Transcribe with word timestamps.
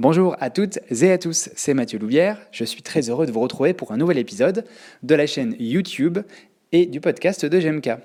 Bonjour 0.00 0.36
à 0.38 0.48
toutes 0.48 0.78
et 1.02 1.10
à 1.10 1.18
tous, 1.18 1.50
c'est 1.56 1.74
Mathieu 1.74 1.98
Louvière. 1.98 2.38
Je 2.52 2.62
suis 2.62 2.82
très 2.82 3.10
heureux 3.10 3.26
de 3.26 3.32
vous 3.32 3.40
retrouver 3.40 3.72
pour 3.72 3.90
un 3.90 3.96
nouvel 3.96 4.18
épisode 4.18 4.64
de 5.02 5.14
la 5.16 5.26
chaîne 5.26 5.56
YouTube 5.58 6.18
et 6.70 6.86
du 6.86 7.00
podcast 7.00 7.44
de 7.44 7.58
GMK. 7.58 7.98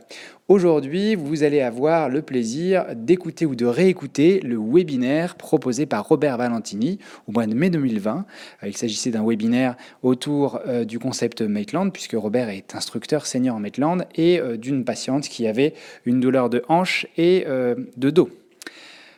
Aujourd'hui, 0.48 1.14
vous 1.14 1.44
allez 1.44 1.62
avoir 1.62 2.10
le 2.10 2.24
plaisir 2.24 2.88
d'écouter 2.96 3.46
ou 3.46 3.54
de 3.56 3.68
réécouter 3.68 4.40
le 4.40 4.58
webinaire 4.58 5.36
proposé 5.36 5.86
par 5.86 6.08
Robert 6.08 6.36
Valentini 6.38 6.98
au 7.28 7.32
mois 7.32 7.46
de 7.46 7.54
mai 7.54 7.70
2020. 7.70 8.26
Euh, 8.64 8.68
il 8.68 8.76
s'agissait 8.76 9.12
d'un 9.12 9.24
webinaire 9.24 9.76
autour 10.02 10.62
euh, 10.66 10.86
du 10.86 10.98
concept 10.98 11.44
Maitland, 11.44 11.94
puisque 11.94 12.14
Robert 12.14 12.50
est 12.50 12.74
instructeur 12.74 13.28
senior 13.28 13.58
en 13.58 13.60
Maitland, 13.60 14.08
et 14.16 14.40
euh, 14.40 14.58
d'une 14.58 14.84
patiente 14.84 15.26
qui 15.26 15.46
avait 15.46 15.76
une 16.06 16.20
douleur 16.20 16.50
de 16.50 16.64
hanche 16.68 17.06
et 17.18 17.46
de 17.46 18.10
dos. 18.10 18.30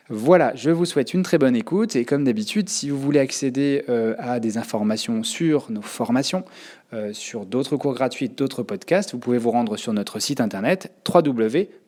Voilà, 0.08 0.54
je 0.54 0.70
vous 0.70 0.84
souhaite 0.84 1.14
une 1.14 1.24
très 1.24 1.36
bonne 1.36 1.56
écoute 1.56 1.96
et 1.96 2.04
comme 2.04 2.22
d'habitude, 2.22 2.68
si 2.68 2.90
vous 2.90 2.98
voulez 2.98 3.18
accéder 3.18 3.82
euh, 3.88 4.14
à 4.18 4.38
des 4.38 4.56
informations 4.56 5.24
sur 5.24 5.68
nos 5.68 5.82
formations, 5.82 6.44
euh, 6.92 7.12
sur 7.12 7.44
d'autres 7.44 7.76
cours 7.76 7.94
gratuits, 7.94 8.28
d'autres 8.28 8.62
podcasts, 8.62 9.10
vous 9.14 9.18
pouvez 9.18 9.38
vous 9.38 9.50
rendre 9.50 9.76
sur 9.76 9.92
notre 9.92 10.20
site 10.20 10.40
internet 10.40 10.92
www.gem-k.com, 11.12 11.78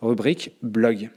rubrique 0.00 0.56
blog. 0.62 1.10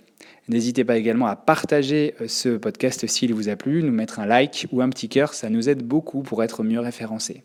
N'hésitez 0.50 0.84
pas 0.84 0.98
également 0.98 1.28
à 1.28 1.38
partager 1.38 2.16
euh, 2.20 2.28
ce 2.28 2.50
podcast 2.58 3.08
s'il 3.08 3.34
vous 3.34 3.48
a 3.48 3.56
plu, 3.56 3.84
nous 3.84 3.94
mettre 3.94 4.20
un 4.20 4.26
like 4.26 4.68
ou 4.74 4.82
un 4.82 4.90
petit 4.90 5.08
cœur, 5.08 5.34
ça 5.34 5.50
nous 5.50 5.70
aide 5.70 5.84
beaucoup 5.84 6.24
pour 6.24 6.44
être 6.44 6.62
mieux 6.64 6.82
référencés. 6.82 7.44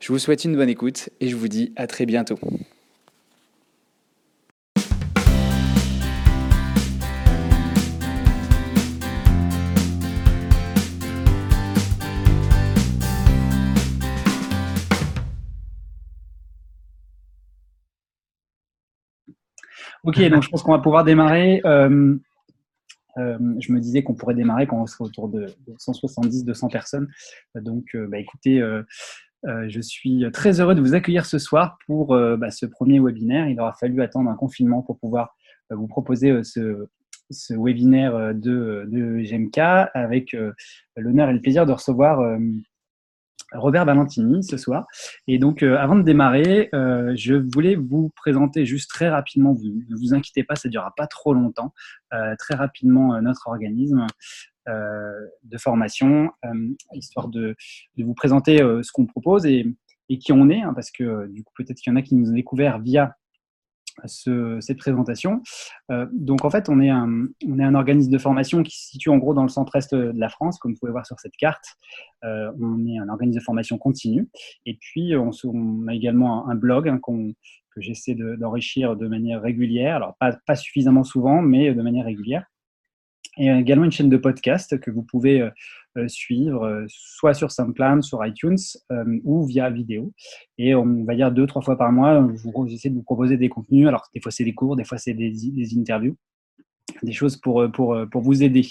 Je 0.00 0.10
vous 0.10 0.18
souhaite 0.18 0.46
une 0.46 0.56
bonne 0.56 0.70
écoute 0.70 1.10
et 1.20 1.28
je 1.28 1.36
vous 1.36 1.48
dis 1.48 1.74
à 1.76 1.86
très 1.86 2.06
bientôt. 2.06 2.38
Ok, 20.04 20.20
donc 20.28 20.42
je 20.42 20.48
pense 20.48 20.62
qu'on 20.62 20.72
va 20.72 20.78
pouvoir 20.78 21.04
démarrer. 21.04 21.60
Euh, 21.64 22.16
euh, 23.16 23.38
je 23.58 23.72
me 23.72 23.80
disais 23.80 24.02
qu'on 24.02 24.14
pourrait 24.14 24.34
démarrer 24.34 24.66
quand 24.66 24.80
on 24.80 24.86
serait 24.86 25.04
autour 25.04 25.28
de 25.28 25.46
170-200 25.78 26.70
personnes. 26.70 27.08
Donc, 27.56 27.84
euh, 27.94 28.06
bah, 28.06 28.18
écoutez, 28.18 28.62
je 29.44 29.80
suis 29.80 30.24
très 30.32 30.60
heureux 30.60 30.74
de 30.74 30.80
vous 30.80 30.94
accueillir 30.94 31.26
ce 31.26 31.38
soir 31.38 31.78
pour 31.86 32.08
bah, 32.08 32.50
ce 32.50 32.66
premier 32.66 33.00
webinaire. 33.00 33.48
Il 33.48 33.60
aura 33.60 33.72
fallu 33.72 34.00
attendre 34.02 34.30
un 34.30 34.36
confinement 34.36 34.82
pour 34.82 34.98
pouvoir 34.98 35.36
vous 35.70 35.88
proposer 35.88 36.42
ce, 36.44 36.86
webinaire 37.50 38.34
de, 38.34 38.86
de 38.88 39.20
GMK 39.22 39.58
avec 39.94 40.36
l'honneur 40.96 41.28
et 41.28 41.32
le 41.32 41.40
plaisir 41.40 41.66
de 41.66 41.72
recevoir 41.72 42.38
Robert 43.52 43.84
Valentini 43.84 44.44
ce 44.44 44.56
soir. 44.56 44.86
Et 45.26 45.38
donc, 45.38 45.62
euh, 45.62 45.76
avant 45.76 45.96
de 45.96 46.02
démarrer, 46.02 46.68
euh, 46.74 47.12
je 47.16 47.34
voulais 47.34 47.76
vous 47.76 48.10
présenter 48.16 48.66
juste 48.66 48.90
très 48.90 49.08
rapidement, 49.08 49.52
vous, 49.52 49.82
ne 49.88 49.96
vous 49.96 50.14
inquiétez 50.14 50.44
pas, 50.44 50.54
ça 50.56 50.68
ne 50.68 50.72
durera 50.72 50.92
pas 50.96 51.06
trop 51.06 51.34
longtemps, 51.34 51.72
euh, 52.12 52.34
très 52.38 52.54
rapidement 52.54 53.20
notre 53.20 53.48
organisme 53.48 54.06
de 55.44 55.56
formation, 55.56 56.30
histoire 56.92 57.28
de, 57.28 57.56
vous 57.96 58.12
présenter 58.12 58.58
ce 58.58 58.92
qu'on 58.92 59.06
propose 59.06 59.46
et, 59.46 59.64
qui 60.20 60.30
on 60.30 60.50
est, 60.50 60.60
hein, 60.60 60.74
parce 60.74 60.90
que 60.90 61.26
du 61.28 61.42
coup, 61.42 61.54
peut-être 61.56 61.78
qu'il 61.78 61.90
y 61.90 61.94
en 61.94 61.96
a 61.96 62.02
qui 62.02 62.14
nous 62.14 62.28
ont 62.28 62.34
découvert 62.34 62.78
via 62.78 63.14
cette 64.06 64.78
présentation. 64.78 65.42
Euh, 65.90 66.06
donc 66.12 66.44
en 66.44 66.50
fait, 66.50 66.68
on 66.68 66.80
est, 66.80 66.90
un, 66.90 67.26
on 67.46 67.58
est 67.58 67.64
un 67.64 67.74
organisme 67.74 68.10
de 68.10 68.18
formation 68.18 68.62
qui 68.62 68.76
se 68.76 68.88
situe 68.90 69.10
en 69.10 69.18
gros 69.18 69.34
dans 69.34 69.42
le 69.42 69.48
centre-est 69.48 69.94
de 69.94 70.12
la 70.14 70.28
France, 70.28 70.58
comme 70.58 70.72
vous 70.72 70.78
pouvez 70.78 70.92
voir 70.92 71.06
sur 71.06 71.18
cette 71.20 71.36
carte. 71.36 71.64
Euh, 72.24 72.50
on 72.60 72.86
est 72.86 72.98
un 72.98 73.08
organisme 73.08 73.38
de 73.38 73.44
formation 73.44 73.78
continue. 73.78 74.28
Et 74.66 74.78
puis, 74.80 75.14
on, 75.16 75.30
a 75.88 75.94
également 75.94 76.48
un, 76.48 76.54
blog 76.54 76.88
hein, 76.88 77.00
que 77.04 77.80
j'essaie 77.80 78.14
d'enrichir 78.14 78.96
de, 78.96 79.06
manière 79.06 79.42
régulière. 79.42 79.96
Alors, 79.96 80.16
pas, 80.18 80.36
pas 80.46 80.56
suffisamment 80.56 81.04
souvent, 81.04 81.42
mais 81.42 81.74
de 81.74 81.82
manière 81.82 82.06
régulière 82.06 82.46
et 83.38 83.48
également 83.48 83.84
une 83.84 83.92
chaîne 83.92 84.08
de 84.08 84.16
podcast 84.16 84.78
que 84.80 84.90
vous 84.90 85.02
pouvez 85.02 85.40
euh, 85.40 85.50
euh, 85.96 86.08
suivre 86.08 86.64
euh, 86.64 86.84
soit 86.88 87.34
sur 87.34 87.50
SoundCloud, 87.50 88.02
sur 88.02 88.24
iTunes 88.26 88.58
ou 89.24 89.44
via 89.46 89.70
vidéo. 89.70 90.12
Et 90.58 90.74
on 90.74 91.04
va 91.04 91.14
dire 91.14 91.30
deux, 91.32 91.46
trois 91.46 91.62
fois 91.62 91.78
par 91.78 91.92
mois, 91.92 92.26
j'essaie 92.66 92.90
de 92.90 92.94
vous 92.94 93.02
proposer 93.02 93.36
des 93.36 93.48
contenus. 93.48 93.86
Alors, 93.86 94.08
des 94.14 94.20
fois, 94.20 94.32
c'est 94.32 94.44
des 94.44 94.54
cours, 94.54 94.76
des 94.76 94.84
fois, 94.84 94.98
c'est 94.98 95.14
des, 95.14 95.32
interviews 95.78 96.16
des 97.02 97.12
choses 97.12 97.36
pour, 97.36 97.62
vous 98.14 98.42
aider. 98.42 98.66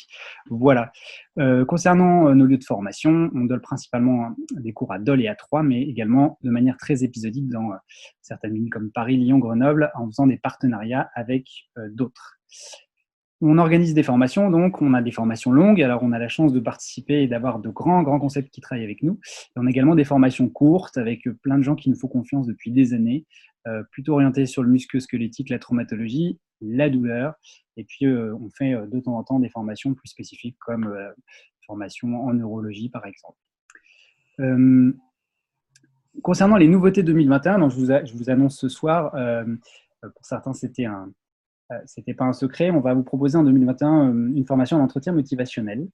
Voilà. 0.49 0.91
concernant 1.67 2.33
nos 2.33 2.45
lieux 2.45 2.57
de 2.57 2.63
formation, 2.63 3.29
on 3.33 3.45
donne 3.45 3.61
principalement 3.61 4.31
des 4.51 4.73
cours 4.73 4.91
à 4.91 4.99
Dole 4.99 5.21
et 5.21 5.27
à 5.27 5.35
Troyes, 5.35 5.63
mais 5.63 5.83
également 5.83 6.37
de 6.43 6.49
manière 6.49 6.77
très 6.77 7.03
épisodique 7.03 7.47
dans 7.47 7.69
certaines 8.21 8.55
villes 8.55 8.69
comme 8.69 8.91
Paris, 8.91 9.17
Lyon, 9.17 9.37
Grenoble, 9.37 9.91
en 9.95 10.07
faisant 10.07 10.27
des 10.27 10.37
partenariats 10.37 11.09
avec 11.15 11.45
d'autres. 11.91 12.39
On 13.39 13.59
organise 13.59 13.93
des 13.93 14.01
formations, 14.01 14.49
donc 14.49 14.81
on 14.81 14.95
a 14.95 15.01
des 15.03 15.11
formations 15.11 15.51
longues. 15.51 15.81
Alors 15.81 16.01
on 16.01 16.11
a 16.11 16.17
la 16.17 16.27
chance 16.27 16.53
de 16.53 16.59
participer 16.59 17.21
et 17.21 17.27
d'avoir 17.27 17.59
de 17.59 17.69
grands, 17.69 18.01
grands 18.01 18.19
concepts 18.19 18.49
qui 18.49 18.61
travaillent 18.61 18.83
avec 18.83 19.03
nous. 19.03 19.19
on 19.55 19.67
a 19.67 19.69
également 19.69 19.93
des 19.93 20.05
formations 20.05 20.49
courtes 20.49 20.97
avec 20.97 21.23
plein 21.43 21.59
de 21.59 21.63
gens 21.63 21.75
qui 21.75 21.89
nous 21.91 21.95
font 21.95 22.07
confiance 22.07 22.47
depuis 22.47 22.71
des 22.71 22.93
années, 22.93 23.25
euh, 23.67 23.83
plutôt 23.91 24.13
orientées 24.13 24.47
sur 24.47 24.63
le 24.63 24.69
musculo-squelettique, 24.69 25.49
la 25.49 25.59
traumatologie, 25.59 26.39
la 26.61 26.89
douleur. 26.89 27.35
Et 27.75 27.83
puis 27.83 28.07
euh, 28.07 28.35
on 28.41 28.49
fait 28.49 28.73
euh, 28.73 28.87
de 28.87 28.99
temps 28.99 29.15
en 29.15 29.23
temps 29.23 29.39
des 29.39 29.49
formations 29.49 29.93
plus 29.93 30.09
spécifiques 30.09 30.57
comme 30.59 30.91
formation 31.67 32.19
en 32.23 32.33
neurologie 32.33 32.89
par 32.89 33.05
exemple. 33.05 33.37
concernant 36.23 36.55
les 36.55 36.67
nouveautés 36.67 37.03
2021, 37.03 37.59
donc 37.59 37.71
je, 37.71 37.77
je 37.77 38.13
vous 38.13 38.29
annonce 38.31 38.57
ce 38.57 38.69
soir, 38.69 39.11
pour 40.01 40.25
certains 40.25 40.53
c'était 40.53 40.85
un, 40.85 41.11
euh, 41.71 41.75
c'était 41.85 42.13
pas 42.13 42.25
un 42.25 42.33
secret. 42.33 42.71
On 42.71 42.79
va 42.79 42.93
vous 42.93 43.03
proposer 43.03 43.37
en 43.37 43.43
2021 43.43 44.09
euh, 44.09 44.31
une 44.35 44.45
formation 44.45 44.77
d'entretien 44.77 45.11
motivationnel 45.11 45.87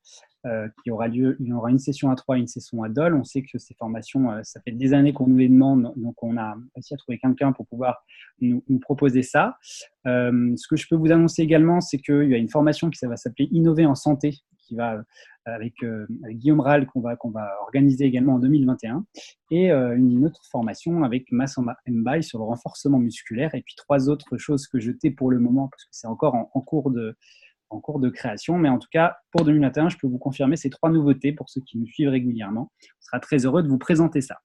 euh, 0.46 0.68
qui 0.84 0.92
aura 0.92 1.08
lieu. 1.08 1.36
Il 1.40 1.48
y 1.48 1.54
aura 1.54 1.72
une 1.72 1.80
session 1.80 2.12
à 2.12 2.16
3 2.16 2.38
et 2.38 2.42
une 2.42 2.48
session 2.48 2.84
à 2.84 2.90
Dole. 2.90 3.16
On 3.16 3.24
sait 3.24 3.42
que 3.42 3.58
ces 3.58 3.74
formations, 3.74 4.30
ça 4.44 4.62
fait 4.62 4.72
des 4.72 4.94
années 4.94 5.14
qu'on 5.14 5.28
nous 5.28 5.38
les 5.38 5.50
demande, 5.50 5.94
donc 5.96 6.22
on 6.22 6.38
a 6.38 6.56
réussi 6.76 6.94
à 6.94 6.98
trouver 6.98 7.18
quelqu'un 7.18 7.54
pour 7.54 7.66
pouvoir 7.66 8.06
nous, 8.42 8.62
proposer 8.82 9.24
ça. 9.24 9.58
ce 10.06 10.68
que 10.68 10.76
je 10.76 10.88
peux 10.88 10.96
vous 10.96 11.12
annoncer 11.12 11.42
également, 11.42 11.82
c'est 11.82 11.98
qu'il 11.98 12.30
y 12.30 12.34
a 12.34 12.38
une 12.38 12.50
formation 12.50 12.90
qui 12.90 13.06
va 13.06 13.16
s'appeler 13.16 13.48
Innover 13.52 13.86
en 13.86 13.96
santé, 13.96 14.40
qui 14.60 14.76
va 14.76 15.04
avec, 15.46 15.84
euh, 15.84 16.08
avec 16.24 16.38
Guillaume 16.38 16.60
Rall 16.60 16.88
qu'on 16.88 17.02
va, 17.02 17.18
organiser 17.62 18.06
également 18.06 18.36
en 18.36 18.40
2021, 18.40 19.06
et 19.52 19.72
euh, 19.72 19.96
une 19.96 20.26
autre 20.26 20.42
formation 20.52 21.04
avec 21.04 21.32
Massamba 21.32 21.78
Mbaye 21.88 22.24
sur 22.24 22.40
le 22.40 22.46
renforcement 22.46 23.00
musculaire, 23.00 23.54
et 23.56 23.62
puis 23.62 23.76
trois 23.76 24.10
autres 24.10 24.38
choses 24.38 24.68
que 24.68 24.80
je 24.80 24.92
tais 24.92 25.12
pour 25.12 25.32
le 25.32 25.40
moment, 25.40 25.68
parce 25.68 25.84
que 25.84 25.90
c'est 25.92 26.08
encore 26.08 26.36
en, 26.36 26.62
cours 26.62 26.92
de, 26.92 28.10
création. 28.10 28.58
Mais 28.58 28.70
en 28.70 28.80
tout 28.80 28.88
cas, 28.92 29.18
pour 29.32 29.46
2021, 29.46 29.90
je 29.90 29.98
peux 29.98 30.08
vous 30.08 30.20
confirmer 30.20 30.56
ces 30.56 30.70
trois 30.70 30.90
nouveautés 30.90 31.34
pour 31.34 31.50
ceux 31.50 31.62
qui 31.62 31.78
nous 31.78 31.88
suivent 31.88 32.10
régulièrement. 32.10 32.72
On 32.82 33.02
sera 33.02 33.20
très 33.20 33.46
heureux 33.46 33.64
de 33.64 33.68
vous 33.68 33.80
présenter 33.80 34.22
ça. 34.22 34.40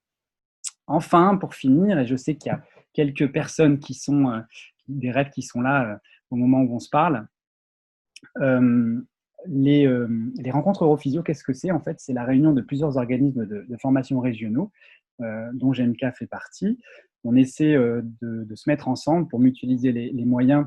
Enfin, 0.86 1.36
pour 1.36 1.54
finir, 1.54 1.98
et 1.98 2.06
je 2.06 2.16
sais 2.16 2.36
qu'il 2.36 2.50
y 2.50 2.54
a 2.54 2.62
quelques 2.94 3.30
personnes 3.30 3.78
qui 3.78 3.94
sont, 3.94 4.30
euh, 4.30 4.40
des 4.88 5.10
rêves 5.10 5.30
qui 5.30 5.42
sont 5.42 5.60
là 5.60 6.00
au 6.30 6.36
moment 6.36 6.62
où 6.62 6.74
on 6.74 6.78
se 6.78 6.88
parle, 6.88 7.28
les, 9.46 9.86
rencontres 10.50 10.84
Europhysio, 10.84 11.22
qu'est-ce 11.22 11.44
que 11.44 11.52
c'est 11.52 11.70
En 11.70 11.80
fait, 11.80 12.00
c'est 12.00 12.12
la 12.12 12.24
réunion 12.24 12.52
de 12.52 12.60
plusieurs 12.60 12.96
organismes 12.96 13.46
de, 13.46 13.76
formation 13.80 14.20
régionaux, 14.20 14.70
euh, 15.20 15.48
dont 15.54 15.72
GMK 15.72 16.12
fait 16.16 16.26
partie. 16.26 16.78
On 17.24 17.36
essaie 17.36 17.74
euh, 17.74 18.02
de, 18.22 18.54
se 18.54 18.68
mettre 18.68 18.88
ensemble 18.88 19.28
pour 19.28 19.40
mutualiser 19.40 19.92
les, 19.92 20.24
moyens 20.24 20.66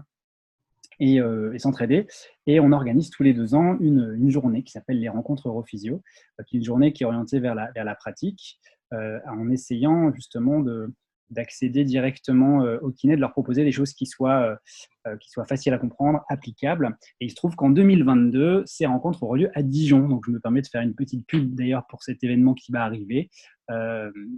et, 0.99 1.19
s'entraider. 1.57 2.07
Et 2.47 2.59
on 2.59 2.71
organise 2.71 3.09
tous 3.09 3.23
les 3.23 3.33
deux 3.33 3.55
ans 3.55 3.77
une, 3.79 4.29
journée 4.29 4.63
qui 4.63 4.71
s'appelle 4.71 4.99
les 4.99 5.09
rencontres 5.09 5.49
Europhysio, 5.49 6.01
qui 6.47 6.57
est 6.57 6.59
une 6.59 6.65
journée 6.65 6.93
qui 6.93 7.03
est 7.03 7.05
orientée 7.05 7.39
vers 7.39 7.55
la 7.55 7.95
pratique, 7.95 8.59
en 8.91 9.49
essayant 9.49 10.13
justement 10.13 10.59
de, 10.59 10.93
d'accéder 11.31 11.85
directement 11.85 12.63
euh, 12.63 12.77
au 12.81 12.91
kiné, 12.91 13.15
de 13.15 13.21
leur 13.21 13.31
proposer 13.31 13.63
des 13.63 13.71
choses 13.71 13.93
qui 13.93 14.05
soient, 14.05 14.41
euh, 14.41 14.55
euh, 15.07 15.17
qui 15.17 15.29
soient 15.29 15.45
faciles 15.45 15.73
à 15.73 15.77
comprendre, 15.77 16.23
applicables. 16.29 16.97
Et 17.19 17.25
il 17.25 17.29
se 17.29 17.35
trouve 17.35 17.55
qu'en 17.55 17.69
2022, 17.69 18.63
ces 18.65 18.85
rencontres 18.85 19.23
auront 19.23 19.35
lieu 19.35 19.49
à 19.55 19.63
Dijon. 19.63 20.07
Donc, 20.07 20.23
je 20.27 20.31
me 20.31 20.39
permets 20.39 20.61
de 20.61 20.67
faire 20.67 20.81
une 20.81 20.93
petite 20.93 21.25
pub 21.25 21.55
d'ailleurs 21.55 21.87
pour 21.87 22.03
cet 22.03 22.23
événement 22.23 22.53
qui 22.53 22.71
va 22.71 22.83
arriver. 22.83 23.29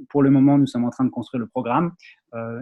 pour 0.10 0.22
le 0.22 0.30
moment, 0.30 0.60
nous 0.60 0.68
sommes 0.68 0.86
en 0.86 0.92
train 0.92 1.06
de 1.06 1.10
construire 1.10 1.40
le 1.40 1.48
programme 1.48 1.94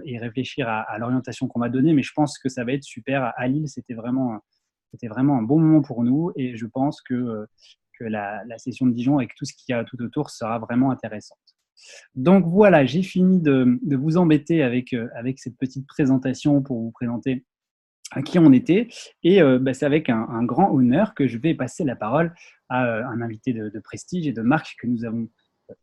et 0.05 0.17
réfléchir 0.17 0.69
à, 0.69 0.97
l'orientation 0.99 1.49
qu'on 1.49 1.59
va 1.59 1.67
donner, 1.67 1.93
mais 1.93 2.01
je 2.01 2.13
pense 2.15 2.39
que 2.39 2.47
ça 2.47 2.63
va 2.63 2.71
être 2.71 2.83
super. 2.83 3.33
À 3.35 3.47
Lille, 3.47 3.67
c'était 3.67 3.93
vraiment, 3.93 4.39
c'était 4.91 5.09
vraiment 5.09 5.37
un 5.37 5.41
bon 5.41 5.59
moment 5.59 5.81
pour 5.81 6.03
nous 6.05 6.31
et 6.37 6.55
je 6.55 6.65
pense 6.65 7.01
que, 7.01 7.45
que 7.99 8.05
la, 8.05 8.45
la 8.45 8.57
session 8.57 8.85
de 8.85 8.93
Dijon, 8.93 9.17
avec 9.17 9.35
tout 9.35 9.43
ce 9.43 9.53
qu'il 9.53 9.73
y 9.73 9.75
a 9.75 9.83
tout 9.83 10.01
autour, 10.01 10.29
sera 10.29 10.59
vraiment 10.59 10.91
intéressante. 10.91 11.57
Donc 12.15 12.45
voilà, 12.47 12.85
j'ai 12.85 13.03
fini 13.03 13.39
de, 13.39 13.79
vous 13.95 14.17
embêter 14.17 14.63
avec, 14.63 14.93
euh, 14.93 15.07
avec 15.15 15.39
cette 15.39 15.57
petite 15.57 15.87
présentation 15.87 16.61
pour 16.61 16.79
vous 16.79 16.91
présenter 16.91 17.45
à 18.11 18.21
qui 18.21 18.39
on 18.39 18.51
était. 18.51 18.89
Et 19.23 19.41
bah, 19.61 19.73
c'est 19.73 19.85
avec 19.85 20.09
un, 20.09 20.43
grand 20.43 20.69
honneur 20.73 21.13
que 21.15 21.27
je 21.27 21.37
vais 21.37 21.53
passer 21.53 21.85
la 21.85 21.95
parole 21.95 22.33
à 22.67 23.07
un 23.07 23.21
invité 23.21 23.53
de, 23.53 23.79
prestige 23.79 24.27
et 24.27 24.33
de 24.33 24.41
marque 24.41 24.75
que 24.81 24.87
nous 24.87 25.05
avons 25.05 25.29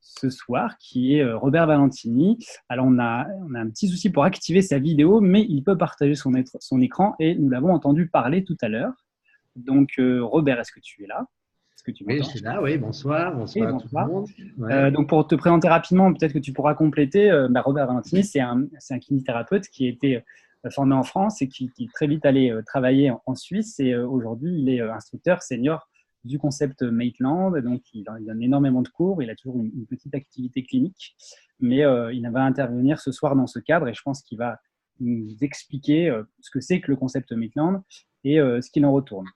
ce 0.00 0.30
soir, 0.30 0.76
qui 0.78 1.16
est 1.16 1.22
euh, 1.22 1.36
Robert 1.36 1.66
Valentini. 1.66 2.38
Alors, 2.68 2.86
on 2.86 2.98
a, 2.98 3.26
un 3.54 3.70
petit 3.70 3.88
souci 3.88 4.10
pour 4.10 4.24
activer 4.24 4.62
sa 4.62 4.78
vidéo, 4.78 5.20
mais 5.20 5.44
il 5.48 5.62
peut 5.62 5.76
partager 5.76 6.14
son, 6.14 6.34
écran 6.80 7.14
et 7.18 7.34
nous 7.34 7.48
l'avons 7.48 7.72
entendu 7.72 8.08
parler 8.08 8.44
tout 8.44 8.56
à 8.60 8.68
l'heure. 8.68 9.06
Donc, 9.56 9.90
euh, 9.98 10.22
Robert, 10.22 10.60
est-ce 10.60 10.72
que 10.72 10.80
tu 10.80 11.04
es 11.04 11.06
là? 11.06 11.26
Que 11.82 11.90
tu 11.90 12.04
Oui, 12.06 12.18
je 12.18 12.24
suis 12.24 12.40
là, 12.40 12.60
oui. 12.62 12.78
Bonsoir, 12.78 13.34
bonsoir, 13.34 13.68
à 13.68 13.78
tout 13.78 13.88
le 13.92 14.06
monde. 14.06 14.28
Euh, 14.62 14.90
donc, 14.90 15.08
pour 15.08 15.26
te 15.26 15.34
présenter 15.34 15.68
rapidement, 15.68 16.12
peut-être 16.12 16.32
que 16.32 16.38
tu 16.38 16.52
pourras 16.52 16.74
compléter. 16.74 17.30
Bah, 17.50 17.62
Robert 17.62 17.86
Valentini, 17.86 18.24
c'est 18.24 18.40
un, 18.40 18.66
un 18.90 18.98
kinésithérapeute 18.98 19.68
qui 19.68 19.86
a 19.86 19.90
été 19.90 20.22
formé 20.70 20.94
en 20.94 21.04
France 21.04 21.40
et 21.42 21.48
qui, 21.48 21.70
qui 21.70 21.84
est 21.84 21.92
très 21.94 22.06
vite 22.06 22.26
allé 22.26 22.54
travailler 22.66 23.12
en, 23.26 23.34
Suisse. 23.34 23.78
Et 23.80 23.94
aujourd'hui, 23.96 24.60
il 24.60 24.68
est 24.68 24.80
instructeur 24.80 25.42
senior 25.42 25.88
du 26.24 26.38
concept 26.38 26.82
Maitland. 26.82 27.56
Donc, 27.58 27.82
il, 27.92 28.04
donne 28.04 28.42
énormément 28.42 28.82
de 28.82 28.88
cours. 28.88 29.22
Il 29.22 29.30
a 29.30 29.34
toujours 29.34 29.60
une, 29.60 29.86
petite 29.86 30.14
activité 30.14 30.62
clinique, 30.62 31.16
mais 31.60 31.84
euh, 31.84 32.12
il 32.12 32.28
va 32.30 32.42
intervenir 32.42 33.00
ce 33.00 33.12
soir 33.12 33.34
dans 33.36 33.46
ce 33.46 33.58
cadre 33.58 33.88
et 33.88 33.94
je 33.94 34.02
pense 34.02 34.22
qu'il 34.22 34.38
va 34.38 34.60
nous 35.00 35.36
expliquer 35.40 36.08
euh, 36.08 36.22
ce 36.40 36.50
que 36.50 36.60
c'est 36.60 36.80
que 36.80 36.90
le 36.90 36.96
concept 36.96 37.32
Maitland 37.32 37.82
et 38.24 38.40
euh, 38.40 38.60
ce 38.60 38.70
qu'il 38.70 38.84
en 38.84 38.92
retourne. 38.92 39.26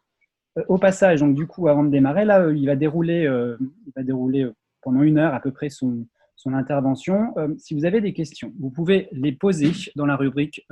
Au 0.68 0.78
passage, 0.78 1.20
donc 1.20 1.34
du 1.34 1.46
coup, 1.46 1.68
avant 1.68 1.82
de 1.82 1.90
démarrer, 1.90 2.24
là, 2.24 2.50
il 2.50 2.66
va 2.66 2.76
dérouler, 2.76 3.22
il 3.22 3.92
va 3.96 4.02
dérouler 4.02 4.50
pendant 4.82 5.02
une 5.02 5.18
heure 5.18 5.32
à 5.32 5.40
peu 5.40 5.50
près 5.50 5.70
son, 5.70 6.06
son 6.36 6.52
intervention. 6.52 7.34
si 7.56 7.74
vous 7.74 7.86
avez 7.86 8.02
des 8.02 8.12
questions, 8.12 8.52
vous 8.60 8.70
pouvez 8.70 9.08
les 9.12 9.32
poser 9.32 9.72
dans 9.96 10.04
la 10.04 10.14
rubrique 10.14 10.66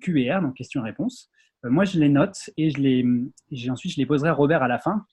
QR, 0.00 0.40
donc 0.42 0.54
questions-réponses. 0.54 1.30
moi, 1.62 1.84
je 1.84 2.00
les 2.00 2.08
note 2.08 2.50
et 2.56 2.70
je 2.70 2.78
les, 2.78 3.70
ensuite 3.70 3.92
je 3.92 3.98
les 3.98 4.06
poserai 4.06 4.30
à 4.30 4.34
Robert 4.34 4.64
à 4.64 4.68
la 4.68 4.80
fin 4.80 5.04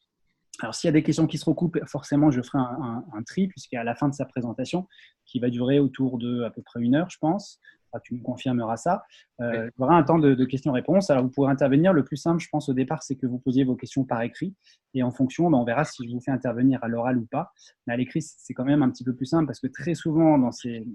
alors, 0.62 0.74
s'il 0.74 0.88
y 0.88 0.90
a 0.90 0.94
des 0.94 1.04
questions 1.04 1.28
qui 1.28 1.38
se 1.38 1.46
recoupent, 1.46 1.80
forcément, 1.86 2.32
je 2.32 2.42
ferai 2.42 2.60
un, 2.60 3.24
tri, 3.26 3.48
puisqu'à 3.48 3.84
la 3.84 3.96
fin 3.96 4.08
de 4.08 4.14
sa 4.14 4.26
présentation, 4.26 4.88
qui 5.26 5.40
va 5.40 5.50
durer 5.50 5.80
autour 5.80 6.18
de 6.18 6.44
à 6.44 6.50
peu 6.50 6.62
près 6.62 6.82
une 6.82 6.96
heure, 6.96 7.10
je 7.10 7.18
pense, 7.20 7.60
tu 8.00 8.16
me 8.16 8.22
confirmeras 8.22 8.78
ça, 8.78 9.04
euh, 9.42 9.70
il 9.78 9.82
y 9.82 9.84
aura 9.84 9.96
un 9.96 10.04
temps 10.04 10.20
de, 10.20 10.46
questions-réponses. 10.46 11.10
Alors, 11.10 11.24
vous 11.24 11.30
pourrez 11.30 11.52
intervenir. 11.52 11.94
Le 11.94 12.04
plus 12.04 12.18
simple, 12.18 12.42
je 12.42 12.50
pense, 12.50 12.70
au 12.70 12.74
départ, 12.74 13.04
c'est 13.04 13.16
que 13.16 13.26
vous 13.26 13.40
posiez 13.40 13.64
vos 13.64 13.76
questions 13.76 14.04
par 14.04 14.22
écrit. 14.22 14.54
Et 14.94 15.04
en 15.04 15.12
fonction, 15.12 15.50
ben, 15.50 15.58
on 15.58 15.66
verra 15.66 15.84
si 15.84 16.08
je 16.08 16.14
vous 16.14 16.22
fais 16.22 16.32
intervenir 16.32 16.84
à 16.84 16.88
l'oral 16.88 17.18
ou 17.18 17.26
pas. 17.26 17.52
Mais 17.88 17.94
à 17.94 17.98
l'écrit, 17.98 18.22
c'est 18.22 18.54
quand 18.54 18.66
même 18.66 18.84
un 18.84 18.90
petit 18.90 19.04
peu 19.04 19.14
plus 19.14 19.26
simple, 19.26 19.46
parce 19.46 19.60
que 19.60 19.68
très 19.68 19.94
souvent, 19.94 20.38
dans 20.38 20.52
ces, 20.52 20.88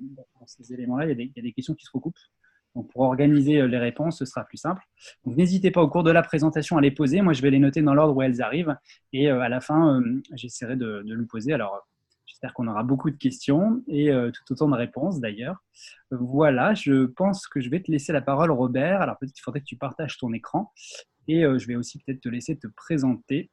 ces 0.47 0.73
éléments-là, 0.73 1.07
il, 1.11 1.21
il 1.21 1.33
y 1.37 1.41
a 1.41 1.43
des 1.43 1.53
questions 1.53 1.75
qui 1.75 1.85
se 1.85 1.91
recoupent. 1.93 2.19
Donc, 2.77 2.91
pour 2.93 3.03
organiser 3.03 3.61
euh, 3.61 3.67
les 3.67 3.79
réponses, 3.79 4.19
ce 4.19 4.25
sera 4.25 4.45
plus 4.45 4.59
simple. 4.59 4.83
Donc, 5.25 5.37
n'hésitez 5.37 5.71
pas 5.71 5.83
au 5.83 5.89
cours 5.89 6.05
de 6.05 6.11
la 6.11 6.23
présentation 6.23 6.77
à 6.77 6.81
les 6.81 6.91
poser. 6.91 7.21
Moi, 7.21 7.33
je 7.33 7.43
vais 7.43 7.51
les 7.51 7.59
noter 7.59 7.83
dans 7.83 7.95
l'ordre 7.95 8.17
où 8.17 8.23
elles 8.23 8.43
arrivent. 8.43 8.77
Et 9.13 9.31
euh, 9.31 9.41
à 9.41 9.49
la 9.49 9.61
fin, 9.61 10.01
euh, 10.01 10.23
j'essaierai 10.35 10.77
de, 10.77 11.03
de 11.05 11.15
lui 11.15 11.27
poser. 11.27 11.53
Alors, 11.53 11.87
j'espère 12.41 12.55
qu'on 12.55 12.69
aura 12.69 12.85
beaucoup 12.85 13.11
de 13.11 13.17
questions 13.17 13.83
et 13.87 14.11
tout 14.33 14.53
autant 14.53 14.69
de 14.69 14.75
réponses 14.75 15.21
d'ailleurs. 15.21 15.63
Voilà, 16.11 16.73
je 16.73 17.05
pense 17.05 17.47
que 17.47 17.61
je 17.61 17.69
vais 17.69 17.83
te 17.83 17.91
laisser 17.91 18.15
la 18.15 18.23
parole, 18.23 18.51
Robert. 18.51 19.03
Alors, 19.03 19.19
peut-être 19.19 19.35
qu'il 19.35 19.43
faudrait 19.43 19.61
que 19.61 19.67
tu 19.67 19.77
partages 19.77 20.17
ton 20.17 20.33
écran. 20.33 20.73
Et 21.29 21.43
je 21.43 21.67
vais 21.67 21.77
aussi 21.77 21.99
peut-être 21.99 22.23
te 22.23 22.31
laisser 22.31 22.57
te 22.57 22.67
présenter. 22.67 23.51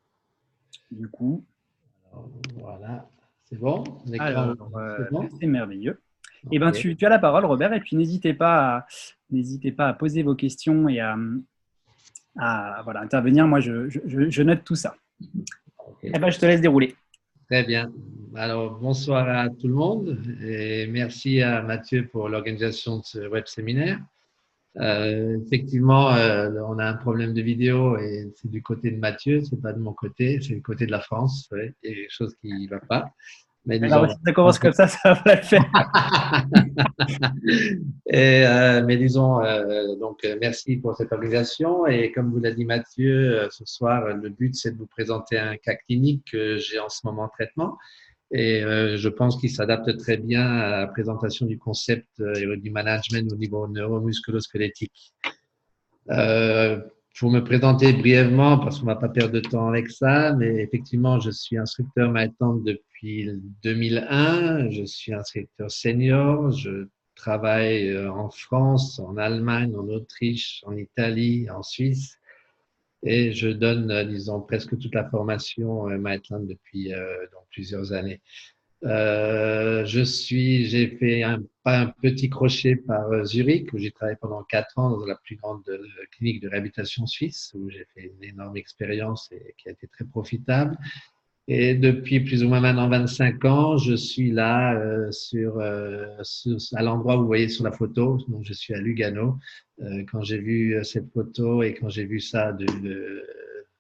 Du 0.90 1.10
coup. 1.10 1.46
voilà, 2.56 3.10
c'est 3.44 3.60
bon. 3.60 3.84
C'est 5.38 5.48
merveilleux. 5.48 6.02
Eh 6.50 6.58
ben, 6.58 6.72
tu, 6.72 6.96
as 7.02 7.10
la 7.10 7.20
parole, 7.20 7.44
Robert, 7.44 7.74
et 7.74 7.82
puis 7.82 7.98
n'hésitez 7.98 8.34
pas, 8.34 8.78
à, 8.78 8.86
n'hésitez 9.32 9.74
pas 9.74 9.90
à 9.90 9.94
poser 9.94 10.24
vos 10.24 10.36
questions 10.36 10.88
et 10.88 11.02
à, 11.02 11.18
voilà, 12.86 13.02
intervenir. 13.02 13.48
Moi, 13.48 13.60
je, 13.60 14.42
note 14.44 14.64
tout 14.64 14.76
ça. 14.76 14.96
Eh 16.04 16.18
ben, 16.18 16.30
je 16.30 16.40
te 16.40 16.46
laisse 16.46 16.62
dérouler. 16.62 16.96
Très 17.50 17.64
bien. 17.64 17.94
Alors, 18.36 18.78
bonsoir 18.78 19.30
à 19.30 19.50
tout 19.50 19.70
le 19.70 19.74
monde 19.74 20.22
et 20.44 20.86
merci 20.88 21.42
à 21.42 21.62
Mathieu 21.62 22.06
pour 22.06 22.28
l'organisation 22.28 22.98
de 22.98 23.04
ce 23.06 23.28
web 23.30 23.46
séminaire. 23.46 24.02
Euh, 24.76 25.40
effectivement, 25.46 26.14
euh, 26.14 26.52
on 26.68 26.78
a 26.78 26.86
un 26.86 26.96
problème 26.96 27.34
de 27.34 27.42
vidéo 27.42 27.98
et 28.00 28.30
c'est 28.36 28.52
du 28.52 28.62
côté 28.62 28.92
de 28.92 28.98
Mathieu, 28.98 29.42
c'est 29.46 29.62
pas 29.62 29.72
de 29.72 29.80
mon 29.80 29.94
côté, 29.94 30.42
c'est 30.42 30.56
du 30.56 30.62
côté 30.62 30.88
de 30.88 30.92
la 30.92 31.00
France. 31.00 31.50
il 31.54 31.90
y 31.90 31.94
a 31.94 31.96
quelque 31.96 32.12
chose 32.12 32.36
qui 32.42 32.50
ne 32.50 32.70
va 32.70 32.82
pas. 32.82 33.14
Mais 33.68 33.84
Alors, 33.84 34.10
si 34.10 34.16
ça 34.26 34.32
commence 34.32 34.60
comme 34.60 34.72
ça, 34.72 34.88
ça 34.88 35.14
va 35.14 35.36
le 35.36 35.42
faire. 35.42 35.66
et, 38.08 38.46
euh, 38.46 38.82
mais 38.86 38.96
disons, 38.96 39.44
euh, 39.44 39.96
donc, 40.00 40.24
euh, 40.24 40.38
merci 40.40 40.78
pour 40.78 40.96
cette 40.96 41.12
organisation. 41.12 41.86
Et 41.86 42.14
comme 42.14 42.32
vous 42.32 42.40
l'a 42.40 42.52
dit 42.52 42.64
Mathieu, 42.64 43.50
ce 43.52 43.66
soir, 43.66 44.16
le 44.16 44.30
but, 44.30 44.56
c'est 44.56 44.72
de 44.72 44.78
vous 44.78 44.88
présenter 44.88 45.38
un 45.38 45.58
cas 45.58 45.76
clinique 45.76 46.24
que 46.32 46.56
j'ai 46.56 46.80
en 46.80 46.88
ce 46.88 47.02
moment 47.04 47.24
en 47.24 47.28
traitement. 47.28 47.78
Et 48.32 48.62
je 48.62 49.10
pense 49.10 49.40
qu'il 49.40 49.50
s'adapte 49.50 49.98
très 49.98 50.18
bien 50.18 50.46
à 50.46 50.70
la 50.70 50.88
présentation 50.88 51.46
du 51.46 51.58
concept 51.58 52.08
et 52.20 52.58
du 52.58 52.72
management 52.72 53.32
au 53.32 53.38
niveau 53.38 53.68
neuromusculo-squelettique. 53.68 55.14
Pour 57.20 57.32
me 57.32 57.40
présenter 57.40 57.94
brièvement, 57.94 58.60
parce 58.60 58.80
qu'on 58.80 58.86
ne 58.86 58.92
va 58.92 58.98
pas 58.98 59.10
perdre 59.10 59.34
de 59.34 59.40
temps 59.40 59.70
avec 59.70 59.90
ça, 59.90 60.34
mais 60.34 60.58
effectivement, 60.58 61.20
je 61.20 61.32
suis 61.32 61.58
instructeur 61.58 62.12
maintenant 62.12 62.54
depuis 62.98 63.30
2001. 63.64 64.72
Je 64.72 64.84
suis 64.84 65.14
instructeur 65.14 65.70
senior. 65.70 66.52
Je 66.52 66.88
travaille 67.16 67.90
euh, 67.90 68.12
en 68.12 68.30
France, 68.30 69.00
en 69.00 69.18
Allemagne, 69.18 69.76
en 69.76 69.88
Autriche, 69.88 70.64
en 70.66 70.76
Italie, 70.76 71.50
en 71.50 71.64
Suisse. 71.64 72.18
Et 73.04 73.32
je 73.34 73.50
donne, 73.50 73.92
euh, 73.92 74.04
disons, 74.04 74.42
presque 74.42 74.78
toute 74.78 74.96
la 74.96 75.08
formation 75.10 75.90
euh, 75.90 75.98
Maitland 75.98 76.48
depuis 76.48 76.92
plusieurs 77.52 77.94
années. 77.94 78.22
Euh, 78.84 79.86
j'ai 79.86 80.88
fait 81.00 81.24
un, 81.24 81.44
petit 82.02 82.30
crochet 82.30 82.76
par 82.76 83.12
euh, 83.12 83.24
Zurich 83.24 83.74
où 83.74 83.80
j'ai 83.80 83.92
travaillé 83.92 84.18
pendant 84.22 84.44
quatre 84.44 84.78
ans 84.78 84.92
dans 84.92 85.06
la 85.06 85.16
plus 85.16 85.36
grande 85.36 85.68
euh, 85.68 85.80
clinique 86.12 86.42
de 86.42 86.48
réhabilitation 86.48 87.08
suisse 87.08 87.52
où 87.56 87.70
j'ai 87.70 87.86
fait 87.96 88.14
une 88.16 88.24
énorme 88.24 88.56
expérience 88.56 89.32
et 89.32 89.56
qui 89.58 89.68
a 89.68 89.72
été 89.72 89.88
très 89.88 90.06
profitable. 90.06 90.78
Et 91.50 91.76
depuis 91.76 92.20
plus 92.20 92.44
ou 92.44 92.50
moins 92.50 92.60
maintenant 92.60 92.90
25 92.90 93.46
ans, 93.46 93.78
je 93.78 93.96
suis 93.96 94.32
là 94.32 94.76
euh, 94.76 95.12
sur, 95.12 95.60
à 95.62 96.84
l'endroit 96.84 97.16
où 97.18 97.22
vous 97.22 97.28
voyez 97.28 97.48
sur 97.48 97.64
la 97.64 97.72
photo. 97.72 98.18
Donc, 98.28 98.44
je 98.44 98.54
suis 98.54 98.74
à 98.74 98.80
Lugano. 98.80 99.40
quand 100.12 100.22
j'ai 100.24 100.40
vu 100.40 100.78
cette 100.84 101.10
photo 101.14 101.64
et 101.64 101.74
quand 101.74 101.88
j'ai 101.90 102.06
vu 102.06 102.20
ça, 102.20 102.52
de, 102.52 102.66
de, 102.66 103.24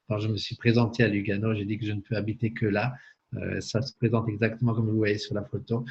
quand 0.07 0.19
je 0.19 0.29
me 0.29 0.37
suis 0.37 0.55
présenté 0.55 1.03
à 1.03 1.07
Lugano, 1.07 1.53
j'ai 1.53 1.65
dit 1.65 1.77
que 1.77 1.85
je 1.85 1.91
ne 1.91 2.01
peux 2.01 2.15
habiter 2.15 2.53
que 2.53 2.65
là. 2.65 2.93
Euh, 3.35 3.59
ça 3.59 3.81
se 3.81 3.93
présente 3.93 4.29
exactement 4.29 4.73
comme 4.73 4.89
vous 4.89 4.95
voyez 4.95 5.17
sur 5.17 5.35
la 5.35 5.43
photo. 5.43 5.83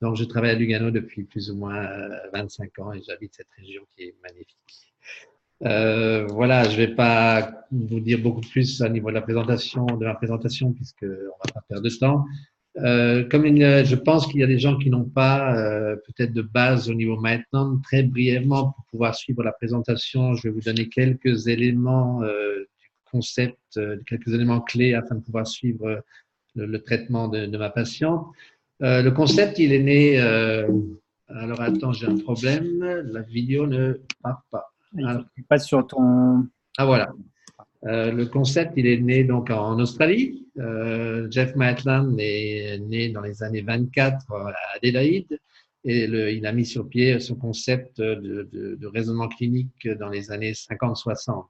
Donc, 0.00 0.16
je 0.16 0.24
travaille 0.24 0.50
à 0.50 0.54
Lugano 0.54 0.90
depuis 0.90 1.24
plus 1.24 1.50
ou 1.50 1.56
moins 1.56 1.88
25 2.32 2.70
euh, 2.78 2.82
ans 2.82 2.92
et 2.92 3.02
j'habite 3.02 3.34
cette 3.34 3.50
région 3.56 3.82
qui 3.96 4.04
est 4.04 4.14
magnifique. 4.22 4.93
Euh, 5.64 6.26
voilà, 6.26 6.64
je 6.64 6.80
ne 6.80 6.86
vais 6.86 6.94
pas 6.94 7.66
vous 7.70 8.00
dire 8.00 8.20
beaucoup 8.20 8.40
plus 8.40 8.80
au 8.82 8.88
niveau 8.88 9.08
de 9.08 9.14
la 9.14 9.22
présentation, 9.22 9.86
de 9.86 10.04
ma 10.04 10.14
présentation, 10.14 10.72
puisqu'on 10.72 11.06
ne 11.06 11.12
va 11.12 11.52
pas 11.52 11.60
perdre 11.68 11.84
de 11.84 11.90
temps. 11.90 12.24
Euh, 12.78 13.24
comme 13.28 13.44
je 13.46 13.94
pense 13.94 14.26
qu'il 14.26 14.40
y 14.40 14.42
a 14.42 14.48
des 14.48 14.58
gens 14.58 14.76
qui 14.76 14.90
n'ont 14.90 15.04
pas 15.04 15.56
euh, 15.56 15.96
peut-être 15.96 16.32
de 16.32 16.42
base 16.42 16.90
au 16.90 16.94
niveau 16.94 17.16
maintenant, 17.16 17.78
très 17.78 18.02
brièvement, 18.02 18.72
pour 18.72 18.84
pouvoir 18.90 19.14
suivre 19.14 19.42
la 19.42 19.52
présentation, 19.52 20.34
je 20.34 20.48
vais 20.48 20.50
vous 20.50 20.60
donner 20.60 20.88
quelques 20.88 21.46
éléments 21.46 22.22
euh, 22.22 22.66
du 22.80 22.90
concept, 23.10 23.80
quelques 24.06 24.28
éléments 24.28 24.60
clés 24.60 24.94
afin 24.94 25.14
de 25.14 25.20
pouvoir 25.20 25.46
suivre 25.46 26.02
le, 26.54 26.82
traitement 26.82 27.28
de, 27.28 27.46
ma 27.56 27.70
patiente. 27.70 28.26
Euh, 28.82 29.02
le 29.02 29.10
concept, 29.10 29.58
il 29.58 29.72
est 29.72 29.82
né. 29.82 30.20
Euh, 30.20 30.68
alors 31.28 31.60
attends, 31.60 31.92
j'ai 31.92 32.06
un 32.06 32.18
problème. 32.18 33.02
La 33.04 33.22
vidéo 33.22 33.66
ne 33.66 34.00
part 34.22 34.42
pas. 34.50 34.73
Pas 35.48 35.58
sur 35.58 35.86
ton. 35.86 36.46
Ah 36.76 36.86
voilà. 36.86 37.12
Euh, 37.86 38.10
le 38.12 38.26
concept, 38.26 38.72
il 38.76 38.86
est 38.86 38.98
né 38.98 39.24
donc 39.24 39.50
en 39.50 39.78
Australie. 39.78 40.46
Jeff 41.30 41.54
Maitland 41.56 42.16
est 42.18 42.78
né 42.78 43.10
dans 43.10 43.20
les 43.20 43.42
années 43.42 43.62
24 43.62 44.32
à 44.32 44.54
Adélaïde 44.76 45.38
et 45.84 46.06
le, 46.06 46.30
il 46.30 46.46
a 46.46 46.52
mis 46.52 46.64
sur 46.64 46.88
pied 46.88 47.20
son 47.20 47.34
concept 47.34 48.00
de, 48.00 48.48
de, 48.50 48.76
de 48.76 48.86
raisonnement 48.86 49.28
clinique 49.28 49.86
dans 49.98 50.08
les 50.08 50.30
années 50.30 50.52
50-60. 50.52 51.44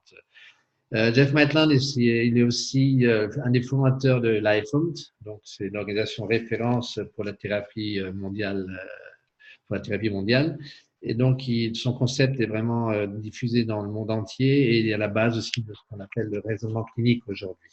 Euh, 0.95 1.13
Jeff 1.13 1.33
Maitland, 1.33 1.73
il 1.97 2.39
est 2.39 2.43
aussi 2.43 3.05
euh, 3.07 3.29
un 3.45 3.51
des 3.51 3.63
fondateurs 3.63 4.21
de 4.21 4.29
l'IFOMT, 4.29 4.95
donc 5.23 5.41
c'est 5.43 5.69
l'organisation 5.71 6.27
référence 6.27 7.01
pour 7.15 7.25
la 7.25 7.33
thérapie 7.33 7.99
euh, 7.99 8.13
mondiale, 8.13 8.67
pour 9.67 9.77
la 9.77 9.81
thérapie 9.81 10.11
mondiale. 10.11 10.59
Et 11.07 11.13
donc, 11.15 11.43
son 11.75 11.93
concept 11.93 12.41
est 12.41 12.47
vraiment 12.47 13.07
diffusé 13.07 13.65
dans 13.65 13.83
le 13.83 13.91
monde 13.91 14.11
entier 14.11 14.71
et 14.71 14.81
il 14.81 14.89
est 14.89 14.95
à 14.95 14.99
la 14.99 15.09
base 15.09 15.37
aussi 15.37 15.63
de 15.63 15.73
ce 15.75 15.81
qu'on 15.89 16.01
appelle 16.01 16.29
le 16.33 16.41
raisonnement 16.41 16.85
clinique 16.95 17.23
aujourd'hui. 17.29 17.71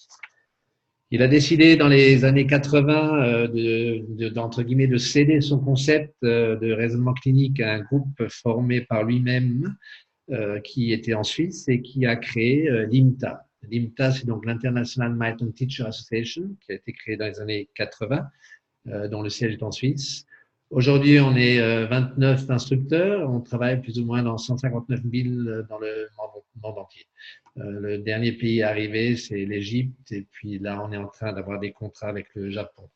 Il 1.12 1.22
a 1.22 1.30
décidé 1.30 1.78
dans 1.78 1.88
les 1.88 2.26
années 2.26 2.46
80 2.46 3.48
de, 3.48 4.30
d'entre 4.30 4.64
guillemets 4.64 4.88
de 4.88 4.98
céder 4.98 5.40
son 5.40 5.60
concept 5.60 6.14
de 6.22 6.72
raisonnement 6.74 7.14
clinique 7.14 7.62
à 7.62 7.74
un 7.74 7.80
groupe 7.80 8.22
formé 8.28 8.82
par 8.82 9.04
lui-même 9.04 9.76
qui 10.66 10.92
était 10.92 11.14
en 11.14 11.24
Suisse 11.24 11.70
et 11.70 11.82
qui 11.82 12.06
a 12.06 12.18
créé 12.18 12.70
l'IMTA. 12.92 13.46
L'IMTA, 13.70 14.12
c'est 14.12 14.26
donc 14.26 14.46
l'International 14.46 15.14
Marathon 15.14 15.52
Teacher 15.52 15.84
Association, 15.84 16.56
qui 16.66 16.74
a 16.74 16.76
été 16.76 16.92
créée 16.92 17.16
dans 17.16 17.28
les 17.28 17.40
années 17.40 17.70
80, 17.76 18.28
dont 19.10 19.22
le 19.22 19.30
siège 19.30 19.54
est 19.54 19.64
en 19.64 19.72
Suisse. 19.72 20.26
Aujourd'hui, 20.72 21.20
on 21.20 21.36
est 21.36 21.86
29 21.86 22.50
instructeurs. 22.50 23.30
On 23.30 23.42
travaille 23.42 23.82
plus 23.82 24.00
ou 24.00 24.06
moins 24.06 24.24
dans 24.24 24.38
159 24.38 25.02
000 25.14 25.30
dans 25.70 25.80
le 25.80 26.08
monde 26.64 26.78
entier. 26.78 27.06
Euh, 27.58 27.80
le 27.80 27.98
dernier 27.98 28.32
pays 28.32 28.64
arrivé, 28.64 29.18
c'est 29.18 29.46
l'Égypte. 29.46 30.12
Et 30.12 30.26
puis 30.32 30.60
là, 30.60 30.82
on 30.84 30.92
est 30.92 30.98
en 30.98 31.08
train 31.08 31.34
d'avoir 31.34 31.60
des 31.60 31.72
contrats 31.72 32.08
avec 32.08 32.28
le 32.36 32.50
Japon. 32.50 32.90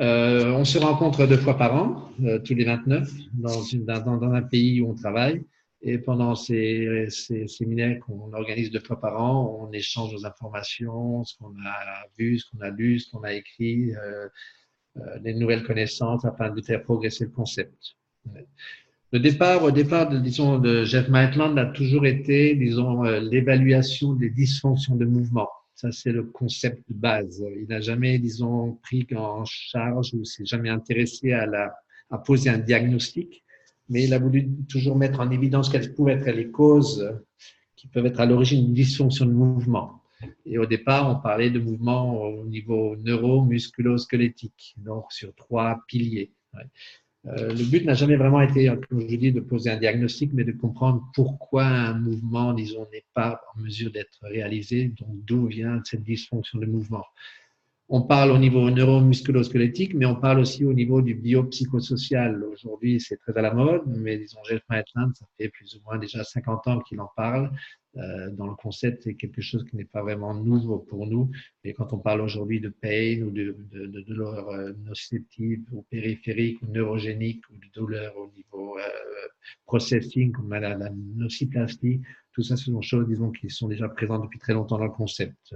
Euh, 0.00 0.50
on 0.52 0.64
se 0.64 0.78
rencontre 0.78 1.26
deux 1.26 1.36
fois 1.36 1.56
par 1.56 1.76
an, 1.76 2.10
euh, 2.24 2.38
tous 2.38 2.54
les 2.54 2.64
29, 2.64 3.08
dans, 3.34 4.32
un 4.34 4.42
pays 4.42 4.80
où 4.80 4.90
on 4.90 4.94
travaille. 4.94 5.44
Et 5.82 5.98
pendant 5.98 6.34
ces, 6.34 7.08
séminaires 7.46 7.98
qu'on 8.00 8.32
organise 8.32 8.70
deux 8.70 8.80
fois 8.80 9.00
par 9.00 9.20
an, 9.20 9.60
on 9.60 9.72
échange 9.72 10.12
nos 10.12 10.24
informations, 10.24 11.24
ce 11.24 11.36
qu'on 11.36 11.54
a 11.64 12.06
vu, 12.18 12.38
ce 12.38 12.50
qu'on 12.50 12.60
a 12.60 12.70
lu, 12.70 13.00
ce 13.00 13.10
qu'on 13.10 13.22
a 13.22 13.32
écrit, 13.32 13.94
euh, 13.96 14.28
des 15.20 15.34
nouvelles 15.34 15.64
connaissances 15.64 16.24
afin 16.24 16.50
de 16.50 16.60
faire 16.60 16.82
progresser 16.82 17.24
le 17.24 17.30
concept. 17.30 17.96
Le 19.12 19.20
départ, 19.20 19.62
au 19.62 19.70
départ, 19.70 20.08
de, 20.08 20.18
disons, 20.18 20.58
de 20.58 20.84
Jeff 20.84 21.08
Maitland 21.08 21.58
a 21.58 21.66
toujours 21.66 22.06
été, 22.06 22.54
disons, 22.54 23.04
euh, 23.04 23.20
l'évaluation 23.20 24.14
des 24.14 24.30
dysfonctions 24.30 24.96
de 24.96 25.04
mouvement. 25.04 25.48
Ça, 25.74 25.92
c'est 25.92 26.12
le 26.12 26.22
concept 26.22 26.82
de 26.88 26.94
base. 26.94 27.44
Il 27.60 27.66
n'a 27.68 27.80
jamais, 27.82 28.18
disons, 28.18 28.78
pris 28.82 29.06
en 29.14 29.44
charge 29.44 30.14
ou 30.14 30.24
s'est 30.24 30.46
jamais 30.46 30.70
intéressé 30.70 31.32
à, 31.32 31.44
la, 31.44 31.74
à 32.10 32.18
poser 32.18 32.48
un 32.48 32.58
diagnostic, 32.58 33.44
mais 33.90 34.04
il 34.04 34.14
a 34.14 34.18
voulu 34.18 34.48
toujours 34.66 34.96
mettre 34.96 35.20
en 35.20 35.30
évidence 35.30 35.68
quelles 35.68 35.92
pouvaient 35.92 36.14
être 36.14 36.30
les 36.30 36.50
causes 36.50 37.12
qui 37.76 37.88
peuvent 37.88 38.06
être 38.06 38.20
à 38.20 38.26
l'origine 38.26 38.64
d'une 38.64 38.74
dysfonction 38.74 39.26
de 39.26 39.32
mouvement. 39.32 40.01
Et 40.46 40.58
au 40.58 40.66
départ, 40.66 41.10
on 41.10 41.20
parlait 41.20 41.50
de 41.50 41.58
mouvement 41.58 42.22
au 42.22 42.44
niveau 42.44 42.96
neuro-musculo-squelettique, 42.96 44.74
donc 44.78 45.12
sur 45.12 45.34
trois 45.34 45.82
piliers. 45.86 46.32
Euh, 47.26 47.54
le 47.54 47.70
but 47.70 47.84
n'a 47.84 47.94
jamais 47.94 48.16
vraiment 48.16 48.40
été, 48.40 48.66
comme 48.88 49.00
je 49.08 49.16
dis, 49.16 49.32
de 49.32 49.40
poser 49.40 49.70
un 49.70 49.76
diagnostic, 49.76 50.32
mais 50.32 50.44
de 50.44 50.52
comprendre 50.52 51.04
pourquoi 51.14 51.64
un 51.64 51.94
mouvement, 51.94 52.52
disons, 52.52 52.86
n'est 52.92 53.04
pas 53.14 53.40
en 53.54 53.60
mesure 53.60 53.92
d'être 53.92 54.18
réalisé, 54.22 54.92
donc 54.98 55.24
d'où 55.24 55.46
vient 55.46 55.80
cette 55.84 56.02
dysfonction 56.02 56.58
de 56.58 56.66
mouvement. 56.66 57.04
On 57.88 58.00
parle 58.00 58.30
au 58.30 58.38
niveau 58.38 58.70
neuromusculo-squelettique, 58.70 59.94
mais 59.94 60.06
on 60.06 60.16
parle 60.16 60.40
aussi 60.40 60.64
au 60.64 60.72
niveau 60.72 61.02
du 61.02 61.14
biopsychosocial. 61.14 62.42
Aujourd'hui, 62.42 63.00
c'est 63.00 63.18
très 63.18 63.36
à 63.36 63.42
la 63.42 63.52
mode, 63.52 63.82
mais 63.86 64.16
disons, 64.16 64.38
Jeff 64.48 64.62
Maitland, 64.70 65.14
ça 65.14 65.26
fait 65.36 65.50
plus 65.50 65.76
ou 65.76 65.80
moins 65.84 65.98
déjà 65.98 66.24
50 66.24 66.68
ans 66.68 66.80
qu'il 66.80 67.00
en 67.00 67.10
parle. 67.14 67.52
Euh, 67.98 68.30
dans 68.30 68.46
le 68.46 68.54
concept, 68.54 69.02
c'est 69.02 69.14
quelque 69.14 69.42
chose 69.42 69.64
qui 69.68 69.76
n'est 69.76 69.84
pas 69.84 70.02
vraiment 70.02 70.34
nouveau 70.34 70.78
pour 70.78 71.06
nous. 71.06 71.30
Mais 71.62 71.74
quand 71.74 71.92
on 71.92 71.98
parle 71.98 72.22
aujourd'hui 72.22 72.60
de 72.60 72.70
pain 72.70 73.20
ou 73.22 73.30
de, 73.30 73.56
de, 73.70 73.86
de 73.86 74.00
douleur 74.00 74.48
euh, 74.48 74.72
nocitive 74.84 75.62
ou 75.72 75.82
périphérique 75.82 76.60
ou 76.62 76.66
neurogénique 76.72 77.42
ou 77.50 77.54
de 77.56 77.70
douleur 77.74 78.16
au 78.16 78.32
niveau 78.34 78.78
euh, 78.78 78.82
processing 79.66 80.32
comme 80.32 80.50
la, 80.50 80.76
la 80.76 80.90
nociplastie, 81.16 82.00
tout 82.32 82.42
ça, 82.42 82.56
ce 82.56 82.64
sont 82.66 82.78
des 82.78 82.86
choses, 82.86 83.06
disons, 83.06 83.30
qui 83.30 83.50
sont 83.50 83.68
déjà 83.68 83.88
présentes 83.88 84.22
depuis 84.22 84.38
très 84.38 84.54
longtemps 84.54 84.78
dans 84.78 84.84
le 84.84 84.90
concept. 84.90 85.54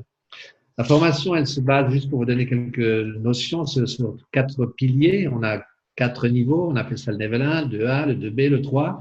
La 0.76 0.84
formation, 0.84 1.34
elle 1.34 1.46
se 1.46 1.60
base, 1.60 1.90
juste 1.90 2.10
pour 2.10 2.18
vous 2.18 2.26
donner 2.26 2.46
quelques 2.46 2.78
notions, 3.18 3.64
sur 3.64 4.16
quatre 4.30 4.66
piliers. 4.66 5.26
On 5.28 5.42
a 5.42 5.64
quatre 5.94 6.28
niveaux. 6.28 6.70
On 6.70 6.76
appelle 6.76 6.98
ça 6.98 7.12
le 7.12 7.18
level 7.18 7.40
1, 7.40 7.68
le 7.68 7.78
2A, 7.78 8.06
le 8.06 8.14
2B, 8.14 8.50
le 8.50 8.60
3. 8.60 9.00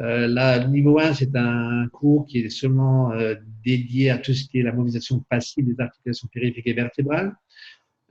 Euh, 0.00 0.28
là, 0.28 0.64
niveau 0.66 0.98
1, 0.98 1.14
c'est 1.14 1.34
un 1.34 1.88
cours 1.88 2.26
qui 2.26 2.38
est 2.38 2.50
seulement 2.50 3.12
euh, 3.12 3.34
dédié 3.64 4.10
à 4.10 4.18
tout 4.18 4.32
ce 4.32 4.44
qui 4.48 4.60
est 4.60 4.62
la 4.62 4.72
mobilisation 4.72 5.24
passive 5.28 5.66
des 5.66 5.80
articulations 5.80 6.28
périphériques 6.32 6.66
et 6.66 6.72
vertébrales. 6.72 7.34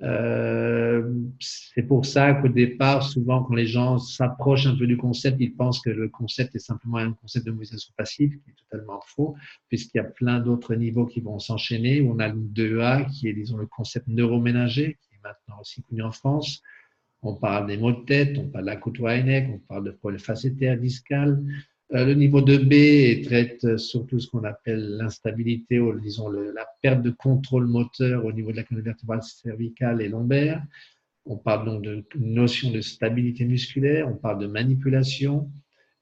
Euh, 0.04 1.12
c'est 1.40 1.82
pour 1.82 2.06
ça 2.06 2.34
qu'au 2.34 2.50
départ, 2.50 3.04
souvent, 3.04 3.44
quand 3.44 3.56
les 3.56 3.66
gens 3.66 3.98
s'approchent 3.98 4.68
un 4.68 4.76
peu 4.76 4.86
du 4.86 4.98
concept, 4.98 5.38
ils 5.40 5.56
pensent 5.56 5.82
que 5.82 5.90
le 5.90 6.10
concept 6.10 6.56
est 6.56 6.60
simplement 6.60 6.98
un 6.98 7.14
concept 7.14 7.46
de 7.46 7.52
mobilisation 7.52 7.94
passive, 7.98 8.38
qui 8.44 8.50
est 8.52 8.70
totalement 8.70 9.02
faux, 9.06 9.36
puisqu'il 9.70 9.98
y 9.98 10.02
a 10.02 10.04
plein 10.04 10.40
d'autres 10.40 10.76
niveaux 10.76 11.06
qui 11.06 11.22
vont 11.22 11.40
s'enchaîner. 11.40 12.02
On 12.02 12.20
a 12.20 12.28
le 12.28 12.36
2A, 12.36 13.10
qui 13.10 13.28
est, 13.28 13.34
disons, 13.34 13.58
le 13.58 13.66
concept 13.66 14.08
neuroménager, 14.08 14.98
qui 15.02 15.16
est 15.16 15.24
maintenant 15.24 15.62
aussi 15.62 15.82
connu 15.84 16.04
en 16.04 16.12
France. 16.12 16.62
On 17.24 17.34
parle 17.34 17.66
des 17.68 17.78
maux 17.78 17.94
de 17.94 18.06
tête, 18.06 18.38
on 18.38 18.48
parle 18.50 18.66
de 18.66 18.70
la 18.70 18.76
côte 18.76 19.00
on 19.00 19.60
parle 19.68 19.84
de 19.86 19.92
problèmes 19.92 20.20
facétaires 20.20 20.78
discales. 20.78 21.42
Euh, 21.94 22.06
le 22.06 22.16
niveau 22.16 22.42
2B 22.42 23.24
traite 23.24 23.78
surtout 23.78 24.20
ce 24.20 24.30
qu'on 24.30 24.44
appelle 24.44 24.98
l'instabilité 24.98 25.80
ou 25.80 25.98
disons 26.00 26.30
la 26.30 26.68
perte 26.82 27.02
de 27.02 27.12
contrôle 27.12 27.66
moteur 27.66 28.26
au 28.26 28.32
niveau 28.34 28.52
de 28.52 28.58
la 28.58 28.64
colonne 28.64 28.84
vertébrale 28.84 29.24
cervicale 29.24 30.02
et 30.02 30.10
lombaire. 30.10 30.62
On 31.26 31.38
parle 31.38 31.66
donc 31.66 31.84
de 31.84 32.06
notion 32.20 32.72
de 32.72 32.82
stabilité 32.82 33.46
musculaire, 33.46 34.10
on 34.10 34.16
parle 34.16 34.40
de 34.40 34.48
manipulation 34.48 35.50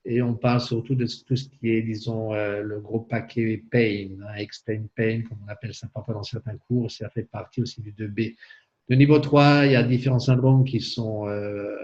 et 0.05 0.21
on 0.21 0.35
parle 0.35 0.61
surtout 0.61 0.95
de 0.95 1.05
tout 1.25 1.35
ce 1.35 1.49
qui 1.49 1.69
est, 1.69 1.81
disons, 1.81 2.33
euh, 2.33 2.61
le 2.61 2.79
gros 2.79 2.99
paquet 2.99 3.63
pain, 3.71 4.07
hein, 4.21 4.35
explain 4.37 4.83
pain, 4.95 5.23
comme 5.27 5.39
on 5.45 5.49
appelle 5.49 5.73
ça 5.73 5.87
parfois 5.91 6.13
dans 6.13 6.23
certains 6.23 6.57
cours, 6.57 6.91
ça 6.91 7.09
fait 7.09 7.23
partie 7.23 7.61
aussi 7.61 7.81
du 7.81 7.91
2B. 7.91 8.35
Le 8.87 8.95
niveau 8.95 9.17
3, 9.17 9.65
il 9.65 9.71
y 9.71 9.75
a 9.75 9.81
différents 9.81 10.19
syndromes 10.19 10.63
qui 10.63 10.79
sont 10.79 11.27
euh, 11.27 11.75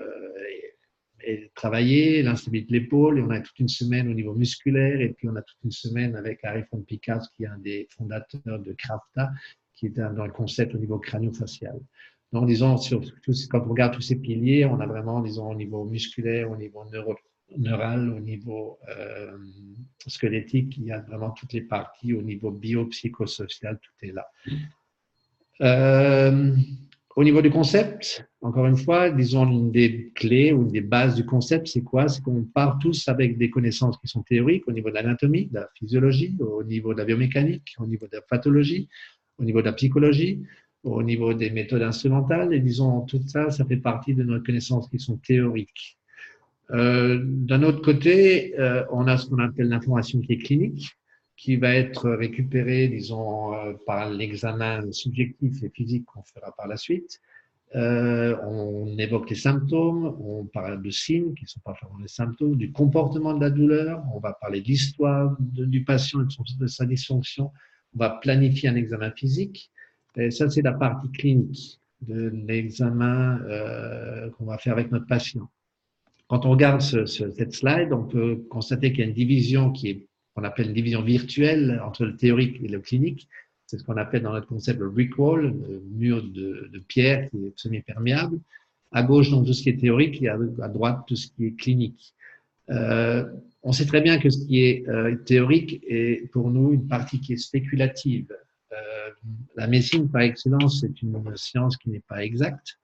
travailler, 1.56 2.22
l'instabilité 2.24 2.72
de 2.72 2.80
l'épaule, 2.80 3.20
et 3.20 3.22
on 3.22 3.30
a 3.30 3.40
toute 3.40 3.60
une 3.60 3.68
semaine 3.68 4.08
au 4.10 4.14
niveau 4.14 4.34
musculaire, 4.34 5.02
et 5.02 5.10
puis 5.10 5.30
on 5.30 5.36
a 5.36 5.42
toute 5.42 5.58
une 5.64 5.72
semaine 5.72 6.16
avec 6.16 6.40
Harry 6.44 6.64
von 6.72 6.82
Picasso, 6.82 7.30
qui 7.36 7.44
est 7.44 7.48
un 7.48 7.58
des 7.58 7.88
fondateurs 7.96 8.60
de 8.60 8.74
Krafta, 8.74 9.32
qui 9.76 9.88
est 9.88 9.90
dans 9.90 10.26
le 10.26 10.32
concept 10.32 10.76
au 10.76 10.78
niveau 10.78 11.00
crânio-facial. 11.00 11.80
Donc, 12.32 12.48
disons, 12.48 12.78
quand 13.50 13.66
on 13.66 13.70
regarde 13.70 13.94
tous 13.94 14.02
ces 14.02 14.16
piliers, 14.16 14.66
on 14.66 14.80
a 14.80 14.86
vraiment, 14.86 15.22
disons, 15.22 15.52
au 15.52 15.56
niveau 15.56 15.84
musculaire, 15.84 16.50
au 16.50 16.56
niveau 16.56 16.86
neuro, 16.92 17.16
neural, 17.58 18.10
au 18.10 18.20
niveau 18.20 18.80
euh, 18.90 19.38
squelettique, 20.08 20.78
il 20.78 20.86
y 20.86 20.92
a 20.92 21.02
vraiment 21.02 21.32
toutes 21.32 21.54
les 21.54 21.62
parties, 21.62 22.14
au 22.14 22.22
niveau 22.22 22.52
biopsychosocial, 22.52 23.80
tout 23.80 24.06
est 24.06 24.14
là. 24.14 24.28
Euh, 25.62 26.56
au 27.16 27.24
niveau 27.24 27.42
du 27.42 27.50
concept, 27.50 28.26
encore 28.42 28.66
une 28.68 28.78
fois, 28.78 29.10
disons 29.10 29.46
une 29.46 29.72
des 29.72 30.12
clés 30.16 30.54
ou 30.54 30.64
une 30.64 30.72
des 30.72 30.82
bases 30.82 31.16
du 31.16 31.26
concept, 31.26 31.68
c'est 31.68 31.82
quoi? 31.82 32.08
C'est 32.08 32.22
qu'on 32.22 32.44
part 32.44 32.80
tous 32.80 33.08
avec 33.08 33.38
des 33.38 33.50
connaissances 33.50 33.98
qui 33.98 34.08
sont 34.08 34.24
théoriques 34.24 34.68
au 34.68 34.72
niveau 34.72 34.90
de 34.90 34.96
l'anatomie, 34.96 35.48
de 35.48 35.56
la 35.56 35.70
physiologie, 35.78 36.38
au 36.40 36.64
niveau 36.64 36.94
de 36.94 37.00
la 37.00 37.06
biomécanique, 37.06 37.76
au 37.80 37.86
niveau 37.86 38.08
de 38.08 38.16
la 38.16 38.22
pathologie, 38.22 38.88
au 39.38 39.44
niveau 39.44 39.60
de 39.62 39.66
la 39.66 39.74
psychologie, 39.74 40.42
au 40.84 41.04
niveau 41.04 41.34
des 41.34 41.50
méthodes 41.50 41.82
instrumentales. 41.82 42.54
Et 42.54 42.60
disons, 42.60 43.02
tout 43.02 43.22
ça, 43.28 43.52
ça 43.52 43.66
fait 43.66 43.78
partie 43.78 44.14
de 44.14 44.24
nos 44.24 44.42
connaissances 44.42 44.90
qui 44.90 45.00
sont 45.00 45.18
théoriques. 45.18 45.98
Euh, 46.72 47.20
D'un 47.24 47.64
autre 47.64 47.82
côté, 47.82 48.58
euh, 48.58 48.86
on 48.92 49.06
a 49.08 49.18
ce 49.18 49.28
qu'on 49.28 49.40
appelle 49.40 49.68
l'information 49.68 50.22
qui 50.22 50.34
est 50.34 50.38
clinique 50.38 50.96
qui 51.42 51.56
va 51.56 51.74
être 51.74 52.12
récupéré, 52.12 52.88
disons, 52.88 53.56
euh, 53.56 53.74
par 53.88 54.12
l'examen 54.12 54.92
subjectif 54.92 55.64
et 55.64 55.70
physique 55.70 56.06
qu'on 56.06 56.22
fera 56.22 56.52
par 56.56 56.68
la 56.68 56.78
suite. 56.78 57.20
Euh, 57.74 58.38
on 58.44 58.96
évoque 59.00 59.28
les 59.32 59.36
symptômes, 59.36 60.16
on 60.24 60.46
parle 60.46 60.84
de 60.84 60.92
signes 60.92 61.34
qui 61.34 61.48
sont 61.48 61.62
pas 61.62 61.74
forcément 61.74 62.00
les 62.00 62.08
symptômes, 62.08 62.58
du 62.58 62.72
comportement 62.72 63.34
de 63.34 63.42
la 63.42 63.50
douleur, 63.50 64.04
on 64.14 64.20
va 64.20 64.34
parler 64.34 64.62
de 64.62 64.68
l'histoire 64.68 65.36
du 65.40 65.84
patient 65.84 66.22
et 66.22 66.60
de 66.60 66.68
sa 66.68 66.86
dysfonction, 66.86 67.52
on 67.96 67.98
va 67.98 68.12
planifier 68.22 68.70
un 68.70 68.76
examen 68.76 69.10
physique. 69.10 69.72
Et 70.18 70.30
ça, 70.30 70.48
c'est 70.48 70.62
la 70.62 70.74
partie 70.74 71.10
clinique 71.10 71.80
de 72.02 72.30
l'examen 72.46 73.42
euh, 73.46 74.30
qu'on 74.32 74.46
va 74.46 74.60
faire 74.60 74.74
avec 74.74 74.92
notre 74.92 75.08
patient. 75.08 75.50
Quand 76.28 76.46
on 76.46 76.52
regarde 76.52 76.82
ce, 76.82 77.08
cette 77.08 77.54
slide, 77.54 77.94
on 77.94 78.04
peut 78.04 78.44
constater 78.48 78.92
qu'il 78.92 79.00
y 79.00 79.04
a 79.04 79.08
une 79.08 79.16
division 79.16 79.72
qui 79.72 79.90
est 79.90 80.08
qu'on 80.34 80.44
appelle 80.44 80.68
une 80.68 80.74
division 80.74 81.02
virtuelle 81.02 81.82
entre 81.86 82.06
le 82.06 82.16
théorique 82.16 82.60
et 82.64 82.68
le 82.68 82.80
clinique. 82.80 83.28
C'est 83.66 83.78
ce 83.78 83.84
qu'on 83.84 83.98
appelle 83.98 84.24
dans 84.24 84.34
notre 84.34 84.48
concept 84.48 84.80
le 84.80 84.90
brick 84.90 85.18
wall, 85.18 85.44
le 85.44 85.82
mur 85.92 86.24
de, 86.24 86.84
pierre 86.88 87.30
qui 87.30 87.38
est 87.38 87.54
semi-perméable. 87.56 88.40
À 88.92 89.04
gauche, 89.04 89.30
donc, 89.30 89.46
tout 89.46 89.54
ce 89.54 89.64
qui 89.64 89.70
est 89.70 89.80
théorique 89.80 90.22
et 90.22 90.28
à, 90.28 90.38
droite, 90.68 91.04
tout 91.08 91.16
ce 91.16 91.28
qui 91.28 91.46
est 91.46 91.56
clinique. 91.56 92.14
Euh, 92.70 93.26
on 93.64 93.72
sait 93.72 93.86
très 93.86 94.02
bien 94.02 94.20
que 94.20 94.30
ce 94.30 94.46
qui 94.46 94.64
est 94.64 94.88
euh, 94.90 95.16
théorique 95.16 95.82
est 95.88 96.30
pour 96.32 96.50
nous 96.50 96.74
une 96.74 96.88
partie 96.88 97.20
qui 97.20 97.34
est 97.34 97.38
spéculative. 97.38 98.28
Euh, 98.74 99.10
la 99.56 99.68
médecine, 99.68 100.10
par 100.10 100.22
excellence, 100.22 100.82
c'est 100.82 101.02
une 101.02 101.24
science 101.36 101.78
qui 101.78 101.90
n'est 101.90 102.04
pas 102.08 102.24
exacte. 102.24 102.78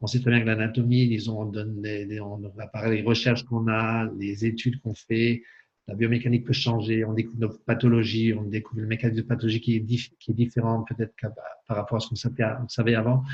on 0.00 0.06
sait 0.06 0.20
très 0.20 0.30
bien 0.30 0.40
que 0.42 0.46
l'anatomie, 0.46 1.08
disons, 1.08 1.40
on 1.40 1.46
donne 1.46 1.82
des, 1.82 2.20
on 2.20 2.36
va 2.36 2.66
parler 2.68 2.98
des 2.98 3.02
recherches 3.02 3.42
qu'on 3.44 3.66
a, 3.66 4.08
les 4.18 4.44
études 4.44 4.80
qu'on 4.80 4.94
fait, 4.94 5.42
la 5.88 5.94
biomécanique 5.94 6.44
peut 6.44 6.52
changer, 6.52 7.04
on 7.04 7.14
découvre 7.14 7.40
nos 7.40 7.48
pathologies, 7.48 8.34
on 8.34 8.42
découvre 8.42 8.82
le 8.82 8.86
mécanisme 8.86 9.22
de 9.22 9.26
pathologie 9.26 9.60
qui 9.60 9.76
est, 9.76 10.30
est 10.30 10.34
différent 10.34 10.84
peut-être 10.84 11.14
par 11.66 11.76
rapport 11.76 11.96
à 11.96 12.00
ce 12.00 12.08
qu'on 12.10 12.68
savait 12.68 12.94
avant. 12.94 13.24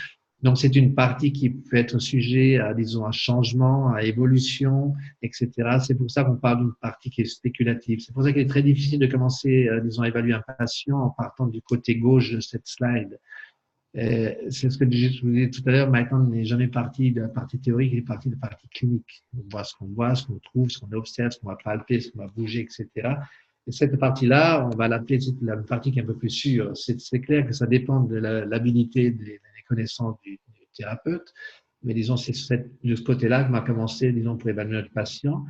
Donc, 0.42 0.58
c'est 0.58 0.76
une 0.76 0.94
partie 0.94 1.32
qui 1.32 1.48
peut 1.48 1.78
être 1.78 1.98
sujet 1.98 2.58
à, 2.58 2.74
disons, 2.74 3.06
un 3.06 3.12
changement, 3.12 3.92
à 3.94 4.02
évolution, 4.02 4.94
etc. 5.22 5.50
C'est 5.82 5.94
pour 5.94 6.10
ça 6.10 6.22
qu'on 6.22 6.36
parle 6.36 6.58
d'une 6.58 6.74
partie 6.82 7.08
qui 7.08 7.22
est 7.22 7.24
spéculative. 7.24 8.00
C'est 8.00 8.12
pour 8.12 8.22
ça 8.24 8.32
qu'il 8.32 8.42
est 8.42 8.46
très 8.46 8.62
difficile 8.62 8.98
de 8.98 9.06
commencer, 9.06 9.68
euh, 9.68 9.80
disons, 9.80 10.02
à 10.02 10.08
évaluer 10.08 10.34
un 10.34 10.42
patient 10.42 10.98
en 10.98 11.10
partant 11.10 11.46
du 11.46 11.62
côté 11.62 11.96
gauche 11.96 12.30
de 12.30 12.40
cette 12.40 12.66
slide. 12.66 13.18
Euh, 13.96 14.34
c'est 14.50 14.70
ce 14.70 14.78
que 14.78 14.90
je 14.90 15.22
vous 15.22 15.30
disais 15.30 15.50
tout 15.50 15.62
à 15.66 15.70
l'heure, 15.70 15.90
maintenant, 15.90 16.18
n'est 16.18 16.44
jamais 16.44 16.66
parti 16.66 17.12
de 17.12 17.20
la 17.20 17.28
partie 17.28 17.60
théorique, 17.60 17.92
il 17.92 17.98
est 17.98 18.02
parti 18.02 18.28
de 18.28 18.34
la 18.34 18.48
partie 18.48 18.68
clinique. 18.68 19.24
On 19.36 19.42
voit 19.50 19.62
ce 19.62 19.74
qu'on 19.76 19.86
voit, 19.86 20.14
ce 20.14 20.26
qu'on 20.26 20.38
trouve, 20.40 20.68
ce 20.68 20.78
qu'on 20.78 20.90
observe, 20.92 21.30
ce 21.30 21.38
qu'on 21.38 21.48
va 21.48 21.56
palper, 21.62 22.00
ce 22.00 22.10
qu'on 22.10 22.18
va 22.18 22.26
bouger, 22.28 22.60
etc. 22.60 22.88
Et 23.66 23.72
cette 23.72 23.96
partie-là, 23.96 24.66
on 24.66 24.76
va 24.76 24.88
l'appeler 24.88 25.18
la 25.42 25.56
partie 25.58 25.92
qui 25.92 26.00
est 26.00 26.02
un 26.02 26.06
peu 26.06 26.16
plus 26.16 26.30
sûre. 26.30 26.72
C'est 26.76 27.20
clair 27.20 27.46
que 27.46 27.52
ça 27.52 27.66
dépend 27.66 28.00
de 28.00 28.16
l'habilité 28.16 29.10
des, 29.10 29.40
connaissances 29.66 30.20
du, 30.22 30.38
thérapeute, 30.76 31.32
mais 31.82 31.94
disons, 31.94 32.16
c'est 32.16 32.32
de 32.82 32.94
ce 32.96 33.02
côté-là 33.02 33.44
qu'on 33.44 33.52
va 33.52 33.60
commencer, 33.60 34.12
disons, 34.12 34.36
pour 34.36 34.50
évaluer 34.50 34.72
notre 34.72 34.92
patient, 34.92 35.46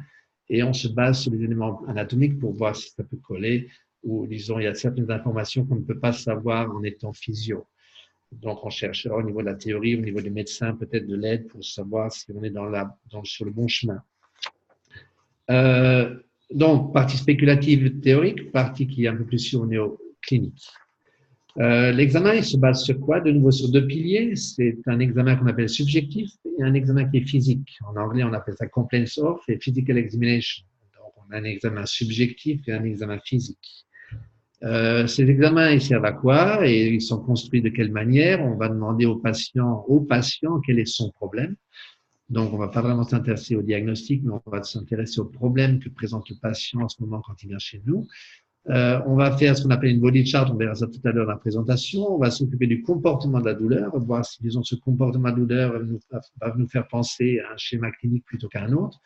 et 0.49 0.63
on 0.63 0.73
se 0.73 0.87
base 0.87 1.21
sur 1.21 1.33
les 1.33 1.43
éléments 1.43 1.83
anatomiques 1.87 2.39
pour 2.39 2.53
voir 2.53 2.77
si 2.77 2.91
ça 2.91 3.03
peut 3.03 3.17
coller, 3.17 3.69
ou 4.03 4.27
disons, 4.27 4.61
il 4.61 4.65
y 4.65 4.67
a 4.67 4.75
certaines 4.75 5.11
informations 5.11 5.65
qu'on 5.65 5.77
ne 5.77 5.85
peut 5.85 5.99
pas 5.99 6.13
savoir 6.13 6.71
en 6.77 6.83
étant 6.83 7.13
physio. 7.15 7.67
Donc, 8.33 8.65
on 8.65 8.71
cherchera 8.71 9.17
au 9.17 9.23
niveau 9.23 9.41
de 9.41 9.47
la 9.47 9.55
théorie, 9.55 9.97
au 9.97 10.01
niveau 10.01 10.21
des 10.21 10.31
médecins, 10.31 10.75
peut-être 10.75 11.07
de 11.07 11.17
l'aide 11.17 11.47
pour 11.49 11.65
savoir 11.65 12.13
si 12.13 12.27
on 12.35 12.43
est 12.43 12.53
sur 13.25 13.45
le 13.45 13.51
bon 13.51 13.69
chemin. 13.69 14.03
Euh, 15.51 16.17
donc, 16.51 16.93
partie 16.93 17.17
spéculative 17.17 18.01
théorique, 18.01 18.51
partie 18.53 18.87
qui 18.87 19.05
est 19.05 19.09
un 19.09 19.17
peu 19.17 19.25
plus 19.25 19.39
sur 19.39 19.65
néo-clinique. 19.67 20.67
Euh, 21.59 21.93
l'examen, 21.93 22.35
il 22.35 22.45
se 22.45 22.57
base 22.57 22.83
sur 22.83 22.99
quoi? 22.99 23.21
De 23.21 23.31
nouveau 23.31 23.53
sur 23.53 23.71
deux 23.71 23.87
piliers. 23.87 24.35
C'est 24.35 24.77
un 24.87 24.99
examen 24.99 25.37
qu'on 25.37 25.47
appelle 25.47 25.69
subjectif 25.69 26.31
et 26.59 26.63
un 26.65 26.75
examen 26.75 27.09
qui 27.09 27.19
est 27.19 27.27
physique. 27.29 27.79
En 27.87 27.97
anglais, 27.97 28.25
on 28.25 28.33
appelle 28.33 28.57
ça 28.59 28.67
complaints 28.67 29.19
of 29.19 29.41
et 29.49 29.59
physical 29.59 29.97
examination. 29.99 30.65
Donc, 30.97 31.13
on 31.17 31.33
a 31.33 31.39
un 31.39 31.45
examen 31.45 31.87
subjectif 31.87 32.67
et 32.67 32.73
un 32.73 32.85
examen 32.85 33.19
physique. 33.21 33.87
Euh, 34.65 35.07
ces 35.07 35.29
examens, 35.29 35.71
ils 35.71 35.83
servent 35.83 36.05
à 36.07 36.13
quoi 36.13 36.67
et 36.67 36.89
ils 36.89 37.03
sont 37.03 37.21
construits 37.21 37.61
de 37.61 37.69
quelle 37.69 37.93
manière? 37.93 38.41
On 38.43 38.57
va 38.57 38.69
demander 38.69 39.05
au 39.05 39.17
patient, 39.17 39.85
quel 40.65 40.79
est 40.79 40.87
son 40.87 41.11
problème. 41.11 41.55
Donc, 42.31 42.55
on 42.55 42.57
va 42.57 42.69
pas 42.69 42.81
vraiment 42.81 43.05
s'intéresser 43.05 43.55
au 43.57 43.63
diagnostic, 43.63 44.23
mais 44.25 44.33
on 44.33 44.51
va 44.51 44.63
s'intéresser 44.63 45.21
au 45.21 45.27
problème 45.27 45.79
que 45.79 45.91
présente 45.91 46.29
le 46.31 46.37
patient 46.41 46.81
en 46.81 46.89
ce 46.89 47.03
moment 47.03 47.21
quand 47.21 47.43
il 47.43 47.49
vient 47.49 47.59
chez 47.59 47.83
nous. 47.85 48.07
Euh, 48.71 48.99
on 49.07 49.17
va 49.17 49.37
faire 49.37 49.55
ce 49.55 49.63
qu'on 49.63 49.71
appelle 49.71 49.91
une 49.91 50.01
body 50.01 50.25
chart, 50.25 50.51
on 50.51 50.57
verra 50.57 50.75
ça 50.75 50.87
tout 50.87 51.01
à 51.05 51.13
l'heure 51.13 51.27
dans 51.27 51.33
la 51.33 51.39
présentation. 51.39 52.15
On 52.15 52.19
va 52.19 52.31
s'occuper 52.31 52.67
du 52.67 52.83
comportement 52.83 53.41
de 53.41 53.45
la 53.45 53.55
douleur, 53.55 53.99
voir 53.99 54.25
si, 54.25 54.43
disons, 54.43 54.63
ce 54.63 54.75
comportement 54.77 55.31
de 55.31 55.37
douleur 55.37 55.75
va 56.41 56.55
nous 56.57 56.69
faire 56.69 56.89
penser 56.89 57.41
à 57.41 57.53
un 57.53 57.57
schéma 57.59 57.91
clinique 57.91 58.25
plutôt 58.25 58.49
qu'à 58.49 58.63
un 58.63 58.73
autre. 58.73 58.99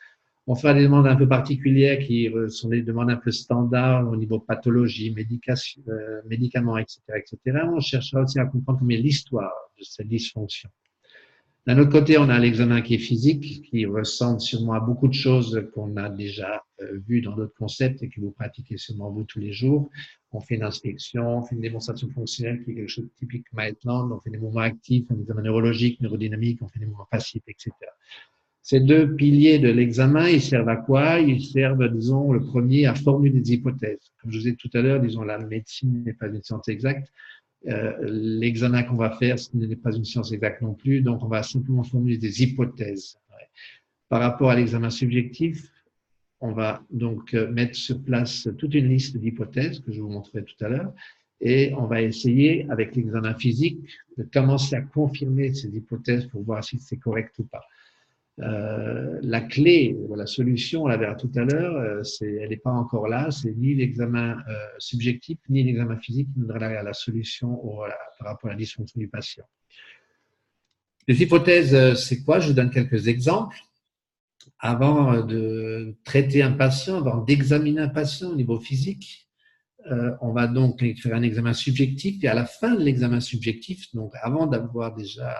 On 0.50 0.54
fera 0.54 0.72
des 0.72 0.82
demandes 0.82 1.06
un 1.06 1.14
peu 1.14 1.28
particulières 1.28 1.98
qui 1.98 2.30
sont 2.48 2.70
des 2.70 2.80
demandes 2.80 3.10
un 3.10 3.16
peu 3.16 3.30
standards 3.30 4.10
au 4.10 4.16
niveau 4.16 4.38
pathologie, 4.38 5.14
euh, 5.14 6.22
médicaments, 6.26 6.78
etc., 6.78 7.00
etc. 7.16 7.58
On 7.70 7.80
cherchera 7.80 8.22
aussi 8.22 8.38
à 8.38 8.46
comprendre 8.46 8.78
combien 8.78 8.96
l'histoire 8.96 9.52
de 9.78 9.84
cette 9.84 10.08
dysfonction. 10.08 10.70
D'un 11.66 11.78
autre 11.78 11.90
côté, 11.90 12.16
on 12.16 12.30
a 12.30 12.38
l'examen 12.38 12.80
qui 12.80 12.94
est 12.94 12.98
physique, 12.98 13.68
qui 13.68 13.84
ressemble 13.84 14.40
sûrement 14.40 14.72
à 14.72 14.80
beaucoup 14.80 15.06
de 15.06 15.12
choses 15.12 15.68
qu'on 15.74 15.94
a 15.98 16.08
déjà 16.08 16.62
euh, 16.80 16.98
vues 17.06 17.20
dans 17.20 17.36
d'autres 17.36 17.54
concepts 17.58 18.02
et 18.02 18.08
que 18.08 18.18
vous 18.22 18.30
pratiquez 18.30 18.78
sûrement 18.78 19.10
vous 19.10 19.24
tous 19.24 19.40
les 19.40 19.52
jours. 19.52 19.90
On 20.32 20.40
fait 20.40 20.54
une 20.54 20.62
inspection, 20.62 21.40
on 21.40 21.42
fait 21.42 21.56
une 21.56 21.60
démonstration 21.60 22.08
fonctionnelle 22.08 22.64
qui 22.64 22.70
est 22.70 22.74
quelque 22.74 22.88
chose 22.88 23.04
de 23.04 23.10
typique 23.18 23.44
Maitland, 23.52 24.10
on 24.12 24.20
fait 24.20 24.30
des 24.30 24.38
mouvements 24.38 24.62
actifs, 24.62 25.04
un 25.10 25.20
examen 25.20 25.42
neurologique, 25.42 26.00
neurodynamique, 26.00 26.62
on 26.62 26.68
fait 26.68 26.80
des 26.80 26.86
mouvements 26.86 27.08
passifs, 27.10 27.42
etc. 27.46 27.70
Ces 28.70 28.80
deux 28.80 29.14
piliers 29.14 29.58
de 29.58 29.70
l'examen, 29.70 30.28
ils 30.28 30.42
servent 30.42 30.68
à 30.68 30.76
quoi? 30.76 31.20
Ils 31.20 31.42
servent, 31.42 31.88
disons, 31.88 32.32
le 32.32 32.40
premier 32.40 32.84
à 32.84 32.94
formuler 32.94 33.40
des 33.40 33.54
hypothèses. 33.54 34.12
Comme 34.20 34.30
je 34.30 34.40
vous 34.40 34.46
ai 34.46 34.50
dit 34.50 34.58
tout 34.58 34.68
à 34.74 34.82
l'heure, 34.82 35.00
disons, 35.00 35.22
la 35.22 35.38
médecine 35.38 36.04
n'est 36.04 36.12
pas 36.12 36.26
une 36.26 36.42
science 36.42 36.68
exacte. 36.68 37.10
Euh, 37.66 37.94
l'examen 38.02 38.82
qu'on 38.82 38.96
va 38.96 39.12
faire, 39.12 39.38
ce 39.38 39.56
n'est 39.56 39.74
pas 39.74 39.96
une 39.96 40.04
science 40.04 40.32
exacte 40.32 40.60
non 40.60 40.74
plus, 40.74 41.00
donc 41.00 41.22
on 41.22 41.28
va 41.28 41.42
simplement 41.42 41.82
formuler 41.82 42.18
des 42.18 42.42
hypothèses. 42.42 43.16
Par 44.10 44.20
rapport 44.20 44.50
à 44.50 44.56
l'examen 44.56 44.90
subjectif, 44.90 45.72
on 46.42 46.52
va 46.52 46.84
donc 46.90 47.32
euh, 47.32 47.50
mettre 47.50 47.74
sur 47.74 47.98
place 48.02 48.50
toute 48.58 48.74
une 48.74 48.90
liste 48.90 49.16
d'hypothèses 49.16 49.80
que 49.80 49.92
je 49.92 50.02
vous 50.02 50.10
montrerai 50.10 50.44
tout 50.44 50.62
à 50.62 50.68
l'heure, 50.68 50.92
et 51.40 51.72
on 51.72 51.86
va 51.86 52.02
essayer, 52.02 52.66
avec 52.68 52.94
l'examen 52.96 53.32
physique, 53.32 53.78
de 54.18 54.24
commencer 54.24 54.76
à 54.76 54.82
confirmer 54.82 55.54
ces 55.54 55.74
hypothèses 55.74 56.26
pour 56.26 56.42
voir 56.42 56.62
si 56.62 56.78
c'est 56.78 56.98
correct 56.98 57.34
ou 57.38 57.44
pas. 57.44 57.64
Euh, 58.40 59.18
la 59.22 59.40
clé, 59.40 59.96
la 60.14 60.26
solution, 60.26 60.84
on 60.84 60.86
la 60.86 60.96
verra 60.96 61.16
tout 61.16 61.30
à 61.34 61.40
l'heure, 61.40 61.74
euh, 61.76 62.02
elle 62.20 62.50
n'est 62.50 62.56
pas 62.56 62.70
encore 62.70 63.08
là. 63.08 63.30
C'est 63.30 63.52
ni 63.56 63.74
l'examen 63.74 64.38
euh, 64.48 64.54
subjectif 64.78 65.38
ni 65.48 65.64
l'examen 65.64 65.96
physique 65.96 66.28
qui 66.32 66.40
nous 66.40 66.46
donnera 66.46 66.82
la 66.82 66.92
solution 66.92 67.60
par 68.18 68.28
rapport 68.28 68.50
à 68.50 68.52
la 68.52 68.58
dysfonction 68.58 69.00
du 69.00 69.08
patient. 69.08 69.44
Les 71.08 71.20
hypothèses, 71.20 71.94
c'est 71.94 72.22
quoi? 72.22 72.38
Je 72.38 72.48
vous 72.48 72.54
donne 72.54 72.70
quelques 72.70 73.08
exemples. 73.08 73.58
Avant 74.60 75.24
de 75.24 75.96
traiter 76.04 76.42
un 76.42 76.52
patient, 76.52 76.98
avant 76.98 77.22
d'examiner 77.22 77.80
un 77.80 77.88
patient 77.88 78.30
au 78.30 78.36
niveau 78.36 78.60
physique, 78.60 79.28
on 80.20 80.32
va 80.32 80.46
donc 80.48 80.84
faire 81.00 81.14
un 81.14 81.22
examen 81.22 81.54
subjectif 81.54 82.22
et 82.22 82.28
à 82.28 82.34
la 82.34 82.44
fin 82.44 82.74
de 82.74 82.82
l'examen 82.82 83.20
subjectif, 83.20 83.94
donc 83.94 84.12
avant 84.20 84.46
d'avoir 84.46 84.94
déjà 84.94 85.34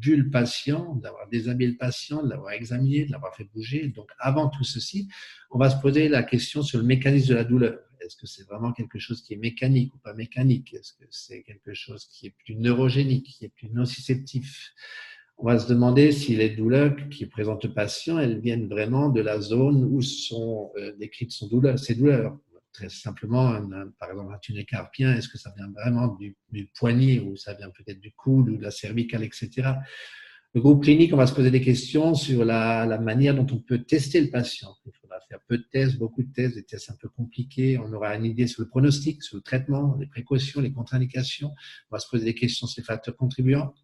vu 0.00 0.16
le 0.16 0.30
patient, 0.30 0.94
d'avoir 0.96 1.28
déshabillé 1.28 1.70
le 1.70 1.76
patient, 1.76 2.22
de 2.22 2.30
l'avoir 2.30 2.52
examiné, 2.52 3.04
de 3.04 3.12
l'avoir 3.12 3.34
fait 3.34 3.48
bouger. 3.54 3.88
Donc, 3.88 4.10
avant 4.18 4.48
tout 4.48 4.64
ceci, 4.64 5.08
on 5.50 5.58
va 5.58 5.70
se 5.70 5.80
poser 5.80 6.08
la 6.08 6.22
question 6.22 6.62
sur 6.62 6.78
le 6.78 6.84
mécanisme 6.84 7.30
de 7.30 7.34
la 7.34 7.44
douleur. 7.44 7.78
Est-ce 8.00 8.16
que 8.16 8.26
c'est 8.26 8.44
vraiment 8.44 8.72
quelque 8.72 8.98
chose 8.98 9.22
qui 9.22 9.34
est 9.34 9.38
mécanique 9.38 9.94
ou 9.94 9.98
pas 9.98 10.14
mécanique? 10.14 10.74
Est-ce 10.74 10.92
que 10.92 11.04
c'est 11.10 11.42
quelque 11.42 11.74
chose 11.74 12.06
qui 12.06 12.26
est 12.26 12.34
plus 12.44 12.54
neurogénique, 12.54 13.26
qui 13.38 13.44
est 13.44 13.52
plus 13.54 13.70
nociceptif? 13.70 14.72
On 15.36 15.46
va 15.46 15.58
se 15.58 15.68
demander 15.68 16.10
si 16.10 16.34
les 16.34 16.50
douleurs 16.50 16.96
qui 17.10 17.26
présentent 17.26 17.64
le 17.64 17.72
patient, 17.72 18.18
elles 18.18 18.40
viennent 18.40 18.68
vraiment 18.68 19.08
de 19.08 19.20
la 19.20 19.40
zone 19.40 19.84
où 19.84 20.02
sont 20.02 20.72
euh, 20.76 20.92
décrites 20.98 21.30
son 21.30 21.46
douleur, 21.46 21.78
ses 21.78 21.94
douleurs 21.94 22.36
très 22.78 22.88
simplement, 22.88 23.60
par 23.98 24.10
exemple, 24.10 24.32
un 24.32 24.38
tunnel 24.38 24.64
carpien, 24.64 25.14
est-ce 25.14 25.28
que 25.28 25.38
ça 25.38 25.52
vient 25.56 25.70
vraiment 25.72 26.16
du, 26.16 26.36
poignet 26.78 27.18
ou 27.18 27.36
ça 27.36 27.54
vient 27.54 27.70
peut-être 27.70 28.00
du 28.00 28.12
coude 28.12 28.48
ou 28.48 28.56
de 28.56 28.62
la 28.62 28.70
cervicale, 28.70 29.24
etc. 29.24 29.72
Le 30.54 30.60
groupe 30.60 30.84
clinique, 30.84 31.12
on 31.12 31.16
va 31.16 31.26
se 31.26 31.34
poser 31.34 31.50
des 31.50 31.60
questions 31.60 32.14
sur 32.14 32.44
la, 32.44 32.98
manière 32.98 33.34
dont 33.34 33.46
on 33.52 33.58
peut 33.58 33.82
tester 33.82 34.20
le 34.20 34.30
patient. 34.30 34.74
Il 34.86 34.92
faudra 35.00 35.18
faire 35.28 35.40
peu 35.48 35.58
de 35.58 35.66
tests, 35.70 35.98
beaucoup 35.98 36.22
de 36.22 36.32
tests, 36.32 36.54
des 36.54 36.64
tests 36.64 36.90
un 36.90 36.96
peu 37.00 37.08
compliqués. 37.08 37.78
On 37.78 37.92
aura 37.92 38.14
une 38.14 38.24
idée 38.24 38.46
sur 38.46 38.62
le 38.62 38.68
pronostic, 38.68 39.22
sur 39.22 39.36
le 39.36 39.42
traitement, 39.42 39.96
les 39.98 40.06
précautions, 40.06 40.60
les 40.60 40.72
contre-indications. 40.72 41.52
On 41.90 41.96
va 41.96 41.98
se 41.98 42.08
poser 42.08 42.24
des 42.24 42.34
questions 42.34 42.66
sur 42.66 42.80
les 42.80 42.86
facteurs 42.86 43.16
contribuants. 43.16 43.74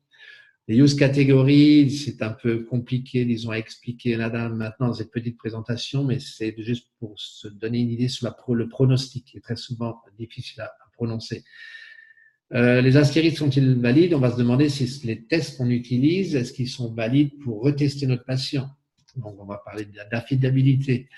Les 0.66 0.78
use 0.78 0.94
catégories, 0.94 1.90
c'est 1.90 2.22
un 2.22 2.30
peu 2.30 2.64
compliqué, 2.64 3.26
disons, 3.26 3.50
à 3.50 3.58
expliquer 3.58 4.16
là 4.16 4.30
maintenant 4.48 4.88
dans 4.88 4.94
cette 4.94 5.10
petite 5.10 5.36
présentation, 5.36 6.04
mais 6.04 6.18
c'est 6.20 6.54
juste 6.62 6.88
pour 6.98 7.12
se 7.18 7.48
donner 7.48 7.80
une 7.80 7.90
idée 7.90 8.08
sur 8.08 8.34
le 8.48 8.68
pronostic, 8.68 9.26
qui 9.26 9.36
est 9.36 9.40
très 9.40 9.56
souvent 9.56 10.00
difficile 10.18 10.62
à, 10.62 10.72
prononcer. 10.94 11.44
Euh, 12.54 12.80
les 12.80 12.96
astérisques 12.96 13.38
sont-ils 13.38 13.74
valides? 13.74 14.14
On 14.14 14.20
va 14.20 14.30
se 14.30 14.36
demander 14.36 14.68
si 14.68 15.04
les 15.04 15.24
tests 15.24 15.58
qu'on 15.58 15.68
utilise, 15.68 16.36
est-ce 16.36 16.52
qu'ils 16.52 16.68
sont 16.68 16.94
valides 16.94 17.36
pour 17.42 17.62
retester 17.62 18.06
notre 18.06 18.24
patient? 18.24 18.70
Donc, 19.16 19.38
on 19.40 19.44
va 19.44 19.60
parler 19.64 19.86
d'affidabilité. 20.10 21.08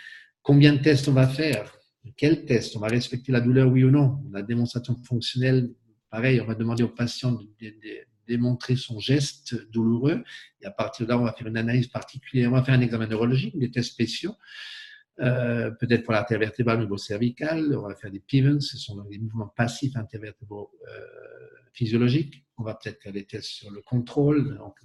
Combien 0.42 0.72
de 0.72 0.78
tests 0.78 1.08
on 1.08 1.12
va 1.12 1.28
faire? 1.28 1.76
Quels 2.16 2.46
tests? 2.46 2.76
On 2.76 2.80
va 2.80 2.88
respecter 2.88 3.32
la 3.32 3.40
douleur, 3.40 3.70
oui 3.70 3.84
ou 3.84 3.90
non? 3.90 4.18
La 4.32 4.42
démonstration 4.42 4.96
fonctionnelle, 4.96 5.70
pareil, 6.10 6.40
on 6.40 6.46
va 6.46 6.54
demander 6.54 6.82
au 6.82 6.88
patient 6.88 7.38
démontrer 8.26 8.76
son 8.76 8.98
geste 8.98 9.54
douloureux. 9.70 10.24
Et 10.60 10.66
à 10.66 10.70
partir 10.70 11.06
de 11.06 11.12
là, 11.12 11.18
on 11.18 11.24
va 11.24 11.32
faire 11.32 11.46
une 11.46 11.56
analyse 11.56 11.88
particulière. 11.88 12.50
On 12.50 12.54
va 12.54 12.62
faire 12.62 12.74
un 12.74 12.80
examen 12.80 13.06
neurologique, 13.06 13.58
des 13.58 13.70
tests 13.70 13.92
spéciaux. 13.92 14.34
Euh, 15.20 15.70
peut-être 15.70 16.02
pour 16.02 16.12
l'artère 16.12 16.38
vertébrale 16.38 16.78
au 16.78 16.82
niveau 16.82 16.98
cervical, 16.98 17.74
on 17.74 17.88
va 17.88 17.94
faire 17.94 18.10
des 18.10 18.20
pivens, 18.20 18.60
ce 18.60 18.76
sont 18.76 19.00
des 19.04 19.18
mouvements 19.18 19.48
passifs 19.48 19.96
intervertébraux 19.96 20.70
euh, 20.86 21.06
physiologiques. 21.72 22.44
On 22.58 22.62
va 22.62 22.74
peut-être 22.74 23.02
faire 23.02 23.12
des 23.12 23.24
tests 23.24 23.48
sur 23.48 23.70
le 23.70 23.80
contrôle, 23.80 24.56
donc 24.56 24.76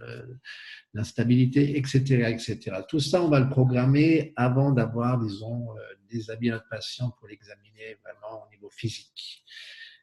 l'instabilité, 0.93 1.77
etc., 1.77 2.29
etc. 2.29 2.81
Tout 2.87 2.99
ça, 2.99 3.21
on 3.21 3.29
va 3.29 3.39
le 3.39 3.49
programmer 3.49 4.33
avant 4.35 4.71
d'avoir, 4.71 5.17
disons, 5.19 5.71
euh, 5.71 5.81
déshabillé 6.09 6.51
notre 6.51 6.67
patient 6.69 7.11
pour 7.11 7.27
l'examiner 7.27 7.97
vraiment 8.03 8.45
au 8.45 8.49
niveau 8.51 8.69
physique. 8.69 9.43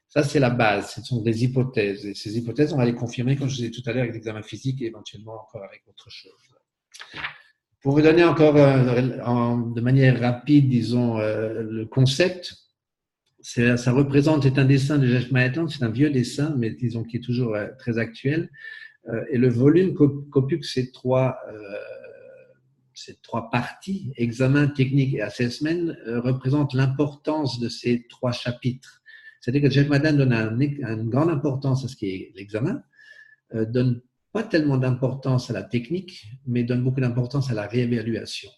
Ça, 0.08 0.22
c'est 0.22 0.40
la 0.40 0.50
base. 0.50 0.94
Ce 0.94 1.02
sont 1.02 1.22
des 1.22 1.44
hypothèses. 1.44 2.06
Et 2.06 2.14
ces 2.14 2.36
hypothèses, 2.38 2.72
on 2.72 2.78
va 2.78 2.86
les 2.86 2.94
confirmer, 2.94 3.36
comme 3.36 3.48
je 3.48 3.56
vous 3.56 3.64
ai 3.64 3.68
dit 3.68 3.82
tout 3.82 3.88
à 3.88 3.92
l'heure, 3.92 4.02
avec 4.02 4.14
l'examen 4.14 4.42
physique 4.42 4.80
et 4.80 4.86
éventuellement 4.86 5.34
encore 5.34 5.62
avec 5.62 5.82
autre 5.86 6.08
chose. 6.08 6.32
Pour 7.82 7.92
vous 7.92 8.02
donner 8.02 8.24
encore 8.24 8.56
euh, 8.56 9.56
de 9.74 9.80
manière 9.80 10.20
rapide, 10.20 10.68
disons, 10.68 11.18
euh, 11.18 11.62
le 11.62 11.86
concept, 11.86 12.56
ça 13.40 13.92
représente, 13.92 14.42
c'est 14.42 14.58
un 14.58 14.64
dessin 14.64 14.98
de 14.98 15.06
Jeff 15.06 15.30
Maitland, 15.30 15.70
c'est 15.70 15.84
un 15.84 15.90
vieux 15.90 16.10
dessin, 16.10 16.54
mais 16.58 16.70
disons 16.70 17.04
qui 17.04 17.18
est 17.18 17.20
toujours 17.20 17.54
euh, 17.54 17.68
très 17.78 17.98
actuel. 17.98 18.50
et 19.30 19.38
le 19.38 19.48
volume 19.48 19.94
qu'occupent 19.94 20.64
ces 20.64 20.90
trois 20.90 21.38
ces 22.92 23.14
trois 23.22 23.48
parties, 23.48 24.12
examen, 24.16 24.66
technique 24.66 25.14
et 25.14 25.22
assessment, 25.22 25.94
représentent 26.06 26.74
l'importance 26.74 27.60
de 27.60 27.68
ces 27.68 28.06
trois 28.10 28.32
chapitres. 28.32 28.97
C'est-à-dire 29.40 29.62
que 29.62 29.70
Jeff 29.70 29.88
Madden 29.88 30.16
donne 30.16 30.32
une 30.32 31.08
grande 31.08 31.30
importance 31.30 31.84
à 31.84 31.88
ce 31.88 31.96
qui 31.96 32.06
est 32.06 32.32
l'examen, 32.34 32.82
euh, 33.54 33.64
donne 33.64 34.02
pas 34.32 34.42
tellement 34.42 34.76
d'importance 34.76 35.50
à 35.50 35.52
la 35.52 35.62
technique, 35.62 36.26
mais 36.46 36.64
donne 36.64 36.84
beaucoup 36.84 37.00
d'importance 37.00 37.50
à 37.50 37.54
la 37.54 37.66
réévaluation. 37.66 38.50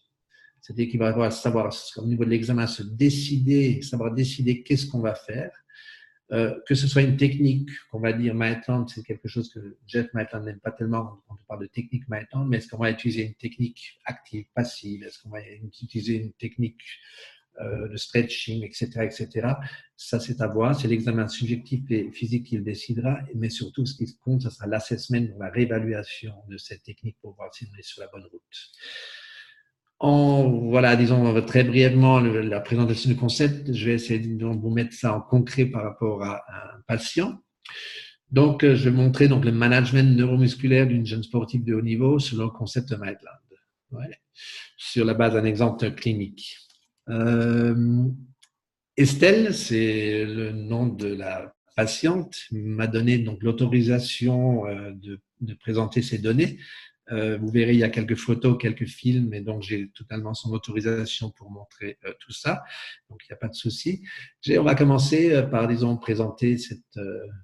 C'est-à-dire 0.60 0.88
qu'il 0.88 0.98
va 0.98 1.30
savoir, 1.30 1.72
au 1.96 2.06
niveau 2.06 2.24
de 2.24 2.30
l'examen, 2.30 2.66
se 2.66 2.82
décider, 2.82 3.82
savoir 3.82 4.12
décider 4.12 4.62
qu'est-ce 4.62 4.86
qu'on 4.86 5.00
va 5.00 5.14
faire. 5.14 5.52
Euh, 6.32 6.54
que 6.64 6.76
ce 6.76 6.86
soit 6.86 7.02
une 7.02 7.16
technique 7.16 7.70
qu'on 7.90 7.98
va 7.98 8.12
dire 8.12 8.34
Maitland, 8.36 8.88
c'est 8.88 9.02
quelque 9.02 9.26
chose 9.26 9.52
que 9.52 9.78
Jeff 9.84 10.14
Maitland 10.14 10.44
n'aime 10.44 10.60
pas 10.60 10.70
tellement 10.70 11.20
quand 11.26 11.34
on 11.34 11.46
parle 11.48 11.62
de 11.62 11.66
technique 11.66 12.08
Maitland, 12.08 12.48
mais 12.48 12.58
est-ce 12.58 12.68
qu'on 12.68 12.78
va 12.78 12.92
utiliser 12.92 13.26
une 13.26 13.34
technique 13.34 13.98
active, 14.04 14.44
passive? 14.54 15.02
Est-ce 15.02 15.20
qu'on 15.20 15.30
va 15.30 15.40
utiliser 15.50 16.22
une 16.22 16.32
technique 16.34 16.82
euh, 17.60 17.88
le 17.88 17.96
stretching, 17.98 18.64
etc., 18.64 19.02
etc. 19.02 19.48
Ça, 19.96 20.18
c'est 20.18 20.40
à 20.40 20.46
voir. 20.46 20.74
C'est 20.74 20.88
l'examen 20.88 21.28
subjectif 21.28 21.82
et 21.90 22.10
physique 22.10 22.46
qui 22.46 22.56
le 22.56 22.62
décidera. 22.62 23.18
Mais 23.34 23.50
surtout, 23.50 23.84
ce 23.84 23.94
qui 23.94 24.16
compte, 24.18 24.42
ça 24.42 24.50
sera 24.50 24.66
l'assessment, 24.66 25.28
la 25.38 25.50
réévaluation 25.50 26.32
de 26.48 26.56
cette 26.56 26.82
technique 26.82 27.18
pour 27.20 27.34
voir 27.34 27.52
si 27.54 27.66
on 27.70 27.78
est 27.78 27.82
sur 27.82 28.00
la 28.00 28.08
bonne 28.08 28.24
route. 28.24 28.42
En, 29.98 30.48
voilà, 30.70 30.96
disons 30.96 31.38
très 31.42 31.62
brièvement 31.62 32.20
la 32.20 32.60
présentation 32.60 33.10
du 33.10 33.16
concept. 33.16 33.74
Je 33.74 33.86
vais 33.86 33.94
essayer 33.94 34.20
de 34.20 34.46
vous 34.46 34.70
mettre 34.70 34.94
ça 34.94 35.14
en 35.14 35.20
concret 35.20 35.66
par 35.66 35.82
rapport 35.82 36.22
à, 36.24 36.42
un 36.48 36.80
patient. 36.86 37.42
Donc, 38.30 38.64
je 38.64 38.88
vais 38.88 38.96
montrer 38.96 39.28
donc, 39.28 39.44
le 39.44 39.52
management 39.52 40.16
neuromusculaire 40.16 40.86
d'une 40.86 41.04
jeune 41.04 41.24
sportive 41.24 41.64
de 41.64 41.74
haut 41.74 41.82
niveau 41.82 42.18
selon 42.18 42.44
le 42.44 42.50
concept 42.50 42.88
de 42.88 42.96
Maitland. 42.96 43.36
Sur 44.78 45.04
la 45.04 45.12
base 45.12 45.34
d'un 45.34 45.44
exemple 45.44 45.90
clinique. 45.90 46.56
Euh, 47.08 48.04
Estelle, 48.96 49.54
c'est 49.54 50.24
le 50.24 50.52
nom 50.52 50.86
de 50.86 51.08
la 51.08 51.54
patiente, 51.76 52.36
m'a 52.52 52.86
donné 52.86 53.18
donc 53.18 53.42
l'autorisation 53.42 54.66
euh, 54.66 54.92
de, 54.92 55.54
présenter 55.54 56.02
ses 56.02 56.18
données. 56.18 56.58
Euh, 57.10 57.38
vous 57.38 57.48
verrez, 57.48 57.72
il 57.72 57.78
y 57.78 57.84
a 57.84 57.88
quelques 57.88 58.16
photos, 58.16 58.56
quelques 58.60 58.86
films, 58.86 59.34
et 59.34 59.40
donc 59.40 59.62
j'ai 59.62 59.90
totalement 59.90 60.34
son 60.34 60.52
autorisation 60.52 61.30
pour 61.30 61.50
montrer 61.50 61.98
tout 62.20 62.32
ça. 62.32 62.62
Donc 63.08 63.20
il 63.24 63.32
n'y 63.32 63.34
a 63.34 63.38
pas 63.38 63.48
de 63.48 63.54
souci. 63.54 64.02
On 64.48 64.62
va 64.62 64.76
commencer 64.76 65.42
par, 65.50 65.66
disons, 65.66 65.96
présenter 65.96 66.56
cette 66.58 67.00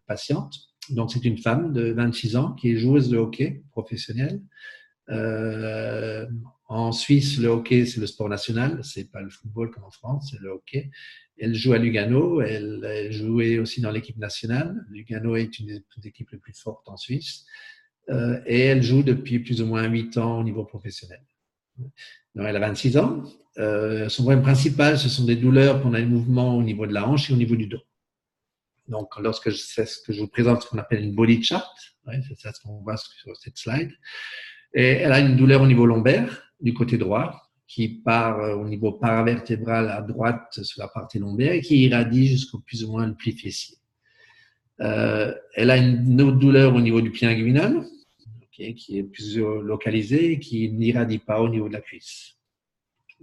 patiente. 0.07 0.55
Donc 0.90 1.11
c'est 1.11 1.25
une 1.25 1.38
femme 1.38 1.73
de 1.73 1.92
26 1.92 2.37
ans 2.37 2.53
qui 2.53 2.71
est 2.71 2.77
joueuse 2.77 3.09
de 3.09 3.16
hockey 3.16 3.64
professionnelle. 3.73 4.40
Euh, 5.11 6.27
en 6.69 6.91
Suisse, 6.93 7.39
le 7.39 7.49
hockey, 7.49 7.87
c'est 7.87 8.01
le 8.01 8.07
sport 8.07 8.29
national. 8.29 8.81
C'est 8.83 9.11
pas 9.11 9.21
le 9.21 9.31
football 9.31 9.71
comme 9.71 9.85
en 9.85 9.91
France, 9.91 10.29
c'est 10.31 10.41
le 10.41 10.51
hockey. 10.51 10.91
Elle 11.39 11.55
joue 11.55 11.73
à 11.73 11.79
Lugano. 11.79 12.41
Elle, 12.41 13.13
jouait 13.13 13.59
aussi 13.59 13.81
dans 13.81 13.91
l'équipe 13.91 14.17
nationale. 14.17 14.85
Lugano 14.91 15.37
est 15.37 15.59
une 15.59 15.67
des 15.67 16.09
équipes 16.09 16.31
les 16.33 16.39
plus 16.39 16.55
fortes 16.55 16.89
en 16.89 16.97
Suisse. 16.97 17.45
Euh, 18.09 18.41
et 18.47 18.61
elle 18.61 18.83
joue 18.83 19.03
depuis 19.03 19.41
plus 19.41 19.61
ou 19.63 19.67
moins 19.67 19.85
8 19.85 20.19
ans 20.19 20.41
au 20.41 20.45
niveau 20.45 20.65
professionnel. 20.65 21.23
Donc, 21.79 22.47
elle 22.47 22.57
a 22.57 22.61
26 22.61 22.99
ans. 22.99 23.23
Euh, 23.59 24.09
son 24.09 24.23
problème 24.23 24.43
principal, 24.43 24.99
ce 24.99 25.09
sont 25.09 25.25
des 25.25 25.37
douleurs 25.37 25.81
pendant 25.83 25.99
les 25.99 26.07
mouvements 26.07 26.57
au 26.57 26.63
niveau 26.63 26.87
de 26.87 26.93
la 26.93 27.07
hanche 27.07 27.31
et 27.31 27.33
au 27.33 27.37
niveau 27.37 27.57
du 27.57 27.67
dos. 27.67 27.83
Donc, 28.89 29.09
lorsque 29.19 29.51
je 29.51 29.57
sais 29.57 29.87
ce 29.87 30.01
que 30.01 30.13
je 30.13 30.21
vous 30.21 30.29
présente, 30.29 30.63
ce 30.63 30.69
qu'on 30.69 30.79
appelle 30.79 31.03
une 31.03 31.15
body 31.15 31.43
chart, 31.43 31.75
c'est 32.29 32.39
ça 32.39 32.53
ce 32.53 32.61
qu'on 32.61 32.81
voit 32.83 32.97
sur 32.97 33.37
cette 33.37 33.57
slide. 33.57 33.91
Et 34.75 34.85
elle 34.85 35.13
a 35.13 35.21
une 35.21 35.37
douleur 35.37 35.63
au 35.63 35.67
niveau 35.67 35.87
lombaire, 35.87 36.46
du 36.61 36.75
côté 36.75 36.99
droit, 36.99 37.51
qui 37.66 37.88
part 37.88 38.40
euh, 38.40 38.55
au 38.55 38.66
niveau 38.69 38.92
paravertébral 38.92 39.88
à 39.88 40.01
droite 40.03 40.62
sur 40.62 40.83
la 40.83 40.88
partie 40.88 41.19
lombaire 41.19 41.53
et 41.53 41.61
qui 41.61 41.83
irradie 41.83 42.29
jusqu'au 42.29 42.59
plus 42.61 42.85
ou 42.85 42.92
moins 42.92 43.07
le 43.07 43.14
pli 43.14 43.33
fessier. 43.33 43.77
Euh, 44.81 45.35
elle 45.55 45.71
a 45.71 45.77
une 45.79 46.21
autre 46.21 46.38
douleur 46.38 46.75
au 46.75 46.81
niveau 46.81 47.01
du 47.01 47.11
pied 47.11 47.27
inguinal, 47.27 47.85
qui 48.51 48.99
est 48.99 49.03
plus 49.03 49.37
localisée 49.37 50.33
et 50.33 50.38
qui 50.38 50.71
n'irradie 50.71 51.19
pas 51.19 51.42
au 51.42 51.49
niveau 51.49 51.69
de 51.69 51.75
la 51.75 51.83
cuisse. 51.83 52.37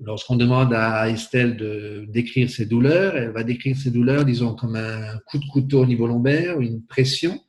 Lorsqu'on 0.01 0.35
demande 0.35 0.73
à 0.73 1.09
Estelle 1.09 1.55
de 1.55 2.05
décrire 2.09 2.49
ses 2.49 2.65
douleurs, 2.65 3.15
elle 3.15 3.31
va 3.31 3.43
décrire 3.43 3.77
ses 3.77 3.91
douleurs, 3.91 4.25
disons, 4.25 4.55
comme 4.55 4.75
un 4.75 5.19
coup 5.27 5.37
de 5.37 5.45
couteau 5.45 5.81
au 5.81 5.85
niveau 5.85 6.07
lombaire, 6.07 6.59
une 6.59 6.83
pression. 6.83 7.39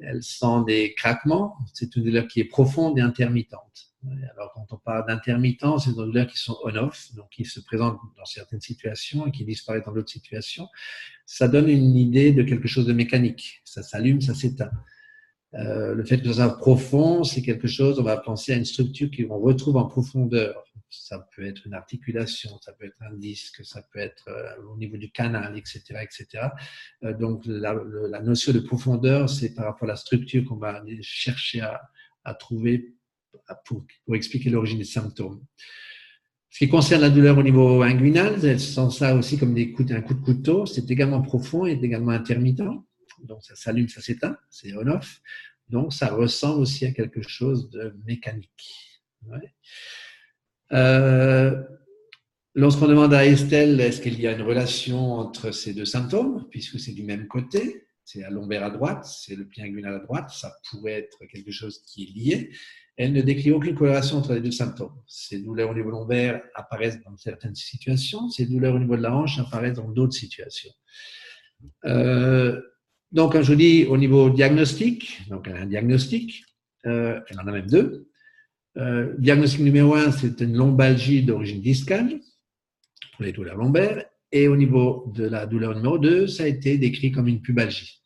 Elle 0.00 0.22
sent 0.22 0.64
des 0.66 0.94
craquements. 0.94 1.56
C'est 1.74 1.94
une 1.96 2.04
douleur 2.04 2.26
qui 2.26 2.40
est 2.40 2.44
profonde 2.44 2.98
et 2.98 3.02
intermittente. 3.02 3.87
Alors, 4.06 4.52
quand 4.54 4.66
on 4.70 4.76
parle 4.76 5.06
d'intermittence, 5.06 5.84
c'est 5.84 5.90
des 5.90 5.96
douleurs 5.96 6.28
qui 6.28 6.38
sont 6.38 6.56
on-off, 6.62 7.12
donc 7.14 7.30
qui 7.30 7.44
se 7.44 7.60
présentent 7.60 7.98
dans 8.16 8.24
certaines 8.24 8.60
situations 8.60 9.26
et 9.26 9.32
qui 9.32 9.44
disparaissent 9.44 9.84
dans 9.84 9.92
d'autres 9.92 10.10
situations. 10.10 10.68
Ça 11.26 11.48
donne 11.48 11.68
une 11.68 11.96
idée 11.96 12.32
de 12.32 12.42
quelque 12.42 12.68
chose 12.68 12.86
de 12.86 12.92
mécanique. 12.92 13.60
Ça 13.64 13.82
s'allume, 13.82 14.20
ça 14.20 14.34
s'éteint. 14.34 14.70
Euh, 15.54 15.94
le 15.94 16.04
fait 16.04 16.20
que 16.20 16.28
ça 16.28 16.34
soit 16.46 16.58
profond, 16.58 17.24
c'est 17.24 17.42
quelque 17.42 17.66
chose, 17.66 17.98
on 17.98 18.02
va 18.02 18.18
penser 18.18 18.52
à 18.52 18.56
une 18.56 18.66
structure 18.66 19.08
qu'on 19.10 19.38
retrouve 19.38 19.76
en 19.76 19.86
profondeur. 19.86 20.62
Ça 20.90 21.26
peut 21.34 21.44
être 21.44 21.66
une 21.66 21.74
articulation, 21.74 22.50
ça 22.60 22.72
peut 22.72 22.86
être 22.86 22.96
un 23.00 23.14
disque, 23.14 23.64
ça 23.64 23.82
peut 23.92 23.98
être 23.98 24.28
euh, 24.28 24.62
au 24.72 24.76
niveau 24.76 24.96
du 24.96 25.10
canal, 25.10 25.56
etc. 25.56 25.82
etc. 26.02 26.48
Euh, 27.02 27.14
donc 27.14 27.42
la, 27.46 27.74
notion 28.20 28.52
de 28.52 28.60
profondeur, 28.60 29.28
c'est 29.28 29.54
par 29.54 29.64
rapport 29.64 29.88
à 29.88 29.92
la 29.92 29.96
structure 29.96 30.44
qu'on 30.44 30.56
va 30.56 30.82
chercher 31.00 31.62
à 32.24 32.34
trouver 32.34 32.97
pour, 33.64 33.84
expliquer 34.14 34.50
l'origine 34.50 34.78
des 34.78 34.84
symptômes. 34.84 35.44
Ce 36.50 36.58
qui 36.58 36.68
concerne 36.68 37.02
la 37.02 37.10
douleur 37.10 37.36
au 37.36 37.42
niveau 37.42 37.82
inguinal, 37.82 38.44
elle 38.44 38.60
sent 38.60 38.90
ça 38.90 39.14
aussi 39.14 39.38
comme 39.38 39.54
des 39.54 39.72
coups, 39.72 39.92
un 39.92 40.00
coup 40.00 40.14
de 40.14 40.22
couteau. 40.22 40.66
C'est 40.66 40.90
également 40.90 41.20
profond 41.20 41.66
et 41.66 41.72
également 41.72 42.10
intermittent. 42.10 42.62
Donc 43.22 43.44
ça 43.44 43.54
s'allume, 43.54 43.88
ça 43.88 44.00
s'éteint, 44.00 44.36
c'est 44.50 44.74
on-off. 44.74 45.20
Donc 45.68 45.92
ça 45.92 46.08
ressemble 46.08 46.62
aussi 46.62 46.86
à 46.86 46.92
quelque 46.92 47.20
chose 47.22 47.68
de 47.70 47.94
mécanique. 48.06 49.00
Euh, 50.72 51.62
lorsqu'on 52.54 52.86
demande 52.86 53.12
à 53.14 53.26
Estelle 53.26 53.80
est-ce 53.80 54.00
qu'il 54.00 54.20
y 54.20 54.26
a 54.26 54.32
une 54.32 54.42
relation 54.42 55.14
entre 55.14 55.50
ces 55.50 55.74
deux 55.74 55.84
symptômes, 55.84 56.46
puisque 56.50 56.78
c'est 56.80 56.92
du 56.92 57.02
même 57.02 57.26
côté, 57.26 57.86
c'est 58.04 58.22
à 58.22 58.30
lombaire 58.30 58.64
à 58.64 58.70
droite, 58.70 59.04
c'est 59.04 59.36
le 59.36 59.46
pli 59.46 59.62
inguinal 59.62 59.94
à 59.94 59.98
droite, 59.98 60.30
ça 60.30 60.54
pourrait 60.70 60.92
être 60.92 61.26
quelque 61.26 61.50
chose 61.50 61.82
qui 61.82 62.04
est 62.04 62.18
lié 62.18 62.50
elle 62.98 63.12
ne 63.12 63.22
décrit 63.22 63.52
aucune 63.52 63.76
corrélation 63.76 64.18
entre 64.18 64.34
les 64.34 64.40
deux 64.40 64.50
symptômes. 64.50 64.92
Ces 65.06 65.38
douleurs 65.38 65.70
au 65.70 65.74
niveau 65.74 65.90
lombaire 65.90 66.42
apparaissent 66.54 67.00
dans 67.04 67.16
certaines 67.16 67.54
situations, 67.54 68.28
ces 68.28 68.44
douleurs 68.44 68.74
au 68.74 68.78
niveau 68.80 68.96
de 68.96 69.02
la 69.02 69.14
hanche 69.14 69.38
apparaissent 69.38 69.76
dans 69.76 69.88
d'autres 69.88 70.16
situations. 70.16 70.72
Euh, 71.84 72.60
donc, 73.12 73.32
quand 73.32 73.42
je 73.42 73.54
dis 73.54 73.86
au 73.86 73.96
niveau 73.96 74.30
diagnostic, 74.30 75.20
donc 75.30 75.46
elle 75.46 75.56
a 75.56 75.60
un 75.60 75.66
diagnostic, 75.66 76.44
euh, 76.86 77.20
elle 77.28 77.40
en 77.40 77.46
a 77.46 77.52
même 77.52 77.70
deux. 77.70 78.08
Euh, 78.76 79.14
diagnostic 79.18 79.60
numéro 79.60 79.94
un, 79.94 80.10
c'est 80.10 80.40
une 80.40 80.56
lombalgie 80.56 81.22
d'origine 81.22 81.62
discale 81.62 82.20
pour 83.14 83.24
les 83.24 83.32
douleurs 83.32 83.56
lombaires. 83.56 84.04
Et 84.32 84.48
au 84.48 84.56
niveau 84.56 85.10
de 85.14 85.24
la 85.24 85.46
douleur 85.46 85.74
numéro 85.74 85.98
2, 85.98 86.26
ça 86.26 86.42
a 86.42 86.46
été 86.46 86.76
décrit 86.76 87.12
comme 87.12 87.28
une 87.28 87.40
pubalgie. 87.40 87.97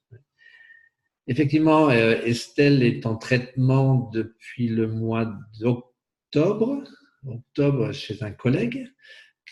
Effectivement, 1.28 1.88
euh, 1.90 2.20
Estelle 2.24 2.82
est 2.82 3.06
en 3.06 3.16
traitement 3.16 4.10
depuis 4.12 4.68
le 4.68 4.88
mois 4.88 5.32
d'octobre, 5.60 6.82
octobre 7.26 7.92
chez 7.92 8.22
un 8.22 8.32
collègue 8.32 8.88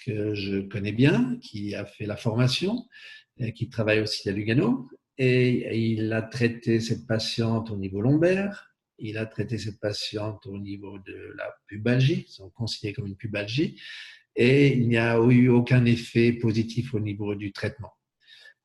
que 0.05 0.35
je 0.35 0.61
connais 0.61 0.93
bien, 0.93 1.39
qui 1.41 1.75
a 1.75 1.85
fait 1.85 2.07
la 2.07 2.17
formation, 2.17 2.87
et 3.39 3.53
qui 3.53 3.69
travaille 3.69 4.01
aussi 4.01 4.29
à 4.29 4.33
Lugano. 4.33 4.89
Et 5.19 5.93
il 5.93 6.13
a 6.13 6.23
traité 6.23 6.81
cette 6.81 7.07
patiente 7.07 7.71
au 7.71 7.77
niveau 7.77 8.01
lombaire, 8.01 8.75
il 8.99 9.17
a 9.19 9.27
traité 9.27 9.57
cette 9.59 9.79
patiente 9.79 10.47
au 10.47 10.59
niveau 10.59 10.99
de 10.99 11.35
la 11.37 11.55
pubalgie, 11.67 12.27
sont 12.29 12.51
considérés 12.51 12.95
comme 12.95 13.07
une 13.07 13.17
pubalgie, 13.17 13.81
et 14.35 14.73
il 14.73 14.89
n'y 14.89 14.97
a 14.99 15.19
eu 15.19 15.49
aucun 15.49 15.85
effet 15.85 16.33
positif 16.33 16.95
au 16.95 17.01
niveau 17.01 17.35
du 17.35 17.53
traitement. 17.53 17.93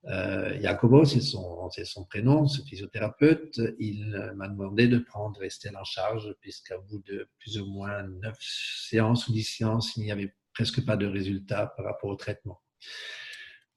Euh, 0.08 0.60
Jacobo, 0.62 1.04
c'est 1.06 1.22
son, 1.22 1.70
son, 1.84 2.06
prénom, 2.06 2.48
ce 2.48 2.62
physiothérapeute, 2.62 3.60
il 3.80 4.32
m'a 4.36 4.48
demandé 4.48 4.88
de 4.88 5.00
prendre 5.00 5.42
Estelle 5.44 5.78
en 5.78 5.84
charge, 5.84 6.36
puisqu'à 6.42 6.78
bout 6.78 7.02
de 7.08 7.28
plus 7.40 7.60
ou 7.60 7.66
moins 7.66 8.04
9 8.04 8.36
séances 8.40 9.28
ou 9.28 9.34
10 9.34 9.44
séances, 9.44 9.96
il 9.98 10.04
n'y 10.04 10.12
avait 10.12 10.34
presque 10.54 10.86
pas 10.86 10.96
de 10.96 11.06
résultats 11.06 11.74
par 11.76 11.86
rapport 11.86 12.10
au 12.10 12.16
traitement. 12.16 12.62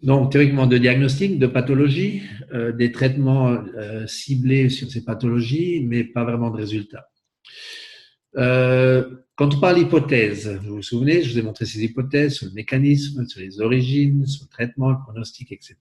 Donc, 0.01 0.31
théoriquement, 0.31 0.67
de 0.67 0.79
diagnostic, 0.79 1.39
de 1.41 1.49
pathologie, 1.49 2.23
euh, 2.53 2.73
des 2.73 2.93
traitements 2.93 3.49
euh, 3.49 4.07
ciblés 4.07 4.69
sur 4.69 4.89
ces 4.89 5.05
pathologies, 5.05 5.85
mais 5.85 6.05
pas 6.05 6.25
vraiment 6.25 6.51
de 6.51 6.57
résultats. 6.57 7.09
Euh, 8.37 9.11
quand 9.39 9.55
on 9.55 9.61
parle 9.61 9.77
d'hypothèses, 9.77 10.49
vous 10.65 10.75
vous 10.75 10.83
souvenez, 10.83 11.23
je 11.23 11.33
vous 11.33 11.39
ai 11.39 11.43
montré 11.43 11.65
ces 11.65 11.85
hypothèses 11.85 12.35
sur 12.35 12.47
le 12.49 12.53
mécanisme, 12.55 13.25
sur 13.29 13.41
les 13.41 13.61
origines, 13.61 14.27
sur 14.27 14.47
le 14.47 14.49
traitement, 14.49 14.91
le 14.91 14.97
pronostic, 14.99 15.53
etc. 15.53 15.77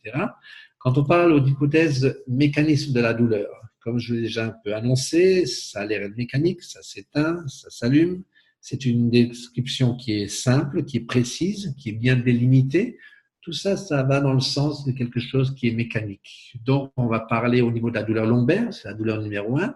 Quand 0.77 0.95
on 0.99 1.03
parle 1.03 1.43
d'hypothèses 1.43 2.21
mécanisme 2.27 2.93
de 2.93 2.99
la 2.99 3.15
douleur, 3.15 3.49
comme 3.79 3.97
je 3.97 4.13
l'ai 4.13 4.21
déjà 4.21 4.45
un 4.45 4.53
peu 4.63 4.75
annoncé, 4.75 5.47
ça 5.47 5.79
a 5.79 5.85
l'air 5.87 6.07
mécanique, 6.15 6.61
ça 6.61 6.83
s'éteint, 6.83 7.43
ça 7.47 7.71
s'allume. 7.71 8.21
C'est 8.61 8.85
une 8.85 9.09
description 9.09 9.95
qui 9.95 10.21
est 10.21 10.27
simple, 10.27 10.83
qui 10.83 10.97
est 10.97 11.07
précise, 11.07 11.73
qui 11.79 11.89
est 11.89 11.93
bien 11.93 12.15
délimitée. 12.15 12.99
Tout 13.41 13.53
ça, 13.53 13.75
ça 13.75 14.03
va 14.03 14.21
dans 14.21 14.33
le 14.33 14.39
sens 14.39 14.85
de 14.85 14.91
quelque 14.91 15.19
chose 15.19 15.55
qui 15.55 15.67
est 15.67 15.73
mécanique. 15.73 16.53
Donc, 16.63 16.91
on 16.95 17.07
va 17.07 17.21
parler 17.21 17.61
au 17.61 17.71
niveau 17.71 17.89
de 17.89 17.95
la 17.95 18.03
douleur 18.03 18.27
lombaire, 18.27 18.71
c'est 18.71 18.87
la 18.87 18.93
douleur 18.93 19.19
numéro 19.19 19.57
un, 19.57 19.73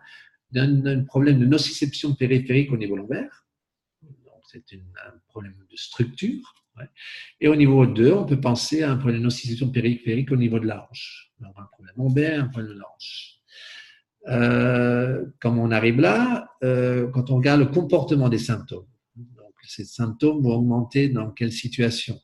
d'un 0.51 1.03
problème 1.03 1.39
de 1.39 1.45
nociception 1.47 2.13
périphérique 2.13 2.71
au 2.71 2.77
niveau 2.77 2.95
lombaire. 2.95 3.41
C'est 4.51 4.75
un 4.75 5.17
problème 5.27 5.55
de 5.69 5.77
structure. 5.77 6.55
Et 7.39 7.47
au 7.47 7.55
niveau 7.55 7.85
2, 7.85 8.11
on 8.13 8.25
peut 8.25 8.39
penser 8.39 8.83
à 8.83 8.91
un 8.91 8.97
problème 8.97 9.21
nociception 9.21 9.69
périphérique 9.69 10.31
au 10.31 10.35
niveau 10.35 10.59
de 10.59 10.67
la 10.67 10.87
hanche. 10.89 11.31
un 11.41 11.51
problème 11.71 11.95
lombaire, 11.97 12.43
un 12.43 12.47
problème 12.47 12.73
de 12.73 12.79
la 12.79 12.85
hanche. 12.95 13.39
Euh, 14.27 15.25
comme 15.39 15.57
on 15.57 15.71
arrive 15.71 15.99
là, 15.99 16.49
euh, 16.63 17.07
quand 17.07 17.31
on 17.31 17.37
regarde 17.37 17.59
le 17.59 17.65
comportement 17.67 18.29
des 18.29 18.37
symptômes, 18.37 18.85
donc 19.15 19.53
ces 19.63 19.83
symptômes 19.83 20.41
vont 20.43 20.55
augmenter 20.55 21.09
dans 21.09 21.31
quelle 21.31 21.51
situation? 21.51 22.19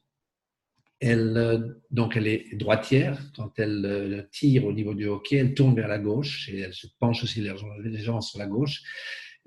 Elle, 1.00 1.38
euh, 1.38 1.60
donc 1.92 2.16
elle 2.18 2.28
est 2.28 2.56
droitière. 2.56 3.20
Quand 3.36 3.58
elle 3.58 4.28
tire 4.32 4.66
au 4.66 4.74
niveau 4.74 4.94
du 4.94 5.08
hockey, 5.08 5.38
elle 5.38 5.54
tourne 5.54 5.76
vers 5.76 5.88
la 5.88 6.00
gauche 6.00 6.50
et 6.50 6.60
elle 6.60 6.74
se 6.74 6.88
penche 7.00 7.24
aussi 7.24 7.42
légèrement 7.84 8.22
sur 8.22 8.40
la 8.40 8.48
gauche. 8.48 8.82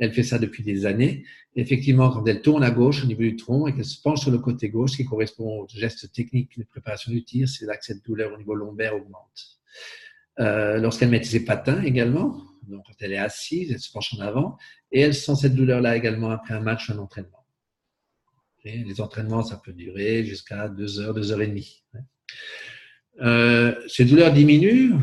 Elle 0.00 0.12
fait 0.14 0.22
ça 0.22 0.38
depuis 0.38 0.62
des 0.62 0.86
années. 0.86 1.24
Effectivement, 1.54 2.10
quand 2.10 2.26
elle 2.26 2.40
tourne 2.40 2.64
à 2.64 2.70
gauche 2.70 3.04
au 3.04 3.06
niveau 3.06 3.20
du 3.20 3.36
tronc 3.36 3.66
et 3.66 3.74
qu'elle 3.74 3.84
se 3.84 4.00
penche 4.00 4.20
sur 4.20 4.30
le 4.30 4.38
côté 4.38 4.70
gauche, 4.70 4.96
qui 4.96 5.04
correspond 5.04 5.60
au 5.60 5.68
geste 5.68 6.10
technique 6.10 6.58
de 6.58 6.64
préparation 6.64 7.12
du 7.12 7.22
tir, 7.22 7.48
c'est 7.48 7.66
là 7.66 7.76
que 7.76 7.84
cette 7.84 8.04
douleur 8.04 8.32
au 8.32 8.38
niveau 8.38 8.54
lombaire 8.54 8.96
augmente. 8.96 9.60
Euh, 10.38 10.78
lorsqu'elle 10.78 11.10
met 11.10 11.22
ses 11.22 11.44
patins 11.44 11.82
également, 11.82 12.42
donc 12.66 12.86
quand 12.86 12.94
elle 13.00 13.12
est 13.12 13.18
assise, 13.18 13.70
elle 13.70 13.78
se 13.78 13.92
penche 13.92 14.14
en 14.14 14.20
avant, 14.20 14.56
et 14.90 15.00
elle 15.00 15.14
sent 15.14 15.36
cette 15.36 15.54
douleur-là 15.54 15.96
également 15.96 16.30
après 16.30 16.54
un 16.54 16.60
match 16.60 16.88
ou 16.88 16.92
un 16.92 16.98
entraînement. 16.98 17.44
les 18.64 19.00
entraînements, 19.02 19.42
ça 19.42 19.60
peut 19.62 19.74
durer 19.74 20.24
jusqu'à 20.24 20.68
2 20.68 21.00
heures, 21.00 21.14
2 21.14 21.32
heures 21.32 21.42
et 21.42 21.46
demie. 21.46 21.84
Euh, 23.20 23.74
ces 23.86 24.06
douleurs 24.06 24.32
diminuent 24.32 24.94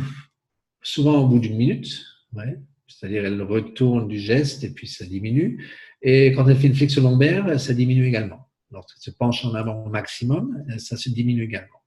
souvent 0.81 1.21
au 1.21 1.27
bout 1.27 1.39
d'une 1.39 1.57
minute, 1.57 2.03
c'est-à-dire 2.97 3.25
elle 3.25 3.41
retourne 3.41 4.07
du 4.07 4.19
geste 4.19 4.63
et 4.63 4.69
puis 4.69 4.87
ça 4.87 5.05
diminue. 5.05 5.65
Et 6.01 6.31
quand 6.33 6.47
elle 6.47 6.57
fait 6.57 6.67
une 6.67 6.75
flexion 6.75 7.03
lombaire, 7.03 7.59
ça 7.59 7.73
diminue 7.73 8.07
également. 8.07 8.49
Lorsqu'elle 8.71 9.01
se 9.01 9.17
penche 9.17 9.45
en 9.45 9.53
avant 9.53 9.85
au 9.85 9.89
maximum, 9.89 10.63
ça 10.77 10.97
se 10.97 11.09
diminue 11.09 11.43
également 11.43 11.77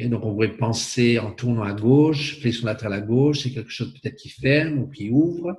donc, 0.00 0.24
on 0.24 0.32
pourrait 0.32 0.56
penser 0.56 1.18
en 1.18 1.32
tournant 1.32 1.62
à 1.62 1.72
gauche, 1.72 2.40
flexion 2.40 2.66
latérale 2.66 2.94
à 2.94 3.00
gauche, 3.00 3.40
c'est 3.42 3.50
quelque 3.50 3.70
chose 3.70 3.92
peut-être 3.92 4.16
qui 4.16 4.30
ferme 4.30 4.78
ou 4.78 4.88
qui 4.88 5.10
ouvre. 5.10 5.58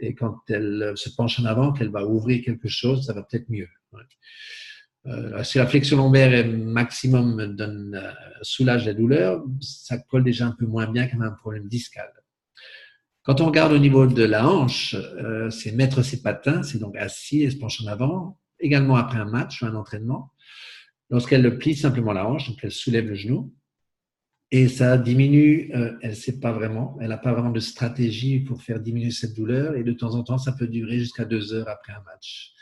Et 0.00 0.14
quand 0.14 0.38
elle 0.48 0.92
se 0.96 1.10
penche 1.10 1.40
en 1.40 1.44
avant, 1.44 1.72
qu'elle 1.72 1.90
va 1.90 2.04
ouvrir 2.04 2.44
quelque 2.44 2.68
chose, 2.68 3.06
ça 3.06 3.12
va 3.12 3.22
peut-être 3.22 3.48
mieux. 3.48 3.68
Euh, 5.06 5.42
si 5.44 5.58
la 5.58 5.66
flexion 5.66 5.96
lombaire 5.96 6.34
est 6.34 6.44
maximum 6.44 7.54
donne, 7.56 7.94
euh, 7.94 8.12
soulage 8.42 8.84
la 8.84 8.94
douleur, 8.94 9.44
ça 9.60 9.96
colle 9.96 10.24
déjà 10.24 10.46
un 10.46 10.52
peu 10.52 10.66
moins 10.66 10.90
bien 10.90 11.06
qu'un 11.06 11.20
un 11.20 11.30
problème 11.30 11.68
discal. 11.68 12.10
Quand 13.28 13.42
on 13.42 13.46
regarde 13.46 13.72
au 13.72 13.78
niveau 13.78 14.06
de 14.06 14.24
la 14.24 14.48
hanche, 14.48 14.94
euh, 14.94 15.50
c'est 15.50 15.72
mettre 15.72 16.00
ses 16.00 16.22
patins, 16.22 16.62
c'est 16.62 16.78
donc 16.78 16.96
assis 16.96 17.42
et 17.42 17.50
se 17.50 17.58
penche 17.58 17.82
en 17.82 17.86
avant, 17.86 18.40
également 18.58 18.96
après 18.96 19.18
un 19.18 19.26
match 19.26 19.60
ou 19.60 19.66
un 19.66 19.74
entraînement. 19.74 20.32
Lorsqu'elle 21.10 21.58
plie 21.58 21.76
simplement 21.76 22.14
la 22.14 22.26
hanche, 22.26 22.48
donc 22.48 22.56
elle 22.62 22.72
soulève 22.72 23.06
le 23.06 23.14
genou, 23.14 23.54
et 24.50 24.66
ça 24.68 24.96
diminue, 24.96 25.70
euh, 25.74 25.92
elle 26.00 26.16
sait 26.16 26.40
pas 26.40 26.52
vraiment, 26.52 26.96
elle 27.02 27.10
n'a 27.10 27.18
pas 27.18 27.34
vraiment 27.34 27.50
de 27.50 27.60
stratégie 27.60 28.40
pour 28.40 28.62
faire 28.62 28.80
diminuer 28.80 29.10
cette 29.10 29.34
douleur. 29.34 29.76
Et 29.76 29.84
de 29.84 29.92
temps 29.92 30.14
en 30.14 30.22
temps, 30.22 30.38
ça 30.38 30.52
peut 30.52 30.66
durer 30.66 30.98
jusqu'à 30.98 31.26
deux 31.26 31.52
heures 31.52 31.68
après 31.68 31.92
un 31.92 32.02
match. 32.06 32.54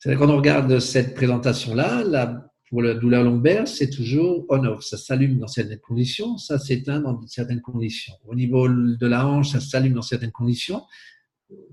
C'est 0.00 0.16
quand 0.16 0.30
on 0.30 0.36
regarde 0.36 0.80
cette 0.80 1.14
présentation-là, 1.14 2.49
pour 2.70 2.82
la 2.82 2.94
douleur 2.94 3.24
lombaire, 3.24 3.66
c'est 3.66 3.90
toujours 3.90 4.46
on-off. 4.48 4.84
Ça 4.84 4.96
s'allume 4.96 5.38
dans 5.38 5.48
certaines 5.48 5.80
conditions, 5.80 6.38
ça 6.38 6.56
s'éteint 6.58 7.00
dans 7.00 7.20
certaines 7.26 7.60
conditions. 7.60 8.14
Au 8.24 8.36
niveau 8.36 8.68
de 8.68 9.06
la 9.06 9.26
hanche, 9.26 9.50
ça 9.50 9.60
s'allume 9.60 9.94
dans 9.94 10.02
certaines 10.02 10.30
conditions, 10.30 10.84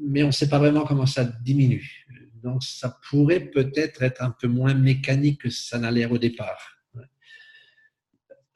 mais 0.01 0.23
on 0.23 0.27
ne 0.27 0.31
sait 0.31 0.49
pas 0.49 0.57
vraiment 0.57 0.85
comment 0.85 1.05
ça 1.05 1.23
diminue. 1.23 2.05
Donc, 2.43 2.63
ça 2.63 2.97
pourrait 3.09 3.41
peut-être 3.41 4.01
être 4.01 4.23
un 4.23 4.31
peu 4.31 4.47
moins 4.47 4.73
mécanique 4.73 5.41
que 5.41 5.49
ça 5.51 5.77
n'a 5.77 5.91
l'air 5.91 6.11
au 6.11 6.17
départ. 6.17 6.77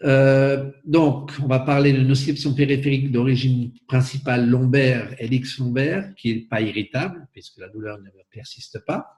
Euh, 0.03 0.71
donc, 0.83 1.31
on 1.43 1.47
va 1.47 1.59
parler 1.59 1.93
de 1.93 1.99
nociception 1.99 2.55
périphérique 2.55 3.11
d'origine 3.11 3.71
principale 3.87 4.49
lombaire, 4.49 5.13
hélix 5.19 5.59
lombaire, 5.59 6.11
qui 6.15 6.33
n'est 6.33 6.41
pas 6.41 6.61
irritable, 6.61 7.27
puisque 7.33 7.59
la 7.59 7.69
douleur 7.69 7.99
ne 7.99 8.09
persiste 8.31 8.83
pas. 8.85 9.15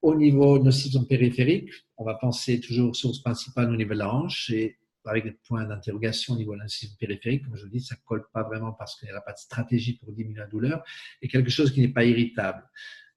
Au 0.00 0.14
niveau 0.14 0.58
de 0.58 0.64
nociception 0.64 1.04
périphérique, 1.04 1.70
on 1.96 2.04
va 2.04 2.14
penser 2.14 2.60
toujours 2.60 2.90
aux 2.90 2.94
sources 2.94 3.20
principales 3.20 3.70
au 3.70 3.76
niveau 3.76 3.94
de 3.94 3.98
la 3.98 4.12
hanche 4.12 4.50
et 4.50 4.78
avec 5.06 5.24
des 5.24 5.32
points 5.32 5.64
d'interrogation 5.64 6.34
au 6.34 6.36
niveau 6.36 6.54
de 6.54 6.60
nociception 6.60 6.96
périphérique. 6.98 7.44
Comme 7.44 7.56
je 7.56 7.64
vous 7.64 7.70
dis, 7.70 7.80
ça 7.80 7.94
ne 7.94 8.00
colle 8.06 8.26
pas 8.32 8.42
vraiment 8.42 8.72
parce 8.72 8.98
qu'il 8.98 9.08
n'y 9.08 9.14
a 9.14 9.20
pas 9.20 9.32
de 9.32 9.38
stratégie 9.38 9.98
pour 9.98 10.12
diminuer 10.12 10.40
la 10.40 10.46
douleur 10.46 10.82
et 11.20 11.28
quelque 11.28 11.50
chose 11.50 11.72
qui 11.72 11.80
n'est 11.80 11.88
pas 11.88 12.04
irritable. 12.04 12.62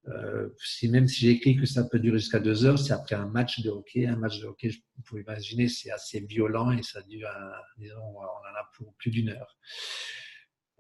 Euh, 0.10 0.50
si, 0.64 0.90
même 0.90 1.08
si 1.08 1.26
j'écris 1.26 1.58
que 1.58 1.66
ça 1.66 1.84
peut 1.84 2.00
durer 2.00 2.20
jusqu'à 2.20 2.40
deux 2.40 2.66
heures, 2.66 2.80
c'est 2.80 2.94
après 2.94 3.16
un 3.16 3.28
match 3.28 3.62
de 3.62 3.70
hockey. 3.70 4.06
Un 4.06 4.16
match 4.16 4.40
de 4.40 4.46
hockey, 4.46 4.70
vous 4.70 5.04
pouvez 5.04 5.22
imaginer, 5.22 5.68
c'est 5.68 5.92
assez 5.92 6.20
violent 6.22 6.72
et 6.72 6.84
ça 6.84 7.02
dure, 7.02 7.30
disons, 7.78 8.02
on 8.02 8.20
en 8.20 8.56
a 8.60 8.70
pour 8.76 8.94
plus 8.96 9.12
d'une 9.12 9.30
heure. 9.30 9.58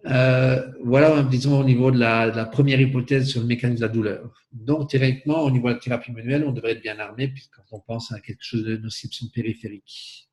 Euh, 0.05 0.71
voilà, 0.83 1.23
disons, 1.23 1.59
au 1.59 1.63
niveau 1.63 1.91
de 1.91 1.99
la, 1.99 2.29
de 2.29 2.37
la, 2.37 2.45
première 2.45 2.79
hypothèse 2.79 3.27
sur 3.27 3.41
le 3.41 3.47
mécanisme 3.47 3.81
de 3.81 3.87
la 3.87 3.91
douleur. 3.91 4.45
Donc, 4.51 4.89
théoriquement, 4.89 5.43
au 5.43 5.51
niveau 5.51 5.69
de 5.69 5.73
la 5.73 5.79
thérapie 5.79 6.11
manuelle, 6.11 6.43
on 6.45 6.51
devrait 6.51 6.73
être 6.73 6.81
bien 6.81 6.99
armé 6.99 7.27
puisqu'on 7.27 7.79
pense 7.79 8.11
à 8.11 8.19
quelque 8.19 8.43
chose 8.43 8.63
de 8.63 8.77
nociception 8.77 9.27
périphérique. 9.33 10.29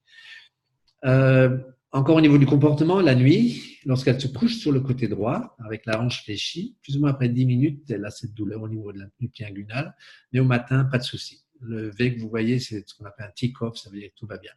Euh, 1.04 1.58
encore 1.92 2.16
au 2.16 2.20
niveau 2.20 2.38
du 2.38 2.46
comportement, 2.46 3.00
la 3.00 3.14
nuit, 3.14 3.78
lorsqu'elle 3.84 4.20
se 4.20 4.26
couche 4.26 4.56
sur 4.56 4.72
le 4.72 4.80
côté 4.80 5.08
droit, 5.08 5.56
avec 5.64 5.86
la 5.86 6.00
hanche 6.00 6.24
fléchie, 6.24 6.76
plus 6.82 6.96
ou 6.96 7.00
moins 7.00 7.10
après 7.10 7.28
10 7.28 7.46
minutes, 7.46 7.90
elle 7.90 8.04
a 8.04 8.10
cette 8.10 8.34
douleur 8.34 8.62
au 8.62 8.68
niveau 8.68 8.92
de 8.92 8.98
la, 8.98 9.06
du 9.20 9.28
pied 9.28 9.46
inguinal, 9.46 9.94
mais 10.32 10.40
au 10.40 10.44
matin, 10.44 10.84
pas 10.84 10.98
de 10.98 11.04
souci. 11.04 11.44
Le 11.60 11.90
V 11.90 12.16
que 12.16 12.20
vous 12.20 12.28
voyez, 12.28 12.58
c'est 12.58 12.86
ce 12.86 12.94
qu'on 12.94 13.04
appelle 13.04 13.26
un 13.26 13.32
tick-off, 13.32 13.76
ça 13.76 13.90
veut 13.90 13.98
dire 13.98 14.10
que 14.10 14.18
tout 14.18 14.26
va 14.26 14.38
bien. 14.38 14.52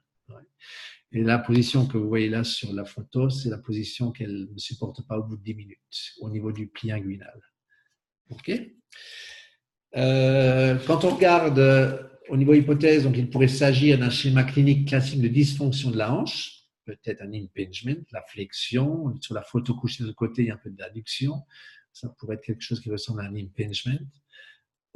Et 1.13 1.24
la 1.24 1.40
position 1.40 1.88
que 1.88 1.98
vous 1.98 2.08
voyez 2.08 2.30
là 2.30 2.44
sur 2.44 2.74
la 2.74 2.84
photo, 2.84 3.30
c'est 3.30 3.50
la 3.50 3.58
position 3.58 4.12
qu'elle 4.12 4.48
ne 4.52 4.58
supporte 4.58 5.08
pas 5.08 5.18
au 5.18 5.24
bout 5.24 5.38
de 5.38 5.44
10 5.44 5.56
minutes, 5.56 6.13
au 6.20 6.30
niveau 6.30 6.52
du 6.52 6.68
pli 6.68 6.92
inguinal. 6.92 7.40
OK 8.30 8.52
euh, 9.96 10.78
Quand 10.86 11.06
on 11.06 11.16
regarde 11.16 11.60
euh, 11.60 12.04
au 12.30 12.36
niveau 12.36 12.54
hypothèse, 12.54 13.04
donc 13.04 13.18
il 13.18 13.30
pourrait 13.30 13.48
s'agir 13.48 13.98
d'un 13.98 14.10
schéma 14.10 14.44
clinique 14.44 14.90
classique 14.90 15.22
de 15.22 15.30
dysfonction 15.30 15.92
de 15.92 15.98
la 15.98 16.13
hanche 16.13 16.58
peut-être 16.88 17.22
un 17.22 17.34
impingement, 17.34 18.02
la 18.12 18.24
flexion. 18.24 19.13
Sur 19.22 19.36
la 19.36 19.44
photo 19.44 19.76
couchée 19.76 20.04
de 20.04 20.12
côté, 20.12 20.44
il 20.44 20.48
y 20.48 20.52
a 20.52 20.56
un 20.56 20.58
peu 20.58 20.70
d'adduction. 20.70 21.44
Ça 21.92 22.10
pourrait 22.18 22.36
être 22.36 22.44
quelque 22.44 22.62
chose 22.62 22.80
qui 22.80 22.90
ressemble 22.90 23.22
à 23.22 23.26
un 23.26 23.36
impingement. 23.36 24.00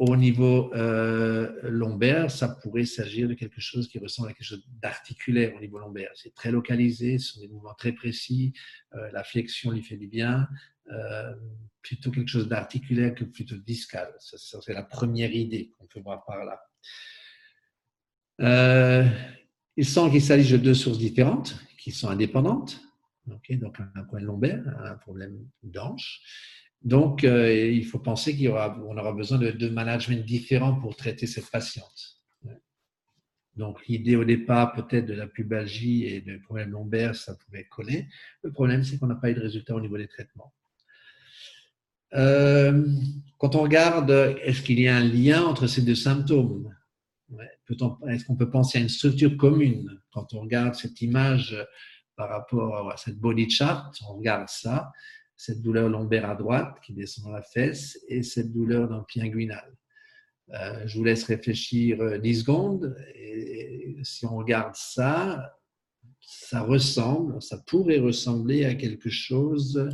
Au 0.02 0.18
niveau 0.18 0.74
euh, 0.74 1.60
lombaire, 1.62 2.32
ça 2.32 2.50
pourrait 2.50 2.86
s'agir 2.86 3.30
de 3.30 3.36
quelque 3.36 3.62
chose 3.62 3.88
qui 3.88 4.00
ressemble 4.00 4.30
à 4.30 4.34
quelque 4.34 4.48
chose 4.48 4.66
d'articulaire 4.82 5.54
au 5.56 5.60
niveau 5.60 5.78
lombaire. 5.78 6.10
C'est 6.16 6.34
très 6.34 6.50
localisé, 6.50 7.20
ce 7.20 7.34
sont 7.34 7.40
des 7.40 7.48
mouvements 7.48 7.76
très 7.76 7.92
précis. 7.92 8.52
Euh, 8.96 9.12
la 9.12 9.24
flexion 9.24 9.70
lui 9.70 9.84
fait 9.84 9.98
du 9.98 10.08
bien. 10.08 10.48
Euh, 10.92 11.36
plutôt 11.84 12.10
quelque 12.10 12.30
chose 12.30 12.48
d'articulaire 12.48 13.14
que 13.14 13.26
plutôt 13.26 13.58
discal. 13.58 14.12
C'est 14.18 14.74
la 14.74 14.82
première 14.82 15.36
idée 15.36 15.72
qu'on 15.78 15.86
peut 15.86 16.00
voir 16.00 16.26
par 16.26 16.46
là. 16.46 16.60
il 19.78 19.86
semble 19.86 20.10
qu'il 20.10 20.24
s'agisse 20.24 20.52
de 20.52 20.58
deux 20.58 20.74
sources 20.74 20.98
différentes 20.98 21.60
qui 21.78 21.92
sont 21.92 22.10
indépendantes. 22.10 22.82
donc, 23.28 23.52
un 23.52 24.04
problème 24.06 24.26
lombaire, 24.26 24.64
un 24.84 24.96
problème 24.96 25.48
d'anche. 25.62 26.24
Donc, 26.84 27.24
euh, 27.24 27.54
il 27.54 27.86
faut 27.86 28.00
penser 28.00 28.36
qu'on 28.36 28.98
aura, 28.98 29.14
besoin 29.14 29.38
de, 29.38 29.52
de, 29.52 29.70
management 29.70 30.26
différents 30.26 30.80
pour 30.80 30.96
traiter 30.96 31.28
cette 31.28 31.50
patiente. 31.52 32.22
Donc, 33.56 33.86
l'idée 33.88 34.16
au 34.16 34.24
départ, 34.24 34.74
peut-être 34.74 35.06
de 35.06 35.14
la 35.14 35.28
pubalgie 35.28 36.06
et 36.06 36.22
de 36.22 36.38
problème 36.38 36.72
lombaire, 36.72 37.16
ça 37.16 37.36
pouvait 37.36 37.66
coller. 37.66 38.08
Le 38.44 38.52
problème, 38.52 38.84
c'est 38.84 38.98
qu'on 38.98 39.08
n'a 39.08 39.16
pas 39.16 39.30
eu 39.30 39.34
de 39.34 39.42
résultat 39.42 39.76
au 39.76 39.82
niveau 39.82 39.98
des 39.98 40.08
traitements. 40.08 40.54
Euh, 42.14 42.88
quand 43.38 43.56
on 43.56 43.62
regarde, 43.62 44.10
est-ce 44.44 44.62
qu'il 44.62 44.80
y 44.80 44.88
a 44.88 44.96
un 44.96 45.04
lien 45.04 45.44
entre 45.44 45.68
ces 45.68 45.82
deux 45.82 45.96
symptômes? 45.96 46.74
Est-ce 48.08 48.26
qu'on 48.26 48.36
peut 48.36 48.50
penser 48.50 48.78
à 48.78 48.82
une 48.82 48.90
structure 48.90 49.38
commune? 49.38 50.02
Quand 50.12 50.34
on 50.34 50.42
regarde 50.42 50.76
cette 50.76 51.02
image 51.02 51.56
par 52.16 52.30
rapport 52.30 52.92
à 52.92 52.98
cette 52.98 53.18
body 53.18 53.50
chart 53.50 53.96
On 54.10 54.18
regarde 54.18 54.50
ça, 54.50 54.92
cette 55.44 55.64
douleur 55.64 55.90
lombaire 55.90 56.30
à 56.30 56.36
droite 56.36 56.78
qui 56.86 56.94
descend 56.94 57.34
la 57.34 57.42
fesse 57.42 57.98
et 58.08 58.22
cette 58.22 58.52
douleur 58.54 58.88
dans 58.88 59.00
le 59.00 59.04
pied 59.06 59.24
inguinal. 59.24 59.76
Euh, 60.54 60.86
je 60.86 61.00
vous 61.00 61.04
laisse 61.04 61.24
réfléchir 61.24 62.20
10 62.22 62.42
secondes. 62.42 62.96
Et 63.16 63.98
si 64.04 64.24
on 64.28 64.36
regarde 64.36 64.76
ça, 64.76 65.58
ça 66.20 66.62
ressemble, 66.62 67.42
ça 67.42 67.58
pourrait 67.58 67.98
ressembler 67.98 68.66
à 68.66 68.76
quelque 68.76 69.10
chose 69.10 69.90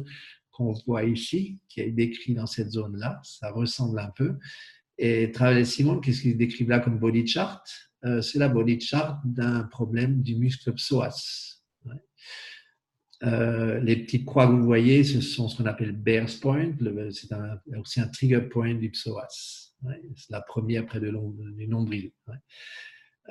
qu'on 0.52 0.74
voit 0.86 1.06
ici, 1.06 1.60
qui 1.70 1.80
est 1.80 1.92
décrit 1.92 2.34
dans 2.34 2.48
cette 2.48 2.72
zone-là. 2.72 3.22
Ça 3.24 3.50
ressemble 3.52 4.00
un 4.00 4.12
peu. 4.18 4.36
Et 4.98 5.32
Travel 5.32 5.66
Simon, 5.66 6.02
qu'est-ce 6.02 6.24
qu'ils 6.24 6.38
décrivent 6.38 6.70
là 6.70 6.82
comme 6.82 7.00
body 7.00 7.26
chart? 7.26 7.66
Euh, 8.04 8.22
C'est 8.22 8.40
la 8.40 8.50
body 8.50 8.82
chart 8.82 9.22
d'un 9.24 9.64
problème 9.64 10.22
du 10.22 10.36
muscle 10.36 10.74
psoas. 10.74 11.57
Euh, 13.24 13.80
les 13.80 13.96
petites 13.96 14.26
croix 14.26 14.46
que 14.46 14.52
vous 14.52 14.64
voyez, 14.64 15.04
ce 15.04 15.22
sont 15.22 15.50
ce 15.50 15.58
qu'on 15.58 15.66
appelle 15.66 15.92
Bear's 15.92 16.36
Point. 16.36 16.74
C'est 17.12 17.30
aussi 17.78 18.00
un 18.00 18.08
trigger 18.08 18.42
point 18.42 18.76
du 18.76 18.92
psoas. 18.92 19.74
C'est 20.16 20.32
la 20.32 20.42
première 20.42 20.86
près 20.86 21.00
de 21.00 21.12
du 21.56 21.68
nombril. 21.68 22.12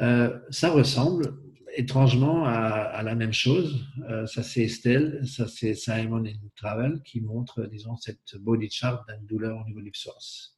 Euh, 0.00 0.38
ça 0.50 0.70
ressemble 0.70 1.38
étrangement 1.76 2.46
à, 2.46 3.02
la 3.02 3.14
même 3.14 3.32
chose. 3.32 3.86
Euh, 4.08 4.26
ça, 4.26 4.42
c'est 4.42 4.62
Estelle, 4.62 5.20
ça, 5.26 5.46
c'est 5.46 5.74
Simon 5.74 6.24
et 6.24 6.36
Travel 6.56 7.02
qui 7.04 7.20
montrent, 7.20 7.66
disons, 7.66 7.96
cette 7.96 8.36
body 8.38 8.70
chart 8.70 9.06
d'une 9.08 9.26
douleur 9.26 9.60
au 9.60 9.64
niveau 9.64 9.82
du 9.82 9.90
psoas. 9.90 10.56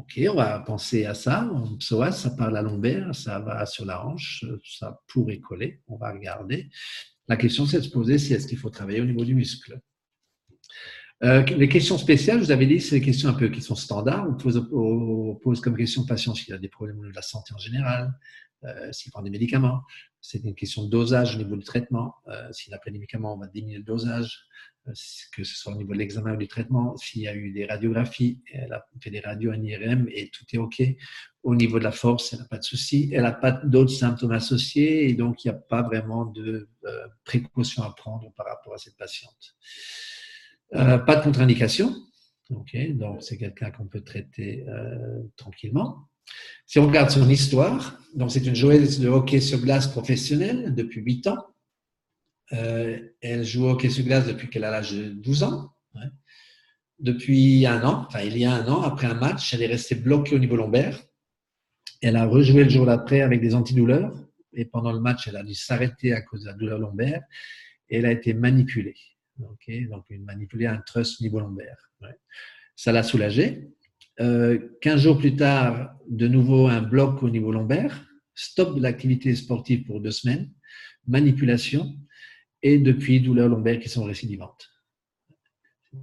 Ok, 0.00 0.18
on 0.30 0.34
va 0.34 0.58
penser 0.60 1.04
à 1.04 1.12
ça. 1.12 1.44
En 1.52 1.76
psoas, 1.76 2.12
ça 2.12 2.30
part 2.30 2.50
la 2.50 2.62
lombaire, 2.62 3.14
ça 3.14 3.38
va 3.38 3.66
sur 3.66 3.84
la 3.84 4.02
hanche, 4.06 4.46
ça 4.64 4.98
pourrait 5.08 5.40
coller. 5.40 5.82
On 5.88 5.98
va 5.98 6.10
regarder. 6.10 6.70
La 7.28 7.36
question, 7.36 7.66
c'est 7.66 7.80
de 7.80 7.82
se 7.82 7.90
poser 7.90 8.16
si 8.16 8.32
est-ce 8.32 8.46
qu'il 8.46 8.56
faut 8.56 8.70
travailler 8.70 9.02
au 9.02 9.04
niveau 9.04 9.26
du 9.26 9.34
muscle? 9.34 9.78
Euh, 11.22 11.42
les 11.42 11.68
questions 11.68 11.98
spéciales, 11.98 12.38
je 12.38 12.44
vous 12.44 12.50
avais 12.50 12.66
dit, 12.66 12.80
c'est 12.80 12.98
des 12.98 13.04
questions 13.04 13.28
un 13.28 13.34
peu 13.34 13.50
qui 13.50 13.60
sont 13.60 13.74
standards. 13.74 14.26
On 14.26 15.34
pose, 15.34 15.60
comme 15.60 15.76
question 15.76 16.00
au 16.00 16.06
patient 16.06 16.34
s'il 16.34 16.54
a 16.54 16.58
des 16.58 16.70
problèmes 16.70 17.02
de 17.02 17.14
la 17.14 17.20
santé 17.20 17.52
en 17.52 17.58
général, 17.58 18.10
euh, 18.64 18.90
s'il 18.92 19.12
prend 19.12 19.20
des 19.20 19.28
médicaments. 19.28 19.82
C'est 20.22 20.42
une 20.42 20.54
question 20.54 20.82
de 20.84 20.88
dosage 20.88 21.34
au 21.34 21.38
niveau 21.38 21.56
du 21.56 21.64
traitement. 21.64 22.14
Euh, 22.28 22.50
s'il 22.52 22.72
a 22.72 22.78
pris 22.78 22.90
des 22.90 22.98
médicaments, 22.98 23.34
on 23.34 23.38
va 23.38 23.48
diminuer 23.48 23.76
le 23.76 23.84
dosage, 23.84 24.46
que 25.32 25.44
ce 25.44 25.56
soit 25.56 25.72
au 25.72 25.76
niveau 25.76 25.92
de 25.92 25.98
l'examen 25.98 26.34
ou 26.34 26.36
du 26.36 26.48
traitement. 26.48 26.96
S'il 26.96 27.22
y 27.22 27.28
a 27.28 27.34
eu 27.34 27.50
des 27.52 27.66
radiographies, 27.66 28.40
elle 28.52 28.72
a 28.72 28.86
fait 29.00 29.10
des 29.10 29.20
radios 29.20 29.52
en 29.52 29.62
IRM 29.62 30.08
et 30.10 30.30
tout 30.30 30.44
est 30.52 30.58
OK. 30.58 30.82
Au 31.42 31.54
niveau 31.54 31.78
de 31.78 31.84
la 31.84 31.92
force, 31.92 32.32
elle 32.32 32.40
n'a 32.40 32.46
pas 32.46 32.58
de 32.58 32.64
souci. 32.64 33.10
Elle 33.12 33.22
n'a 33.22 33.32
pas 33.32 33.52
d'autres 33.52 33.92
symptômes 33.92 34.32
associés 34.32 35.08
et 35.08 35.14
donc 35.14 35.44
il 35.44 35.48
n'y 35.48 35.54
a 35.54 35.58
pas 35.58 35.82
vraiment 35.82 36.26
de 36.26 36.68
euh, 36.84 37.06
précautions 37.24 37.82
à 37.82 37.94
prendre 37.94 38.32
par 38.32 38.46
rapport 38.46 38.74
à 38.74 38.78
cette 38.78 38.96
patiente. 38.96 39.56
Euh, 40.74 40.98
pas 40.98 41.16
de 41.16 41.22
contre-indication. 41.22 41.94
donc 42.48 42.74
c'est 43.20 43.38
quelqu'un 43.38 43.70
qu'on 43.70 43.86
peut 43.86 44.02
traiter 44.02 44.64
euh, 44.68 45.22
tranquillement. 45.36 46.08
Si 46.66 46.78
on 46.78 46.86
regarde 46.86 47.10
son 47.10 47.28
histoire, 47.28 47.98
donc 48.14 48.30
c'est 48.30 48.46
une 48.46 48.54
joueuse 48.54 49.00
de 49.00 49.08
hockey 49.08 49.40
sur 49.40 49.58
glace 49.58 49.88
professionnelle 49.88 50.74
depuis 50.74 51.00
8 51.00 51.26
ans. 51.26 51.46
Euh, 52.52 52.98
elle 53.20 53.44
joue 53.44 53.66
au 53.66 53.70
hockey 53.70 53.90
sur 53.90 54.04
glace 54.04 54.26
depuis 54.26 54.48
qu'elle 54.48 54.64
a 54.64 54.70
l'âge 54.70 54.92
de 54.92 55.10
12 55.10 55.42
ans. 55.44 55.72
Depuis 56.98 57.64
un 57.66 57.82
an, 57.82 58.04
enfin 58.06 58.20
il 58.20 58.36
y 58.36 58.44
a 58.44 58.52
un 58.52 58.68
an, 58.68 58.82
après 58.82 59.06
un 59.06 59.14
match, 59.14 59.54
elle 59.54 59.62
est 59.62 59.66
restée 59.66 59.94
bloquée 59.94 60.36
au 60.36 60.38
niveau 60.38 60.56
lombaire. 60.56 61.00
Elle 62.02 62.16
a 62.16 62.26
rejoué 62.26 62.64
le 62.64 62.70
jour 62.70 62.84
d'après 62.84 63.22
avec 63.22 63.40
des 63.40 63.54
antidouleurs. 63.54 64.12
Et 64.52 64.64
pendant 64.64 64.92
le 64.92 65.00
match, 65.00 65.28
elle 65.28 65.36
a 65.36 65.42
dû 65.42 65.54
s'arrêter 65.54 66.12
à 66.12 66.20
cause 66.20 66.42
de 66.42 66.48
la 66.48 66.52
douleur 66.54 66.78
lombaire. 66.78 67.22
Et 67.88 67.98
elle 67.98 68.06
a 68.06 68.12
été 68.12 68.34
manipulée 68.34 68.96
donc 69.88 70.04
une 70.10 70.24
manipuler 70.24 70.66
un 70.66 70.78
trust 70.78 71.20
niveau 71.20 71.40
lombaire. 71.40 71.90
Ça 72.76 72.92
l'a 72.92 73.02
soulagé. 73.02 73.68
Euh, 74.20 74.58
15 74.82 75.02
jours 75.02 75.18
plus 75.18 75.36
tard, 75.36 75.94
de 76.08 76.28
nouveau 76.28 76.68
un 76.68 76.82
bloc 76.82 77.22
au 77.22 77.30
niveau 77.30 77.52
lombaire, 77.52 78.06
stop 78.34 78.76
de 78.76 78.82
l'activité 78.82 79.34
sportive 79.34 79.84
pour 79.84 80.00
deux 80.00 80.10
semaines, 80.10 80.50
manipulation, 81.06 81.96
et 82.62 82.78
depuis 82.78 83.20
douleurs 83.20 83.48
lombaires 83.48 83.80
qui 83.80 83.88
sont 83.88 84.04
récidivantes. 84.04 84.70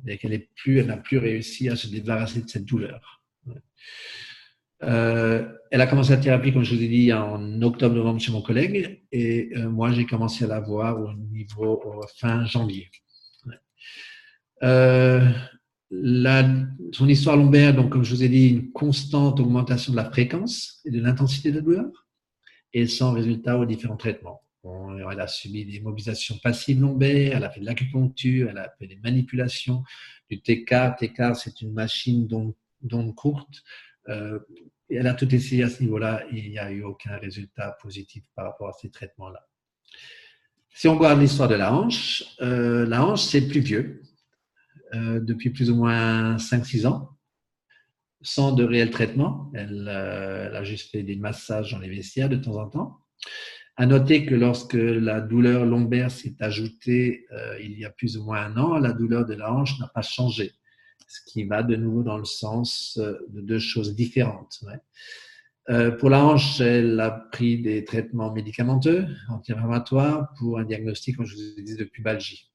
Elle 0.06 0.86
n'a 0.86 0.98
plus 0.98 1.18
réussi 1.18 1.70
à 1.70 1.76
se 1.76 1.88
débarrasser 1.88 2.42
de 2.42 2.50
cette 2.50 2.66
douleur. 2.66 3.22
Euh, 4.84 5.48
elle 5.72 5.82
a 5.82 5.88
commencé 5.88 6.12
la 6.12 6.18
thérapie, 6.18 6.54
comme 6.54 6.64
je 6.64 6.76
vous 6.76 6.84
ai 6.84 6.88
dit, 6.88 7.12
en 7.12 7.62
octobre-novembre 7.62 8.20
chez 8.20 8.32
mon 8.32 8.42
collègue, 8.42 9.04
et 9.12 9.50
euh, 9.56 9.70
moi 9.70 9.92
j'ai 9.92 10.06
commencé 10.06 10.46
à 10.46 10.48
la 10.48 10.60
voir 10.60 11.00
au 11.00 11.14
niveau 11.14 11.82
fin 12.18 12.46
janvier. 12.46 12.90
Euh, 14.64 15.28
son 16.92 17.08
histoire 17.08 17.38
lombaire, 17.38 17.74
donc 17.74 17.92
comme 17.92 18.04
je 18.04 18.14
vous 18.14 18.24
ai 18.24 18.30
dit, 18.30 18.50
une 18.50 18.72
constante 18.72 19.40
augmentation 19.40 19.94
de 19.94 19.98
la 19.98 20.10
fréquence 20.10 20.82
et 20.86 20.92
de 20.92 21.00
l'intensité 21.00 21.52
de 21.52 21.58
la 21.58 21.62
douleur, 21.62 22.08
et 22.74 22.86
sans 22.88 23.14
résultat 23.14 23.58
aux 23.58 23.66
différents 23.66 23.98
traitements. 23.98 24.44
Elle 25.12 25.20
a 25.20 25.28
subi 25.28 25.66
des 25.66 25.80
mobilisations 25.80 26.38
passives 26.38 26.82
lombaires, 26.82 27.38
elle 27.38 27.44
a 27.44 27.50
fait 27.50 27.60
de 27.60 27.66
l'acupuncture, 27.66 28.50
elle 28.50 28.58
a 28.58 28.74
fait 28.78 28.88
des 28.88 28.98
manipulations, 28.98 29.84
du 30.30 30.42
TK. 30.42 30.98
TK, 31.00 31.36
c'est 31.36 31.62
une 31.62 31.74
machine 31.74 32.28
d'onde 32.82 33.16
courte. 33.16 33.64
Euh, 34.10 34.40
elle 34.90 35.08
a 35.08 35.14
tout 35.14 35.34
essayé 35.34 35.64
à 35.64 35.70
ce 35.70 35.82
niveau-là 35.84 36.24
il 36.32 36.50
n'y 36.50 36.60
a 36.60 36.72
eu 36.72 36.84
aucun 36.84 37.18
résultat 37.18 37.78
positif 37.82 38.24
par 38.36 38.46
rapport 38.46 38.70
à 38.70 38.74
ces 38.74 38.90
traitements-là. 38.90 39.46
Si 40.74 40.88
on 40.88 40.98
regarde 40.98 41.20
l'histoire 41.20 41.50
de 41.50 41.56
la 41.56 41.74
hanche, 41.74 42.24
euh, 42.42 42.86
la 42.86 43.06
hanche, 43.06 43.24
c'est 43.24 43.48
plus 43.48 43.62
vieux. 43.62 44.04
Euh, 44.94 45.20
depuis 45.20 45.50
plus 45.50 45.70
ou 45.70 45.76
moins 45.76 46.38
5-6 46.38 46.88
ans, 46.88 47.10
sans 48.22 48.54
de 48.54 48.64
réel 48.64 48.90
traitement. 48.90 49.52
Euh, 49.56 50.48
elle, 50.48 50.56
a 50.56 50.64
juste 50.64 50.92
fait 50.92 51.04
des 51.04 51.18
massages 51.18 51.72
dans 51.72 51.80
les 51.80 51.90
vestiaires 51.90 52.30
de 52.30 52.38
temps 52.38 52.56
en 52.56 52.70
temps. 52.70 53.00
À 53.78 53.86
noter 53.86 54.26
que 54.26 54.36
lorsque 54.36 54.74
la 54.74 55.22
douleur 55.22 55.66
lombaire 55.66 56.12
s'est 56.12 56.36
ajoutée 56.40 57.26
euh, 57.32 57.60
il 57.62 57.80
y 57.80 57.86
a 57.86 57.92
plus 57.92 58.18
ou 58.18 58.24
moins 58.24 58.42
un 58.42 58.58
an, 58.58 58.80
la 58.80 58.92
douleur 58.92 59.26
de 59.26 59.36
la 59.36 59.54
hanche 59.54 59.80
n'a 59.80 59.88
pas 59.88 60.02
changé, 60.02 60.52
ce 61.08 61.20
qui 61.32 61.44
va 61.46 61.64
de 61.64 61.76
nouveau 61.76 62.04
dans 62.04 62.18
le 62.18 62.26
sens 62.26 62.98
de 62.98 63.42
deux 63.42 63.60
choses 63.60 63.96
différentes. 63.96 64.60
pour 66.00 66.10
la 66.10 66.26
hanche, 66.26 66.60
elle 66.60 67.00
a 67.00 67.12
pris 67.12 67.62
des 67.62 67.86
traitements 67.86 68.34
médicamenteux, 68.34 69.06
anti-inflammatoires, 69.30 70.34
pour 70.38 70.58
un 70.58 70.64
diagnostic, 70.64 71.18
comme 71.18 71.26
je 71.26 71.36
vous 71.36 71.60
ai 71.60 71.62
dit, 71.62 71.76
de 71.76 71.84
pubalgie 71.84 72.50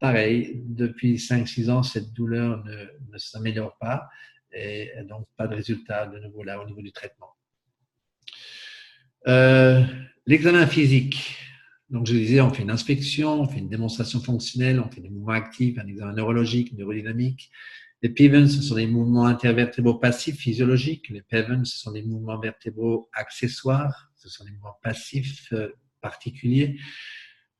pareil, 0.00 0.62
depuis 0.64 1.16
5-6 1.16 1.70
ans, 1.70 1.82
cette 1.82 2.12
douleur 2.12 2.64
ne, 2.64 3.18
s'améliore 3.18 3.76
pas 3.78 4.08
et 4.50 4.90
donc 5.04 5.28
pas 5.36 5.46
de 5.46 5.54
résultat 5.54 6.06
de 6.06 6.18
nouveau 6.18 6.42
là 6.42 6.60
au 6.60 6.66
niveau 6.66 6.82
du 6.82 6.90
traitement. 6.90 7.36
Euh, 9.28 9.84
l'examen 10.30 10.64
physique. 10.68 11.36
Donc, 11.90 12.06
je 12.06 12.12
disais, 12.12 12.40
on 12.40 12.54
fait 12.54 12.62
une 12.62 12.70
inspection, 12.70 13.40
on 13.40 13.48
fait 13.48 13.58
une 13.58 13.68
démonstration 13.68 14.20
fonctionnelle, 14.20 14.78
on 14.78 14.88
fait 14.88 15.00
des 15.00 15.10
mouvements 15.10 15.32
actifs, 15.32 15.76
un 15.78 15.86
examen 15.88 16.12
neurologique, 16.12 16.72
neurodynamique. 16.78 17.50
Les 18.00 18.10
PIVEN, 18.10 18.46
ce 18.46 18.62
sont 18.62 18.76
des 18.76 18.86
mouvements 18.86 19.26
intervertébraux 19.26 19.94
passifs 19.94 20.38
physiologiques. 20.38 21.08
Les 21.08 21.22
PEVEN, 21.22 21.64
ce 21.64 21.78
sont 21.78 21.90
des 21.90 22.02
mouvements 22.02 22.38
vertébraux 22.38 23.10
accessoires. 23.12 24.12
Ce 24.14 24.28
sont 24.28 24.44
des 24.44 24.52
mouvements 24.52 24.78
passifs 24.82 25.52
euh, 25.52 25.70
particuliers. 26.00 26.78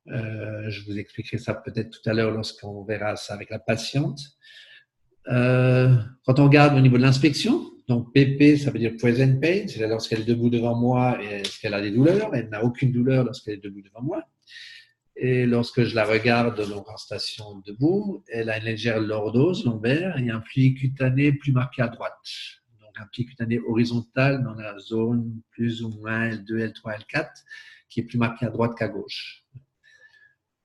Euh, 0.07 0.71
je 0.71 0.85
vous 0.85 0.97
expliquerai 0.97 1.39
ça 1.39 1.55
peut-être 1.55 1.91
tout 1.91 2.09
à 2.09 2.15
l'heure 2.15 2.31
lorsqu'on 2.31 2.85
verra 2.85 3.17
ça 3.17 3.35
avec 3.35 3.51
la 3.51 3.59
patiente. 3.59 4.21
Euh, 5.27 5.95
quand 6.25 6.39
on 6.39 6.45
regarde 6.45 6.77
au 6.79 6.81
niveau 6.81 6.99
de 6.99 7.03
l'inspection, 7.03 7.70
donc 7.91 8.13
PP, 8.15 8.57
ça 8.57 8.71
veut 8.71 8.79
dire 8.79 8.97
present 8.97 9.41
pain, 9.41 9.67
c'est 9.67 9.85
lorsqu'elle 9.89 10.21
est 10.21 10.25
debout 10.25 10.49
devant 10.49 10.77
moi 10.77 11.21
est-ce 11.21 11.59
qu'elle 11.59 11.75
a 11.75 11.81
des 11.81 11.91
douleurs. 11.91 12.33
Elle 12.33 12.49
n'a 12.49 12.63
aucune 12.63 12.93
douleur 12.93 13.25
lorsqu'elle 13.25 13.55
est 13.55 13.65
debout 13.65 13.83
devant 13.83 14.01
moi. 14.01 14.23
Et 15.17 15.45
lorsque 15.45 15.83
je 15.83 15.97
la 15.97 16.05
regarde 16.05 16.69
donc 16.69 16.89
en 16.89 16.97
station 16.97 17.61
debout, 17.67 18.23
elle 18.29 18.49
a 18.49 18.59
une 18.59 18.65
légère 18.65 19.01
lordose 19.01 19.65
lombaire 19.65 20.17
et 20.19 20.31
un 20.31 20.39
pli 20.39 20.73
cutané 20.75 21.33
plus 21.33 21.51
marqué 21.51 21.83
à 21.83 21.89
droite. 21.89 22.15
Donc 22.81 22.93
un 22.97 23.07
pli 23.07 23.27
cutané 23.27 23.59
horizontal 23.59 24.45
dans 24.45 24.55
la 24.55 24.79
zone 24.79 25.43
plus 25.51 25.83
ou 25.83 25.91
moins 25.91 26.31
L2, 26.31 26.73
L3, 26.73 27.01
L4, 27.01 27.27
qui 27.89 27.99
est 27.99 28.05
plus 28.05 28.19
marqué 28.19 28.47
à 28.47 28.51
droite 28.51 28.79
qu'à 28.79 28.87
gauche 28.87 29.40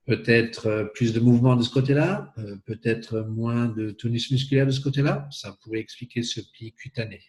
peut-être 0.05 0.67
euh, 0.67 0.85
plus 0.85 1.13
de 1.13 1.19
mouvement 1.19 1.55
de 1.55 1.63
ce 1.63 1.69
côté-là, 1.69 2.33
euh, 2.37 2.55
peut-être 2.65 3.21
moins 3.21 3.67
de 3.67 3.91
tonus 3.91 4.31
musculaire 4.31 4.65
de 4.65 4.71
ce 4.71 4.81
côté-là. 4.81 5.27
Ça 5.31 5.57
pourrait 5.61 5.79
expliquer 5.79 6.23
ce 6.23 6.41
pli 6.53 6.73
cutané. 6.73 7.21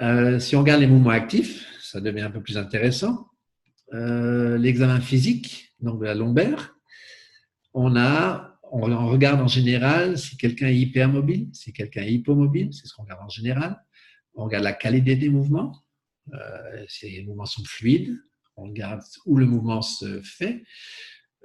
Euh, 0.00 0.40
si 0.40 0.56
on 0.56 0.60
regarde 0.60 0.80
les 0.80 0.86
mouvements 0.86 1.10
actifs, 1.10 1.66
ça 1.80 2.00
devient 2.00 2.22
un 2.22 2.30
peu 2.30 2.42
plus 2.42 2.58
intéressant. 2.58 3.28
L'examen 3.92 5.00
physique, 5.00 5.72
donc 5.78 6.00
de 6.00 6.06
la 6.06 6.14
lombaire, 6.14 6.74
on 7.74 7.90
regarde 9.08 9.40
en 9.40 9.46
général 9.46 10.18
si 10.18 10.36
quelqu'un 10.36 10.66
est 10.66 10.76
hypermobile, 10.76 11.50
si 11.52 11.72
quelqu'un 11.72 12.02
est 12.02 12.12
hypomobile, 12.12 12.72
c'est 12.72 12.88
ce 12.88 12.94
qu'on 12.94 13.04
regarde 13.04 13.22
en 13.22 13.28
général. 13.28 13.80
On 14.34 14.46
regarde 14.46 14.64
la 14.64 14.72
qualité 14.72 15.14
des 15.14 15.28
mouvements, 15.28 15.84
si 16.88 17.08
les 17.08 17.22
mouvements 17.22 17.46
sont 17.46 17.62
fluides, 17.62 18.18
on 18.56 18.64
regarde 18.64 19.02
où 19.26 19.36
le 19.36 19.46
mouvement 19.46 19.82
se 19.82 20.20
fait, 20.22 20.64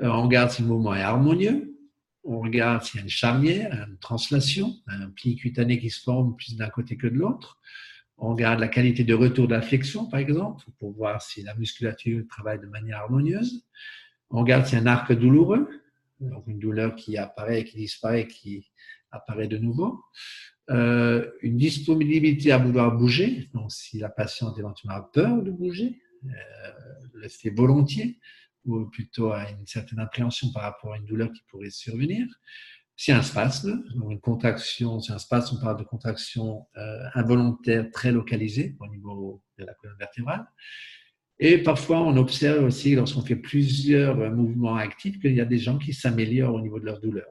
euh, 0.01 0.07
on 0.07 0.23
regarde 0.23 0.51
si 0.51 0.61
le 0.61 0.67
mouvement 0.67 0.95
est 0.95 1.01
harmonieux, 1.01 1.75
on 2.23 2.41
regarde 2.41 2.83
s'il 2.83 2.97
y 2.97 3.01
a 3.01 3.03
une 3.03 3.09
charnière, 3.09 3.87
une 3.87 3.97
translation, 3.97 4.75
un 4.87 5.09
pli 5.09 5.35
cutané 5.35 5.79
qui 5.79 5.89
se 5.89 6.01
forme 6.01 6.35
plus 6.35 6.55
d'un 6.55 6.69
côté 6.69 6.97
que 6.97 7.07
de 7.07 7.15
l'autre. 7.15 7.59
On 8.17 8.31
regarde 8.31 8.59
la 8.59 8.67
qualité 8.67 9.03
de 9.03 9.13
retour 9.13 9.47
de 9.47 9.59
flexion, 9.61 10.05
par 10.05 10.19
exemple, 10.19 10.65
pour 10.77 10.91
voir 10.91 11.21
si 11.21 11.41
la 11.41 11.55
musculature 11.55 12.23
travaille 12.27 12.59
de 12.59 12.67
manière 12.67 12.99
harmonieuse. 12.99 13.65
On 14.29 14.41
regarde 14.41 14.65
s'il 14.65 14.77
y 14.77 14.81
a 14.81 14.83
un 14.83 14.87
arc 14.87 15.13
douloureux. 15.13 15.69
donc 16.19 16.43
une 16.47 16.59
douleur 16.59 16.95
qui 16.95 17.17
apparaît, 17.17 17.63
qui 17.63 17.77
disparaît, 17.77 18.27
qui 18.27 18.69
apparaît 19.11 19.47
de 19.47 19.57
nouveau. 19.57 20.03
Euh, 20.69 21.31
une 21.41 21.57
disponibilité 21.57 22.51
à 22.51 22.57
vouloir 22.57 22.95
bouger, 22.95 23.49
donc 23.53 23.71
si 23.71 23.97
la 23.97 24.09
patiente 24.09 24.59
éventuellement 24.59 24.97
a 24.97 25.01
peur 25.01 25.41
de 25.41 25.49
bouger, 25.49 25.99
euh, 26.25 27.29
fait 27.29 27.49
volontiers, 27.49 28.19
ou 28.65 28.85
plutôt 28.85 29.31
à 29.31 29.49
une 29.49 29.65
certaine 29.65 29.99
appréhension 29.99 30.51
par 30.51 30.63
rapport 30.63 30.93
à 30.93 30.97
une 30.97 31.05
douleur 31.05 31.31
qui 31.31 31.41
pourrait 31.47 31.69
survenir. 31.69 32.27
C'est 32.95 33.13
un 33.13 33.21
spasme, 33.21 33.81
donc 33.95 34.11
une 34.11 34.19
contraction, 34.19 34.99
c'est 34.99 35.13
un 35.13 35.19
spasme, 35.19 35.57
on 35.57 35.63
parle 35.63 35.77
de 35.77 35.83
contraction 35.83 36.67
euh, 36.75 37.03
involontaire 37.13 37.89
très 37.91 38.11
localisée 38.11 38.75
au 38.79 38.87
niveau 38.87 39.41
de 39.57 39.63
la 39.63 39.73
colonne 39.75 39.97
vertébrale. 39.97 40.45
Et 41.39 41.59
parfois, 41.59 42.01
on 42.01 42.17
observe 42.17 42.65
aussi, 42.65 42.95
lorsqu'on 42.95 43.21
fait 43.21 43.37
plusieurs 43.37 44.17
mouvements 44.31 44.75
actifs, 44.75 45.19
qu'il 45.19 45.33
y 45.33 45.39
a 45.39 45.45
des 45.45 45.59
gens 45.59 45.77
qui 45.77 45.93
s'améliorent 45.93 46.53
au 46.53 46.61
niveau 46.61 46.79
de 46.79 46.85
leur 46.85 46.99
douleur. 46.99 47.27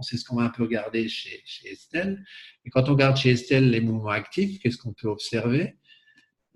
C'est 0.00 0.16
ce 0.16 0.24
qu'on 0.24 0.36
va 0.36 0.44
un 0.44 0.48
peu 0.48 0.62
regarder 0.62 1.08
chez, 1.08 1.42
Estelle. 1.64 2.24
Et 2.64 2.70
quand 2.70 2.88
on 2.88 2.92
regarde 2.92 3.16
chez 3.16 3.30
Estelle 3.30 3.70
les 3.70 3.80
mouvements 3.80 4.10
actifs, 4.10 4.60
qu'est-ce 4.60 4.78
qu'on 4.78 4.92
peut 4.92 5.08
observer? 5.08 5.76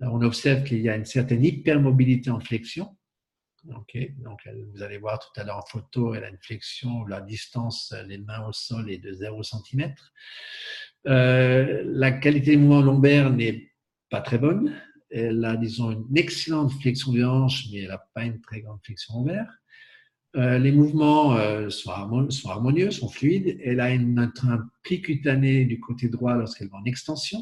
On 0.01 0.21
observe 0.21 0.63
qu'il 0.63 0.79
y 0.81 0.89
a 0.89 0.95
une 0.95 1.05
certaine 1.05 1.43
hypermobilité 1.43 2.29
en 2.29 2.39
flexion. 2.39 2.95
donc, 3.63 3.97
vous 4.73 4.83
allez 4.83 4.97
voir 4.97 5.19
tout 5.19 5.39
à 5.39 5.43
l'heure 5.43 5.57
en 5.57 5.65
photo, 5.65 6.13
elle 6.13 6.23
a 6.23 6.29
une 6.29 6.37
flexion, 6.41 7.03
la 7.05 7.21
distance, 7.21 7.93
les 8.07 8.19
mains 8.19 8.45
au 8.47 8.53
sol 8.53 8.89
est 8.91 8.99
de 8.99 9.11
0 9.13 9.41
cm. 9.43 9.93
Euh, 11.07 11.83
la 11.85 12.11
qualité 12.11 12.51
des 12.51 12.57
mouvements 12.57 12.81
lombaires 12.81 13.31
n'est 13.31 13.71
pas 14.09 14.21
très 14.21 14.37
bonne. 14.37 14.75
Elle 15.09 15.43
a, 15.45 15.55
disons, 15.55 15.91
une 15.91 16.17
excellente 16.17 16.71
flexion 16.81 17.13
de 17.13 17.23
hanche, 17.23 17.65
mais 17.71 17.79
elle 17.79 17.89
n'a 17.89 18.03
pas 18.13 18.25
une 18.25 18.41
très 18.41 18.61
grande 18.61 18.79
flexion 18.83 19.15
lombaire. 19.15 19.51
Euh, 20.35 20.59
les 20.59 20.71
mouvements 20.71 21.35
euh, 21.35 21.69
sont, 21.69 21.91
harmonieux, 21.91 22.91
sont 22.91 23.09
fluides. 23.09 23.59
Elle 23.63 23.79
a 23.79 23.85
un 23.85 24.69
pli 24.83 25.01
cutané 25.01 25.65
du 25.65 25.79
côté 25.79 26.09
droit 26.09 26.35
lorsqu'elle 26.35 26.69
va 26.69 26.77
en 26.77 26.85
extension. 26.85 27.39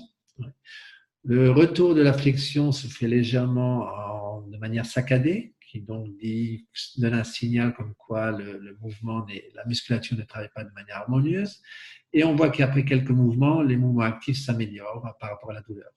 Le 1.27 1.49
retour 1.49 1.95
de 1.95 2.03
la 2.03 2.13
flexion 2.13 2.71
se 2.71 2.85
fait 2.85 3.07
légèrement 3.07 4.43
de 4.47 4.57
manière 4.57 4.85
saccadée, 4.85 5.55
qui 5.59 5.81
donc 5.81 6.15
dit, 6.17 6.67
donne 6.97 7.15
un 7.15 7.23
signal 7.23 7.73
comme 7.73 7.95
quoi 7.95 8.31
le, 8.31 8.77
mouvement, 8.79 9.25
la 9.55 9.65
musculature 9.65 10.15
ne 10.15 10.21
travaille 10.21 10.51
pas 10.53 10.63
de 10.63 10.69
manière 10.75 10.97
harmonieuse. 10.97 11.63
Et 12.13 12.23
on 12.23 12.35
voit 12.35 12.51
qu'après 12.51 12.85
quelques 12.85 13.09
mouvements, 13.09 13.63
les 13.63 13.75
mouvements 13.75 14.03
actifs 14.03 14.37
s'améliorent 14.37 15.15
par 15.19 15.31
rapport 15.31 15.49
à 15.49 15.55
la 15.55 15.61
douleur. 15.61 15.89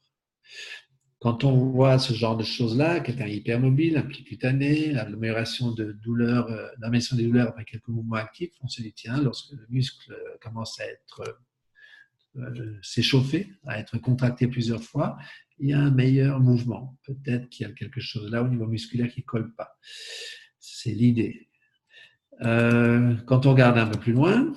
Quand 1.21 1.45
on 1.45 1.73
voit 1.73 1.99
ce 1.99 2.15
genre 2.15 2.39
de 2.39 2.45
choses-là, 2.45 3.01
quelqu'un 3.01 3.27
hypermobile, 3.27 3.99
un 3.99 4.03
pli 4.03 4.25
cutané, 4.25 4.93
l'amélioration 4.93 5.73
de 5.73 5.93
douleur, 5.93 6.51
euh, 6.51 6.69
l'amélioration 6.79 7.17
des 7.17 7.25
douleurs 7.25 7.49
après 7.49 7.67
quelques 7.67 7.89
mouvements 7.89 8.17
actifs, 8.17 8.53
on 8.63 8.69
se 8.69 8.81
dit 8.81 8.95
tiens, 8.95 9.21
lorsque 9.21 9.53
le 9.53 9.67
muscle 9.69 10.17
commence 10.41 10.81
à 10.81 10.87
être 10.87 11.39
s'échauffer, 12.83 13.53
à 13.67 13.79
être 13.79 13.99
contracté 13.99 14.47
plusieurs 14.47 14.83
fois, 14.83 15.19
il 15.59 15.71
y 15.71 15.73
a 15.73 15.79
un 15.79 15.91
meilleur 15.91 16.41
mouvement. 16.41 16.97
Peut-être 17.05 17.49
qu'il 17.49 17.67
y 17.67 17.71
a 17.71 17.73
quelque 17.73 18.01
chose 18.01 18.31
là 18.31 18.43
au 18.43 18.49
niveau 18.49 18.67
musculaire 18.67 19.11
qui 19.11 19.21
ne 19.21 19.25
colle 19.25 19.55
pas. 19.55 19.77
C'est 20.59 20.93
l'idée. 20.93 21.49
Euh, 22.43 23.17
quand 23.27 23.47
on 23.47 23.53
regarde 23.53 23.79
un 23.79 23.87
peu 23.87 23.99
plus 23.99 24.13
loin, 24.13 24.53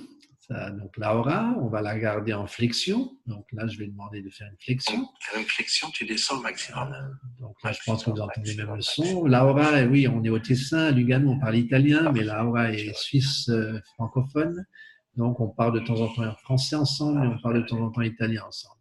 donc 0.74 0.98
la 0.98 1.16
aura, 1.16 1.56
on 1.62 1.68
va 1.68 1.82
la 1.82 1.98
garder 1.98 2.34
en 2.34 2.46
flexion. 2.46 3.18
Donc 3.26 3.46
là, 3.54 3.68
je 3.68 3.78
vais 3.78 3.88
demander 3.88 4.22
de 4.22 4.30
faire 4.30 4.48
une 4.48 4.58
flexion. 4.60 5.08
Faire 5.22 5.40
une 5.40 5.48
flexion, 5.48 5.90
tu 5.92 6.06
descends 6.06 6.40
au 6.40 6.42
maximum. 6.42 6.94
donc 7.40 7.56
là, 7.64 7.72
je 7.72 7.80
pense 7.86 8.04
que 8.04 8.10
vous 8.10 8.20
entendez 8.20 8.56
même 8.56 8.76
le 8.76 8.82
son. 8.82 9.26
La 9.26 9.46
aura, 9.46 9.82
oui, 9.84 10.08
on 10.08 10.24
est 10.24 10.30
au 10.30 10.40
Tessin, 10.40 10.88
à 10.88 10.92
Lugano, 10.92 11.32
on 11.32 11.40
parle 11.40 11.56
italien, 11.56 12.12
mais 12.12 12.24
la 12.24 12.46
aura 12.46 12.72
est 12.72 12.94
suisse 12.96 13.48
euh, 13.50 13.80
francophone. 13.96 14.66
Donc 15.16 15.40
on 15.40 15.50
parle 15.50 15.80
de 15.80 15.86
temps 15.86 16.00
en 16.00 16.08
temps 16.14 16.36
français 16.38 16.76
ensemble 16.76 17.24
et 17.24 17.28
on 17.28 17.38
parle 17.40 17.62
de 17.62 17.68
temps 17.68 17.82
en 17.82 17.90
temps 17.90 18.02
italien 18.02 18.44
ensemble. 18.48 18.76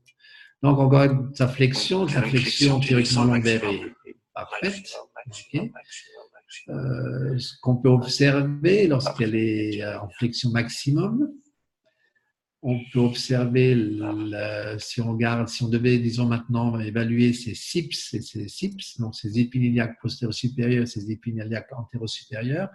Donc 0.62 0.78
on 0.78 0.88
garde 0.88 1.34
sa 1.34 1.48
flexion, 1.48 2.06
sa 2.06 2.22
flexion 2.22 2.80
théoriquement 2.80 3.24
lombaire 3.24 3.64
est, 3.64 4.16
parfaite. 4.34 4.94
Euh, 6.68 7.38
ce 7.38 7.54
qu'on 7.60 7.76
peut 7.76 7.88
observer 7.88 8.86
lorsqu'elle 8.86 9.34
est 9.34 9.84
en 9.84 10.08
flexion 10.08 10.50
maximum, 10.50 11.30
on 12.62 12.78
peut 12.92 12.98
observer, 12.98 13.74
si 14.78 15.00
on 15.00 15.16
si 15.46 15.62
on 15.62 15.68
devait, 15.68 15.98
disons 15.98 16.26
maintenant, 16.26 16.78
évaluer 16.78 17.32
ces 17.32 17.54
SIPS 17.54 18.14
et 18.14 18.20
ces 18.20 18.48
SIPS, 18.48 18.98
donc 18.98 19.14
ces 19.14 19.38
épiniliaques 19.38 19.98
postéro-supérieurs, 20.02 20.86
ces 20.86 21.10
épiniliaques 21.10 21.72
antéro-supérieurs, 21.72 22.68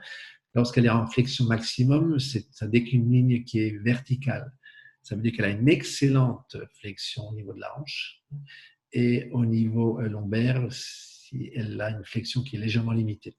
lorsqu'elle 0.55 0.85
est 0.85 0.89
en 0.89 1.05
flexion 1.07 1.45
maximum, 1.45 2.17
ça 2.19 2.67
décline 2.67 3.03
une 3.03 3.11
ligne 3.11 3.43
qui 3.43 3.59
est 3.59 3.77
verticale. 3.83 4.51
Ça 5.03 5.15
veut 5.15 5.21
dire 5.21 5.33
qu'elle 5.33 5.45
a 5.45 5.49
une 5.49 5.69
excellente 5.69 6.57
flexion 6.79 7.29
au 7.29 7.35
niveau 7.35 7.53
de 7.53 7.59
la 7.59 7.77
hanche 7.77 8.23
et 8.91 9.29
au 9.33 9.45
niveau 9.45 9.99
euh, 9.99 10.07
lombaire, 10.07 10.67
si 10.71 11.51
elle 11.53 11.79
a 11.79 11.91
une 11.91 12.03
flexion 12.05 12.41
qui 12.41 12.55
est 12.55 12.59
légèrement 12.59 12.93
limitée. 12.93 13.35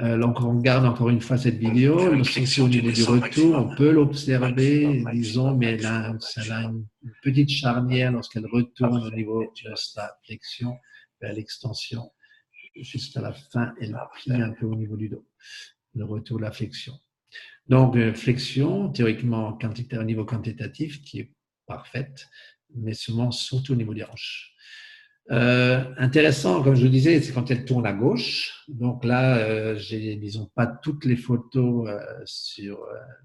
Euh, 0.00 0.16
donc, 0.16 0.40
on 0.40 0.56
regarde 0.56 0.86
encore 0.86 1.08
une 1.10 1.20
fois 1.20 1.36
cette 1.36 1.56
vidéo. 1.56 1.96
Le 1.98 2.62
au 2.62 2.68
niveau 2.68 2.90
du 2.92 3.02
retour, 3.02 3.56
on 3.56 3.74
peut 3.74 3.90
l'observer, 3.90 5.04
disons, 5.12 5.56
mais 5.56 5.72
elle 5.72 5.86
a, 5.86 6.14
une 6.62 6.86
petite 7.22 7.50
charnière 7.50 8.12
lorsqu'elle 8.12 8.46
retourne 8.46 9.04
au 9.04 9.10
niveau 9.10 9.42
de 9.42 9.74
sa 9.74 10.16
flexion 10.24 10.76
vers 11.20 11.32
l'extension. 11.32 12.12
Juste 12.76 13.16
à 13.16 13.22
la 13.22 13.32
fin, 13.32 13.74
elle 13.80 13.98
plie 14.14 14.40
un 14.40 14.52
peu 14.52 14.66
au 14.66 14.76
niveau 14.76 14.96
du 14.96 15.08
dos. 15.08 15.26
Le 15.98 16.04
retour 16.04 16.38
de 16.38 16.44
la 16.44 16.52
flexion. 16.52 16.94
Donc, 17.66 17.96
euh, 17.96 18.14
flexion, 18.14 18.88
théoriquement, 18.88 19.58
au 19.60 20.02
niveau 20.04 20.24
quantitatif, 20.24 21.02
qui 21.02 21.20
est 21.20 21.32
parfaite, 21.66 22.28
mais 22.74 22.94
seulement 22.94 23.30
surtout 23.30 23.72
au 23.72 23.76
niveau 23.76 23.94
des 23.94 24.04
hanches. 24.04 24.54
Euh, 25.30 25.84
intéressant, 25.98 26.62
comme 26.62 26.74
je 26.74 26.82
vous 26.82 26.88
disais, 26.90 27.20
c'est 27.20 27.32
quand 27.32 27.50
elle 27.50 27.64
tourne 27.64 27.86
à 27.86 27.92
gauche. 27.92 28.64
Donc 28.68 29.04
là, 29.04 29.36
euh, 29.38 29.76
j'ai, 29.76 30.16
disons, 30.16 30.46
pas 30.54 30.66
toutes 30.66 31.04
les 31.04 31.16
photos 31.16 31.88
euh, 31.88 32.00
sur 32.24 32.78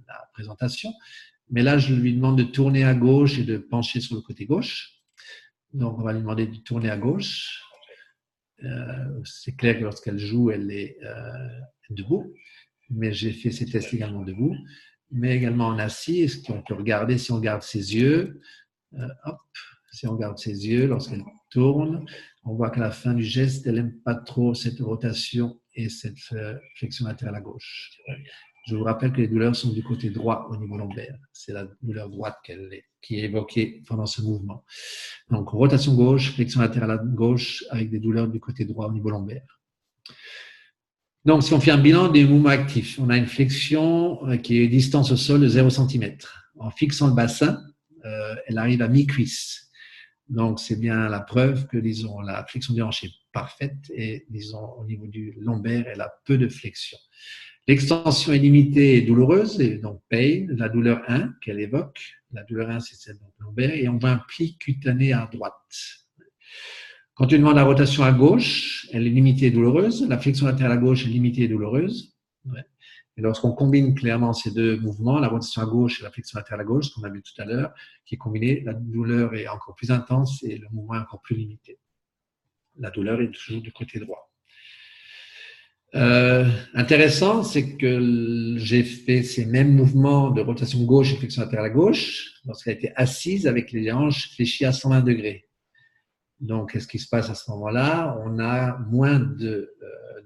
la 0.08 0.30
présentation, 0.34 0.92
mais 1.50 1.62
là, 1.62 1.78
je 1.78 1.94
lui 1.94 2.14
demande 2.14 2.38
de 2.38 2.44
tourner 2.44 2.84
à 2.84 2.94
gauche 2.94 3.40
et 3.40 3.44
de 3.44 3.58
pencher 3.58 4.02
sur 4.02 4.16
le 4.16 4.22
côté 4.22 4.46
gauche. 4.46 5.02
Donc, 5.72 5.98
on 5.98 6.04
va 6.04 6.14
lui 6.14 6.20
demander 6.20 6.48
de 6.48 6.58
tourner 6.58 6.90
à 6.90 6.98
gauche. 6.98 7.62
c'est 9.24 9.56
clair 9.56 9.78
que 9.78 9.84
lorsqu'elle 9.84 10.20
joue, 10.20 10.52
elle 10.52 10.72
est 10.72 10.98
debout, 11.90 12.34
mais 12.90 13.14
j'ai 13.14 13.32
fait 13.32 13.52
ces 13.52 13.66
tests 13.66 13.94
également 13.94 14.24
debout, 14.24 14.56
mais 15.12 15.36
également 15.36 15.68
en 15.68 15.80
assis. 15.80 16.28
Ce 16.30 16.42
qu'on 16.42 16.62
peut 16.62 16.76
regarder, 16.76 17.18
si 17.18 17.32
on 17.32 17.38
regarde 17.38 17.62
ses 17.62 17.96
yeux, 17.96 18.42
hop, 18.94 19.38
si 19.92 20.08
on 20.08 20.14
regarde 20.14 20.38
ses 20.38 20.68
yeux, 20.68 20.88
lorsqu'elle 20.88 21.24
tourne, 21.50 22.06
on 22.46 22.56
voit 22.56 22.72
qu'à 22.72 22.82
la 22.82 22.92
fin 22.92 23.14
du 23.14 23.24
geste, 23.24 23.66
elle 23.68 23.76
n'aime 23.76 24.00
pas 24.04 24.16
trop 24.16 24.54
cette 24.54 24.80
rotation 24.80 25.60
et 25.76 25.90
cette 25.90 26.18
euh, 26.34 26.58
flexion 26.76 27.06
latérale 27.06 27.36
à 27.36 27.42
gauche. 27.42 27.92
Je 28.68 28.76
vous 28.76 28.84
rappelle 28.84 29.12
que 29.12 29.18
les 29.18 29.28
douleurs 29.28 29.56
sont 29.56 29.72
du 29.72 29.84
côté 29.84 30.10
droit 30.10 30.48
au 30.50 30.58
niveau 30.58 30.78
lombaire. 30.78 31.18
C'est 31.32 31.54
la 31.54 31.68
douleur 31.82 32.10
droite 32.10 32.38
qui 33.02 33.18
est 33.18 33.26
évoquée 33.26 33.84
pendant 33.88 34.06
ce 34.06 34.22
mouvement. 34.22 34.64
Donc, 35.30 35.50
rotation 35.50 35.96
gauche, 35.96 36.34
flexion 36.34 36.62
latérale 36.62 36.92
à 36.92 36.98
gauche 36.98 37.64
avec 37.70 37.90
des 37.90 38.00
douleurs 38.00 38.28
du 38.28 38.40
côté 38.40 38.66
droit 38.66 38.88
au 38.88 38.94
niveau 38.94 39.10
lombaire. 39.10 39.62
Donc, 41.26 41.44
si 41.44 41.54
on 41.54 41.62
fait 41.62 41.72
un 41.72 41.78
bilan 41.78 42.10
des 42.10 42.26
mouvements 42.26 42.50
actifs, 42.50 43.00
on 43.00 43.10
a 43.10 43.18
une 43.18 43.28
flexion 43.28 44.28
euh, 44.28 44.38
qui 44.38 44.60
est 44.60 44.68
distance 44.68 45.12
au 45.12 45.18
sol 45.18 45.40
de 45.40 45.48
0 45.48 45.70
cm. 45.70 46.18
En 46.60 46.70
fixant 46.70 47.08
le 47.08 47.14
bassin, 47.14 47.62
euh, 48.04 48.36
elle 48.48 48.58
arrive 48.58 48.82
à 48.82 48.90
mi-cuisse. 48.90 49.70
Donc, 50.28 50.60
c'est 50.60 50.80
bien 50.80 51.08
la 51.08 51.22
preuve 51.22 51.68
que, 51.68 51.78
disons, 51.78 52.20
la 52.20 52.46
flexion 52.46 52.74
du 52.74 52.82
hanche 52.82 53.06
est 53.06 53.12
parfaite 53.32 53.90
et, 53.96 54.26
disons, 54.30 54.74
au 54.78 54.86
niveau 54.86 55.08
du 55.08 55.34
lombaire, 55.40 55.86
elle 55.88 56.02
a 56.02 56.12
peu 56.26 56.38
de 56.38 56.50
flexion. 56.50 56.98
L'extension 57.70 58.34
est 58.34 58.40
limitée 58.40 58.98
et 58.98 59.02
douloureuse, 59.02 59.62
et 59.62 59.78
donc 59.78 60.02
pain, 60.10 60.46
la 60.50 60.68
douleur 60.68 61.02
1 61.08 61.36
qu'elle 61.42 61.62
évoque. 61.62 62.02
La 62.34 62.44
douleur 62.44 62.70
1, 62.70 62.82
c'est 62.82 62.96
celle 62.96 63.16
du 63.16 63.44
lombaire, 63.44 63.74
et 63.74 63.88
on 63.88 63.98
voit 63.98 64.10
un 64.10 64.22
pli 64.28 64.58
cutané 64.58 65.14
à 65.14 65.30
droite. 65.32 66.03
Quand 67.16 67.26
on 67.26 67.38
demande 67.38 67.56
la 67.56 67.64
rotation 67.64 68.04
à 68.04 68.12
gauche, 68.12 68.88
elle 68.92 69.06
est 69.06 69.12
limitée 69.12 69.48
et 69.48 69.52
douloureuse. 69.52 70.08
La 70.10 70.18
flexion 70.18 70.48
latérale 70.48 70.72
à 70.72 70.78
gauche 70.78 71.06
est 71.06 71.10
limitée 71.10 71.44
et 71.44 71.48
douloureuse. 71.48 72.16
Et 73.16 73.22
lorsqu'on 73.22 73.52
combine 73.52 73.94
clairement 73.94 74.34
ces 74.34 74.50
deux 74.50 74.78
mouvements, 74.78 75.20
la 75.20 75.28
rotation 75.28 75.62
à 75.62 75.66
gauche 75.66 76.00
et 76.00 76.04
la 76.04 76.10
flexion 76.10 76.40
latérale 76.40 76.62
à 76.62 76.64
gauche, 76.64 76.90
comme 76.92 77.04
on 77.04 77.08
a 77.08 77.12
vu 77.12 77.22
tout 77.22 77.40
à 77.40 77.46
l'heure, 77.46 77.72
qui 78.06 78.16
est 78.16 78.18
combinée, 78.18 78.62
la 78.62 78.74
douleur 78.74 79.36
est 79.36 79.48
encore 79.48 79.76
plus 79.76 79.92
intense 79.92 80.44
et 80.44 80.58
le 80.58 80.68
mouvement 80.72 80.96
est 80.96 81.00
encore 81.00 81.22
plus 81.22 81.36
limité. 81.36 81.78
La 82.80 82.90
douleur 82.90 83.22
est 83.22 83.30
toujours 83.30 83.62
du 83.62 83.72
côté 83.72 84.00
droit. 84.00 84.32
Euh, 85.94 86.50
intéressant, 86.74 87.44
c'est 87.44 87.78
que 87.78 88.56
j'ai 88.58 88.82
fait 88.82 89.22
ces 89.22 89.46
mêmes 89.46 89.76
mouvements 89.76 90.32
de 90.32 90.42
rotation 90.42 90.84
gauche 90.84 91.14
et 91.14 91.18
flexion 91.18 91.44
latérale 91.44 91.68
à 91.68 91.70
gauche 91.70 92.42
lorsqu'elle 92.46 92.78
était 92.78 92.94
assise 92.96 93.46
avec 93.46 93.72
les 93.72 93.92
hanches 93.92 94.32
fléchies 94.34 94.66
à 94.66 94.72
120 94.72 95.02
degrés. 95.02 95.46
Donc, 96.44 96.74
qu'est-ce 96.74 96.90
qui 96.90 97.00
se 97.00 97.08
passe 97.08 97.30
à 97.30 97.36
ce 97.36 97.50
moment-là? 97.52 98.20
On 98.26 98.38
a 98.38 98.78
moins 98.80 99.22
euh, 99.40 99.66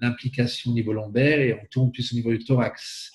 d'implication 0.02 0.72
au 0.72 0.74
niveau 0.74 0.92
lombaire 0.92 1.40
et 1.40 1.54
on 1.54 1.66
tourne 1.68 1.92
plus 1.92 2.12
au 2.12 2.16
niveau 2.16 2.32
du 2.32 2.44
thorax. 2.44 3.12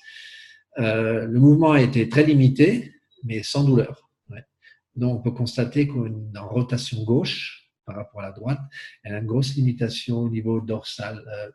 Euh, 0.78 1.26
le 1.26 1.40
mouvement 1.40 1.72
a 1.72 1.80
été 1.80 2.08
très 2.08 2.22
limité, 2.22 2.94
mais 3.24 3.42
sans 3.42 3.64
douleur. 3.64 4.08
Donc, 4.94 5.18
on 5.18 5.22
peut 5.22 5.32
constater 5.32 5.88
qu'en 5.88 6.48
rotation 6.48 7.02
gauche, 7.02 7.72
par 7.84 7.96
rapport 7.96 8.20
à 8.20 8.24
la 8.24 8.32
droite, 8.32 8.60
elle 9.02 9.14
a 9.14 9.18
une 9.18 9.26
grosse 9.26 9.56
limitation 9.56 10.18
au 10.18 10.28
niveau 10.28 10.60
dorsal 10.60 11.24
euh, 11.26 11.50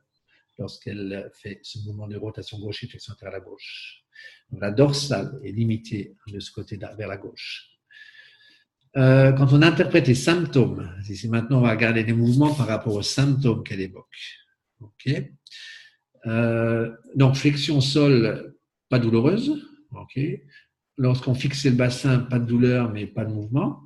lorsqu'elle 0.57 1.31
fait 1.33 1.61
ce 1.63 1.79
mouvement 1.85 2.07
de 2.07 2.17
rotation 2.17 2.59
gauche 2.59 2.83
et 2.83 2.87
flexion 2.87 3.13
à 3.21 3.29
la 3.29 3.39
gauche. 3.39 4.03
Donc, 4.49 4.59
la 4.59 4.71
dorsale 4.71 5.39
est 5.45 5.51
limitée 5.51 6.17
de 6.27 6.41
ce 6.41 6.51
côté 6.51 6.77
vers 6.77 7.07
la 7.07 7.17
gauche. 7.17 7.76
Euh, 8.95 9.31
quand 9.33 9.51
on 9.53 9.61
interprète 9.61 10.07
les 10.07 10.15
symptômes, 10.15 10.89
ici 11.09 11.27
maintenant 11.27 11.59
on 11.59 11.61
va 11.61 11.71
regarder 11.71 12.03
les 12.03 12.13
mouvements 12.13 12.53
par 12.53 12.67
rapport 12.67 12.93
aux 12.93 13.01
symptômes 13.01 13.63
qu'elle 13.63 13.81
évoque. 13.81 14.05
Euh, 16.25 16.91
donc 17.15 17.35
flexion 17.35 17.81
sol, 17.81 18.55
pas 18.89 18.99
douloureuse. 18.99 19.63
Lorsqu'on 20.97 21.35
fixe 21.35 21.65
le 21.65 21.71
bassin, 21.71 22.19
pas 22.19 22.39
de 22.39 22.45
douleur 22.45 22.91
mais 22.91 23.05
pas 23.05 23.25
de 23.25 23.31
mouvement. 23.31 23.83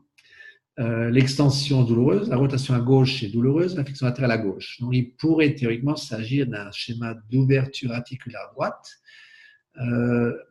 Euh, 0.79 1.09
l'extension 1.09 1.83
douloureuse, 1.83 2.29
la 2.29 2.37
rotation 2.37 2.73
à 2.73 2.79
gauche 2.79 3.21
est 3.23 3.27
douloureuse, 3.27 3.75
la 3.75 3.83
flexion 3.83 4.05
latérale 4.05 4.31
à 4.31 4.37
gauche. 4.37 4.79
Donc 4.79 4.91
il 4.93 5.13
pourrait 5.15 5.55
théoriquement 5.55 5.95
s'agir 5.95 6.47
d'un 6.47 6.71
schéma 6.71 7.15
d'ouverture 7.29 7.91
articulaire 7.91 8.49
droite, 8.53 8.97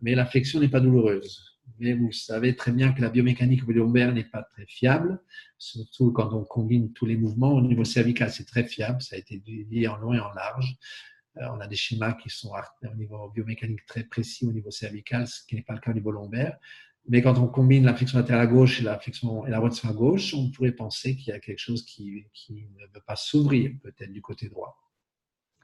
mais 0.03 0.14
la 0.14 0.26
flexion 0.26 0.61
n'est 0.61 0.68
pas 0.68 0.80
douloureuse 0.80 1.49
mais 1.80 1.94
vous 1.94 2.12
savez 2.12 2.54
très 2.54 2.72
bien 2.72 2.92
que 2.92 3.00
la 3.00 3.08
biomécanique 3.08 3.66
lombaire 3.66 4.12
n'est 4.12 4.24
pas 4.24 4.42
très 4.42 4.66
fiable, 4.66 5.20
surtout 5.58 6.12
quand 6.12 6.32
on 6.32 6.44
combine 6.44 6.92
tous 6.92 7.06
les 7.06 7.16
mouvements. 7.16 7.52
Au 7.54 7.62
niveau 7.62 7.84
cervical, 7.84 8.30
c'est 8.30 8.44
très 8.44 8.64
fiable, 8.64 9.00
ça 9.00 9.16
a 9.16 9.18
été 9.18 9.38
dit 9.38 9.88
en 9.88 9.96
long 9.96 10.12
et 10.12 10.20
en 10.20 10.32
large. 10.34 10.76
Euh, 11.38 11.46
on 11.54 11.60
a 11.60 11.66
des 11.66 11.76
schémas 11.76 12.12
qui 12.12 12.28
sont 12.28 12.52
au 12.82 12.96
niveau 12.96 13.30
biomécanique 13.30 13.86
très 13.86 14.04
précis 14.04 14.46
au 14.46 14.52
niveau 14.52 14.70
cervical, 14.70 15.26
ce 15.26 15.46
qui 15.46 15.54
n'est 15.54 15.62
pas 15.62 15.74
le 15.74 15.80
cas 15.80 15.90
au 15.90 15.94
niveau 15.94 16.10
lombaire. 16.10 16.58
Mais 17.08 17.22
quand 17.22 17.38
on 17.38 17.46
combine 17.46 17.84
la 17.84 17.94
flexion 17.94 18.18
latérale 18.18 18.42
à 18.42 18.46
gauche 18.46 18.80
et 18.80 18.84
la 18.84 18.98
flexion 18.98 19.46
et 19.46 19.50
la 19.50 19.58
à 19.58 19.92
gauche, 19.92 20.34
on 20.34 20.50
pourrait 20.50 20.72
penser 20.72 21.16
qu'il 21.16 21.28
y 21.28 21.32
a 21.32 21.40
quelque 21.40 21.58
chose 21.58 21.84
qui, 21.84 22.26
ne 22.50 22.86
veut 22.94 23.02
pas 23.06 23.16
s'ouvrir 23.16 23.72
peut-être 23.82 24.12
du 24.12 24.20
côté 24.20 24.48
droit 24.48 24.76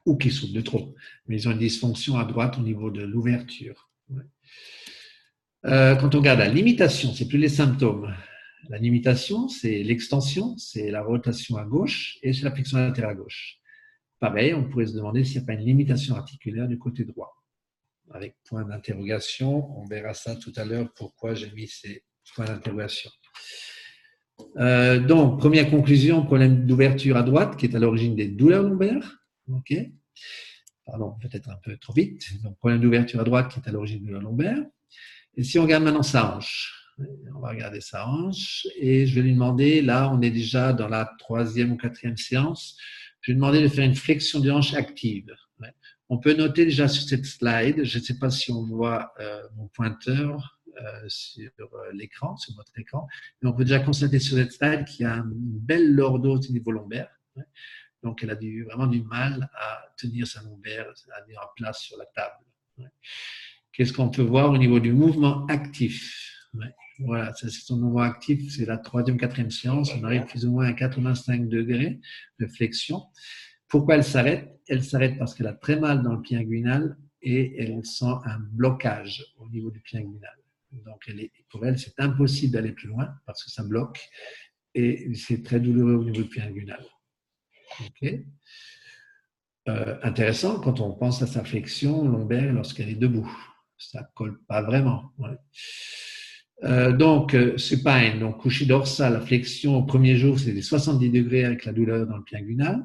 ou 0.06 0.16
qui 0.16 0.30
s'ouvre 0.30 0.54
de 0.54 0.60
trop. 0.60 0.94
Mais 1.26 1.36
ils 1.36 1.48
ont 1.48 1.52
une 1.52 1.58
dysfonction 1.58 2.16
à 2.16 2.24
droite 2.24 2.58
au 2.58 2.62
niveau 2.62 2.90
de 2.90 3.02
l'ouverture. 3.02 3.90
Euh, 5.64 5.96
quand 5.96 6.14
on 6.14 6.18
regarde 6.18 6.38
la 6.38 6.48
limitation, 6.48 7.12
c'est 7.12 7.26
plus 7.26 7.38
les 7.38 7.48
symptômes. 7.48 8.14
La 8.68 8.78
limitation, 8.78 9.48
c'est 9.48 9.82
l'extension, 9.82 10.56
c'est 10.58 10.90
la 10.90 11.02
rotation 11.02 11.56
à 11.56 11.64
gauche 11.64 12.18
et 12.22 12.32
c'est 12.32 12.44
la 12.44 12.52
flexion 12.52 12.78
latérale 12.78 13.12
à 13.12 13.14
gauche. 13.14 13.58
Pareil, 14.18 14.54
on 14.54 14.68
pourrait 14.68 14.86
se 14.86 14.94
demander 14.94 15.24
s'il 15.24 15.38
n'y 15.38 15.44
a 15.44 15.46
pas 15.46 15.52
une 15.54 15.66
limitation 15.66 16.14
articulaire 16.14 16.68
du 16.68 16.78
côté 16.78 17.04
droit. 17.04 17.44
Avec 18.12 18.36
point 18.44 18.64
d'interrogation, 18.64 19.78
on 19.78 19.84
verra 19.86 20.14
ça 20.14 20.36
tout 20.36 20.52
à 20.56 20.64
l'heure 20.64 20.92
pourquoi 20.94 21.34
j'ai 21.34 21.50
mis 21.52 21.68
ces 21.68 22.04
points 22.34 22.46
d'interrogation. 22.46 23.10
Euh, 24.58 25.00
donc, 25.00 25.38
première 25.38 25.70
conclusion, 25.70 26.24
problème 26.24 26.66
d'ouverture 26.66 27.16
à 27.16 27.22
droite 27.22 27.56
qui 27.56 27.66
est 27.66 27.74
à 27.74 27.78
l'origine 27.78 28.14
des 28.14 28.28
douleurs 28.28 28.62
lombaires. 28.62 29.18
Pardon, 30.84 31.14
peut-être 31.20 31.50
un 31.50 31.56
peu 31.56 31.76
trop 31.78 31.92
vite. 31.92 32.22
Donc, 32.42 32.58
problème 32.58 32.80
d'ouverture 32.80 33.20
à 33.20 33.24
droite 33.24 33.50
qui 33.52 33.60
est 33.60 33.68
à 33.68 33.72
l'origine 33.72 34.00
des 34.00 34.06
douleurs 34.06 34.22
lombaires. 34.22 34.64
Et 35.36 35.44
si 35.44 35.58
on 35.58 35.62
regarde 35.62 35.84
maintenant 35.84 36.02
sa 36.02 36.36
hanche, 36.36 36.72
on 37.34 37.40
va 37.40 37.50
regarder 37.50 37.82
sa 37.82 38.08
hanche 38.08 38.66
et 38.76 39.06
je 39.06 39.14
vais 39.14 39.22
lui 39.22 39.34
demander, 39.34 39.82
là 39.82 40.10
on 40.10 40.22
est 40.22 40.30
déjà 40.30 40.72
dans 40.72 40.88
la 40.88 41.10
troisième 41.18 41.72
ou 41.72 41.76
quatrième 41.76 42.16
séance, 42.16 42.78
je 43.20 43.30
vais 43.30 43.34
lui 43.34 43.40
demander 43.40 43.62
de 43.62 43.68
faire 43.68 43.84
une 43.84 43.94
flexion 43.94 44.40
de 44.40 44.50
hanche 44.50 44.74
active. 44.74 45.30
On 46.08 46.18
peut 46.18 46.34
noter 46.34 46.64
déjà 46.64 46.86
sur 46.86 47.02
cette 47.02 47.26
slide, 47.26 47.84
je 47.84 47.98
ne 47.98 48.02
sais 48.02 48.16
pas 48.18 48.30
si 48.30 48.52
on 48.52 48.64
voit 48.64 49.12
euh, 49.18 49.42
mon 49.56 49.66
pointeur 49.68 50.60
euh, 50.80 51.04
sur 51.08 51.50
euh, 51.58 51.92
l'écran, 51.92 52.36
sur 52.36 52.54
votre 52.54 52.78
écran, 52.78 53.08
mais 53.42 53.48
on 53.48 53.52
peut 53.52 53.64
déjà 53.64 53.80
constater 53.80 54.20
sur 54.20 54.36
cette 54.36 54.52
slide 54.52 54.84
qu'il 54.84 55.04
y 55.04 55.08
a 55.08 55.16
une 55.16 55.58
belle 55.58 55.92
lordose 55.92 56.48
au 56.48 56.52
niveau 56.52 56.70
lombaire. 56.70 57.10
Donc 58.04 58.22
elle 58.22 58.30
a 58.30 58.36
du, 58.36 58.62
vraiment 58.64 58.86
du 58.86 59.02
mal 59.02 59.50
à 59.58 59.84
tenir 59.96 60.28
sa 60.28 60.42
lombaire, 60.42 60.86
à 61.12 61.22
tenir 61.22 61.40
en 61.40 61.48
place 61.56 61.80
sur 61.80 61.98
la 61.98 62.06
table. 62.06 62.44
Qu'est-ce 63.76 63.92
qu'on 63.92 64.08
peut 64.08 64.22
voir 64.22 64.50
au 64.52 64.56
niveau 64.56 64.80
du 64.80 64.92
mouvement 64.92 65.44
actif? 65.46 66.32
Voilà, 66.98 67.34
c'est 67.34 67.50
son 67.50 67.76
mouvement 67.76 68.00
actif, 68.00 68.50
c'est 68.50 68.64
la 68.64 68.78
troisième, 68.78 69.18
quatrième 69.18 69.50
séance. 69.50 69.92
On 69.94 70.02
arrive 70.02 70.24
plus 70.24 70.46
ou 70.46 70.52
moins 70.52 70.66
à 70.66 70.72
85 70.72 71.46
degrés 71.46 72.00
de 72.40 72.46
flexion. 72.46 73.02
Pourquoi 73.68 73.96
elle 73.96 74.04
s'arrête? 74.04 74.58
Elle 74.66 74.82
s'arrête 74.82 75.18
parce 75.18 75.34
qu'elle 75.34 75.46
a 75.46 75.52
très 75.52 75.78
mal 75.78 76.02
dans 76.02 76.14
le 76.14 76.22
pied 76.22 76.38
inguinal 76.38 76.96
et 77.20 77.62
elle 77.62 77.84
sent 77.84 78.14
un 78.24 78.38
blocage 78.38 79.22
au 79.36 79.48
niveau 79.50 79.70
du 79.70 79.80
pied 79.80 79.98
inguinal. 79.98 80.36
Donc, 80.72 81.10
pour 81.50 81.66
elle, 81.66 81.78
c'est 81.78 81.92
impossible 81.98 82.54
d'aller 82.54 82.72
plus 82.72 82.88
loin 82.88 83.10
parce 83.26 83.44
que 83.44 83.50
ça 83.50 83.62
bloque 83.62 84.00
et 84.74 85.12
c'est 85.14 85.42
très 85.42 85.60
douloureux 85.60 85.96
au 85.96 86.04
niveau 86.04 86.22
du 86.22 86.28
pied 86.30 86.40
inguinal. 86.40 86.82
Euh, 89.68 89.98
intéressant 90.02 90.60
quand 90.60 90.80
on 90.80 90.94
pense 90.94 91.20
à 91.20 91.26
sa 91.26 91.44
flexion 91.44 92.08
lombaire 92.08 92.54
lorsqu'elle 92.54 92.88
est 92.88 92.94
debout 92.94 93.30
ça 93.78 94.08
colle 94.14 94.40
pas 94.46 94.62
vraiment. 94.62 95.12
Euh, 96.64 96.92
donc, 96.92 97.34
euh, 97.34 97.58
supine, 97.58 98.18
donc 98.18 98.38
couché 98.38 98.64
dorsal, 98.64 99.12
la 99.12 99.20
flexion 99.20 99.76
au 99.76 99.82
premier 99.82 100.16
jour, 100.16 100.38
c'était 100.38 100.62
70 100.62 101.10
degrés 101.10 101.44
avec 101.44 101.64
la 101.64 101.72
douleur 101.72 102.06
dans 102.06 102.16
le 102.16 102.24
pied 102.24 102.38
inguinal. 102.38 102.82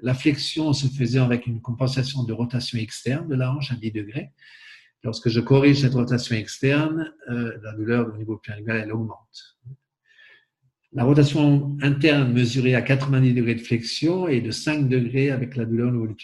La 0.00 0.14
flexion 0.14 0.72
se 0.72 0.86
faisait 0.86 1.18
avec 1.18 1.46
une 1.46 1.60
compensation 1.60 2.24
de 2.24 2.32
rotation 2.32 2.78
externe 2.78 3.28
de 3.28 3.34
la 3.34 3.52
hanche 3.52 3.72
à 3.72 3.76
10 3.76 3.92
degrés. 3.92 4.30
Lorsque 5.02 5.28
je 5.28 5.40
corrige 5.40 5.82
cette 5.82 5.92
rotation 5.92 6.34
externe, 6.34 7.12
euh, 7.28 7.58
la 7.62 7.72
douleur 7.74 8.08
au 8.12 8.16
niveau 8.16 8.40
inguinal, 8.48 8.82
elle 8.84 8.92
augmente. 8.92 9.58
La 10.92 11.04
rotation 11.04 11.76
interne 11.82 12.32
mesurée 12.32 12.74
à 12.74 12.82
90 12.82 13.34
degrés 13.34 13.56
de 13.56 13.60
flexion 13.60 14.28
et 14.28 14.40
de 14.40 14.50
5 14.50 14.88
degrés 14.88 15.30
avec 15.30 15.56
la 15.56 15.64
douleur 15.66 15.88
au 15.88 15.92
niveau 15.92 16.06
du 16.06 16.14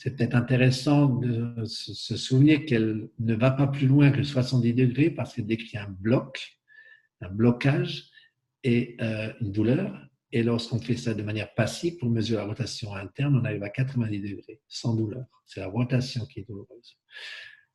c'est 0.00 0.16
peut-être 0.16 0.34
intéressant 0.34 1.08
de 1.08 1.62
se 1.66 2.16
souvenir 2.16 2.64
qu'elle 2.64 3.10
ne 3.18 3.34
va 3.34 3.50
pas 3.50 3.66
plus 3.66 3.86
loin 3.86 4.10
que 4.10 4.22
70 4.22 4.72
degrés 4.72 5.10
parce 5.10 5.34
qu'elle 5.34 5.44
décrit 5.44 5.76
un 5.76 5.90
bloc, 5.90 6.58
un 7.20 7.28
blocage 7.28 8.08
et 8.64 8.96
euh, 9.02 9.30
une 9.42 9.52
douleur. 9.52 9.94
Et 10.32 10.42
lorsqu'on 10.42 10.78
fait 10.78 10.96
ça 10.96 11.12
de 11.12 11.22
manière 11.22 11.52
passive 11.52 11.98
pour 11.98 12.08
mesurer 12.08 12.40
la 12.40 12.46
rotation 12.46 12.94
interne, 12.94 13.38
on 13.42 13.44
arrive 13.44 13.62
à 13.62 13.68
90 13.68 14.20
degrés, 14.20 14.62
sans 14.68 14.94
douleur. 14.94 15.26
C'est 15.44 15.60
la 15.60 15.68
rotation 15.68 16.24
qui 16.24 16.40
est 16.40 16.48
douloureuse. 16.48 16.96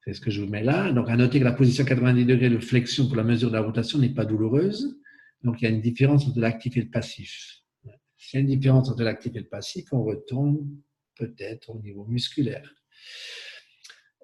C'est 0.04 0.14
ce 0.14 0.22
que 0.22 0.32
je 0.32 0.42
vous 0.42 0.50
mets 0.50 0.64
là. 0.64 0.92
Donc, 0.92 1.12
à 1.12 1.18
noter 1.18 1.38
que 1.38 1.46
la 1.46 1.54
position 1.54 1.86
90 1.86 2.26
degrés 2.26 2.50
de 2.50 2.58
flexion 2.58 3.06
pour 3.06 3.18
la 3.18 3.24
mesure 3.24 3.50
de 3.50 3.56
la 3.56 3.62
rotation 3.62 4.00
n'est 4.00 4.10
pas 4.10 4.26
douloureuse. 4.26 5.00
Donc, 5.44 5.62
il 5.62 5.66
y 5.66 5.68
a 5.68 5.70
une 5.70 5.82
différence 5.82 6.26
entre 6.28 6.40
l'actif 6.40 6.76
et 6.76 6.82
le 6.82 6.90
passif. 6.90 7.60
S'il 8.18 8.40
y 8.40 8.42
a 8.42 8.42
une 8.42 8.48
différence 8.48 8.90
entre 8.90 9.04
l'actif 9.04 9.36
et 9.36 9.42
le 9.42 9.48
passif, 9.48 9.86
on 9.92 10.04
retourne 10.04 10.66
peut-être 11.16 11.70
au 11.70 11.80
niveau 11.80 12.06
musculaire. 12.06 12.70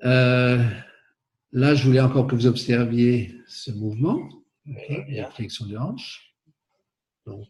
Euh, 0.04 0.64
là, 1.52 1.76
je 1.76 1.84
voulais 1.86 2.00
encore 2.00 2.28
que 2.28 2.36
vous 2.36 2.48
observiez 2.48 3.36
ce 3.48 3.72
mouvement, 3.72 4.30
la 5.10 5.30
flexion 5.32 5.66
de 5.66 5.78
hanche, 5.78 6.36
donc 7.26 7.48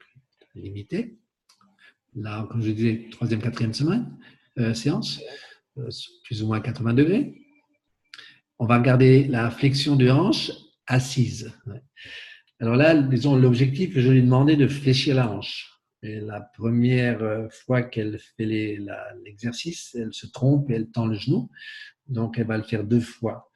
limité. 0.56 1.18
Là, 2.16 2.48
comme 2.50 2.62
je 2.62 2.72
disais, 2.72 3.08
troisième, 3.12 3.42
quatrième 3.42 3.74
semaine, 3.74 4.18
euh, 4.60 4.74
séance, 4.74 5.22
euh, 5.78 5.90
plus 6.26 6.44
ou 6.44 6.48
moins 6.48 6.60
80 6.60 6.94
degrés. 6.94 7.42
On 8.60 8.66
va 8.66 8.78
regarder 8.78 9.24
la 9.26 9.50
flexion 9.50 9.96
de 9.96 10.10
hanche 10.10 10.52
assise. 10.88 11.54
Alors 12.60 12.76
là, 12.76 12.96
disons, 12.96 13.36
l'objectif, 13.36 13.98
je 13.98 14.10
lui 14.10 14.20
ai 14.20 14.22
demandé 14.22 14.56
de 14.56 14.68
fléchir 14.68 15.16
la 15.16 15.32
hanche. 15.32 15.71
Et 16.04 16.20
la 16.20 16.42
première 16.42 17.22
euh, 17.22 17.48
fois 17.50 17.84
qu'elle 17.84 18.18
fait 18.20 18.46
l'exercice, 19.24 19.96
elle 19.96 20.14
se 20.14 20.26
trompe 20.26 20.70
et 20.72 20.74
elle 20.74 20.90
tend 20.90 21.06
le 21.06 21.16
genou. 21.16 21.50
Donc, 22.08 22.40
elle 22.40 22.48
va 22.48 22.58
le 22.58 22.64
faire 22.64 22.84
deux 22.84 23.00
fois. 23.00 23.52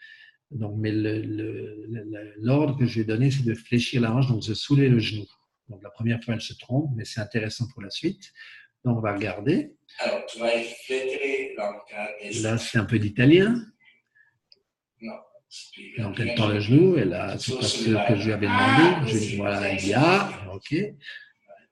Donc, 0.51 0.75
mais 0.77 0.91
l'ordre 2.37 2.77
que 2.77 2.85
je 2.85 2.95
lui 2.95 3.01
ai 3.01 3.05
donné, 3.05 3.31
c'est 3.31 3.43
de 3.43 3.55
fléchir 3.55 4.01
la 4.01 4.13
hanche, 4.13 4.27
donc 4.27 4.45
de 4.47 4.53
soulever 4.53 4.89
le 4.89 4.99
genou. 4.99 5.25
Donc, 5.69 5.81
la 5.81 5.89
première 5.89 6.23
fois, 6.23 6.35
elle 6.35 6.41
se 6.41 6.53
trompe, 6.53 6.91
mais 6.95 7.03
c'est 7.03 7.19
intéressant 7.19 7.65
pour 7.73 7.81
la 7.81 7.89
suite. 7.89 8.31
Donc, 8.83 8.99
on 8.99 9.01
va 9.01 9.15
regarder. 9.15 9.73
Alors, 9.97 10.23
tu 10.27 10.37
vas 10.37 10.51
Là, 12.41 12.57
c'est 12.59 12.77
un 12.77 12.85
peu 12.85 12.99
d'italien. 12.99 13.65
Non. 15.01 15.13
Donc, 15.97 16.19
elle 16.19 16.35
tend 16.35 16.49
le 16.49 16.59
genou, 16.59 16.95
et 16.97 17.05
là, 17.05 17.39
c'est 17.39 17.55
pas 17.55 17.63
ce 17.63 17.85
que 17.85 18.15
je 18.17 18.25
lui 18.25 18.33
avais 18.33 18.45
demandé. 18.45 19.07
Je 19.07 19.13
lui 19.13 19.19
dis, 19.19 19.35
voilà, 19.37 19.73
il 19.73 19.87
y 19.87 19.93
a, 19.95 20.29
ok 20.53 20.75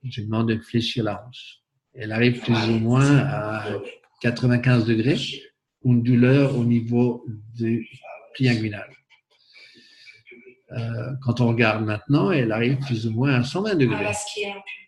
je 0.04 0.22
lui 0.22 0.28
demande 0.28 0.50
de 0.50 0.60
fléchir 0.60 1.04
la 1.04 1.26
hanche. 1.26 1.60
Elle 1.94 2.12
arrive 2.12 2.40
plus 2.40 2.70
ou 2.70 2.80
moins 2.80 3.18
à 3.18 3.66
95 4.22 4.86
degrés, 4.86 5.18
une 5.84 6.02
douleur 6.02 6.58
au 6.58 6.64
niveau 6.66 7.26
du 7.54 7.88
pli 8.34 8.50
inguinal. 8.50 8.90
Euh, 10.72 11.12
quand 11.22 11.40
on 11.40 11.50
regarde 11.50 11.86
maintenant, 11.86 12.32
elle 12.32 12.52
arrive 12.52 12.80
plus 12.80 13.06
ou 13.06 13.12
moins 13.12 13.34
à 13.36 13.44
120 13.44 13.76
degrés 13.76 14.12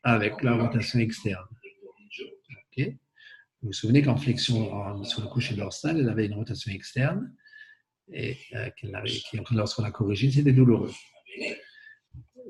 avec 0.03 0.41
la 0.41 0.53
rotation 0.55 0.99
externe. 0.99 1.45
Vous 2.77 3.69
vous 3.69 3.73
souvenez 3.73 4.03
qu'en 4.03 4.17
flexion 4.17 5.03
sur 5.05 5.21
le 5.21 5.27
coucher 5.27 5.55
dorsal, 5.55 5.99
elle 5.99 6.09
avait 6.09 6.25
une 6.27 6.35
rotation 6.35 6.71
externe. 6.71 7.33
et 8.11 8.37
euh, 8.53 8.69
lorsqu'on 9.51 9.83
a 9.83 9.91
corrigé, 9.91 10.29
c'était 10.29 10.51
douloureux. 10.53 10.91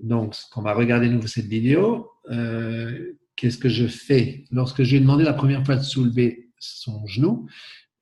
Donc, 0.01 0.35
on 0.55 0.61
va 0.61 0.73
regarder 0.73 1.09
nouveau 1.09 1.27
cette 1.27 1.45
vidéo. 1.45 2.11
Euh, 2.29 3.13
qu'est-ce 3.35 3.57
que 3.57 3.69
je 3.69 3.87
fais? 3.87 4.45
Lorsque 4.51 4.83
je 4.83 4.91
lui 4.91 4.97
ai 4.97 4.99
demandé 4.99 5.23
la 5.23 5.33
première 5.33 5.65
fois 5.65 5.75
de 5.75 5.83
soulever 5.83 6.49
son 6.59 7.05
genou, 7.05 7.47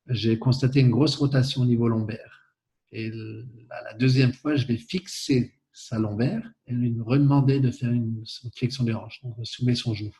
j'ai 0.08 0.38
constaté 0.38 0.80
une 0.80 0.90
grosse 0.90 1.16
rotation 1.16 1.62
au 1.62 1.66
niveau 1.66 1.88
lombaire. 1.88 2.54
Et 2.92 3.10
la 3.10 3.94
deuxième 3.94 4.32
fois, 4.32 4.54
je 4.54 4.66
vais 4.66 4.76
fixer 4.76 5.54
sa 5.72 5.98
lombaire 5.98 6.48
et 6.66 6.72
lui 6.72 6.94
redemander 7.00 7.58
de 7.58 7.70
faire 7.70 7.90
une 7.90 8.22
flexion 8.56 8.84
des 8.84 8.94
hanches, 8.94 9.20
donc 9.22 9.36
de 9.38 9.44
soulever 9.44 9.74
son 9.74 9.94
genou. 9.94 10.16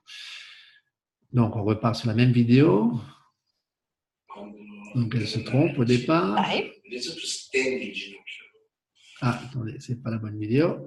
Donc, 1.33 1.57
on 1.57 1.63
repart 1.65 1.97
sur 1.97 2.09
la 2.09 2.15
même 2.15 2.33
vidéo. 2.33 3.01
Donc, 4.95 5.15
elle 5.15 5.27
se 5.27 5.41
trompe 5.41 5.79
au 5.79 5.85
départ. 5.85 6.37
Ah, 9.21 9.41
attendez, 9.45 9.77
c'est 9.81 10.03
pas 10.03 10.11
la 10.11 10.19
bonne 10.19 10.39
vidéo. 10.39 10.87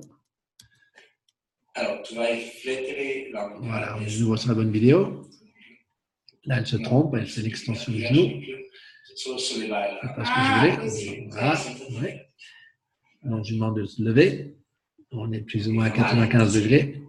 Alors, 1.78 2.01
tu 2.01 2.15
vas 2.15 2.25
flétrer 2.36 3.30
la 3.32 3.53
Voilà, 3.59 3.97
on 3.97 4.01
est 4.01 4.15
de 4.15 4.19
nouveau 4.21 4.36
sur 4.36 4.49
la 4.49 4.55
bonne 4.55 4.71
vidéo. 4.71 5.30
Là, 6.45 6.57
elle 6.57 6.65
se 6.65 6.78
trompe, 6.78 7.15
elle 7.15 7.28
fait 7.28 7.41
l'extension 7.41 7.91
du 7.91 8.01
genou. 8.01 8.41
C'est 9.15 9.32
pas 9.32 9.38
ce 9.38 9.43
que 9.43 10.41
je 10.41 10.53
voulais. 10.57 11.28
Voilà. 11.30 11.59
Ouais. 12.01 12.30
Donc, 13.23 13.45
je 13.45 13.51
lui 13.51 13.59
demande 13.59 13.78
de 13.78 13.86
se 13.86 14.01
lever. 14.01 14.55
On 15.11 15.32
est 15.32 15.41
plus 15.41 15.67
ou 15.67 15.73
moins 15.73 15.86
à 15.86 15.89
95 15.91 16.55
degrés. 16.55 16.99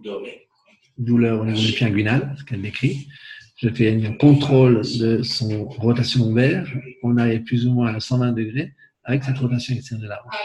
Douleur 0.99 1.41
au 1.41 1.45
niveau 1.45 1.59
du 1.59 1.73
pied 1.73 1.87
inguinal, 1.87 2.35
ce 2.37 2.43
qu'elle 2.43 2.61
décrit. 2.61 3.07
Je 3.57 3.69
fais 3.69 3.91
un 3.91 4.13
contrôle 4.13 4.81
de 4.99 5.23
son 5.23 5.65
rotation 5.65 6.25
lombaire. 6.25 6.67
On 7.01 7.17
arrive 7.17 7.41
plus 7.43 7.65
ou 7.65 7.73
moins 7.73 7.95
à 7.95 7.99
120 7.99 8.33
degrés 8.33 8.73
avec 9.03 9.23
cette 9.23 9.37
rotation 9.39 9.73
externe 9.73 10.01
de 10.01 10.07
la 10.07 10.21
hanche. 10.23 10.35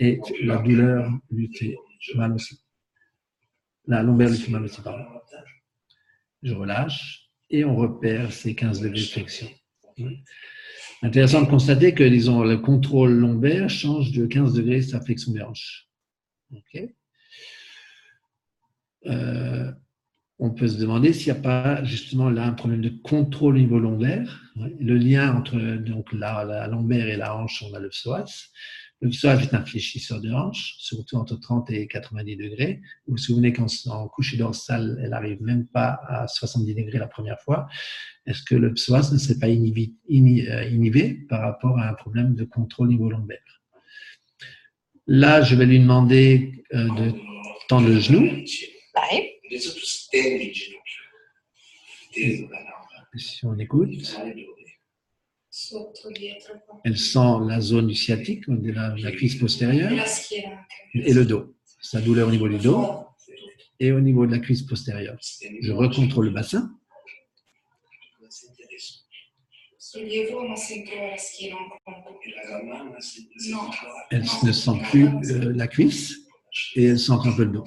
Et 0.00 0.18
la 0.42 0.56
douleur 0.58 1.08
lui 1.30 1.48
fait 1.56 1.76
mal 2.16 2.32
aussi. 2.32 2.58
La 3.90 4.04
lombaire 4.04 4.30
mal 4.50 4.62
aussi, 4.62 4.80
pardon. 4.82 5.04
Je 6.44 6.54
relâche 6.54 7.28
et 7.50 7.64
on 7.64 7.74
repère 7.74 8.32
ces 8.32 8.54
15 8.54 8.82
degrés 8.82 9.00
de 9.00 9.04
flexion. 9.04 9.48
Intéressant 11.02 11.42
de 11.42 11.48
constater 11.48 11.92
que, 11.92 12.04
disons, 12.04 12.44
le 12.44 12.58
contrôle 12.58 13.10
lombaire 13.10 13.68
change 13.68 14.12
de 14.12 14.26
15 14.26 14.54
degrés 14.54 14.82
sa 14.82 15.00
flexion 15.00 15.32
des 15.32 15.42
hanches. 15.42 15.88
Euh, 19.06 19.72
on 20.38 20.50
peut 20.50 20.68
se 20.68 20.78
demander 20.78 21.12
s'il 21.12 21.32
n'y 21.32 21.38
a 21.40 21.42
pas 21.42 21.82
justement 21.82 22.30
là 22.30 22.44
un 22.44 22.52
problème 22.52 22.82
de 22.82 22.90
contrôle 22.90 23.56
au 23.56 23.58
niveau 23.58 23.80
lombaire. 23.80 24.52
Le 24.54 24.94
lien 24.94 25.34
entre 25.34 25.58
donc, 25.78 26.12
la, 26.12 26.68
lombaire 26.68 27.08
et 27.08 27.16
la 27.16 27.36
hanche, 27.36 27.64
on 27.68 27.74
a 27.74 27.80
le 27.80 27.88
psoas. 27.88 28.50
Le 29.02 29.08
psoas 29.08 29.40
est 29.40 29.54
un 29.54 29.64
fléchisseur 29.64 30.20
de 30.20 30.30
hanche, 30.30 30.74
surtout 30.78 31.16
entre 31.16 31.36
30 31.36 31.70
et 31.70 31.86
90 31.86 32.36
degrés. 32.36 32.80
Vous 33.06 33.12
vous 33.12 33.18
souvenez 33.18 33.52
qu'en 33.52 33.66
couche 34.08 34.36
dorsale, 34.36 35.00
elle 35.02 35.10
n'arrive 35.10 35.42
même 35.42 35.66
pas 35.66 36.00
à 36.06 36.28
70 36.28 36.74
degrés 36.74 36.98
la 36.98 37.06
première 37.06 37.40
fois. 37.40 37.66
Est-ce 38.26 38.42
que 38.42 38.54
le 38.54 38.74
psoas 38.74 39.10
ne 39.12 39.18
serait 39.18 39.38
pas 39.38 39.48
inhibé, 39.48 39.94
euh, 40.10 40.68
inhibé 40.68 41.14
par 41.30 41.40
rapport 41.40 41.78
à 41.78 41.88
un 41.88 41.94
problème 41.94 42.34
de 42.34 42.44
contrôle 42.44 42.88
au 42.88 42.90
niveau 42.90 43.10
lombaire? 43.10 43.38
Là, 45.06 45.40
je 45.40 45.54
vais 45.54 45.64
lui 45.66 45.80
demander 45.80 46.62
euh, 46.74 46.84
de 46.94 47.14
tendre 47.68 47.88
le 47.88 48.00
genou. 48.00 48.28
Si 53.16 53.44
on 53.44 53.58
écoute, 53.58 54.20
elle 56.84 56.98
sent 56.98 57.38
la 57.46 57.60
zone 57.60 57.92
sciatique, 57.94 58.44
la, 58.48 58.94
la 58.96 59.12
cuisse 59.12 59.36
postérieure, 59.36 59.92
et 60.94 61.12
le 61.12 61.24
dos. 61.24 61.54
Sa 61.80 62.00
douleur 62.00 62.28
au 62.28 62.30
niveau 62.30 62.48
du 62.48 62.58
dos 62.58 63.06
et 63.78 63.92
au 63.92 64.00
niveau 64.00 64.26
de 64.26 64.32
la 64.32 64.38
cuisse 64.38 64.62
postérieure. 64.62 65.16
Je 65.62 65.72
recontrôle 65.72 66.26
le 66.26 66.30
bassin. 66.32 66.70
Elle 74.10 74.24
ne 74.44 74.52
sent 74.52 74.78
plus 74.90 75.06
euh, 75.06 75.52
la 75.54 75.66
cuisse 75.66 76.16
et 76.76 76.84
elle 76.84 76.98
sent 76.98 77.12
un 77.12 77.32
peu 77.32 77.44
le 77.44 77.52
dos. 77.52 77.64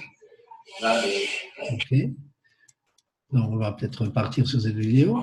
Donc, 3.32 3.50
on 3.52 3.58
va 3.58 3.72
peut-être 3.74 4.08
partir 4.08 4.48
sur 4.48 4.62
cette 4.62 4.76
vidéo. 4.76 5.20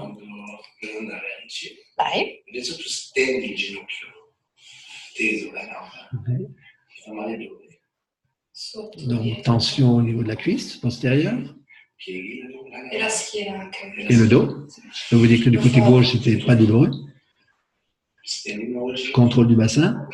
Donc, 9.07 9.42
tension 9.42 9.96
au 9.96 10.03
niveau 10.03 10.22
de 10.22 10.28
la 10.28 10.36
cuisse 10.36 10.76
postérieure. 10.76 11.38
Et 12.07 12.42
le 14.16 14.26
dos. 14.26 14.66
Je 15.11 15.16
vous 15.16 15.26
dire 15.26 15.44
que 15.44 15.51
du 15.51 15.59
côté 15.59 15.80
gauche, 15.80 16.12
c'était 16.12 16.38
pas 16.38 16.55
douloureux. 16.55 16.90
Contrôle 19.12 19.48
du 19.48 19.57
bassin. 19.57 20.09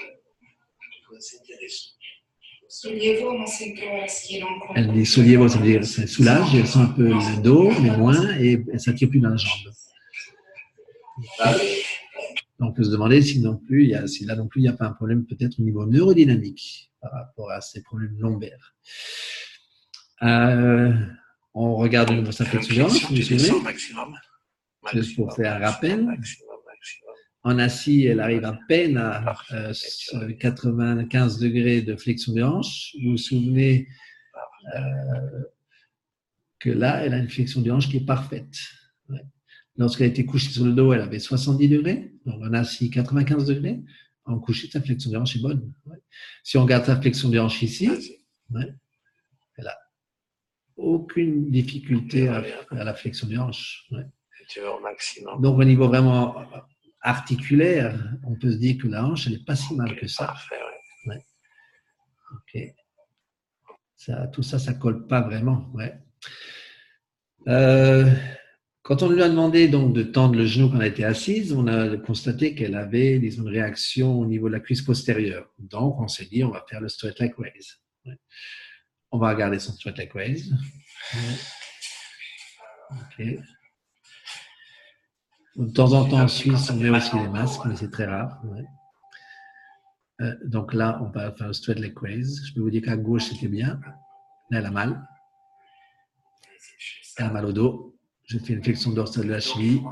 Elle 4.74 4.92
dit 4.92 5.06
soulievo, 5.06 5.48
ça 5.48 5.58
veut 5.58 5.66
dire 5.66 5.84
ça 5.84 6.06
soulage, 6.06 6.54
elle 6.54 6.66
sent 6.66 6.78
un 6.78 6.86
peu 6.86 7.08
le 7.08 7.42
dos, 7.42 7.70
mais 7.80 7.96
moins, 7.96 8.36
et 8.38 8.58
elle 8.72 8.80
s'attire 8.80 9.08
plus 9.08 9.20
dans 9.20 9.30
la 9.30 9.36
jambe. 9.36 9.72
Donc, 12.58 12.70
on 12.70 12.72
peut 12.72 12.84
se 12.84 12.90
demander 12.90 13.20
si, 13.22 13.40
non 13.40 13.56
plus, 13.56 13.84
il 13.84 13.90
y 13.90 13.94
a, 13.94 14.06
si 14.06 14.24
là 14.24 14.36
non 14.36 14.48
plus, 14.48 14.60
il 14.60 14.64
n'y 14.64 14.68
a 14.68 14.72
pas 14.72 14.86
un 14.86 14.92
problème 14.92 15.26
peut-être 15.26 15.58
au 15.58 15.62
niveau 15.62 15.84
neurodynamique 15.86 16.90
par 17.00 17.12
rapport 17.12 17.50
à 17.50 17.60
ces 17.60 17.82
problèmes 17.82 18.16
lombaires. 18.18 18.74
Euh, 20.22 20.92
on 21.54 21.76
regarde 21.76 22.10
une 22.10 22.30
sa 22.32 22.44
flexion, 22.44 22.86
vous 22.86 23.16
vous 23.16 23.22
souvenez 23.22 23.50
Juste 24.92 25.16
pour 25.16 25.34
faire 25.34 25.56
un 25.56 25.58
rappel. 25.58 26.06
En 27.42 27.58
assis, 27.58 28.04
elle 28.04 28.20
arrive 28.20 28.44
à 28.44 28.58
peine 28.68 28.96
à 28.96 29.36
95 30.40 31.36
euh, 31.36 31.46
degrés 31.46 31.82
de 31.82 31.96
flexion 31.96 32.32
de 32.32 32.42
hanche. 32.42 32.94
Vous 33.02 33.12
vous 33.12 33.16
souvenez 33.16 33.88
euh, 34.74 35.42
que 36.58 36.70
là, 36.70 37.04
elle 37.04 37.14
a 37.14 37.18
une 37.18 37.28
flexion 37.28 37.60
de 37.60 37.70
hanche 37.70 37.88
qui 37.88 37.98
est 37.98 38.06
parfaite. 38.06 38.56
Lorsqu'elle 39.78 40.06
a 40.06 40.10
été 40.10 40.24
couchée 40.24 40.50
sur 40.50 40.64
le 40.64 40.72
dos, 40.72 40.92
elle 40.92 41.02
avait 41.02 41.18
70 41.18 41.68
degrés. 41.68 42.12
Donc, 42.24 42.42
en 42.42 42.52
assis, 42.54 42.90
95 42.90 43.46
degrés. 43.46 43.82
En 44.24 44.38
couché, 44.38 44.68
sa 44.70 44.80
flexion 44.80 45.10
de 45.10 45.16
hanche 45.16 45.36
est 45.36 45.40
bonne. 45.40 45.72
Si 46.42 46.56
on 46.56 46.62
regarde 46.62 46.84
sa 46.84 47.00
flexion 47.00 47.28
de 47.28 47.38
hanche 47.38 47.62
ici, 47.62 47.90
elle 48.54 48.74
n'a 49.58 49.78
aucune 50.76 51.50
difficulté 51.50 52.28
à, 52.28 52.42
la 52.70 52.94
flexion 52.94 53.28
de 53.28 53.36
hanche. 53.36 53.88
Donc, 55.40 55.58
au 55.58 55.64
niveau 55.64 55.88
vraiment 55.88 56.42
articulaire, 57.02 58.16
on 58.24 58.34
peut 58.34 58.52
se 58.52 58.56
dire 58.56 58.78
que 58.78 58.88
la 58.88 59.04
hanche, 59.04 59.26
elle 59.26 59.34
n'est 59.34 59.44
pas 59.44 59.56
si 59.56 59.74
mal 59.74 59.94
que 59.96 60.06
ça. 60.06 60.34
Ça, 63.96 64.26
tout 64.28 64.42
ça, 64.42 64.58
ça 64.58 64.74
colle 64.74 65.06
pas 65.06 65.20
vraiment. 65.20 65.70
Ouais. 65.74 65.98
Euh, 67.48 68.10
quand 68.86 69.02
on 69.02 69.10
lui 69.10 69.20
a 69.20 69.28
demandé 69.28 69.66
donc 69.66 69.92
de 69.94 70.04
tendre 70.04 70.36
le 70.36 70.46
genou 70.46 70.70
quand 70.70 70.80
elle 70.80 70.92
était 70.92 71.02
assise, 71.02 71.52
on 71.52 71.66
a 71.66 71.96
constaté 71.96 72.54
qu'elle 72.54 72.76
avait 72.76 73.18
disons, 73.18 73.42
une 73.42 73.48
réaction 73.48 74.20
au 74.20 74.26
niveau 74.26 74.46
de 74.46 74.52
la 74.52 74.60
cuisse 74.60 74.82
postérieure. 74.82 75.52
Donc, 75.58 76.00
on 76.00 76.06
s'est 76.06 76.26
dit, 76.26 76.44
on 76.44 76.50
va 76.50 76.64
faire 76.70 76.80
le 76.80 76.88
straight 76.88 77.18
leg 77.18 77.34
raise. 77.36 77.80
On 79.10 79.18
va 79.18 79.30
regarder 79.30 79.58
son 79.58 79.72
straight 79.72 79.98
leg 79.98 80.12
raise. 80.12 80.54
De 85.56 85.72
temps 85.72 85.92
en 85.92 86.08
temps, 86.08 86.20
en 86.20 86.28
Suisse, 86.28 86.70
on 86.70 86.76
met 86.76 86.90
aussi 86.90 87.16
les 87.16 87.28
masques, 87.28 87.64
mais 87.64 87.74
c'est 87.74 87.90
très 87.90 88.06
rare. 88.06 88.40
Euh, 90.20 90.32
donc 90.44 90.72
là, 90.72 91.00
on 91.02 91.10
va 91.10 91.32
faire 91.32 91.48
un 91.48 91.52
straight 91.52 91.80
leg 91.80 91.98
raise. 91.98 92.40
Je 92.46 92.54
peux 92.54 92.60
vous 92.60 92.70
dire 92.70 92.82
qu'à 92.82 92.96
gauche, 92.96 93.24
c'était 93.24 93.48
bien. 93.48 93.80
Là, 94.50 94.60
elle 94.60 94.66
a 94.66 94.70
mal. 94.70 95.08
Elle 97.18 97.26
a 97.26 97.30
mal 97.30 97.46
au 97.46 97.52
dos. 97.52 97.95
Je 98.26 98.38
fais 98.38 98.54
une 98.54 98.62
flexion 98.62 98.92
dorsale 98.92 99.26
de 99.26 99.32
la 99.32 99.40
cheville. 99.40 99.82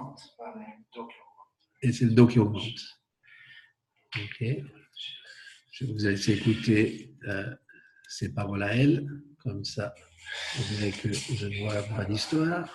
Et 1.83 1.93
c'est 1.93 2.07
le 2.07 2.13
dos 2.13 2.27
qui 2.27 2.39
augmente. 2.39 2.81
OK. 4.17 4.45
Je 5.71 5.85
vais 5.85 5.93
vous 5.93 5.99
laisser 5.99 6.33
écouter 6.33 7.15
euh, 7.29 7.55
ces 8.09 8.33
paroles 8.33 8.63
à 8.63 8.75
elle. 8.75 9.07
Comme 9.39 9.65
ça, 9.65 9.95
vous 10.57 10.77
verrez 10.77 10.93
que 10.93 11.13
je 11.13 11.47
ne 11.47 11.65
vois 11.65 11.83
pas 11.83 12.05
d'histoire. 12.05 12.69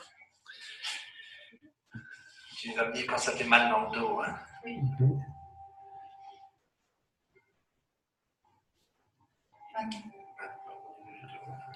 Tu 2.60 2.74
vas 2.74 2.90
me 2.90 2.94
dire 2.94 3.06
quand 3.08 3.18
ça 3.18 3.32
fait 3.36 3.46
mal 3.46 3.70
dans 3.70 3.90
le 3.90 4.00
dos. 4.00 4.22
Hein? 4.22 4.38
Oui. 4.66 4.78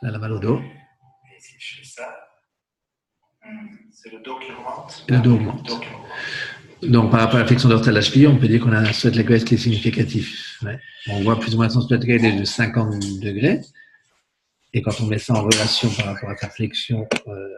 Elle 0.01 0.15
a 0.15 0.19
mal 0.19 0.33
au 0.33 0.39
dos. 0.39 0.59
Et 0.59 1.39
si 1.39 1.55
je 1.57 1.77
fais 1.77 1.83
ça, 1.85 2.22
c'est 3.91 4.11
le 4.11 4.19
dos 4.21 4.37
qui 4.39 4.51
augmente. 4.51 5.05
Le 5.07 5.19
dos 5.19 5.35
augmente. 5.35 5.81
Donc, 6.81 7.11
par 7.11 7.21
rapport 7.21 7.37
à 7.37 7.39
la 7.39 7.47
flexion 7.47 7.69
dorsale 7.69 7.93
de 7.93 7.99
la 7.99 8.01
cheville, 8.01 8.27
on 8.27 8.37
peut 8.37 8.47
dire 8.47 8.61
qu'on 8.61 8.73
a 8.73 8.79
un 8.79 8.91
sweat 8.91 9.15
leg 9.15 9.27
raise 9.27 9.45
qui 9.45 9.53
est 9.53 9.57
significatif. 9.57 10.59
Ouais. 10.63 10.79
On 11.09 11.21
voit 11.21 11.39
plus 11.39 11.53
ou 11.53 11.57
moins 11.57 11.69
son 11.69 11.81
sweat 11.81 12.03
leg 12.03 12.21
raise 12.21 12.39
de 12.39 12.43
50 12.43 12.99
degrés. 13.21 13.61
Et 14.73 14.81
quand 14.81 14.99
on 15.01 15.05
met 15.05 15.19
ça 15.19 15.33
en 15.33 15.43
relation 15.43 15.89
par 15.91 16.07
rapport 16.07 16.29
à 16.29 16.35
sa 16.35 16.49
flexion 16.49 17.07
euh, 17.27 17.49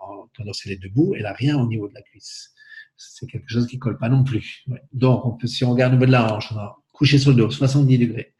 en, 0.00 0.26
lorsqu'elle 0.44 0.72
est 0.72 0.82
debout, 0.82 1.14
elle 1.14 1.22
n'a 1.22 1.32
rien 1.32 1.56
au 1.58 1.66
niveau 1.66 1.88
de 1.88 1.94
la 1.94 2.02
cuisse. 2.02 2.52
C'est 2.96 3.26
quelque 3.26 3.48
chose 3.48 3.66
qui 3.68 3.76
ne 3.76 3.80
colle 3.80 3.98
pas 3.98 4.08
non 4.08 4.24
plus. 4.24 4.64
Ouais. 4.66 4.82
Donc, 4.92 5.24
on 5.24 5.32
peut, 5.32 5.46
si 5.46 5.64
on 5.64 5.72
regarde 5.72 5.92
au 5.92 5.96
niveau 5.96 6.06
de 6.06 6.12
la 6.12 6.34
hanche, 6.34 6.50
on 6.52 6.58
a 6.58 6.76
couché 6.92 7.18
sur 7.18 7.30
le 7.30 7.36
dos, 7.36 7.50
70 7.50 7.98
degrés. 7.98 8.34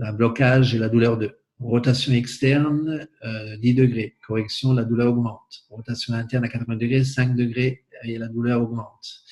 Un 0.00 0.12
blocage 0.12 0.74
et 0.74 0.78
la 0.78 0.88
douleur 0.88 1.16
de 1.16 1.41
rotation 1.62 2.12
externe, 2.12 3.08
euh, 3.24 3.56
10 3.56 3.74
degrés. 3.74 4.16
Correction, 4.26 4.72
la 4.72 4.84
douleur 4.84 5.12
augmente. 5.12 5.64
Rotation 5.70 6.14
interne 6.14 6.44
à 6.44 6.48
80 6.48 6.76
degrés, 6.76 7.04
5 7.04 7.34
degrés 7.36 7.84
et 8.04 8.18
la 8.18 8.28
douleur 8.28 8.62
augmente. 8.62 9.22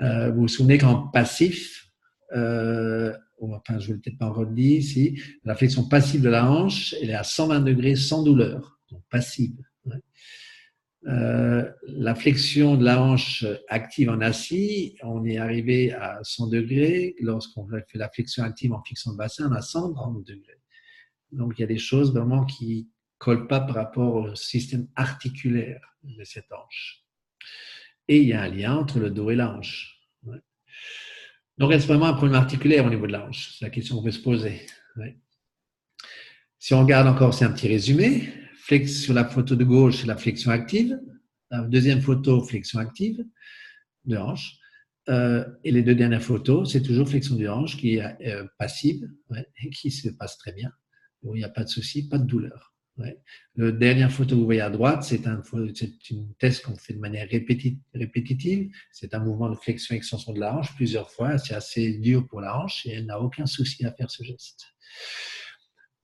Euh, 0.00 0.30
vous 0.30 0.42
vous 0.42 0.48
souvenez 0.48 0.78
qu'en 0.78 1.08
passif, 1.08 1.90
euh, 2.34 3.12
enfin, 3.40 3.78
je 3.78 3.90
ne 3.90 3.94
vais 3.94 4.00
peut-être 4.00 4.18
pas 4.18 4.26
encore 4.26 4.46
dire 4.46 4.78
ici, 4.78 5.20
la 5.44 5.54
flexion 5.54 5.84
passive 5.88 6.22
de 6.22 6.28
la 6.28 6.50
hanche, 6.50 6.94
elle 7.02 7.10
est 7.10 7.14
à 7.14 7.24
120 7.24 7.60
degrés 7.60 7.96
sans 7.96 8.22
douleur, 8.22 8.78
donc 8.90 9.02
passive. 9.10 9.56
Euh, 11.06 11.66
la 11.86 12.14
flexion 12.14 12.76
de 12.76 12.84
la 12.84 13.02
hanche 13.02 13.46
active 13.68 14.10
en 14.10 14.20
assis, 14.20 14.96
on 15.02 15.24
est 15.24 15.38
arrivé 15.38 15.92
à 15.92 16.20
100 16.22 16.48
degrés. 16.48 17.16
Lorsqu'on 17.20 17.66
fait 17.66 17.86
la 17.94 18.10
flexion 18.10 18.44
active 18.44 18.74
en 18.74 18.82
fixant 18.82 19.12
le 19.12 19.16
bassin, 19.16 19.48
on 19.50 19.54
a 19.54 19.62
130 19.62 20.24
degrés. 20.26 20.59
Donc, 21.32 21.54
il 21.56 21.60
y 21.60 21.64
a 21.64 21.68
des 21.68 21.78
choses 21.78 22.12
vraiment 22.12 22.44
qui 22.44 22.88
collent 23.18 23.46
pas 23.46 23.60
par 23.60 23.76
rapport 23.76 24.14
au 24.14 24.34
système 24.34 24.88
articulaire 24.96 25.80
de 26.02 26.24
cette 26.24 26.50
hanche. 26.52 27.04
Et 28.08 28.18
il 28.22 28.28
y 28.28 28.32
a 28.32 28.42
un 28.42 28.48
lien 28.48 28.76
entre 28.76 28.98
le 28.98 29.10
dos 29.10 29.30
et 29.30 29.36
la 29.36 29.54
hanche. 29.54 30.00
Ouais. 30.24 30.40
Donc, 31.58 31.72
est-ce 31.72 31.86
vraiment 31.86 32.06
un 32.06 32.14
problème 32.14 32.36
articulaire 32.36 32.86
au 32.86 32.90
niveau 32.90 33.06
de 33.06 33.12
la 33.12 33.28
C'est 33.32 33.64
la 33.64 33.70
question 33.70 33.96
qu'on 33.96 34.02
peut 34.02 34.10
se 34.10 34.22
poser. 34.22 34.66
Si 36.58 36.74
on 36.74 36.80
regarde 36.80 37.06
encore, 37.06 37.32
c'est 37.34 37.44
un 37.44 37.52
petit 37.52 37.68
résumé. 37.68 38.28
Flex, 38.56 39.02
sur 39.02 39.14
la 39.14 39.24
photo 39.24 39.56
de 39.56 39.64
gauche, 39.64 40.00
c'est 40.00 40.06
la 40.06 40.16
flexion 40.16 40.50
active. 40.50 40.98
La 41.50 41.62
deuxième 41.62 42.00
photo, 42.00 42.42
flexion 42.44 42.78
active 42.80 43.24
de 44.04 44.16
hanche. 44.16 44.56
Euh, 45.08 45.44
et 45.64 45.72
les 45.72 45.82
deux 45.82 45.94
dernières 45.94 46.22
photos, 46.22 46.70
c'est 46.70 46.82
toujours 46.82 47.08
flexion 47.08 47.36
de 47.36 47.48
hanche 47.48 47.76
qui 47.76 47.96
est 47.96 48.28
euh, 48.28 48.46
passive 48.58 49.08
et 49.62 49.70
qui 49.70 49.90
se 49.90 50.10
passe 50.10 50.38
très 50.38 50.52
bien. 50.52 50.70
Bon, 51.22 51.34
il 51.34 51.38
n'y 51.38 51.44
a 51.44 51.48
pas 51.48 51.64
de 51.64 51.68
souci, 51.68 52.08
pas 52.08 52.18
de 52.18 52.26
douleur. 52.26 52.74
Ouais. 52.96 53.18
La 53.56 53.72
dernière 53.72 54.12
photo 54.12 54.34
que 54.34 54.40
vous 54.40 54.44
voyez 54.44 54.60
à 54.60 54.68
droite, 54.68 55.04
c'est 55.04 55.26
un, 55.26 55.42
une 56.10 56.34
test 56.34 56.64
qu'on 56.64 56.76
fait 56.76 56.92
de 56.92 56.98
manière 56.98 57.26
répétitive. 57.28 58.70
C'est 58.92 59.14
un 59.14 59.20
mouvement 59.20 59.48
de 59.48 59.54
flexion-extension 59.54 60.32
de 60.32 60.40
la 60.40 60.54
hanche 60.54 60.74
plusieurs 60.74 61.10
fois. 61.10 61.38
C'est 61.38 61.54
assez 61.54 61.98
dur 61.98 62.26
pour 62.26 62.40
la 62.40 62.58
hanche 62.58 62.84
et 62.86 62.90
elle 62.90 63.06
n'a 63.06 63.20
aucun 63.20 63.46
souci 63.46 63.86
à 63.86 63.92
faire 63.92 64.10
ce 64.10 64.22
geste. 64.22 64.66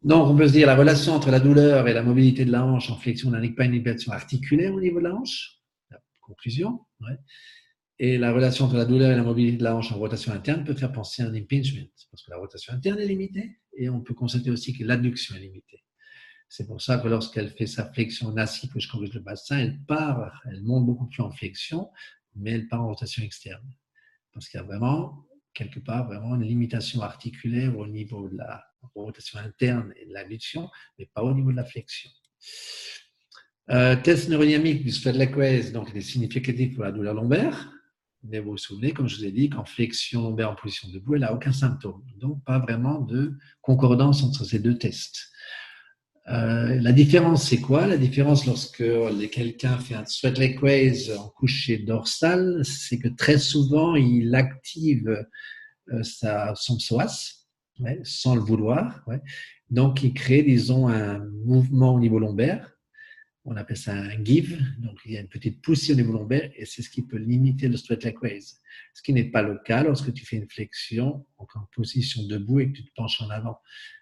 Donc, 0.02 0.28
on 0.28 0.36
peut 0.36 0.48
se 0.48 0.52
dire 0.52 0.66
la 0.66 0.76
relation 0.76 1.12
entre 1.12 1.30
la 1.30 1.40
douleur 1.40 1.88
et 1.88 1.92
la 1.92 2.02
mobilité 2.02 2.44
de 2.44 2.52
la 2.52 2.64
hanche 2.64 2.90
en 2.90 2.96
flexion 2.96 3.30
n'indique 3.30 3.56
pas 3.56 3.64
une 3.64 3.74
inhibition 3.74 4.12
articulaire 4.12 4.72
au 4.72 4.80
niveau 4.80 4.98
de 4.98 5.04
la 5.04 5.14
hanche. 5.14 5.58
La 5.90 5.98
conclusion. 6.20 6.80
Et 7.98 8.18
la 8.18 8.32
relation 8.32 8.66
entre 8.66 8.76
la 8.76 8.84
douleur 8.84 9.10
et 9.10 9.16
la 9.16 9.22
mobilité 9.22 9.56
de 9.56 9.64
la 9.64 9.74
hanche 9.74 9.90
en 9.92 9.96
rotation 9.96 10.32
interne 10.32 10.64
peut 10.64 10.74
faire 10.74 10.92
penser 10.92 11.22
à 11.22 11.26
un 11.26 11.34
impingement, 11.34 11.86
parce 12.10 12.22
que 12.22 12.30
la 12.30 12.36
rotation 12.36 12.72
interne 12.74 12.98
est 12.98 13.06
limitée 13.06 13.58
et 13.76 13.88
on 13.88 14.00
peut 14.00 14.14
constater 14.14 14.50
aussi 14.50 14.76
que 14.76 14.84
l'adduction 14.84 15.36
est 15.36 15.40
limitée. 15.40 15.84
C'est 16.48 16.66
pour 16.66 16.80
ça 16.80 16.98
que 16.98 17.08
lorsqu'elle 17.08 17.50
fait 17.50 17.66
sa 17.66 17.92
flexion 17.92 18.34
je 18.34 18.88
corrige 18.88 19.12
le 19.12 19.20
bassin, 19.20 19.58
elle 19.58 19.80
part, 19.84 20.42
elle 20.50 20.62
monte 20.62 20.86
beaucoup 20.86 21.06
plus 21.06 21.22
en 21.22 21.30
flexion, 21.30 21.90
mais 22.34 22.52
elle 22.52 22.68
part 22.68 22.82
en 22.82 22.88
rotation 22.88 23.22
externe. 23.22 23.68
Parce 24.32 24.48
qu'il 24.48 24.58
y 24.58 24.62
a 24.62 24.66
vraiment, 24.66 25.26
quelque 25.54 25.80
part, 25.80 26.06
vraiment 26.06 26.36
une 26.36 26.44
limitation 26.44 27.02
articulaire 27.02 27.76
au 27.76 27.86
niveau 27.86 28.28
de 28.28 28.36
la 28.36 28.64
rotation 28.94 29.38
interne 29.38 29.92
et 29.96 30.06
de 30.06 30.12
l'adduction, 30.12 30.70
mais 30.98 31.06
pas 31.06 31.22
au 31.22 31.34
niveau 31.34 31.50
de 31.50 31.56
la 31.56 31.64
flexion. 31.64 32.10
Euh, 33.70 33.96
test 33.96 34.28
neurodynamique 34.28 34.84
du 34.84 34.92
Svedlekways, 34.92 35.72
donc 35.72 35.88
il 35.90 35.96
est 35.96 36.02
significatif 36.02 36.74
pour 36.74 36.84
la 36.84 36.92
douleur 36.92 37.14
lombaire. 37.14 37.75
Mais 38.28 38.40
vous 38.40 38.52
vous 38.52 38.56
souvenez, 38.56 38.92
comme 38.92 39.08
je 39.08 39.16
vous 39.16 39.24
ai 39.24 39.32
dit, 39.32 39.50
qu'en 39.50 39.64
flexion 39.64 40.22
lombaire 40.22 40.50
en 40.50 40.54
position 40.54 40.88
debout, 40.88 41.14
elle 41.14 41.22
n'a 41.22 41.34
aucun 41.34 41.52
symptôme. 41.52 42.02
Donc, 42.18 42.42
pas 42.44 42.58
vraiment 42.58 43.00
de 43.00 43.34
concordance 43.60 44.22
entre 44.22 44.44
ces 44.44 44.58
deux 44.58 44.78
tests. 44.78 45.30
Euh, 46.28 46.80
la 46.80 46.92
différence, 46.92 47.48
c'est 47.48 47.60
quoi? 47.60 47.86
La 47.86 47.96
différence 47.96 48.46
lorsque 48.46 48.84
quelqu'un 49.30 49.78
fait 49.78 49.94
un 49.94 50.04
sweat 50.04 50.38
leg 50.38 50.58
raise 50.58 51.12
en 51.16 51.28
coucher 51.28 51.78
dorsal, 51.78 52.62
c'est 52.64 52.98
que 52.98 53.08
très 53.08 53.38
souvent, 53.38 53.94
il 53.94 54.34
active 54.34 55.24
euh, 55.92 56.02
sa, 56.02 56.52
son 56.56 56.78
psoas, 56.78 57.46
sans 58.02 58.34
le 58.34 58.40
vouloir. 58.40 59.04
Donc, 59.70 60.02
il 60.02 60.14
crée, 60.14 60.42
disons, 60.42 60.88
un 60.88 61.18
mouvement 61.44 61.94
au 61.94 62.00
niveau 62.00 62.18
lombaire 62.18 62.75
on 63.46 63.56
appelle 63.56 63.76
ça 63.76 63.94
un 63.94 64.24
give, 64.24 64.60
donc 64.78 64.98
il 65.04 65.12
y 65.12 65.16
a 65.16 65.20
une 65.20 65.28
petite 65.28 65.62
poussée 65.62 65.92
au 65.92 65.96
niveau 65.96 66.12
lombaire 66.12 66.50
et 66.56 66.64
c'est 66.64 66.82
ce 66.82 66.90
qui 66.90 67.02
peut 67.02 67.16
limiter 67.16 67.68
le 67.68 67.76
straight 67.76 68.02
leg 68.02 68.18
raise. 68.20 68.60
Ce 68.92 69.02
qui 69.02 69.12
n'est 69.12 69.30
pas 69.30 69.42
le 69.42 69.58
cas 69.64 69.84
lorsque 69.84 70.12
tu 70.12 70.26
fais 70.26 70.36
une 70.36 70.48
flexion 70.48 71.24
en 71.38 71.46
position 71.72 72.26
debout 72.26 72.60
et 72.60 72.68
que 72.68 72.76
tu 72.78 72.84
te 72.84 72.90
penches 72.96 73.20
en 73.22 73.30
avant. 73.30 73.58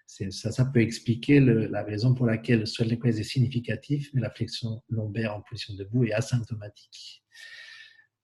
Ça, 0.07 0.65
peut 0.65 0.81
expliquer 0.81 1.39
la 1.39 1.83
raison 1.83 2.15
pour 2.15 2.25
laquelle 2.25 2.61
le 2.61 2.65
straight 2.65 2.89
leg 2.89 3.03
raise 3.03 3.19
est 3.19 3.23
significatif, 3.23 4.09
mais 4.13 4.21
la 4.21 4.31
flexion 4.31 4.81
lombaire 4.89 5.35
en 5.35 5.41
position 5.41 5.75
debout 5.75 6.05
est 6.05 6.13
asymptomatique. 6.13 7.23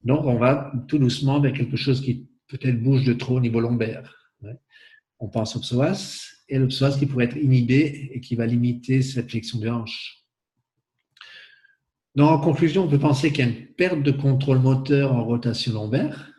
Donc 0.03 0.25
on 0.25 0.37
va 0.37 0.73
tout 0.87 0.97
doucement 0.97 1.39
vers 1.39 1.53
quelque 1.53 1.77
chose 1.77 2.01
qui 2.01 2.27
peut-être 2.47 2.81
bouge 2.81 3.03
de 3.05 3.13
trop 3.13 3.37
au 3.37 3.39
niveau 3.39 3.59
lombaire. 3.59 4.33
On 5.19 5.29
pense 5.29 5.55
au 5.55 5.59
psoas 5.59 6.31
et 6.49 6.57
le 6.57 6.67
psoas 6.67 6.97
qui 6.97 7.05
pourrait 7.05 7.25
être 7.25 7.37
inhibé 7.37 8.09
et 8.11 8.19
qui 8.21 8.33
va 8.35 8.47
limiter 8.47 9.03
cette 9.03 9.29
flexion 9.29 9.59
de 9.59 9.69
hanche. 9.69 10.20
En 12.19 12.39
conclusion, 12.39 12.83
on 12.83 12.89
peut 12.89 12.99
penser 12.99 13.31
qu'il 13.31 13.45
y 13.45 13.47
a 13.47 13.51
une 13.51 13.67
perte 13.67 14.03
de 14.03 14.11
contrôle 14.11 14.59
moteur 14.59 15.13
en 15.13 15.23
rotation 15.23 15.73
lombaire. 15.73 16.31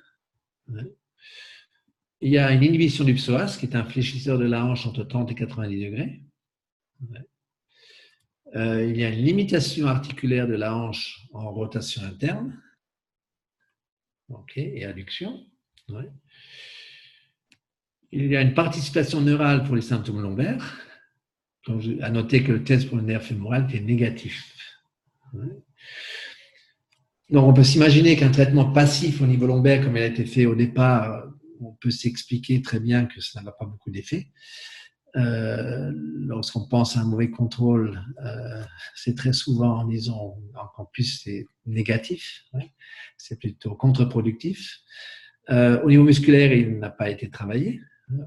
Il 2.20 2.30
y 2.30 2.38
a 2.38 2.52
une 2.52 2.62
inhibition 2.62 3.04
du 3.04 3.14
psoas, 3.14 3.56
qui 3.58 3.66
est 3.66 3.74
un 3.74 3.84
fléchisseur 3.84 4.38
de 4.38 4.44
la 4.44 4.64
hanche 4.64 4.86
entre 4.86 5.02
30 5.02 5.30
et 5.32 5.34
90 5.34 5.84
degrés. 5.84 6.22
Euh, 8.54 8.84
il 8.84 8.98
y 8.98 9.04
a 9.04 9.08
une 9.08 9.24
limitation 9.24 9.86
articulaire 9.86 10.46
de 10.46 10.54
la 10.54 10.76
hanche 10.76 11.26
en 11.32 11.50
rotation 11.52 12.02
interne. 12.02 12.60
Et 14.56 14.84
adduction. 14.84 15.46
Il 18.12 18.26
y 18.26 18.36
a 18.36 18.40
une 18.40 18.54
participation 18.54 19.20
neurale 19.20 19.64
pour 19.64 19.76
les 19.76 19.82
symptômes 19.82 20.22
lombaires. 20.22 20.80
Donc, 21.66 21.82
à 22.00 22.10
noter 22.10 22.42
que 22.42 22.52
le 22.52 22.64
test 22.64 22.88
pour 22.88 22.96
le 22.96 23.02
nerf 23.02 23.22
fémoral 23.22 23.68
est 23.74 23.80
négatif. 23.80 24.61
Donc, 27.30 27.48
on 27.48 27.54
peut 27.54 27.64
s'imaginer 27.64 28.16
qu'un 28.16 28.30
traitement 28.30 28.72
passif 28.72 29.20
au 29.22 29.26
niveau 29.26 29.46
lombaire, 29.46 29.82
comme 29.82 29.96
il 29.96 30.02
a 30.02 30.06
été 30.06 30.26
fait 30.26 30.46
au 30.46 30.54
départ, 30.54 31.24
on 31.60 31.72
peut 31.72 31.90
s'expliquer 31.90 32.60
très 32.62 32.80
bien 32.80 33.06
que 33.06 33.20
ça 33.20 33.40
n'a 33.42 33.52
pas 33.52 33.64
beaucoup 33.64 33.90
d'effet. 33.90 34.28
Euh, 35.16 35.92
lorsqu'on 35.94 36.66
pense 36.66 36.96
à 36.96 37.00
un 37.00 37.04
mauvais 37.04 37.30
contrôle, 37.30 38.02
euh, 38.24 38.62
c'est 38.94 39.14
très 39.16 39.32
souvent, 39.32 39.84
disons, 39.84 40.36
en 40.78 40.84
plus 40.86 41.20
c'est 41.22 41.46
négatif, 41.66 42.44
c'est 43.18 43.38
plutôt 43.38 43.74
contre-productif. 43.74 44.80
Euh, 45.50 45.82
au 45.82 45.90
niveau 45.90 46.04
musculaire, 46.04 46.52
il 46.52 46.78
n'a 46.78 46.90
pas 46.90 47.10
été 47.10 47.28
travaillé. 47.28 47.80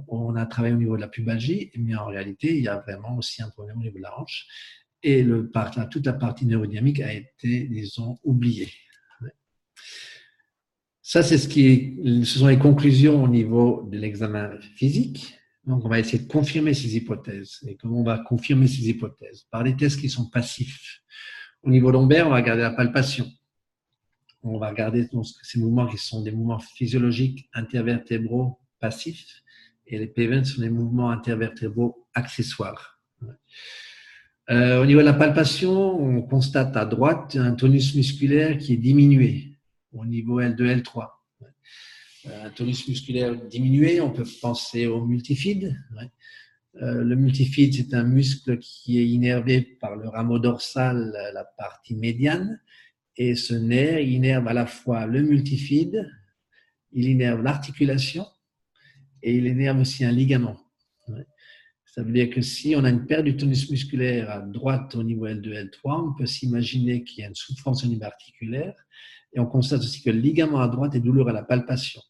On 0.08 0.36
a 0.36 0.46
travaillé 0.46 0.74
au 0.74 0.78
niveau 0.78 0.96
de 0.96 1.02
la 1.02 1.08
pubalgie, 1.08 1.72
mais 1.78 1.96
en 1.96 2.06
réalité, 2.06 2.56
il 2.56 2.64
y 2.64 2.68
a 2.68 2.80
vraiment 2.80 3.18
aussi 3.18 3.42
un 3.42 3.50
problème 3.50 3.78
au 3.78 3.84
niveau 3.84 3.98
de 3.98 4.04
la 4.04 4.20
hanche 4.20 4.48
et 5.06 5.22
le, 5.22 5.52
toute 5.92 6.08
la 6.08 6.14
partie 6.14 6.48
neurodynamique 6.48 7.00
a 7.00 7.14
été, 7.14 7.68
disons, 7.68 8.18
oubliée. 8.24 8.72
Ça, 11.04 11.22
c'est 11.22 11.38
ce 11.38 11.48
qui 11.48 12.00
ce 12.24 12.40
sont 12.40 12.48
les 12.48 12.58
conclusions 12.58 13.24
au 13.24 13.28
niveau 13.28 13.88
de 13.92 14.00
l'examen 14.00 14.60
physique. 14.76 15.38
Donc, 15.64 15.86
on 15.86 15.90
va 15.90 16.00
essayer 16.00 16.18
de 16.18 16.28
confirmer 16.28 16.74
ces 16.74 16.98
hypothèses. 16.98 17.60
Et 17.68 17.76
comment 17.76 18.00
on 18.00 18.04
va 18.04 18.18
confirmer 18.18 18.68
ces 18.68 18.90
hypothèses? 18.90 19.46
Par 19.52 19.64
des 19.64 19.76
tests 19.76 20.02
qui 20.02 20.10
sont 20.10 20.28
passifs. 20.28 21.04
Au 21.62 21.70
niveau 21.70 21.92
lombaire, 21.92 22.26
on 22.26 22.32
va 22.32 22.38
regarder 22.38 22.64
la 22.64 22.72
palpation. 22.72 23.28
On 24.42 24.58
va 24.58 24.70
regarder 24.70 25.06
donc, 25.06 25.26
ces 25.44 25.60
mouvements 25.60 25.86
qui 25.86 26.00
sont 26.00 26.24
des 26.24 26.32
mouvements 26.32 26.60
physiologiques 26.60 27.48
intervertébraux 27.54 28.60
passifs. 28.80 29.44
Et 29.86 30.00
les 30.00 30.08
PVN 30.08 30.44
sont 30.44 30.62
des 30.62 30.72
mouvements 30.72 31.12
intervertébraux 31.12 32.08
accessoires. 32.16 33.00
Euh, 34.52 34.82
au 34.82 34.86
niveau 34.86 35.00
de 35.00 35.06
la 35.06 35.14
palpation, 35.14 36.00
on 36.00 36.22
constate 36.22 36.78
à 36.78 36.86
droite 36.86 37.36
un 37.36 37.54
tonus 37.54 37.96
musculaire 37.96 38.60
qui 38.60 38.74
est 38.74 38.78
diminué 38.78 39.58
au 39.92 40.06
niveau 40.06 40.40
L2, 40.40 40.84
L3. 40.84 41.10
Euh, 42.28 42.46
un 42.46 42.50
tonus 42.52 42.88
musculaire 42.88 43.36
diminué, 43.36 44.02
on 44.02 44.12
peut 44.12 44.28
penser 44.42 44.86
au 44.86 45.04
multifide. 45.04 45.76
Euh, 46.82 47.04
le 47.04 47.16
multifide, 47.16 47.74
c'est 47.74 47.96
un 47.96 48.04
muscle 48.04 48.60
qui 48.60 49.00
est 49.00 49.08
innervé 49.08 49.62
par 49.62 49.96
le 49.96 50.10
rameau 50.10 50.38
dorsal, 50.38 51.12
la 51.34 51.44
partie 51.44 51.96
médiane, 51.96 52.62
Et 53.18 53.34
ce 53.36 53.56
nerf, 53.56 54.02
innerve 54.02 54.48
à 54.48 54.54
la 54.54 54.68
fois 54.68 55.08
le 55.08 55.24
multifide, 55.24 56.08
il 56.92 57.08
innerve 57.08 57.42
l'articulation 57.42 58.28
et 59.24 59.34
il 59.36 59.48
innerve 59.48 59.80
aussi 59.80 60.06
un 60.06 60.12
ligament. 60.12 60.65
Ça 61.96 62.04
veut 62.04 62.12
dire 62.12 62.30
que 62.30 62.42
si 62.42 62.76
on 62.76 62.84
a 62.84 62.90
une 62.90 63.06
perte 63.06 63.24
du 63.24 63.38
tonus 63.38 63.72
musculaire 63.72 64.30
à 64.30 64.42
droite 64.42 64.96
au 64.96 65.04
niveau 65.04 65.28
L2, 65.28 65.72
L3, 65.72 66.10
on 66.10 66.14
peut 66.14 66.26
s'imaginer 66.26 67.06
qu'il 67.06 67.20
y 67.20 67.24
a 67.24 67.30
une 67.30 67.36
souffrance 67.36 67.86
au 67.86 67.88
niveau 67.88 68.04
articulaire. 68.04 68.76
Et 69.32 69.40
on 69.40 69.46
constate 69.46 69.80
aussi 69.80 70.04
que 70.04 70.10
le 70.10 70.20
ligament 70.20 70.60
à 70.60 70.68
droite 70.68 70.94
est 70.94 71.00
douloureux 71.00 71.30
à 71.30 71.34
la 71.34 71.44
palpation. 71.44 72.02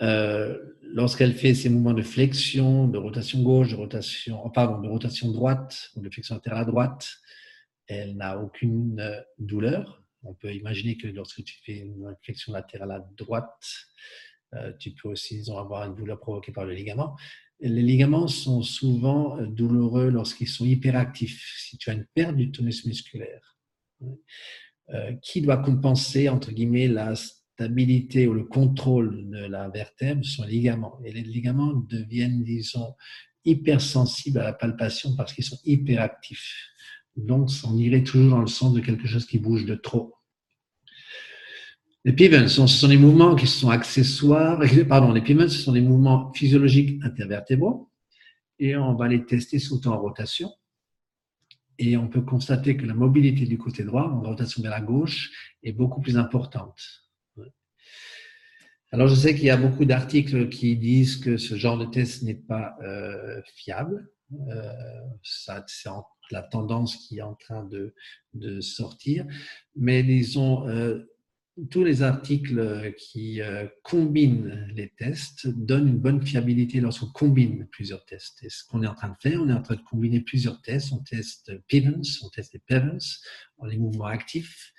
Euh, 0.00 0.56
lorsqu'elle 0.80 1.34
fait 1.34 1.54
ses 1.54 1.70
mouvements 1.70 1.92
de 1.92 2.02
flexion, 2.02 2.86
de 2.86 2.98
rotation 2.98 3.42
gauche, 3.42 3.70
de 3.70 3.76
rotation, 3.76 4.40
oh, 4.44 4.50
pardon, 4.50 4.80
de 4.80 4.88
rotation 4.88 5.32
droite 5.32 5.90
ou 5.96 6.02
de 6.02 6.08
flexion 6.08 6.36
latérale 6.36 6.62
à 6.62 6.64
droite, 6.64 7.08
elle 7.88 8.16
n'a 8.16 8.38
aucune 8.38 9.00
euh, 9.00 9.20
douleur. 9.40 10.04
On 10.22 10.34
peut 10.34 10.54
imaginer 10.54 10.96
que 10.96 11.08
lorsque 11.08 11.42
tu 11.42 11.56
fais 11.64 11.78
une 11.78 12.14
flexion 12.22 12.52
latérale 12.52 12.92
à 12.92 13.00
droite, 13.16 13.66
euh, 14.54 14.72
tu 14.78 14.92
peux 14.92 15.08
aussi 15.08 15.42
avoir 15.50 15.84
une 15.88 15.96
douleur 15.96 16.20
provoquée 16.20 16.52
par 16.52 16.64
le 16.64 16.74
ligament. 16.74 17.16
Les 17.64 17.82
ligaments 17.82 18.26
sont 18.26 18.62
souvent 18.62 19.40
douloureux 19.40 20.10
lorsqu'ils 20.10 20.48
sont 20.48 20.64
hyperactifs. 20.64 21.54
Si 21.58 21.78
tu 21.78 21.90
as 21.90 21.94
une 21.94 22.06
perte 22.12 22.34
du 22.34 22.50
tonus 22.50 22.84
musculaire, 22.84 23.56
qui 25.22 25.40
doit 25.42 25.58
compenser, 25.58 26.28
entre 26.28 26.50
guillemets, 26.50 26.88
la 26.88 27.14
stabilité 27.14 28.26
ou 28.26 28.34
le 28.34 28.44
contrôle 28.44 29.30
de 29.30 29.46
la 29.46 29.68
vertèbre 29.68 30.24
sont 30.24 30.44
les 30.44 30.52
ligaments. 30.52 30.98
Et 31.04 31.12
les 31.12 31.22
ligaments 31.22 31.72
deviennent, 31.72 32.42
disons, 32.42 32.94
hypersensibles 33.44 34.40
à 34.40 34.44
la 34.44 34.52
palpation 34.52 35.14
parce 35.16 35.32
qu'ils 35.32 35.44
sont 35.44 35.58
hyperactifs. 35.64 36.68
Donc, 37.16 37.50
on 37.64 37.76
irait 37.78 38.02
toujours 38.02 38.30
dans 38.30 38.40
le 38.40 38.48
sens 38.48 38.74
de 38.74 38.80
quelque 38.80 39.06
chose 39.06 39.26
qui 39.26 39.38
bouge 39.38 39.66
de 39.66 39.76
trop. 39.76 40.14
Les 42.04 42.12
pivots, 42.12 42.48
ce 42.48 42.66
sont 42.66 42.88
des 42.88 42.96
mouvements 42.96 43.36
qui 43.36 43.46
sont 43.46 43.70
accessoires, 43.70 44.60
pardon, 44.88 45.12
les 45.12 45.20
pivots, 45.20 45.48
ce 45.48 45.58
sont 45.58 45.72
des 45.72 45.80
mouvements 45.80 46.32
physiologiques 46.32 47.00
intervertébraux 47.04 47.90
et 48.58 48.76
on 48.76 48.94
va 48.94 49.08
les 49.08 49.24
tester 49.24 49.58
sous 49.58 49.78
temps 49.78 49.94
en 49.94 50.00
rotation. 50.00 50.50
Et 51.78 51.96
on 51.96 52.08
peut 52.08 52.22
constater 52.22 52.76
que 52.76 52.86
la 52.86 52.94
mobilité 52.94 53.46
du 53.46 53.58
côté 53.58 53.82
droit, 53.82 54.04
en 54.04 54.20
rotation 54.20 54.62
vers 54.62 54.70
la 54.70 54.80
gauche, 54.80 55.30
est 55.62 55.72
beaucoup 55.72 56.00
plus 56.00 56.16
importante. 56.16 56.80
Alors, 58.92 59.08
je 59.08 59.14
sais 59.14 59.34
qu'il 59.34 59.44
y 59.44 59.50
a 59.50 59.56
beaucoup 59.56 59.86
d'articles 59.86 60.50
qui 60.50 60.76
disent 60.76 61.16
que 61.16 61.38
ce 61.38 61.54
genre 61.56 61.78
de 61.78 61.86
test 61.86 62.22
n'est 62.22 62.34
pas 62.34 62.76
euh, 62.82 63.40
fiable. 63.56 64.10
Euh, 64.48 64.72
ça, 65.22 65.64
c'est 65.66 65.88
la 66.30 66.42
tendance 66.42 66.96
qui 66.96 67.18
est 67.18 67.22
en 67.22 67.34
train 67.34 67.64
de, 67.64 67.94
de 68.34 68.60
sortir. 68.60 69.26
Mais 69.76 70.02
disons, 70.02 70.68
euh, 70.68 71.10
tous 71.70 71.84
les 71.84 72.02
articles 72.02 72.94
qui 72.96 73.40
combinent 73.82 74.66
les 74.74 74.90
tests 74.96 75.46
donnent 75.48 75.88
une 75.88 75.98
bonne 75.98 76.24
fiabilité 76.26 76.80
lorsqu'on 76.80 77.10
combine 77.12 77.66
plusieurs 77.70 78.04
tests. 78.06 78.42
Et 78.42 78.48
ce 78.48 78.64
qu'on 78.64 78.82
est 78.82 78.86
en 78.86 78.94
train 78.94 79.10
de 79.10 79.16
faire, 79.20 79.40
on 79.42 79.48
est 79.48 79.52
en 79.52 79.62
train 79.62 79.76
de 79.76 79.82
combiner 79.82 80.20
plusieurs 80.20 80.62
tests. 80.62 80.92
On 80.92 80.98
teste 80.98 81.52
Pivens, 81.68 82.20
on 82.22 82.30
teste 82.30 82.54
les 82.54 82.60
Pevens, 82.66 83.20
les 83.66 83.76
mouvements 83.76 84.06
actifs, 84.06 84.72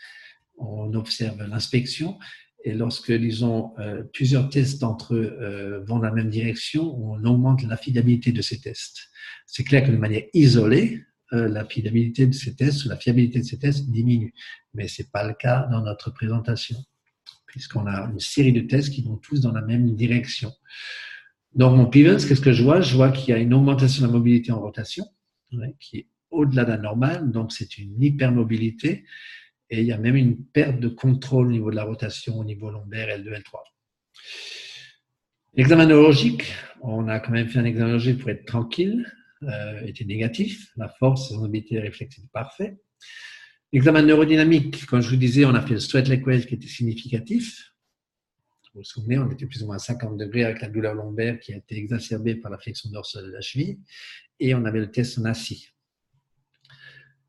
on 0.57 0.93
observe 0.93 1.43
l'inspection 1.43 2.17
et 2.63 2.73
lorsque, 2.73 3.11
disons, 3.11 3.73
euh, 3.79 4.03
plusieurs 4.13 4.49
tests 4.49 4.79
d'entre 4.79 5.15
eux 5.15 5.37
euh, 5.41 5.83
vont 5.85 5.97
dans 5.97 6.05
la 6.05 6.11
même 6.11 6.29
direction, 6.29 6.95
on 6.97 7.23
augmente 7.25 7.61
la 7.63 7.75
fiabilité 7.75 8.31
de 8.31 8.41
ces 8.41 8.59
tests. 8.59 9.09
C'est 9.45 9.63
clair 9.63 9.85
que 9.85 9.91
de 9.91 9.97
manière 9.97 10.23
isolée, 10.33 11.03
euh, 11.31 11.47
la 11.47 11.65
fiabilité 11.65 12.27
de 12.27 12.33
ces 12.33 12.55
tests 12.55 12.85
la 12.85 12.97
fiabilité 12.97 13.39
de 13.39 13.45
ces 13.45 13.57
tests 13.57 13.89
diminue. 13.89 14.33
Mais 14.73 14.87
ce 14.87 15.01
n'est 15.01 15.07
pas 15.09 15.25
le 15.25 15.33
cas 15.33 15.67
dans 15.71 15.81
notre 15.81 16.11
présentation, 16.11 16.77
puisqu'on 17.45 17.87
a 17.87 18.09
une 18.11 18.19
série 18.19 18.53
de 18.53 18.61
tests 18.61 18.91
qui 18.91 19.01
vont 19.01 19.17
tous 19.17 19.41
dans 19.41 19.51
la 19.51 19.61
même 19.61 19.95
direction. 19.95 20.51
Dans 21.55 21.75
mon 21.75 21.85
pivot, 21.85 22.17
qu'est-ce 22.17 22.41
que 22.41 22.51
je 22.51 22.63
vois? 22.63 22.81
Je 22.81 22.95
vois 22.95 23.11
qu'il 23.11 23.29
y 23.29 23.33
a 23.33 23.39
une 23.39 23.53
augmentation 23.53 24.01
de 24.01 24.07
la 24.07 24.13
mobilité 24.17 24.51
en 24.51 24.59
rotation, 24.59 25.05
qui 25.79 25.99
est 25.99 26.07
au-delà 26.31 26.65
d'un 26.65 26.77
normal, 26.77 27.31
donc 27.31 27.51
c'est 27.51 27.77
une 27.77 28.01
hypermobilité 28.01 29.05
et 29.69 29.81
il 29.81 29.87
y 29.87 29.91
a 29.91 29.97
même 29.97 30.15
une 30.15 30.43
perte 30.43 30.79
de 30.79 30.87
contrôle 30.87 31.47
au 31.47 31.51
niveau 31.51 31.71
de 31.71 31.75
la 31.75 31.83
rotation, 31.83 32.37
au 32.37 32.43
niveau 32.43 32.69
lombaire 32.69 33.07
L2, 33.17 33.41
L3. 33.41 33.59
L'examen 35.55 35.85
neurologique, 35.85 36.53
on 36.81 37.07
a 37.07 37.19
quand 37.19 37.31
même 37.31 37.47
fait 37.47 37.59
un 37.59 37.65
examen 37.65 37.87
neurologique 37.87 38.19
pour 38.19 38.29
être 38.29 38.45
tranquille, 38.45 39.05
était 39.85 40.05
négatif. 40.05 40.71
La 40.75 40.89
force, 40.89 41.31
la 41.31 41.37
mobilité 41.37 41.79
réflexive 41.79 42.25
parfait. 42.33 42.77
L'examen 43.71 44.03
neurodynamique, 44.03 44.85
comme 44.85 45.01
je 45.01 45.09
vous 45.09 45.15
disais, 45.15 45.45
on 45.45 45.55
a 45.55 45.61
fait 45.61 45.73
le 45.73 45.79
sweat 45.79 46.07
leg 46.07 46.25
wave 46.25 46.45
qui 46.45 46.53
était 46.53 46.67
significatif. 46.67 47.73
Vous 48.73 48.81
vous 48.81 48.85
souvenez, 48.85 49.19
on 49.19 49.29
était 49.29 49.45
plus 49.45 49.61
ou 49.61 49.67
moins 49.67 49.75
à 49.75 49.79
50 49.79 50.17
degrés 50.17 50.43
avec 50.43 50.61
la 50.61 50.67
douleur 50.67 50.95
lombaire 50.95 51.39
qui 51.39 51.53
a 51.53 51.57
été 51.57 51.77
exacerbée 51.77 52.35
par 52.35 52.51
la 52.51 52.57
flexion 52.57 52.89
dorsale 52.89 53.25
de 53.25 53.31
la 53.31 53.41
cheville. 53.41 53.79
Et 54.39 54.55
on 54.55 54.65
avait 54.65 54.79
le 54.79 54.89
test 54.89 55.19
en 55.19 55.25
assis. 55.25 55.69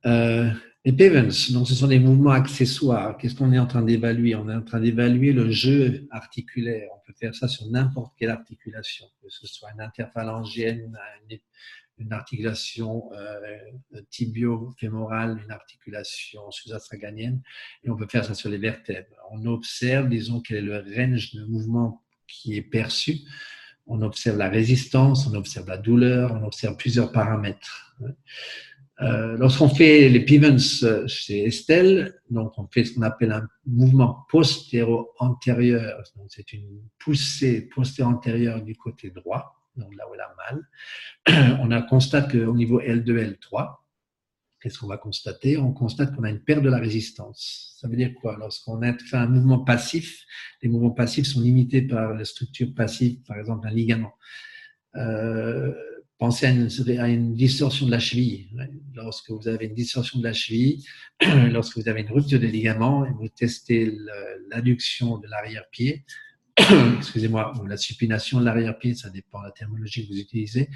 Euh, 0.07 0.51
les 0.87 0.93
Pevens, 0.93 1.53
donc 1.53 1.67
ce 1.69 1.75
sont 1.75 1.87
des 1.87 1.99
mouvements 1.99 2.31
accessoires. 2.31 3.17
Qu'est-ce 3.19 3.35
qu'on 3.35 3.53
est 3.53 3.59
en 3.59 3.67
train 3.67 3.83
d'évaluer? 3.83 4.35
On 4.35 4.49
est 4.49 4.55
en 4.55 4.63
train 4.63 4.81
d'évaluer 4.81 5.33
le 5.33 5.51
jeu 5.51 6.07
articulaire. 6.11 6.89
On 6.95 7.01
peut 7.07 7.15
faire 7.19 7.35
ça 7.35 7.49
sur 7.49 7.67
n'importe 7.71 8.15
quelle 8.19 8.31
articulation, 8.31 9.07
que 9.23 9.29
ce 9.31 9.47
soit 9.47 9.71
une 9.73 9.81
interphalangienne, 9.81 10.99
une, 11.31 11.39
articulation 12.13 13.11
euh, 13.13 13.41
tibio-fémorale, 14.11 15.41
une 15.45 15.51
articulation 15.51 16.51
sous-astraganienne, 16.51 17.43
et 17.85 17.91
on 17.91 17.97
peut 17.97 18.07
faire 18.09 18.25
ça 18.25 18.35
sur 18.35 18.51
les 18.51 18.59
vertèbres. 18.59 19.17
On 19.31 19.47
observe, 19.47 20.09
disons, 20.09 20.41
quel 20.41 20.59
est 20.59 20.63
le 20.63 20.79
range 20.79 21.35
de 21.35 21.45
mouvement 21.45 22.03
qui 22.27 22.57
est 22.57 22.63
perçu. 22.63 23.21
On 23.87 24.03
observe 24.03 24.39
la 24.39 24.49
résistance, 24.49 25.27
on 25.27 25.35
observe 25.35 25.69
la 25.69 25.79
douleur, 25.79 26.33
on 26.33 26.45
observe 26.45 26.77
plusieurs 26.77 27.13
paramètres. 27.13 27.95
Euh, 29.03 29.37
lorsqu'on 29.39 29.69
fait 29.69 30.09
les 30.09 30.21
pivens 30.21 30.85
euh, 30.85 31.07
chez 31.09 31.45
Estelle, 31.45 32.15
donc 32.31 32.53
on 32.59 32.69
fait 32.69 32.85
ce 32.85 32.95
qu'on 32.95 33.03
appelle 33.03 33.33
un 33.33 33.49
mouvement 33.67 34.25
postéro-antérieur, 34.31 36.01
c'est 36.29 36.53
une 36.53 36.81
poussée 36.99 37.69
postéro-antérieure 37.75 38.63
du 38.63 38.77
côté 38.77 39.11
droit, 39.11 39.54
donc 39.77 39.95
là 39.97 40.05
où 40.09 40.15
elle 40.15 40.21
a 41.29 41.59
mal. 41.59 41.61
On 41.61 41.87
constate 41.87 42.31
qu'au 42.33 42.55
niveau 42.55 42.81
L2, 42.81 43.39
L3, 43.39 43.77
qu'est-ce 44.61 44.79
qu'on 44.79 44.87
va 44.87 44.97
constater? 44.97 45.59
On 45.59 45.73
constate 45.73 46.15
qu'on 46.15 46.25
a 46.25 46.31
une 46.31 46.41
perte 46.41 46.63
de 46.63 46.71
la 46.71 46.79
résistance. 46.79 47.77
Ça 47.79 47.89
veut 47.89 47.97
dire 47.97 48.15
quoi? 48.15 48.37
Lorsqu'on 48.39 48.81
fait 48.81 49.17
un 49.17 49.27
mouvement 49.27 49.59
passif, 49.59 50.25
les 50.63 50.69
mouvements 50.69 50.91
passifs 50.91 51.27
sont 51.27 51.41
limités 51.41 51.83
par 51.83 52.15
la 52.15 52.25
structure 52.25 52.73
passive, 52.75 53.21
par 53.27 53.39
exemple 53.39 53.67
un 53.67 53.71
ligament. 53.71 54.15
Euh, 54.97 55.73
pensez 56.19 56.47
à 56.47 57.09
une, 57.09 57.35
distorsion 57.35 57.87
de 57.87 57.91
la 57.91 57.99
cheville. 57.99 58.49
Lorsque 58.95 59.31
vous 59.31 59.49
avez 59.49 59.67
une 59.67 59.75
distorsion 59.75 60.19
de 60.19 60.25
la 60.25 60.33
cheville, 60.33 60.83
lorsque 61.53 61.77
vous 61.77 61.89
avez 61.89 62.01
une 62.01 62.11
rupture 62.11 62.41
des 62.41 62.51
ligaments 62.51 63.05
et 63.05 63.11
vous 63.11 63.29
testez 63.29 63.95
l'adduction 64.49 65.19
de 65.19 65.27
l'arrière-pied, 65.29 66.05
excusez-moi, 66.99 67.53
ou 67.61 67.67
la 67.67 67.77
supination 67.77 68.41
de 68.41 68.45
l'arrière-pied, 68.45 68.95
ça 68.95 69.11
dépend 69.11 69.41
de 69.41 69.47
la 69.47 69.53
terminologie 69.53 70.07
que 70.07 70.13
vous 70.13 70.21
utilisez. 70.21 70.71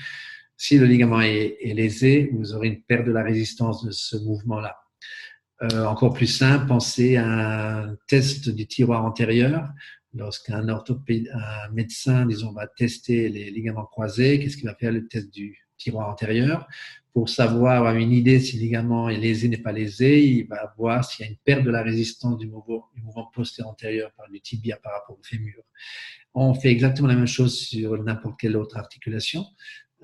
Si 0.57 0.76
le 0.76 0.87
ligament 0.87 1.20
est, 1.20 1.57
lésé, 1.74 2.31
vous 2.33 2.53
aurez 2.53 2.68
une 2.68 2.83
perte 2.83 3.07
de 3.07 3.12
la 3.12 3.22
résistance 3.22 3.85
de 3.85 3.93
ce 3.93 4.16
mouvement-là. 4.16 4.76
Euh, 5.62 5.85
encore 5.85 6.12
plus 6.12 6.26
simple, 6.26 6.66
pensez 6.66 7.16
à 7.16 7.83
un 7.85 7.97
test 8.09 8.49
du 8.49 8.66
tiroir 8.66 9.05
antérieur 9.05 9.68
lorsqu'un 10.14 10.68
orthopédie, 10.68 11.29
un 11.33 11.70
médecin, 11.72 12.26
disons, 12.26 12.53
va 12.53 12.66
tester 12.66 13.29
les 13.29 13.51
ligaments 13.51 13.85
croisés, 13.85 14.41
qu'est-ce 14.41 14.57
qu'il 14.57 14.66
va 14.66 14.74
faire 14.74 14.93
le 14.93 15.07
test 15.07 15.33
du 15.33 15.68
tiroir 15.79 16.11
antérieur 16.11 16.68
pour 17.12 17.29
savoir, 17.29 17.79
avoir 17.79 17.97
une 17.97 18.12
idée 18.12 18.39
si 18.39 18.57
le 18.57 18.62
ligament 18.62 19.09
est 19.09 19.16
lésé, 19.16 19.49
n'est 19.49 19.57
pas 19.57 19.72
lésé, 19.72 20.24
il 20.24 20.47
va 20.47 20.72
voir 20.76 21.05
s'il 21.05 21.24
y 21.24 21.29
a 21.29 21.31
une 21.33 21.39
perte 21.39 21.64
de 21.64 21.70
la 21.70 21.83
résistance 21.83 22.39
du 22.39 22.47
mouvement, 22.47 22.89
du 22.95 23.03
par 24.16 24.29
du 24.31 24.41
tibia 24.41 24.76
par 24.76 24.93
rapport 24.93 25.18
au 25.18 25.22
fémur. 25.24 25.62
On 26.35 26.55
fait 26.55 26.68
exactement 26.68 27.09
la 27.09 27.16
même 27.16 27.26
chose 27.26 27.59
sur 27.59 28.01
n'importe 28.03 28.39
quelle 28.39 28.57
autre 28.57 28.76
articulation. 28.76 29.45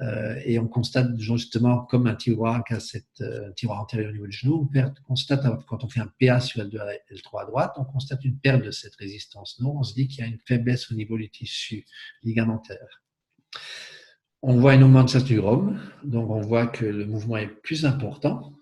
Euh, 0.01 0.41
et 0.45 0.59
on 0.59 0.67
constate 0.67 1.17
justement, 1.19 1.85
comme 1.85 2.09
un 2.09 2.17
tiroir 2.17 2.65
qui 2.65 2.75
a 2.75 2.79
euh, 3.21 3.53
tiroir 3.53 3.81
antérieur 3.81 4.11
au 4.11 4.13
niveau 4.13 4.27
du 4.27 4.37
genou, 4.37 4.69
on 4.75 5.03
constate, 5.07 5.45
quand 5.67 5.85
on 5.85 5.89
fait 5.89 6.01
un 6.01 6.13
PA 6.19 6.41
sur 6.41 6.65
L2 6.65 6.81
L3 7.13 7.43
à 7.43 7.45
droite, 7.45 7.75
on 7.77 7.85
constate 7.85 8.25
une 8.25 8.37
perte 8.39 8.65
de 8.65 8.73
cette 8.73 8.97
résistance. 8.97 9.61
Non, 9.61 9.77
on 9.79 9.85
se 9.85 9.95
dit 9.95 10.09
qu'il 10.09 10.25
y 10.25 10.27
a 10.27 10.27
une 10.27 10.41
faiblesse 10.41 10.91
au 10.91 10.95
niveau 10.95 11.17
du 11.17 11.31
tissu 11.31 11.87
ligamentaire. 12.25 13.03
On 14.47 14.59
voit 14.59 14.75
une 14.75 14.83
augmentation 14.83 15.27
du 15.27 15.39
ROM, 15.39 15.81
donc 16.05 16.29
on 16.29 16.43
voit 16.43 16.67
que 16.67 16.85
le 16.85 17.07
mouvement 17.07 17.39
est 17.39 17.47
plus 17.47 17.87
important. 17.87 18.53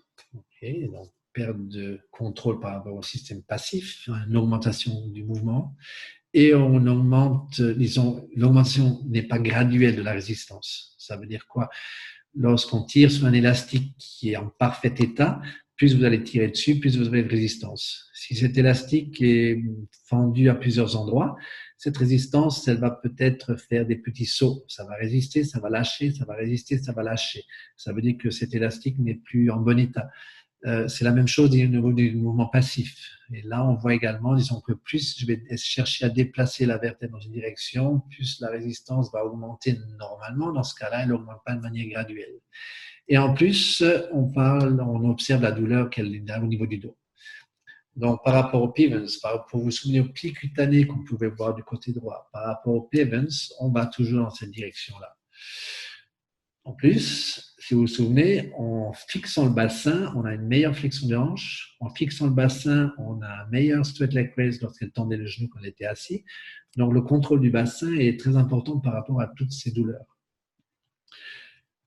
donc 0.61 1.09
perte 1.33 1.67
de 1.67 1.99
contrôle 2.09 2.61
par 2.61 2.75
rapport 2.75 2.95
au 2.95 3.01
système 3.01 3.41
passif, 3.41 4.07
une 4.07 4.37
augmentation 4.37 5.09
du 5.09 5.25
mouvement 5.25 5.75
et 6.33 6.55
on 6.55 6.87
augmente, 6.87 7.61
disons, 7.61 8.29
l'augmentation 8.33 9.01
n'est 9.07 9.23
pas 9.23 9.39
graduelle 9.39 9.97
de 9.97 10.01
la 10.01 10.13
résistance. 10.13 10.95
Ça 10.97 11.17
veut 11.17 11.27
dire 11.27 11.47
quoi? 11.47 11.69
Lorsqu'on 12.33 12.83
tire 12.83 13.11
sur 13.11 13.25
un 13.25 13.33
élastique 13.33 13.93
qui 13.97 14.31
est 14.31 14.37
en 14.37 14.47
parfait 14.47 14.95
état, 14.99 15.41
plus 15.75 15.97
vous 15.97 16.05
allez 16.05 16.23
tirer 16.23 16.47
dessus, 16.47 16.79
plus 16.79 16.97
vous 16.97 17.09
aurez 17.09 17.23
de 17.23 17.29
résistance. 17.29 18.09
Si 18.13 18.35
cet 18.35 18.57
élastique 18.57 19.21
est 19.21 19.61
fendu 20.07 20.47
à 20.47 20.55
plusieurs 20.55 20.95
endroits, 20.95 21.35
cette 21.83 21.97
résistance, 21.97 22.65
elle 22.69 22.77
va 22.77 22.91
peut-être 22.91 23.57
faire 23.57 23.85
des 23.85 23.97
petits 23.97 24.25
sauts. 24.25 24.63
Ça 24.69 24.85
va 24.85 24.95
résister, 24.95 25.43
ça 25.43 25.59
va 25.59 25.69
lâcher, 25.69 26.13
ça 26.13 26.23
va 26.23 26.33
résister, 26.33 26.77
ça 26.77 26.93
va 26.93 27.03
lâcher. 27.03 27.43
Ça 27.75 27.91
veut 27.91 28.01
dire 28.01 28.15
que 28.17 28.29
cet 28.29 28.55
élastique 28.55 28.97
n'est 28.99 29.15
plus 29.15 29.51
en 29.51 29.57
bon 29.57 29.77
état. 29.77 30.09
Euh, 30.65 30.87
c'est 30.87 31.03
la 31.03 31.11
même 31.11 31.27
chose 31.27 31.51
au 31.51 31.67
niveau 31.67 31.91
du 31.91 32.15
mouvement 32.15 32.45
passif. 32.45 32.97
Et 33.33 33.41
là, 33.41 33.67
on 33.67 33.75
voit 33.75 33.93
également, 33.93 34.33
disons 34.33 34.61
que 34.61 34.71
plus 34.71 35.19
je 35.19 35.25
vais 35.25 35.43
chercher 35.57 36.05
à 36.05 36.09
déplacer 36.09 36.65
la 36.65 36.77
vertèbre 36.77 37.17
dans 37.17 37.19
une 37.19 37.33
direction, 37.33 37.99
plus 38.11 38.39
la 38.39 38.49
résistance 38.49 39.11
va 39.11 39.25
augmenter 39.25 39.77
normalement. 39.99 40.53
Dans 40.53 40.63
ce 40.63 40.75
cas-là, 40.75 41.03
elle 41.03 41.09
n'augmente 41.09 41.41
pas 41.45 41.53
de 41.53 41.59
manière 41.59 41.89
graduelle. 41.89 42.39
Et 43.09 43.17
en 43.17 43.33
plus, 43.33 43.83
on 44.13 45.09
observe 45.09 45.41
la 45.41 45.51
douleur 45.51 45.89
qu'elle 45.89 46.23
a 46.29 46.41
au 46.41 46.47
niveau 46.47 46.65
du 46.65 46.77
dos. 46.77 46.95
Donc, 47.95 48.23
par 48.23 48.33
rapport 48.33 48.61
au 48.61 48.69
Pivens, 48.69 49.19
pour 49.49 49.61
vous 49.61 49.71
souvenir 49.71 50.05
au 50.05 50.09
pli 50.09 50.33
cutané 50.33 50.87
qu'on 50.87 51.03
pouvait 51.03 51.29
voir 51.29 51.53
du 51.53 51.63
côté 51.63 51.91
droit, 51.91 52.29
par 52.33 52.45
rapport 52.45 52.73
au 52.73 52.81
Pivens, 52.81 53.53
on 53.59 53.69
va 53.69 53.85
toujours 53.85 54.23
dans 54.23 54.29
cette 54.31 54.51
direction-là. 54.51 55.15
En 56.65 56.71
plus, 56.71 57.53
si 57.59 57.73
vous 57.73 57.81
vous 57.81 57.87
souvenez, 57.87 58.51
en 58.57 58.93
fixant 58.93 59.45
le 59.45 59.51
bassin, 59.51 60.11
on 60.15 60.23
a 60.23 60.33
une 60.33 60.47
meilleure 60.47 60.75
flexion 60.75 61.07
de 61.07 61.15
hanche. 61.15 61.75
En 61.81 61.89
fixant 61.89 62.27
le 62.27 62.33
bassin, 62.33 62.93
on 62.97 63.21
a 63.21 63.43
un 63.43 63.49
meilleur 63.51 63.85
straight 63.85 64.13
leg 64.13 64.33
raise 64.37 64.61
lorsqu'elle 64.61 64.91
tendait 64.91 65.17
le 65.17 65.27
genou 65.27 65.49
quand 65.49 65.59
elle 65.61 65.69
était 65.69 65.85
assis. 65.85 66.23
Donc, 66.77 66.93
le 66.93 67.01
contrôle 67.01 67.41
du 67.41 67.51
bassin 67.51 67.93
est 67.93 68.19
très 68.19 68.37
important 68.37 68.79
par 68.79 68.93
rapport 68.93 69.21
à 69.21 69.27
toutes 69.27 69.51
ces 69.51 69.71
douleurs. 69.71 70.17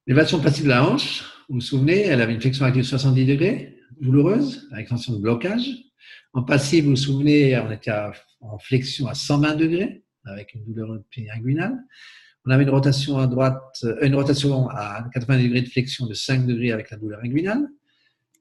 L'élévation 0.07 0.41
passive 0.41 0.65
de 0.65 0.69
la 0.69 0.89
hanche, 0.89 1.25
vous 1.49 1.57
vous 1.57 1.61
souvenez, 1.61 2.03
elle 2.03 2.21
avait 2.21 2.35
une 2.35 2.41
flexion 2.41 2.65
active 2.65 2.83
de 2.83 2.87
70 2.87 3.25
degrés, 3.25 3.81
douloureuse, 4.01 4.69
avec 4.73 4.89
tension 4.89 5.15
de 5.15 5.19
blocage. 5.19 5.86
En 6.33 6.43
passif, 6.43 6.85
vous 6.85 6.91
vous 6.91 6.97
souvenez, 6.97 7.59
on 7.59 7.71
était 7.71 7.93
en 8.41 8.59
flexion 8.59 9.07
à 9.07 9.15
120 9.15 9.55
degrés, 9.57 10.05
avec 10.25 10.55
une 10.55 10.65
douleur 10.65 10.99
inguinale. 11.35 11.79
On 12.45 12.51
avait 12.51 12.63
une 12.63 12.71
rotation 12.71 13.19
à 13.19 13.27
droite, 13.27 13.61
euh, 13.85 13.97
une 14.03 14.15
rotation 14.15 14.69
à 14.69 15.09
80 15.13 15.43
degrés 15.43 15.63
de 15.63 15.69
flexion 15.69 16.07
de 16.07 16.15
5 16.15 16.47
degrés 16.47 16.71
avec 16.71 16.91
la 16.91 16.97
douleur 16.97 17.21
inguinale. 17.25 17.67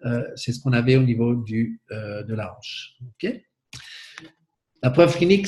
Euh, 0.05 0.23
c'est 0.35 0.51
ce 0.51 0.61
qu'on 0.61 0.73
avait 0.73 0.97
au 0.97 1.03
niveau 1.03 1.31
euh, 1.31 2.23
de 2.23 2.35
la 2.35 2.55
hanche. 2.55 2.97
la 4.83 4.89
preuve 4.91 5.15
clinique, 5.15 5.47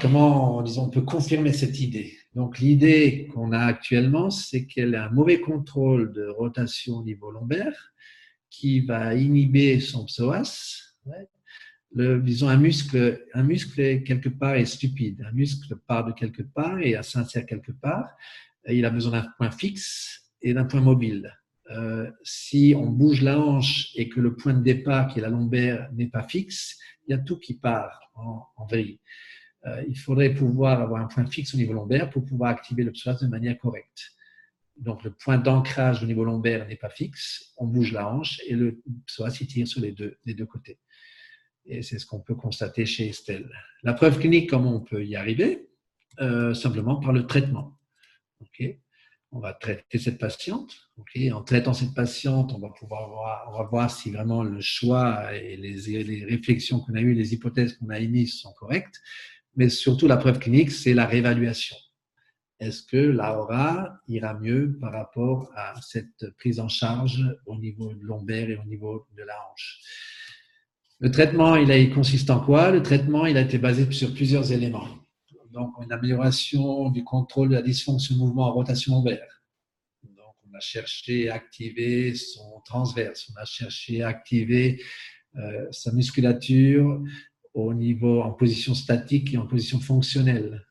comment 0.00 0.58
on 0.58 0.90
peut 0.90 1.02
confirmer 1.02 1.52
cette 1.52 1.78
idée 1.80 2.16
donc 2.34 2.58
l'idée 2.58 3.28
qu'on 3.32 3.52
a 3.52 3.60
actuellement, 3.60 4.28
c'est 4.30 4.66
qu'elle 4.66 4.94
a 4.96 5.06
un 5.06 5.10
mauvais 5.10 5.40
contrôle 5.40 6.12
de 6.12 6.26
rotation 6.26 6.96
au 6.96 7.04
niveau 7.04 7.30
lombaire 7.30 7.92
qui 8.50 8.80
va 8.80 9.14
inhiber 9.14 9.80
son 9.80 10.04
psoas. 10.06 10.96
Le, 11.94 12.20
disons 12.20 12.48
un 12.48 12.56
muscle, 12.56 13.24
un 13.34 13.42
muscle 13.42 14.02
quelque 14.02 14.28
part 14.28 14.56
est 14.56 14.66
stupide. 14.66 15.24
Un 15.28 15.32
muscle 15.32 15.76
part 15.86 16.04
de 16.04 16.12
quelque 16.12 16.42
part 16.42 16.80
et 16.80 17.00
s'insère 17.02 17.46
quelque 17.46 17.72
part. 17.72 18.08
Il 18.68 18.84
a 18.84 18.90
besoin 18.90 19.20
d'un 19.20 19.28
point 19.38 19.50
fixe 19.50 20.32
et 20.42 20.54
d'un 20.54 20.64
point 20.64 20.80
mobile. 20.80 21.32
Euh, 21.70 22.10
si 22.22 22.74
on 22.76 22.90
bouge 22.90 23.22
la 23.22 23.38
hanche 23.38 23.90
et 23.94 24.08
que 24.08 24.20
le 24.20 24.36
point 24.36 24.52
de 24.54 24.62
départ, 24.62 25.08
qui 25.08 25.18
est 25.18 25.22
la 25.22 25.30
lombaire, 25.30 25.88
n'est 25.92 26.08
pas 26.08 26.22
fixe, 26.22 26.78
il 27.06 27.12
y 27.12 27.14
a 27.14 27.18
tout 27.18 27.38
qui 27.38 27.54
part 27.54 28.10
en, 28.14 28.42
en 28.56 28.66
vrille. 28.66 29.00
Euh, 29.66 29.82
il 29.88 29.98
faudrait 29.98 30.34
pouvoir 30.34 30.80
avoir 30.82 31.02
un 31.02 31.06
point 31.06 31.26
fixe 31.26 31.54
au 31.54 31.56
niveau 31.56 31.72
lombaire 31.72 32.10
pour 32.10 32.24
pouvoir 32.24 32.50
activer 32.50 32.84
le 32.84 32.92
psoas 32.92 33.14
de 33.14 33.26
manière 33.26 33.56
correcte. 33.58 34.12
Donc, 34.76 35.04
le 35.04 35.12
point 35.12 35.38
d'ancrage 35.38 36.02
au 36.02 36.06
niveau 36.06 36.24
lombaire 36.24 36.66
n'est 36.66 36.76
pas 36.76 36.90
fixe, 36.90 37.54
on 37.56 37.66
bouge 37.66 37.92
la 37.92 38.08
hanche 38.08 38.40
et 38.46 38.54
le 38.54 38.82
psoas 39.06 39.30
s'y 39.30 39.46
tire 39.46 39.66
sur 39.66 39.80
les 39.80 39.92
deux, 39.92 40.18
les 40.24 40.34
deux 40.34 40.46
côtés. 40.46 40.78
Et 41.66 41.82
c'est 41.82 41.98
ce 41.98 42.06
qu'on 42.06 42.20
peut 42.20 42.34
constater 42.34 42.86
chez 42.86 43.08
Estelle. 43.08 43.50
La 43.82 43.94
preuve 43.94 44.18
clinique, 44.18 44.50
comment 44.50 44.76
on 44.76 44.80
peut 44.80 45.04
y 45.04 45.16
arriver? 45.16 45.68
Euh, 46.20 46.54
Simplement 46.54 46.96
par 46.96 47.12
le 47.12 47.26
traitement. 47.26 47.78
on 49.32 49.40
va 49.40 49.52
traiter 49.52 49.98
cette 49.98 50.18
patiente. 50.18 50.76
En 51.32 51.42
traitant 51.42 51.72
cette 51.72 51.94
patiente, 51.94 52.52
on 52.52 52.58
va 52.58 52.68
pouvoir 52.68 53.68
voir, 53.70 53.90
si 53.90 54.10
vraiment 54.10 54.44
le 54.44 54.60
choix 54.60 55.34
et 55.34 55.56
les, 55.56 56.04
les 56.04 56.24
réflexions 56.24 56.80
qu'on 56.80 56.94
a 56.94 57.00
eues, 57.00 57.14
les 57.14 57.34
hypothèses 57.34 57.76
qu'on 57.78 57.88
a 57.88 57.98
émises 57.98 58.34
sont 58.34 58.52
correctes 58.52 59.00
mais 59.56 59.68
surtout 59.68 60.06
la 60.06 60.16
preuve 60.16 60.38
clinique, 60.38 60.70
c'est 60.70 60.94
la 60.94 61.06
réévaluation. 61.06 61.76
Est-ce 62.60 62.82
que 62.82 62.96
l'aura 62.96 64.00
ira 64.08 64.34
mieux 64.34 64.76
par 64.80 64.92
rapport 64.92 65.50
à 65.54 65.74
cette 65.82 66.30
prise 66.36 66.60
en 66.60 66.68
charge 66.68 67.22
au 67.46 67.56
niveau 67.56 67.92
de 67.94 68.02
lombaire 68.02 68.50
et 68.50 68.56
au 68.56 68.64
niveau 68.64 69.06
de 69.16 69.22
la 69.22 69.34
hanche? 69.50 69.80
Le 71.00 71.10
traitement, 71.10 71.56
il, 71.56 71.92
consiste 71.92 72.30
en 72.30 72.40
quoi? 72.40 72.70
Le 72.70 72.82
traitement, 72.82 73.26
il 73.26 73.36
a 73.36 73.42
été 73.42 73.58
basé 73.58 73.90
sur 73.92 74.14
plusieurs 74.14 74.52
éléments. 74.52 74.88
Donc, 75.50 75.72
une 75.82 75.92
amélioration 75.92 76.90
du 76.90 77.04
contrôle 77.04 77.50
de 77.50 77.54
la 77.54 77.62
dysfonction 77.62 78.16
mouvement 78.16 78.46
en 78.46 78.52
rotation 78.52 78.94
lombaire. 78.94 79.42
Donc, 80.02 80.34
on 80.48 80.56
a 80.56 80.60
cherché 80.60 81.28
à 81.28 81.34
activer 81.34 82.14
son 82.14 82.60
transverse, 82.64 83.30
on 83.32 83.40
a 83.40 83.44
cherché 83.44 84.02
à 84.02 84.08
activer 84.08 84.82
euh, 85.36 85.66
sa 85.70 85.92
musculature, 85.92 87.02
au 87.54 87.72
niveau 87.72 88.22
en 88.22 88.32
position 88.32 88.74
statique 88.74 89.32
et 89.32 89.38
en 89.38 89.46
position 89.46 89.80
fonctionnelle. 89.80 90.64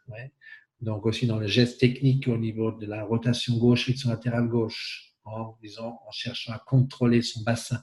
Donc 0.81 1.05
aussi 1.05 1.27
dans 1.27 1.39
le 1.39 1.47
geste 1.47 1.79
technique 1.79 2.27
au 2.27 2.37
niveau 2.37 2.73
de 2.73 2.85
la 2.85 3.05
rotation 3.05 3.57
gauche, 3.57 3.85
flexion 3.85 4.09
latérale 4.09 4.49
gauche, 4.49 5.13
en, 5.23 5.55
disons, 5.61 5.93
en 6.05 6.11
cherchant 6.11 6.51
à 6.51 6.59
contrôler 6.59 7.21
son 7.21 7.41
bassin. 7.43 7.81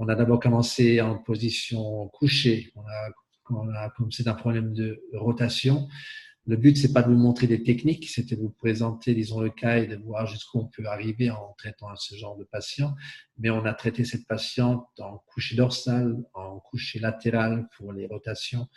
On 0.00 0.08
a 0.08 0.14
d'abord 0.14 0.40
commencé 0.40 1.00
en 1.00 1.18
position 1.18 2.08
couchée. 2.08 2.72
On 2.74 2.80
a, 2.80 3.10
on 3.50 3.68
a, 3.68 3.90
comme 3.90 4.10
c'est 4.10 4.28
un 4.28 4.34
problème 4.34 4.72
de 4.72 5.00
rotation, 5.12 5.88
le 6.46 6.56
but, 6.56 6.76
c'est 6.76 6.92
pas 6.92 7.02
de 7.02 7.08
vous 7.12 7.18
montrer 7.18 7.46
des 7.46 7.62
techniques, 7.62 8.08
c'était 8.08 8.34
de 8.34 8.40
vous 8.40 8.50
présenter, 8.50 9.14
disons, 9.14 9.40
le 9.40 9.50
cas 9.50 9.76
et 9.78 9.86
de 9.86 9.96
voir 9.96 10.26
jusqu'où 10.26 10.58
on 10.58 10.66
peut 10.66 10.86
arriver 10.86 11.30
en 11.30 11.54
traitant 11.58 11.94
ce 11.96 12.16
genre 12.16 12.36
de 12.36 12.44
patient. 12.44 12.94
Mais 13.38 13.50
on 13.50 13.64
a 13.66 13.74
traité 13.74 14.04
cette 14.04 14.26
patiente 14.26 14.86
en 14.98 15.18
couche 15.26 15.54
dorsale, 15.54 16.16
en 16.32 16.58
couche 16.58 16.96
latérale 16.96 17.68
pour 17.76 17.92
les 17.92 18.06
rotations. 18.06 18.68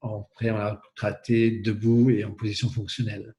Après, 0.00 0.50
on 0.50 0.56
l'a 0.56 0.80
traité 0.94 1.60
debout 1.60 2.08
et 2.08 2.24
en 2.24 2.32
position 2.32 2.70
fonctionnelle. 2.70 3.34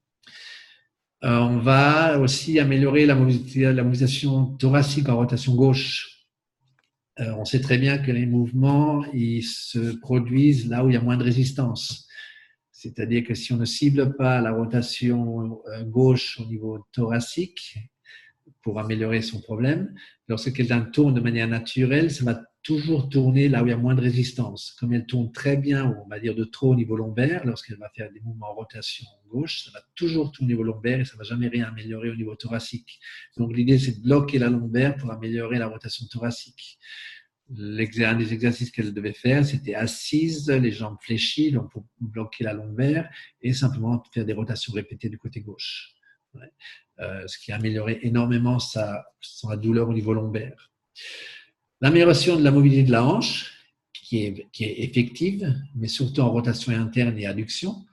Euh, 1.23 1.37
on 1.37 1.59
va 1.59 2.19
aussi 2.19 2.59
améliorer 2.59 3.05
la 3.05 3.15
mobilisation 3.15 4.57
thoracique 4.57 5.07
en 5.07 5.15
rotation 5.15 5.55
gauche. 5.55 6.18
Euh, 7.19 7.33
on 7.37 7.45
sait 7.45 7.61
très 7.61 7.77
bien 7.77 7.97
que 7.97 8.11
les 8.11 8.25
mouvements 8.25 9.03
ils 9.13 9.43
se 9.43 9.97
produisent 9.97 10.69
là 10.69 10.85
où 10.85 10.89
il 10.89 10.93
y 10.93 10.97
a 10.97 11.01
moins 11.01 11.17
de 11.17 11.23
résistance. 11.23 12.07
C'est-à-dire 12.71 13.25
que 13.25 13.33
si 13.33 13.51
on 13.51 13.57
ne 13.57 13.65
cible 13.65 14.15
pas 14.15 14.39
la 14.39 14.53
rotation 14.53 15.61
euh, 15.67 15.83
gauche 15.83 16.39
au 16.39 16.45
niveau 16.45 16.85
thoracique 16.93 17.77
pour 18.61 18.79
améliorer 18.79 19.21
son 19.21 19.41
problème, 19.41 19.93
lorsque 20.27 20.53
quelqu'un 20.53 20.81
tourne 20.81 21.13
de 21.13 21.19
manière 21.19 21.47
naturelle, 21.47 22.09
ça 22.09 22.23
va 22.23 22.41
toujours 22.63 23.09
tourner 23.09 23.49
là 23.49 23.63
où 23.63 23.67
il 23.67 23.71
y 23.71 23.73
a 23.73 23.77
moins 23.77 23.95
de 23.95 24.01
résistance. 24.01 24.75
Comme 24.79 24.93
elle 24.93 25.05
tourne 25.05 25.31
très 25.31 25.57
bien, 25.57 25.93
on 26.05 26.07
va 26.07 26.19
dire 26.19 26.35
de 26.35 26.45
trop 26.45 26.71
au 26.71 26.75
niveau 26.75 26.95
lombaire, 26.95 27.45
lorsqu'elle 27.45 27.77
va 27.77 27.89
faire 27.95 28.11
des 28.11 28.19
mouvements 28.21 28.51
en 28.51 28.55
rotation 28.55 29.05
gauche, 29.29 29.63
ça 29.65 29.71
va 29.71 29.81
toujours 29.95 30.31
tourner 30.31 30.53
au 30.53 30.57
niveau 30.57 30.63
lombaire 30.63 30.99
et 30.99 31.05
ça 31.05 31.13
ne 31.13 31.19
va 31.19 31.23
jamais 31.23 31.47
rien 31.47 31.65
améliorer 31.65 32.09
au 32.09 32.15
niveau 32.15 32.35
thoracique. 32.35 32.99
Donc 33.37 33.55
l'idée, 33.55 33.79
c'est 33.79 33.99
de 33.99 34.03
bloquer 34.03 34.39
la 34.39 34.49
lombaire 34.49 34.97
pour 34.97 35.11
améliorer 35.11 35.57
la 35.57 35.67
rotation 35.67 36.05
thoracique 36.07 36.79
un 37.57 38.15
des 38.15 38.33
exercices 38.33 38.71
qu'elle 38.71 38.93
devait 38.93 39.13
faire, 39.13 39.45
c'était 39.45 39.73
assise, 39.73 40.49
les 40.49 40.71
jambes 40.71 40.97
fléchies, 41.01 41.51
donc 41.51 41.71
pour 41.71 41.85
bloquer 41.99 42.43
la 42.43 42.53
lombaire, 42.53 43.09
et 43.41 43.53
simplement 43.53 44.03
faire 44.13 44.25
des 44.25 44.33
rotations 44.33 44.73
répétées 44.73 45.09
du 45.09 45.17
côté 45.17 45.41
gauche. 45.41 45.95
Euh, 46.99 47.27
ce 47.27 47.39
qui 47.39 47.51
a 47.51 47.55
amélioré 47.55 47.99
énormément 48.03 48.59
sa, 48.59 49.05
douleur 49.57 49.89
au 49.89 49.93
niveau 49.93 50.13
lombaire. 50.13 50.71
L'amélioration 51.81 52.35
de 52.35 52.43
la 52.43 52.51
mobilité 52.51 52.83
de 52.83 52.91
la 52.91 53.03
hanche, 53.03 53.53
qui 53.93 54.17
est 54.25 54.49
effective, 54.59 55.55
mais 55.75 55.87
surtout 55.87 56.21
en 56.21 56.31
rotation 56.31 56.71
interne 56.73 57.17
et 57.17 57.25
adduction, 57.25 57.85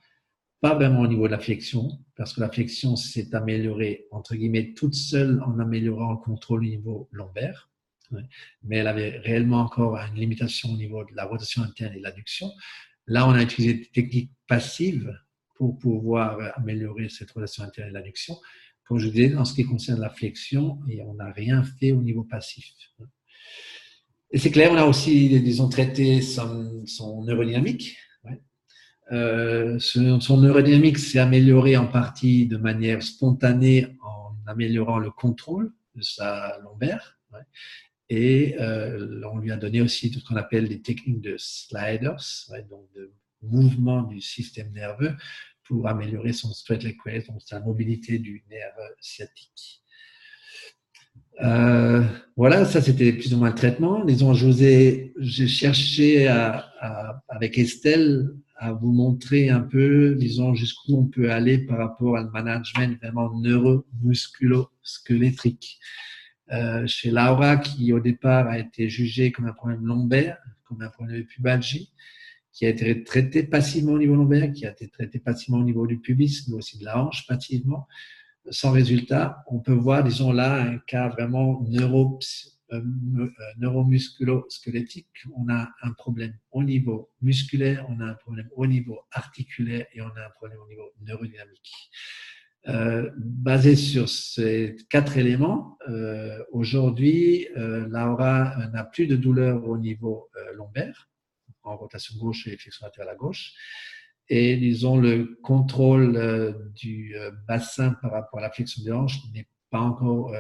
pas 0.67 0.75
vraiment 0.75 1.01
au 1.01 1.07
niveau 1.07 1.27
de 1.27 1.33
la 1.33 1.39
flexion, 1.39 1.89
parce 2.17 2.33
que 2.33 2.41
la 2.41 2.51
flexion 2.51 2.97
s'est 2.97 3.35
améliorée, 3.35 4.07
entre 4.11 4.35
guillemets, 4.35 4.73
toute 4.75 4.95
seule 4.95 5.41
en 5.43 5.59
améliorant 5.61 6.13
le 6.13 6.19
contrôle 6.19 6.61
au 6.61 6.69
niveau 6.69 7.09
lombaire 7.13 7.71
mais 8.63 8.77
elle 8.77 8.87
avait 8.87 9.19
réellement 9.19 9.61
encore 9.61 9.97
une 9.97 10.15
limitation 10.15 10.71
au 10.71 10.77
niveau 10.77 11.05
de 11.05 11.15
la 11.15 11.25
rotation 11.25 11.63
interne 11.63 11.93
et 11.95 11.99
de 11.99 12.05
l'adduction. 12.05 12.53
Là, 13.09 13.29
on 13.29 13.33
a 13.33 13.43
utilisé 13.43 13.75
des 13.75 13.87
techniques 13.87 14.31
passives 14.47 15.13
pour 15.57 15.77
pouvoir 15.77 16.39
améliorer 16.57 17.09
cette 17.09 17.33
rotation 17.33 17.65
interne 17.65 17.89
et 17.89 17.93
l'adduction. 17.93 18.37
Comme 18.85 19.01
je 19.01 19.09
disais, 19.09 19.35
en 19.35 19.45
ce 19.45 19.55
qui 19.55 19.65
concerne 19.65 20.01
la 20.01 20.11
flexion, 20.11 20.79
on 21.05 21.15
n'a 21.15 21.33
rien 21.33 21.65
fait 21.65 21.91
au 21.91 22.01
niveau 22.01 22.23
passif. 22.23 22.65
Et 24.31 24.39
c'est 24.39 24.53
clair, 24.53 24.71
on 24.71 24.77
a 24.77 24.85
aussi, 24.85 25.41
disons, 25.41 25.69
traité 25.69 26.23
son 26.23 27.25
neurodynamique. 27.25 27.97
Euh, 29.13 29.79
son 29.79 30.41
neurodynamique 30.41 30.99
s'est 30.99 31.19
amélioré 31.19 31.77
en 31.77 31.87
partie 31.87 32.47
de 32.47 32.57
manière 32.57 33.03
spontanée 33.03 33.87
en 34.03 34.35
améliorant 34.47 34.99
le 34.99 35.11
contrôle 35.11 35.73
de 35.95 36.03
sa 36.03 36.59
lombaire. 36.65 37.19
Et 38.09 38.57
on 38.59 39.39
lui 39.39 39.51
a 39.51 39.57
donné 39.57 39.81
aussi 39.81 40.11
tout 40.11 40.21
ce 40.21 40.25
qu'on 40.25 40.37
appelle 40.37 40.69
des 40.69 40.81
techniques 40.81 41.21
de 41.21 41.35
sliders, 41.39 42.23
donc 42.71 42.87
de 42.95 43.13
mouvement 43.43 44.03
du 44.03 44.21
système 44.21 44.73
nerveux 44.73 45.15
pour 45.65 45.89
améliorer 45.89 46.33
son 46.33 46.53
straight 46.53 46.83
leg 46.85 46.97
raise, 47.05 47.27
donc 47.27 47.43
sa 47.43 47.61
mobilité 47.61 48.19
du 48.19 48.45
nerf 48.49 48.75
sciatique. 49.01 49.83
Euh, 51.43 52.03
voilà, 52.37 52.65
ça 52.65 52.81
c'était 52.81 53.13
plus 53.13 53.35
ou 53.35 53.39
moins 53.39 53.51
le 53.51 53.55
traitement. 53.55 54.05
Disons, 54.05 54.33
j'ai 54.35 55.13
cherché 55.19 56.29
avec 57.29 57.59
Estelle 57.59 58.31
à 58.57 58.73
vous 58.73 58.93
montrer 58.93 59.51
un 59.51 59.61
peu, 59.61 60.15
disons, 60.15 60.55
jusqu'où 60.55 60.97
on 60.97 61.05
peut 61.07 61.31
aller 61.31 61.59
par 61.59 61.77
rapport 61.79 62.17
à 62.17 62.21
un 62.21 62.31
management 62.31 62.99
vraiment 63.01 63.31
neuromusculo-squelettrique. 63.35 65.79
Euh, 66.53 66.87
chez 66.87 67.11
Laura, 67.11 67.57
qui 67.57 67.93
au 67.93 67.99
départ 68.01 68.47
a 68.47 68.59
été 68.59 68.89
jugée 68.89 69.33
comme 69.33 69.47
un 69.47 69.53
problème 69.53 69.85
lombaire, 69.85 70.39
comme 70.65 70.81
un 70.81 70.89
problème 70.89 71.19
de 71.19 71.23
pubalgie, 71.23 71.93
qui 72.53 72.67
a 72.67 72.71
été 72.71 73.05
traité 73.05 73.43
passivement 73.43 73.93
au 73.93 73.99
niveau 73.99 74.15
lombaire, 74.15 74.51
qui 74.53 74.65
a 74.65 74.71
été 74.71 74.89
traité 74.89 75.19
passivement 75.19 75.59
au 75.59 75.65
niveau 75.65 75.87
du 75.87 75.99
pubis, 75.99 76.49
mais 76.49 76.55
aussi 76.55 76.79
de 76.79 76.85
la 76.85 77.03
hanche 77.03 77.27
passivement 77.27 77.87
sans 78.51 78.73
résultat, 78.73 79.45
on 79.49 79.59
peut 79.59 79.73
voir, 79.73 80.05
disons 80.05 80.33
là, 80.33 80.63
un 80.63 80.79
cas 80.79 81.09
vraiment 81.09 81.63
neuro, 81.69 82.19
euh, 82.19 82.51
neuromusculo-squelettique. 83.59 85.25
On 85.37 85.49
a 85.49 85.71
un 85.83 85.93
problème 85.93 86.35
au 86.51 86.63
niveau 86.63 87.11
musculaire, 87.21 87.87
on 87.89 88.01
a 88.01 88.07
un 88.07 88.15
problème 88.15 88.49
au 88.55 88.67
niveau 88.67 89.01
articulaire 89.13 89.87
et 89.93 90.01
on 90.01 90.09
a 90.09 90.27
un 90.27 90.31
problème 90.31 90.59
au 90.65 90.69
niveau 90.69 90.93
neurodynamique. 91.01 91.91
Euh, 92.69 93.11
basé 93.17 93.77
sur 93.77 94.09
ces 94.09 94.77
quatre 94.91 95.17
éléments, 95.19 95.79
euh, 95.89 96.43
aujourd'hui, 96.51 97.47
euh, 97.57 97.87
Laura 97.89 98.57
n'a 98.73 98.85
plus 98.85 99.07
de 99.07 99.15
douleur 99.15 99.69
au 99.69 99.79
niveau 99.79 100.29
lombaire, 100.55 101.09
en 101.63 101.77
rotation 101.77 102.17
gauche 102.19 102.47
et 102.49 102.57
flexion 102.57 102.87
latérale 102.87 103.11
à 103.11 103.15
gauche 103.15 103.55
et 104.29 104.57
disons 104.57 104.97
le 104.97 105.39
contrôle 105.43 106.17
euh, 106.17 106.53
du 106.75 107.15
euh, 107.17 107.31
bassin 107.47 107.95
par 108.03 108.13
rapport 108.13 108.41
à 108.41 108.43
la 108.43 108.51
flexion 108.51 108.83
des 108.85 108.93
hanches 108.93 109.21
n'est 109.33 109.49
pas 109.71 109.81
encore 109.81 110.33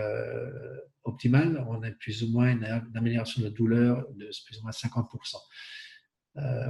euh, 1.07 1.11
optimal. 1.11 1.64
On 1.68 1.82
a 1.82 1.90
plus 1.90 2.22
ou 2.22 2.30
moins 2.30 2.50
une, 2.50 2.64
amélioration 2.94 3.42
de 3.42 3.48
douleur 3.48 4.07
de 4.14 4.30
plus 4.46 4.59
ou 4.59 4.62
moins 4.62 4.72
50% 4.72 5.36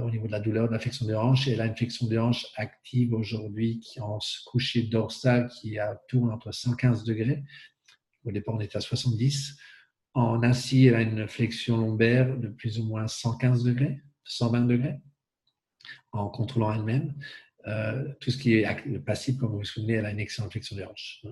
au 0.01 0.09
niveau 0.09 0.27
de 0.27 0.31
la 0.31 0.39
douleur 0.39 0.69
de 0.69 0.73
la 0.73 0.79
flexion 0.79 1.05
des 1.05 1.15
hanches. 1.15 1.49
Et 1.49 1.57
flexion 1.75 2.07
des 2.07 2.17
hanches 2.17 2.45
active 2.55 3.13
aujourd'hui 3.13 3.81
qui 3.81 3.99
en 3.99 4.17
coucher 4.45 4.83
dorsal 4.83 5.49
qui 5.49 5.77
tourne 6.07 6.31
entre 6.31 6.53
115 6.53 7.03
degrés. 7.03 7.43
Au 8.23 8.31
départ, 8.31 8.55
on 8.55 8.61
était 8.61 8.77
à 8.77 8.81
70. 8.81 9.57
En 10.13 10.41
assis, 10.41 10.85
elle 10.85 10.95
a 10.95 11.01
une 11.01 11.27
flexion 11.27 11.75
lombaire 11.75 12.37
de 12.37 12.47
plus 12.47 12.79
ou 12.79 12.85
moins 12.85 13.07
115 13.07 13.65
degrés, 13.65 14.01
120 14.23 14.61
degrés 14.61 15.01
en 16.11 16.29
contrôlant 16.29 16.73
elle-même. 16.73 17.13
Euh, 17.67 18.13
tout 18.21 18.31
ce 18.31 18.37
qui 18.37 18.55
est 18.55 18.99
passif, 18.99 19.37
comme 19.37 19.51
vous 19.51 19.57
vous 19.59 19.65
souvenez, 19.65 19.93
elle 19.93 20.05
a 20.05 20.11
une 20.11 20.19
excellente 20.19 20.51
flexion 20.51 20.75
des 20.75 20.85
hanches. 20.85 21.25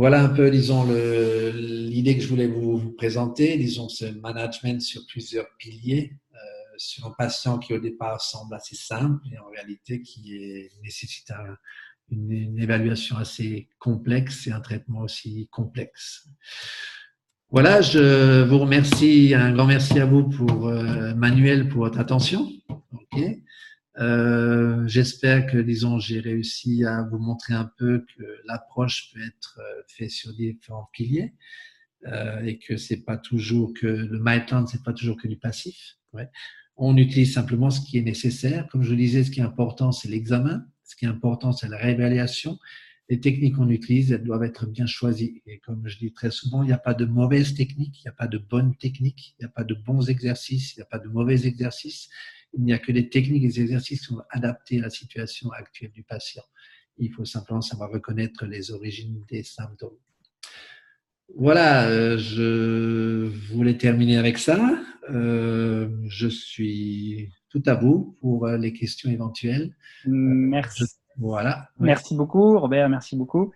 Voilà 0.00 0.22
un 0.22 0.30
peu, 0.30 0.50
disons, 0.50 0.84
l'idée 1.52 2.16
que 2.16 2.22
je 2.22 2.28
voulais 2.28 2.46
vous 2.46 2.90
présenter, 2.92 3.58
disons, 3.58 3.90
ce 3.90 4.06
management 4.06 4.80
sur 4.80 5.02
plusieurs 5.06 5.44
piliers, 5.58 6.16
euh, 6.32 6.38
sur 6.78 7.06
un 7.06 7.10
patient 7.10 7.58
qui 7.58 7.74
au 7.74 7.78
départ 7.78 8.18
semble 8.22 8.54
assez 8.54 8.76
simple 8.76 9.22
et 9.30 9.38
en 9.38 9.44
réalité 9.54 10.00
qui 10.00 10.70
nécessite 10.82 11.30
une, 12.10 12.58
évaluation 12.58 13.18
assez 13.18 13.68
complexe 13.78 14.46
et 14.46 14.52
un 14.52 14.60
traitement 14.60 15.00
aussi 15.00 15.50
complexe. 15.52 16.26
Voilà, 17.50 17.82
je 17.82 18.42
vous 18.42 18.58
remercie, 18.58 19.34
un 19.34 19.52
grand 19.52 19.66
merci 19.66 20.00
à 20.00 20.06
vous 20.06 20.30
pour 20.30 20.68
euh, 20.68 21.14
Manuel 21.14 21.68
pour 21.68 21.80
votre 21.80 22.00
attention. 22.00 22.50
Euh, 24.00 24.86
j'espère 24.86 25.46
que, 25.46 25.58
disons, 25.58 25.98
j'ai 25.98 26.20
réussi 26.20 26.84
à 26.84 27.02
vous 27.02 27.18
montrer 27.18 27.54
un 27.54 27.70
peu 27.76 28.04
que 28.16 28.22
l'approche 28.46 29.12
peut 29.12 29.20
être 29.20 29.60
euh, 29.60 29.82
faite 29.88 30.10
sur 30.10 30.32
différents 30.32 30.88
piliers 30.92 31.34
euh, 32.06 32.40
et 32.42 32.58
que 32.58 32.78
c'est 32.78 33.04
pas 33.04 33.18
toujours 33.18 33.74
que 33.74 33.86
le 33.86 34.18
Maitland, 34.18 34.66
c'est 34.68 34.82
pas 34.82 34.94
toujours 34.94 35.18
que 35.18 35.28
du 35.28 35.36
passif. 35.36 35.96
On 36.76 36.96
utilise 36.96 37.34
simplement 37.34 37.70
ce 37.70 37.82
qui 37.82 37.98
est 37.98 38.02
nécessaire. 38.02 38.66
Comme 38.68 38.82
je 38.82 38.90
le 38.90 38.96
disais, 38.96 39.22
ce 39.22 39.30
qui 39.30 39.40
est 39.40 39.44
important, 39.44 39.92
c'est 39.92 40.08
l'examen. 40.08 40.64
Ce 40.84 40.96
qui 40.96 41.04
est 41.04 41.08
important, 41.08 41.52
c'est 41.52 41.68
la 41.68 41.76
réévaluation. 41.76 42.58
Les 43.10 43.20
techniques 43.20 43.56
qu'on 43.56 43.68
utilise, 43.68 44.12
elles 44.12 44.24
doivent 44.24 44.44
être 44.44 44.66
bien 44.66 44.86
choisies. 44.86 45.42
Et 45.46 45.58
comme 45.58 45.86
je 45.86 45.98
dis 45.98 46.12
très 46.12 46.30
souvent, 46.30 46.62
il 46.62 46.66
n'y 46.66 46.72
a 46.72 46.78
pas 46.78 46.94
de 46.94 47.04
mauvaises 47.04 47.54
techniques, 47.54 48.00
il 48.00 48.06
n'y 48.06 48.10
a 48.10 48.14
pas 48.14 48.28
de 48.28 48.38
bonnes 48.38 48.74
techniques, 48.76 49.34
il 49.38 49.42
n'y 49.42 49.46
a 49.46 49.52
pas 49.52 49.64
de 49.64 49.74
bons 49.74 50.08
exercices, 50.08 50.74
il 50.74 50.78
n'y 50.78 50.82
a 50.82 50.86
pas 50.86 51.00
de 51.00 51.08
mauvais 51.08 51.46
exercices 51.46 52.08
il 52.54 52.64
n'y 52.64 52.72
a 52.72 52.78
que 52.78 52.92
des 52.92 53.08
techniques 53.08 53.44
et 53.44 53.48
des 53.48 53.60
exercices 53.60 54.00
qui 54.00 54.06
sont 54.06 54.22
adaptés 54.30 54.78
à 54.78 54.82
la 54.82 54.90
situation 54.90 55.50
actuelle 55.52 55.92
du 55.92 56.02
patient. 56.02 56.42
Il 56.98 57.12
faut 57.12 57.24
simplement 57.24 57.60
savoir 57.60 57.90
reconnaître 57.90 58.44
les 58.46 58.70
origines 58.72 59.24
des 59.28 59.42
symptômes. 59.42 59.96
Voilà, 61.36 61.88
euh, 61.88 62.18
je 62.18 63.26
voulais 63.52 63.78
terminer 63.78 64.16
avec 64.16 64.38
ça. 64.38 64.82
Euh, 65.10 65.88
je 66.08 66.26
suis 66.26 67.30
tout 67.48 67.62
à 67.66 67.74
vous 67.74 68.16
pour 68.20 68.48
les 68.48 68.72
questions 68.72 69.10
éventuelles. 69.10 69.74
Merci. 70.06 70.84
Voilà. 71.20 71.68
Merci 71.78 72.16
beaucoup, 72.16 72.58
Robert. 72.58 72.88
Merci 72.88 73.14
beaucoup. 73.14 73.52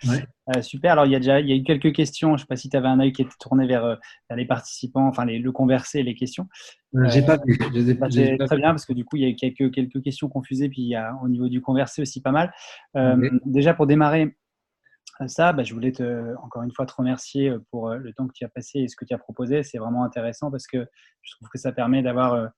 Euh, 0.54 0.60
super. 0.60 0.92
Alors, 0.92 1.06
il 1.06 1.12
y 1.12 1.16
a 1.16 1.18
déjà 1.18 1.40
il 1.40 1.48
y 1.48 1.52
a 1.52 1.56
eu 1.56 1.62
quelques 1.62 1.94
questions. 1.94 2.30
Je 2.30 2.32
ne 2.34 2.38
sais 2.38 2.46
pas 2.46 2.56
si 2.56 2.68
tu 2.68 2.76
avais 2.76 2.88
un 2.88 3.00
œil 3.00 3.12
qui 3.12 3.22
était 3.22 3.32
tourné 3.40 3.66
vers, 3.66 3.84
euh, 3.84 3.96
les 4.36 4.44
participants, 4.44 5.06
enfin 5.06 5.24
les, 5.24 5.38
le 5.38 5.50
conversé 5.50 6.00
et 6.00 6.02
les 6.02 6.14
questions. 6.14 6.46
Euh, 6.94 7.08
j'ai 7.08 7.22
pas 7.22 7.38
vu. 7.38 7.58
C'est 8.10 8.36
très 8.36 8.56
bien 8.56 8.70
parce 8.70 8.84
que 8.84 8.92
du 8.92 9.06
coup, 9.06 9.16
il 9.16 9.22
y 9.22 9.24
a 9.24 9.28
eu 9.30 9.34
quelques, 9.34 9.72
quelques 9.72 10.02
questions 10.02 10.28
qu'on 10.28 10.42
puis 10.42 10.70
il 10.76 10.88
y 10.88 10.94
a 10.94 11.14
au 11.22 11.28
niveau 11.28 11.48
du 11.48 11.62
conversé 11.62 12.02
aussi 12.02 12.20
pas 12.20 12.32
mal. 12.32 12.52
Déjà, 13.46 13.72
pour 13.72 13.86
démarrer 13.86 14.36
ça, 15.26 15.52
bah, 15.52 15.62
je 15.62 15.72
voulais 15.72 15.92
te, 15.92 16.34
encore 16.42 16.64
une 16.64 16.72
fois 16.72 16.84
te 16.84 16.92
remercier 16.92 17.50
pour 17.70 17.88
le 17.90 18.12
temps 18.12 18.26
que 18.26 18.32
tu 18.34 18.44
as 18.44 18.48
passé 18.48 18.80
et 18.80 18.88
ce 18.88 18.96
que 18.96 19.06
tu 19.06 19.14
as 19.14 19.18
proposé. 19.18 19.62
C'est 19.62 19.78
vraiment 19.78 20.04
intéressant 20.04 20.50
parce 20.50 20.66
que 20.66 20.86
je 21.22 21.34
trouve 21.36 21.48
que 21.48 21.58
ça 21.58 21.72
permet 21.72 22.02
d'avoir 22.02 22.50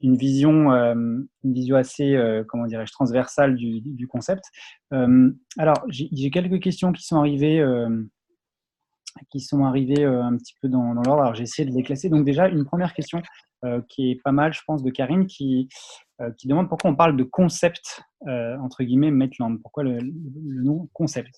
une 0.00 0.16
vision, 0.16 0.72
euh, 0.72 0.94
une 1.44 1.52
vision 1.52 1.76
assez, 1.76 2.14
euh, 2.14 2.44
comment 2.46 2.66
dirais-je, 2.66 2.92
transversale 2.92 3.56
du, 3.56 4.06
concept. 4.08 4.44
Euh, 4.92 5.30
alors, 5.58 5.84
j'ai 5.88 6.30
quelques 6.30 6.60
questions 6.60 6.92
qui 6.92 7.04
sont 7.04 7.16
arrivées, 7.16 7.64
qui 9.30 9.40
sont 9.40 9.64
un 9.64 9.72
petit 10.36 10.54
peu 10.60 10.68
dans, 10.68 10.94
l'ordre. 10.94 11.22
Alors, 11.22 11.34
j'ai 11.34 11.44
essayé 11.44 11.68
de 11.68 11.74
les 11.74 11.82
classer. 11.82 12.08
Donc, 12.08 12.24
déjà, 12.24 12.48
une 12.48 12.64
première 12.64 12.94
question 12.94 13.22
qui 13.88 14.12
est 14.12 14.22
pas 14.22 14.32
mal, 14.32 14.52
je 14.52 14.60
pense, 14.66 14.82
de 14.82 14.90
Karine, 14.90 15.26
qui, 15.26 15.68
qui 16.36 16.46
demande 16.46 16.68
pourquoi 16.68 16.90
on 16.90 16.96
parle 16.96 17.16
de 17.16 17.24
concept, 17.24 18.02
entre 18.26 18.84
guillemets, 18.84 19.10
Maitland. 19.10 19.60
Pourquoi 19.60 19.82
le, 19.82 19.98
nom 20.62 20.88
concept? 20.92 21.34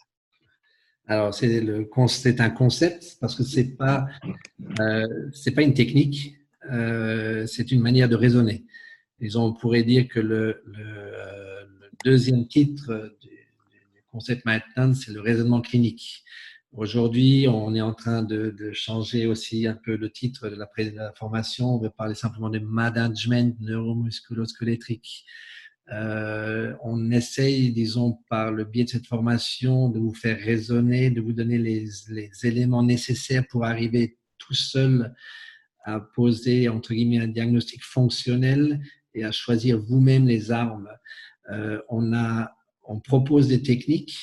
Alors, 1.11 1.35
c'est 1.35 2.41
un 2.41 2.51
concept 2.51 3.17
parce 3.21 3.35
que 3.35 3.43
c'est 3.43 3.77
pas, 3.77 4.07
euh, 4.79 5.09
c'est 5.33 5.51
pas 5.51 5.63
une 5.63 5.75
technique, 5.75 6.37
euh, 6.71 7.47
c'est 7.47 7.73
une 7.73 7.81
manière 7.81 8.09
de 8.09 8.17
raisonner. 8.17 8.65
On 9.35 9.53
pourrait 9.53 9.83
dire 9.83 10.09
que 10.09 10.21
le, 10.21 10.63
euh, 10.79 11.65
deuxième 12.05 12.47
titre 12.47 13.15
du, 13.21 13.29
concept 14.11 14.45
maintenant, 14.45 14.93
c'est 14.95 15.13
le 15.13 15.21
raisonnement 15.21 15.61
clinique. 15.61 16.25
Aujourd'hui, 16.73 17.47
on 17.49 17.75
est 17.75 17.81
en 17.81 17.95
train 17.95 18.23
de, 18.23 18.55
changer 18.73 19.27
aussi 19.27 19.67
un 19.67 19.75
peu 19.75 19.97
le 19.97 20.11
titre 20.11 20.49
de 20.49 20.57
la, 20.57 21.13
formation. 21.13 21.75
On 21.75 21.79
veut 21.79 21.91
parler 21.91 22.15
simplement 22.15 22.51
de 22.51 22.59
management 22.59 23.57
neuromusculo-squelettrique. 23.61 25.27
Euh, 25.93 26.75
on 26.83 27.11
essaye, 27.11 27.73
disons, 27.73 28.19
par 28.29 28.53
le 28.53 28.65
biais 28.65 28.85
de 28.85 28.91
cette 28.91 29.07
formation, 29.07 29.89
de 29.89 29.99
vous 29.99 30.15
faire 30.15 30.39
raisonner, 30.39 31.11
de 31.11 31.21
vous 31.21 31.33
donner 31.33 31.59
les, 31.59 31.89
les 32.09 32.31
éléments 32.45 32.85
nécessaires 32.85 33.45
pour 33.49 33.65
arriver 33.65 34.19
tout 34.39 34.55
seul 34.55 35.13
à 35.85 36.01
poser 36.01 36.69
entre 36.69 36.95
guillemets 36.95 37.21
un 37.21 37.29
diagnostic 37.29 37.83
fonctionnel 37.83 38.81
et 39.15 39.25
à 39.25 39.33
choisir 39.33 39.79
vous-même 39.81 40.27
les 40.27 40.51
armes. 40.51 40.89
Euh, 41.51 41.81
on 41.89 42.13
a, 42.13 42.53
on 42.85 43.01
propose 43.01 43.49
des 43.49 43.63
techniques 43.63 44.17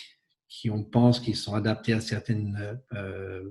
qui 0.47 0.69
on 0.69 0.83
pense 0.83 1.19
qu'ils 1.19 1.35
sont 1.35 1.53
adaptées 1.53 1.93
à 1.93 2.01
certaines 2.01 2.79
euh, 2.93 3.43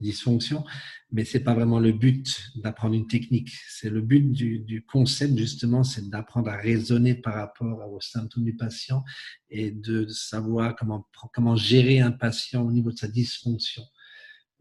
dysfonctions, 0.00 0.64
mais 1.12 1.24
c'est 1.24 1.40
pas 1.40 1.54
vraiment 1.54 1.78
le 1.78 1.92
but 1.92 2.26
d'apprendre 2.56 2.94
une 2.94 3.06
technique. 3.06 3.50
C'est 3.68 3.88
le 3.88 4.00
but 4.00 4.32
du, 4.32 4.58
du 4.58 4.84
concept 4.84 5.38
justement, 5.38 5.84
c'est 5.84 6.10
d'apprendre 6.10 6.50
à 6.50 6.56
raisonner 6.56 7.14
par 7.14 7.34
rapport 7.34 7.90
aux 7.90 8.00
symptômes 8.00 8.44
du 8.44 8.56
patient 8.56 9.04
et 9.48 9.70
de 9.70 10.06
savoir 10.08 10.74
comment 10.76 11.06
comment 11.32 11.56
gérer 11.56 12.00
un 12.00 12.12
patient 12.12 12.66
au 12.66 12.72
niveau 12.72 12.90
de 12.90 12.98
sa 12.98 13.08
dysfonction. 13.08 13.84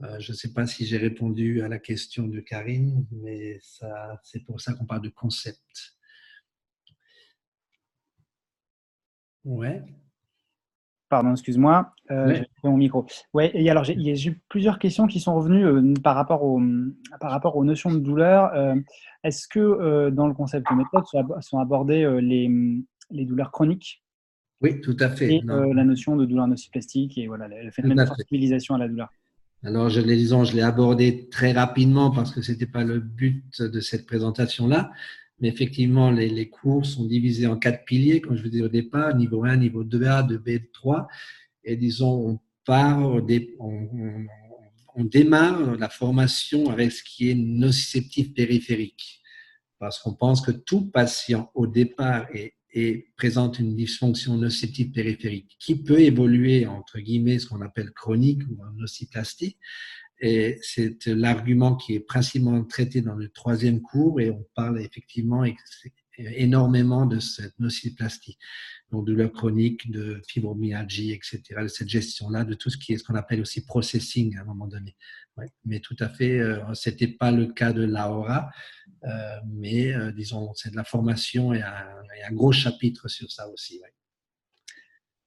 Euh, 0.03 0.19
je 0.19 0.32
ne 0.32 0.36
sais 0.36 0.53
pas 0.53 0.65
si 0.65 0.86
j'ai 0.86 0.98
répondu 0.98 1.61
à 1.61 1.68
la 1.68 1.80
question 1.80 2.28
de 2.28 2.40
Karine, 2.40 3.06
mais 3.11 3.60
c'est 4.23 4.44
pour 4.45 4.60
ça 4.60 4.73
qu'on 4.73 4.86
parle 4.86 5.02
de 5.02 5.10
concept. 5.10 5.98
Ouais. 9.44 9.84
Pardon, 11.10 11.32
excuse-moi, 11.32 11.91
euh, 12.10 12.36
j'ai 12.36 12.45
mon 12.64 12.78
micro. 12.78 13.06
Ouais, 13.34 13.52
et 13.53 13.69
alors 13.69 13.84
j'ai 13.84 14.30
eu 14.30 14.41
plusieurs 14.48 14.80
questions 14.80 15.07
qui 15.07 15.19
sont 15.19 15.36
revenues 15.36 15.65
euh, 15.65 15.94
par, 16.02 16.15
rapport 16.15 16.41
au, 16.41 16.61
par 17.19 17.32
rapport 17.32 17.57
aux 17.57 17.65
notions 17.65 17.91
de 17.91 17.99
douleur. 17.99 18.53
Euh, 18.56 18.76
est-ce 19.26 19.45
que 19.49 20.10
dans 20.10 20.26
le 20.26 20.34
concept 20.34 20.69
de 20.72 20.76
méthode 20.76 21.03
sont 21.41 21.60
abordées 21.60 22.10
les, 22.22 22.49
les, 23.10 23.26
douleurs 23.26 23.52
chroniques? 23.52 24.06
Oui, 24.61 24.80
tout 24.80 24.95
à 25.02 25.10
fait. 25.10 25.36
Et 25.36 25.41
la 25.45 25.84
notion 25.84 26.15
de 26.15 26.26
douleur 26.26 26.48
nociplastique 26.48 27.18
et 27.18 27.28
voilà, 27.28 27.49
le 27.49 27.72
phénomène 27.72 28.06
de 28.06 28.06
sensibilisation 28.06 28.76
à 28.76 28.78
la 28.78 28.88
douleur. 28.88 29.10
Alors, 29.63 29.89
je 29.89 30.01
l'ai 30.01 30.15
disons, 30.15 30.43
je 30.43 30.55
l'ai 30.55 30.63
abordé 30.63 31.29
très 31.29 31.51
rapidement 31.51 32.09
parce 32.09 32.31
que 32.31 32.41
ce 32.41 32.51
n'était 32.51 32.65
pas 32.65 32.83
le 32.83 32.99
but 32.99 33.43
de 33.59 33.79
cette 33.79 34.07
présentation-là. 34.07 34.91
Mais 35.39 35.47
effectivement, 35.47 36.11
les, 36.11 36.49
cours 36.49 36.85
sont 36.85 37.05
divisés 37.05 37.47
en 37.47 37.57
quatre 37.57 37.83
piliers, 37.85 38.21
comme 38.21 38.35
je 38.38 38.43
vous 38.43 38.49
disais 38.49 38.63
au 38.63 38.69
départ, 38.69 39.15
niveau 39.15 39.43
1, 39.43 39.57
niveau 39.57 39.83
2A, 39.83 40.27
2B, 40.27 40.71
3. 40.71 41.07
Et 41.63 41.75
disons, 41.75 42.29
on 42.29 42.39
part, 42.65 42.99
on, 43.59 45.03
démarre 45.03 45.77
la 45.77 45.89
formation 45.89 46.69
avec 46.69 46.91
ce 46.91 47.03
qui 47.03 47.31
est 47.31 47.35
nociceptif 47.35 48.33
périphérique. 48.33 49.21
Parce 49.79 49.97
qu'on 49.99 50.13
pense 50.13 50.41
que 50.41 50.51
tout 50.51 50.85
patient, 50.91 51.51
au 51.55 51.65
départ, 51.65 52.27
est, 52.33 52.53
présente 53.18 53.60
une 53.60 53.76
dysfonction 53.76 54.38
nociceptive 54.38 54.91
périphérique 54.91 55.57
qui 55.60 55.76
peut 55.76 55.99
évoluer, 55.99 56.65
entre 56.65 56.99
guillemets, 56.99 57.39
ce 57.39 57.48
qu'on 57.48 57.61
appelle 57.61 57.91
chronique 57.91 58.43
ou 58.49 58.57
nociplastie, 58.77 59.57
et 60.23 60.60
c'est 60.61 61.07
l'argument 61.07 61.76
qui 61.76 61.95
est 61.95 61.99
principalement 61.99 62.64
traité 62.64 63.02
dans 63.02 63.15
le 63.15 63.30
troisième 63.30 63.81
cours 63.81 64.22
et 64.22 64.30
on 64.30 64.45
parle 64.53 64.80
effectivement 64.80 65.43
énormément 66.18 67.07
de 67.07 67.19
cette 67.19 67.60
nociplastie, 67.60 68.38
donc 68.91 69.07
douleur 69.07 69.31
chronique, 69.31 69.89
de 69.89 70.22
fibromyalgie, 70.27 71.11
etc., 71.11 71.41
de 71.64 71.68
cette 71.68 71.89
gestion-là, 71.89 72.43
de 72.43 72.53
tout 72.53 72.69
ce 72.69 72.77
qui 72.77 72.93
est 72.93 72.98
ce 72.98 73.03
qu'on 73.03 73.15
appelle 73.15 73.41
aussi 73.41 73.65
processing 73.65 74.38
à 74.38 74.41
un 74.41 74.45
moment 74.45 74.68
donné. 74.68 74.95
Mais 75.65 75.79
tout 75.79 75.95
à 75.99 76.09
fait, 76.09 76.39
euh, 76.39 76.59
ce 76.73 76.89
n'était 76.89 77.07
pas 77.07 77.31
le 77.31 77.47
cas 77.47 77.73
de 77.73 77.83
l'AORA, 77.83 78.51
euh, 79.05 79.09
mais 79.47 79.93
euh, 79.93 80.11
disons, 80.11 80.51
c'est 80.55 80.71
de 80.71 80.75
la 80.75 80.83
formation 80.83 81.53
et 81.53 81.61
un, 81.61 81.85
un, 82.27 82.33
gros 82.33 82.51
chapitre 82.51 83.07
sur 83.07 83.31
ça 83.31 83.49
aussi. 83.49 83.81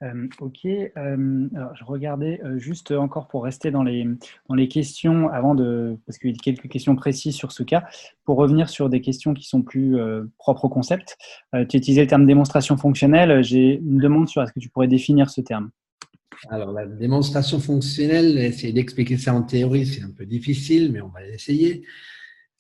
Euh, 0.03 0.29
ok, 0.41 0.67
euh, 0.67 1.49
je 1.75 1.85
regardais 1.85 2.41
juste 2.57 2.91
encore 2.91 3.27
pour 3.29 3.45
rester 3.45 3.71
dans 3.71 3.83
les, 3.83 4.07
dans 4.49 4.55
les 4.55 4.69
questions 4.69 5.29
avant 5.29 5.55
de, 5.55 5.97
parce 6.07 6.19
qu'il 6.19 6.31
y 6.31 6.35
a 6.35 6.37
quelques 6.37 6.69
questions 6.69 6.95
précises 6.95 7.35
sur 7.35 7.53
ce 7.53 7.63
cas, 7.63 7.87
pour 8.25 8.37
revenir 8.37 8.69
sur 8.69 8.91
des 8.91 9.01
questions 9.01 9.35
qui 9.35 9.45
sont 9.45 9.63
plus 9.63 9.97
propres 10.39 10.67
au 10.67 10.69
concept. 10.69 11.17
tu 11.53 11.77
utilisé 11.77 12.03
le 12.03 12.07
terme 12.07 12.27
démonstration 12.27 12.77
fonctionnelle, 12.77 13.43
j'ai 13.43 13.79
une 13.79 13.99
demande 13.99 14.29
sur 14.29 14.43
est-ce 14.43 14.53
que 14.53 14.61
tu 14.61 14.69
pourrais 14.69 14.89
définir 14.89 15.31
ce 15.31 15.41
terme? 15.41 15.71
Alors, 16.49 16.73
la 16.73 16.87
démonstration 16.87 17.61
fonctionnelle, 17.61 18.39
essayer 18.39 18.73
d'expliquer 18.73 19.19
ça 19.19 19.35
en 19.35 19.43
théorie, 19.43 19.87
c'est 19.87 20.03
un 20.03 20.11
peu 20.11 20.27
difficile, 20.27 20.93
mais 20.93 21.01
on 21.01 21.09
va 21.09 21.27
essayer. 21.27 21.87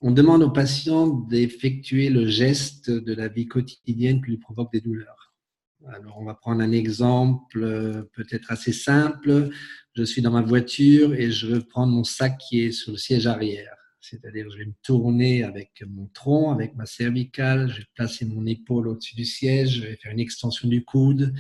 On 0.01 0.11
demande 0.11 0.43
aux 0.43 0.51
patients 0.51 1.09
d'effectuer 1.09 2.11
le 2.11 2.27
geste 2.27 2.91
de 2.91 3.15
la 3.15 3.29
vie 3.29 3.47
quotidienne 3.47 4.21
qui 4.23 4.33
lui 4.33 4.39
provoque 4.39 4.73
des 4.73 4.81
douleurs. 4.81 5.35
Alors, 5.89 6.19
on 6.19 6.25
va 6.25 6.35
prendre 6.35 6.63
un 6.63 6.73
exemple 6.73 7.63
euh, 7.63 8.03
peut-être 8.15 8.51
assez 8.51 8.73
simple. 8.73 9.51
Je 9.95 10.03
suis 10.03 10.23
dans 10.23 10.31
ma 10.31 10.43
voiture 10.43 11.15
et 11.15 11.31
je 11.31 11.47
veux 11.47 11.61
prendre 11.61 11.93
mon 11.93 12.05
sac 12.05 12.39
qui 12.39 12.63
est 12.63 12.73
sur 12.73 12.93
le 12.93 12.99
siège 12.99 13.27
arrière. 13.27 13.75
C'est-à-dire, 14.01 14.47
je 14.51 14.59
vais 14.59 14.67
me 14.67 14.75
tourner 14.83 15.45
avec 15.45 15.83
mon 15.87 16.07
tronc, 16.09 16.53
avec 16.53 16.75
ma 16.75 16.85
cervicale, 16.85 17.71
je 17.71 17.79
vais 17.79 17.87
placer 17.95 18.27
mon 18.27 18.45
épaule 18.47 18.89
au-dessus 18.89 19.15
du 19.15 19.25
siège, 19.25 19.77
je 19.77 19.83
vais 19.83 19.97
faire 19.97 20.13
une 20.13 20.21
extension 20.21 20.69
du 20.69 20.85
coude. 20.85 21.35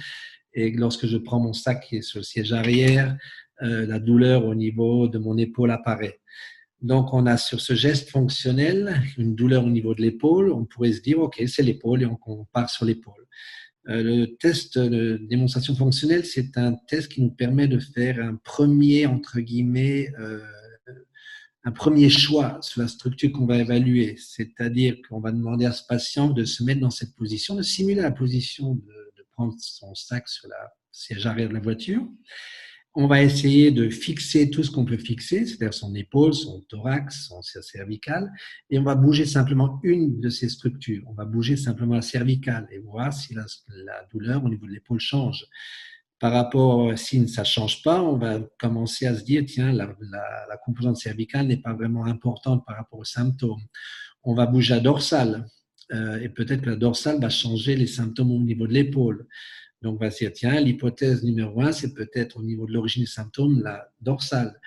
Et 0.54 0.70
lorsque 0.70 1.06
je 1.06 1.16
prends 1.16 1.40
mon 1.40 1.52
sac 1.52 1.86
qui 1.88 1.96
est 1.96 2.02
sur 2.02 2.20
le 2.20 2.24
siège 2.24 2.52
arrière, 2.52 3.16
euh, 3.62 3.86
la 3.86 3.98
douleur 3.98 4.46
au 4.46 4.54
niveau 4.54 5.08
de 5.08 5.18
mon 5.18 5.36
épaule 5.36 5.70
apparaît. 5.70 6.20
Donc, 6.80 7.14
on 7.14 7.26
a 7.26 7.36
sur 7.36 7.60
ce 7.60 7.74
geste 7.74 8.10
fonctionnel 8.10 9.00
une 9.16 9.34
douleur 9.34 9.64
au 9.64 9.70
niveau 9.70 9.94
de 9.94 10.02
l'épaule. 10.02 10.52
On 10.52 10.64
pourrait 10.64 10.92
se 10.92 11.00
dire, 11.00 11.18
OK, 11.18 11.42
c'est 11.46 11.62
l'épaule 11.62 12.02
et 12.02 12.06
on 12.06 12.44
part 12.52 12.68
sur 12.68 12.84
l'épaule. 12.84 13.24
Euh, 13.88 14.02
le 14.02 14.36
test 14.36 14.78
de 14.78 15.18
démonstration 15.28 15.74
fonctionnelle, 15.74 16.24
c'est 16.24 16.56
un 16.56 16.72
test 16.88 17.12
qui 17.12 17.22
nous 17.22 17.30
permet 17.30 17.68
de 17.68 17.78
faire 17.78 18.18
un 18.18 18.36
premier, 18.36 19.06
entre 19.06 19.40
guillemets, 19.40 20.10
euh, 20.18 20.40
un 21.64 21.72
premier 21.72 22.10
choix 22.10 22.58
sur 22.60 22.82
la 22.82 22.88
structure 22.88 23.32
qu'on 23.32 23.46
va 23.46 23.58
évaluer. 23.58 24.16
C'est-à-dire 24.18 24.96
qu'on 25.08 25.20
va 25.20 25.32
demander 25.32 25.66
à 25.66 25.72
ce 25.72 25.82
patient 25.86 26.28
de 26.28 26.44
se 26.44 26.62
mettre 26.62 26.80
dans 26.80 26.90
cette 26.90 27.14
position, 27.14 27.54
de 27.54 27.62
simuler 27.62 28.02
la 28.02 28.10
position 28.10 28.74
de 28.74 29.03
prendre 29.34 29.54
son 29.58 29.94
sac 29.94 30.28
sur 30.28 30.48
la 30.48 30.72
siège 30.92 31.26
arrière 31.26 31.48
de 31.48 31.54
la 31.54 31.60
voiture 31.60 32.06
on 32.96 33.08
va 33.08 33.22
essayer 33.22 33.72
de 33.72 33.88
fixer 33.88 34.50
tout 34.50 34.62
ce 34.62 34.70
qu'on 34.70 34.84
peut 34.84 34.96
fixer, 34.96 35.46
c'est-à-dire 35.46 35.74
son 35.74 35.94
épaule, 35.94 36.32
son 36.32 36.60
thorax, 36.68 37.26
son 37.28 37.42
cervical, 37.42 38.30
et 38.70 38.78
on 38.78 38.84
va 38.84 38.94
bouger 38.94 39.26
simplement 39.26 39.80
une 39.82 40.20
de 40.20 40.28
ces 40.28 40.48
structures. 40.48 41.02
On 41.06 41.12
va 41.12 41.24
bouger 41.24 41.56
simplement 41.56 41.96
la 41.96 42.02
cervicale 42.02 42.68
et 42.70 42.78
voir 42.78 43.12
si 43.12 43.34
la, 43.34 43.44
douleur 44.12 44.44
au 44.44 44.48
niveau 44.48 44.66
de 44.66 44.72
l'épaule 44.72 45.00
change. 45.00 45.44
Par 46.20 46.32
rapport, 46.32 46.96
si 46.96 47.26
ça 47.28 47.42
ne 47.42 47.46
change 47.46 47.82
pas, 47.82 48.00
on 48.00 48.16
va 48.16 48.38
commencer 48.60 49.06
à 49.06 49.16
se 49.16 49.24
dire, 49.24 49.42
tiens, 49.44 49.72
la, 49.72 49.92
composante 50.64 50.96
cervicale 50.96 51.48
n'est 51.48 51.60
pas 51.60 51.74
vraiment 51.74 52.04
importante 52.06 52.64
par 52.64 52.76
rapport 52.76 53.00
aux 53.00 53.04
symptômes. 53.04 53.62
On 54.22 54.34
va 54.34 54.46
bouger 54.46 54.74
la 54.74 54.80
dorsale, 54.80 55.46
euh, 55.92 56.20
et 56.20 56.28
peut-être 56.28 56.62
que 56.62 56.70
la 56.70 56.76
dorsale 56.76 57.20
va 57.20 57.28
changer 57.28 57.76
les 57.76 57.86
symptômes 57.86 58.30
au 58.30 58.40
niveau 58.40 58.66
de 58.66 58.72
l'épaule. 58.72 59.26
Donc, 59.82 59.96
on 59.96 60.04
va 60.04 60.10
se 60.10 60.18
dire, 60.18 60.32
tiens, 60.32 60.60
l'hypothèse 60.60 61.22
numéro 61.24 61.60
un, 61.60 61.72
c'est 61.72 61.92
peut-être 61.92 62.38
au 62.38 62.42
niveau 62.42 62.66
de 62.66 62.72
l'origine 62.72 63.02
des 63.02 63.10
symptômes, 63.10 63.62
la 63.62 63.92
dorsale. 64.00 64.58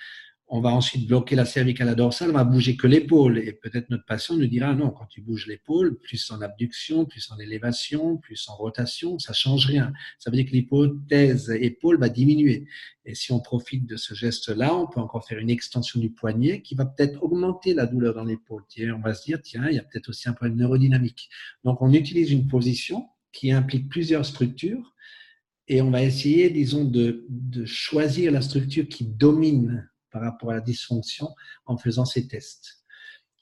On 0.50 0.62
va 0.62 0.70
ensuite 0.70 1.06
bloquer 1.06 1.36
la 1.36 1.44
cervicale 1.44 1.90
à 1.90 1.96
dorsale, 1.96 2.30
on 2.30 2.34
va 2.34 2.46
bouger 2.46 2.78
que 2.78 2.88
l'épaule. 2.88 3.38
Et 3.38 3.52
peut-être 3.52 3.90
notre 3.90 4.06
patient 4.06 4.38
nous 4.38 4.48
dira, 4.48 4.74
non, 4.76 4.92
quand 4.92 5.06
tu 5.08 5.22
bouges 5.22 5.46
l'épaule, 5.46 5.98
plus 6.00 6.32
en 6.32 6.42
abduction, 6.42 7.06
plus 7.06 7.30
en 7.32 7.38
élévation, 7.38 8.16
plus 8.16 8.48
en 8.48 8.56
rotation, 8.56 9.20
ça 9.20 9.34
change 9.34 9.66
rien. 9.66 9.92
Ça 10.20 10.32
veut 10.32 10.38
dire 10.38 10.46
que 10.46 10.52
l'hypothèse 10.52 11.50
épaule 11.50 12.00
va 12.00 12.08
diminuer. 12.08 12.66
Et 13.04 13.14
si 13.14 13.34
on 13.34 13.42
profite 13.42 13.86
de 13.86 13.98
ce 13.98 14.14
geste-là, 14.14 14.74
on 14.74 14.88
peut 14.88 15.02
encore 15.02 15.28
faire 15.28 15.40
une 15.40 15.50
extension 15.50 16.00
du 16.00 16.12
poignet 16.12 16.62
qui 16.62 16.76
va 16.76 16.86
peut-être 16.86 17.22
augmenter 17.22 17.74
la 17.74 17.86
douleur 17.86 18.14
dans 18.14 18.24
l'épaule. 18.24 18.64
On 18.96 19.00
va 19.02 19.14
se 19.14 19.26
dire, 19.26 19.42
tiens, 19.42 19.68
il 19.70 19.76
y 19.76 19.80
a 19.80 19.84
peut-être 19.84 20.08
aussi 20.08 20.30
un 20.30 20.34
problème 20.34 20.58
neurodynamique. 20.58 21.30
Donc, 21.66 21.82
on 21.82 21.92
utilise 21.92 22.32
une 22.32 22.48
position 22.48 23.06
qui 23.34 23.52
implique 23.52 23.90
plusieurs 23.90 24.26
structures 24.26 24.94
et 25.68 25.82
on 25.82 25.92
va 25.92 26.04
essayer, 26.04 26.50
disons, 26.50 26.86
de, 26.86 27.26
de, 27.30 27.66
choisir 27.66 28.32
la 28.32 28.42
structure 28.42 28.88
qui 28.88 29.06
domine 29.06 29.90
par 30.12 30.22
rapport 30.22 30.52
à 30.52 30.56
la 30.56 30.62
dysfonction 30.62 31.30
en 31.66 31.78
faisant 31.78 32.06
ces 32.06 32.28
tests. 32.28 32.84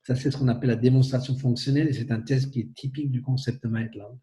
Ça, 0.03 0.15
c'est 0.15 0.29
ce 0.29 0.37
qu'on 0.37 0.47
appelle 0.47 0.69
la 0.69 0.75
démonstration 0.75 1.35
fonctionnelle 1.35 1.87
et 1.87 1.93
c'est 1.93 2.11
un 2.11 2.21
test 2.21 2.51
qui 2.51 2.61
est 2.61 2.73
typique 2.75 3.11
du 3.11 3.21
concept 3.21 3.63
de 3.63 3.69
Maitland. 3.69 4.17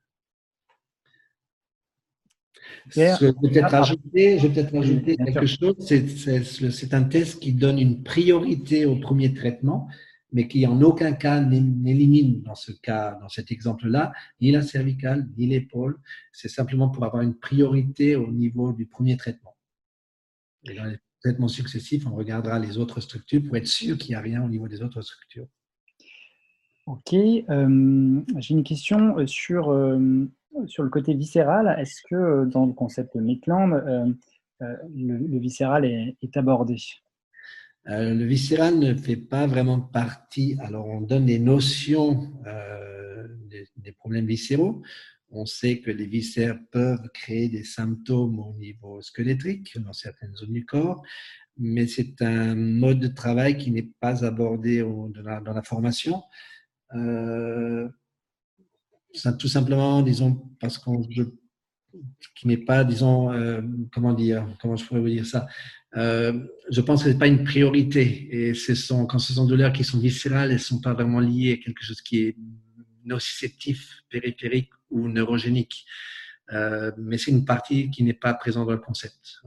Je 2.87 3.01
vais 3.01 3.33
peut-être 3.33 3.69
peut 3.69 4.79
rajouter 4.79 5.17
quelque 5.17 5.47
chose. 5.47 5.77
C'est 5.81 6.95
un 6.95 7.03
test 7.05 7.41
qui 7.41 7.53
donne 7.53 7.79
une 7.79 8.03
priorité 8.03 8.87
au 8.87 8.97
premier 8.97 9.35
traitement 9.35 9.89
mais 10.33 10.49
qui 10.49 10.67
en 10.67 10.81
aucun 10.81 11.13
cas 11.13 11.41
n'élimine 11.41 12.43
dans 12.43 12.55
ce 12.55 12.73
cas, 12.73 13.19
dans 13.21 13.29
cet 13.29 13.53
exemple-là, 13.53 14.13
ni 14.41 14.51
la 14.51 14.63
cervicale, 14.63 15.29
ni 15.37 15.47
l'épaule. 15.47 16.01
C'est 16.33 16.49
simplement 16.49 16.89
pour 16.89 17.05
avoir 17.05 17.23
une 17.23 17.39
priorité 17.39 18.17
au 18.17 18.33
niveau 18.33 18.73
du 18.73 18.87
premier 18.87 19.17
traitement. 19.17 19.57
Et 20.65 20.75
dans 20.75 20.85
les 20.85 20.99
traitements 21.23 21.49
successifs, 21.49 22.07
on 22.07 22.15
regardera 22.15 22.59
les 22.59 22.79
autres 22.79 23.01
structures 23.01 23.43
pour 23.43 23.57
être 23.57 23.67
sûr 23.67 23.97
qu'il 23.99 24.11
n'y 24.11 24.17
a 24.17 24.21
rien 24.21 24.45
au 24.45 24.49
niveau 24.49 24.69
des 24.69 24.83
autres 24.83 25.03
structures. 25.03 25.47
Ok, 26.87 27.15
euh, 27.15 28.21
j'ai 28.39 28.55
une 28.55 28.65
question 28.65 29.19
euh, 29.19 29.27
sur, 29.27 29.71
euh, 29.71 30.29
sur 30.67 30.83
le 30.83 30.91
côté 30.91 31.15
viscéral. 31.15 31.75
Est-ce 31.79 32.03
que 32.11 32.45
dans 32.47 32.67
le 32.67 32.73
concept 32.73 33.17
de 33.17 33.23
Maitland, 33.23 34.17
le, 34.61 35.39
viscéral 35.39 35.85
est 35.85 36.37
abordé? 36.37 36.77
Euh, 37.89 38.15
le 38.15 38.25
viscéral 38.25 38.79
ne 38.79 38.95
fait 38.95 39.17
pas 39.17 39.47
vraiment 39.47 39.81
partie. 39.81 40.57
Alors, 40.61 40.87
on 40.87 41.01
donne 41.01 41.27
des 41.27 41.41
notions 41.41 42.31
euh, 42.47 43.27
des, 43.77 43.93
problèmes 43.93 44.27
viscéraux. 44.27 44.83
On 45.33 45.47
sait 45.47 45.81
que 45.81 45.91
les 45.91 46.07
viscères 46.07 46.59
peuvent 46.71 47.09
créer 47.15 47.49
des 47.49 47.65
symptômes 47.65 48.39
au 48.39 48.55
niveau 48.59 49.01
squelettique 49.03 49.79
dans 49.79 49.93
certaines 49.93 50.35
zones 50.37 50.53
du 50.53 50.65
corps, 50.65 51.03
mais 51.57 51.87
c'est 51.87 52.23
un 52.23 52.55
mode 52.55 53.01
de 53.01 53.09
travail 53.09 53.57
qui 53.57 53.71
n'est 53.71 53.91
pas 54.01 54.25
abordé 54.25 54.81
dans 54.81 55.53
la 55.53 55.63
formation. 55.63 56.23
Euh, 56.95 57.89
tout 59.39 59.49
simplement, 59.49 60.03
disons, 60.03 60.51
parce 60.61 60.79
qu'on 60.79 61.03
qui 62.35 62.47
n'est 62.47 62.57
pas, 62.57 62.85
disons, 62.85 63.31
comment 63.93 64.15
dire, 64.15 64.47
comment 64.61 64.77
je 64.77 64.85
pourrais 64.85 65.01
vous 65.01 65.09
dire 65.09 65.27
ça, 65.27 65.47
euh, 65.97 66.47
je 66.71 66.81
pense 66.81 67.03
que 67.03 67.09
ce 67.09 67.13
n'est 67.13 67.19
pas 67.19 67.27
une 67.27 67.45
priorité. 67.45 68.29
Et 68.31 68.53
quand 69.09 69.19
ce 69.19 69.33
sont 69.33 69.45
des 69.45 69.51
douleurs 69.51 69.73
qui 69.73 69.85
sont 69.85 69.99
viscérales, 69.99 70.51
elles 70.51 70.57
ne 70.57 70.59
sont 70.59 70.81
pas 70.81 70.95
vraiment 70.95 71.21
liées 71.21 71.53
à 71.53 71.57
quelque 71.63 71.85
chose 71.85 72.01
qui 72.01 72.23
est 72.23 72.37
nociceptif, 73.05 74.03
périphérique 74.09 74.71
ou 74.93 75.09
neurogénique. 75.09 75.85
mais 76.51 77.19
c'est 77.19 77.31
une 77.31 77.45
partie 77.45 77.91
qui 77.91 78.03
n'est 78.05 78.13
pas 78.13 78.35
présente 78.35 78.67
dans 78.67 78.73
le 78.73 78.79
concept. 78.79 79.41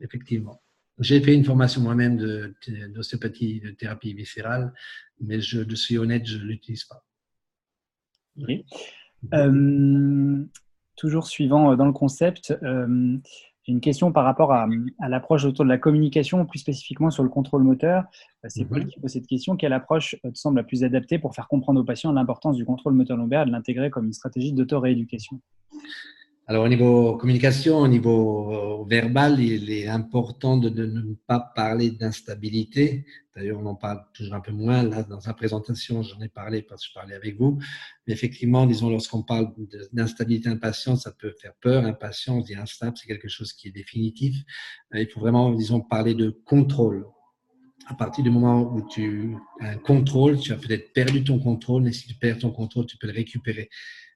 effectivement. 0.00 0.62
J'ai 0.98 1.20
fait 1.20 1.34
une 1.34 1.44
formation 1.44 1.80
moi-même 1.80 2.18
d'ostéopathie, 2.88 3.60
de, 3.60 3.70
thérapie 3.70 4.14
viscérale, 4.14 4.72
mais 5.20 5.40
je, 5.40 5.74
suis 5.74 5.98
honnête, 5.98 6.26
je 6.26 6.38
ne 6.38 6.44
l'utilise 6.44 6.84
pas. 6.84 7.04
toujours 10.96 11.26
suivant 11.26 11.74
dans 11.74 11.86
le 11.86 11.92
concept, 11.92 12.54
j'ai 13.64 13.72
une 13.72 13.80
question 13.80 14.10
par 14.10 14.24
rapport 14.24 14.52
à, 14.52 14.66
l'approche 15.08 15.44
autour 15.44 15.64
de 15.64 15.70
la 15.70 15.78
communication, 15.78 16.44
plus 16.44 16.58
spécifiquement 16.58 17.10
sur 17.10 17.22
le 17.22 17.28
contrôle 17.28 17.62
moteur. 17.62 18.04
Euh, 18.44 18.48
c'est 18.48 18.64
Paul 18.64 18.82
mhm. 18.82 18.88
qui 18.88 19.00
pose 19.00 19.12
cette 19.12 19.26
question. 19.26 19.56
Quelle 19.56 19.72
approche 19.72 20.16
euh, 20.24 20.30
te 20.30 20.38
semble 20.38 20.56
la 20.56 20.64
plus 20.64 20.82
adaptée 20.82 21.18
pour 21.18 21.34
faire 21.34 21.46
comprendre 21.46 21.80
aux 21.80 21.84
patients 21.84 22.12
l'importance 22.12 22.56
du 22.56 22.64
contrôle 22.64 22.94
moteur 22.94 23.16
lombaire 23.16 23.42
et 23.42 23.46
de 23.46 23.52
l'intégrer 23.52 23.90
comme 23.90 24.06
une 24.06 24.12
stratégie 24.12 24.52
d'auto-rééducation? 24.52 25.40
Alors, 26.52 26.66
au 26.66 26.68
niveau 26.68 27.16
communication, 27.16 27.78
au 27.78 27.88
niveau 27.88 28.82
euh, 28.82 28.84
verbal, 28.86 29.40
il 29.40 29.70
est 29.70 29.88
important 29.88 30.58
de, 30.58 30.68
ne 30.68 31.14
pas 31.26 31.40
parler 31.40 31.92
d'instabilité. 31.92 33.06
D'ailleurs, 33.34 33.58
on 33.58 33.64
en 33.64 33.74
parle 33.74 34.04
toujours 34.12 34.34
un 34.34 34.40
peu 34.40 34.52
moins. 34.52 34.82
Là, 34.82 35.02
dans 35.02 35.22
sa 35.22 35.32
présentation, 35.32 36.02
j'en 36.02 36.20
ai 36.20 36.28
parlé 36.28 36.60
parce 36.60 36.82
que 36.82 36.90
je 36.90 36.92
parlais 36.92 37.14
avec 37.14 37.38
vous. 37.38 37.58
Mais 38.06 38.12
effectivement, 38.12 38.66
disons, 38.66 38.90
lorsqu'on 38.90 39.22
parle 39.22 39.54
d'instabilité 39.94 40.50
impatience, 40.50 41.04
ça 41.04 41.12
peut 41.12 41.32
faire 41.40 41.54
peur. 41.58 41.86
Impatience, 41.86 42.44
dit 42.44 42.54
instable, 42.54 42.98
c'est 42.98 43.06
quelque 43.06 43.28
chose 43.28 43.54
qui 43.54 43.68
est 43.68 43.72
définitif. 43.72 44.36
Euh, 44.94 45.00
il 45.00 45.08
faut 45.08 45.20
vraiment, 45.20 45.54
disons, 45.54 45.80
parler 45.80 46.12
de 46.12 46.38
contrôle. 46.44 47.06
À 47.86 47.94
partir 47.94 48.22
du 48.24 48.30
moment 48.30 48.60
où 48.60 48.86
tu 48.86 49.36
as 49.60 49.70
un 49.70 49.78
contrôle, 49.78 50.38
tu 50.38 50.52
as 50.52 50.56
peut-être 50.56 50.92
perdu 50.92 51.24
ton 51.24 51.38
contrôle, 51.38 51.84
mais 51.84 51.92
si 51.92 52.06
tu 52.06 52.14
perds 52.14 52.40
ton 52.40 52.50
contrôle, 52.50 52.84
tu 52.84 52.98
peux 52.98 53.06
le 53.06 53.14
récupérer. 53.14 53.70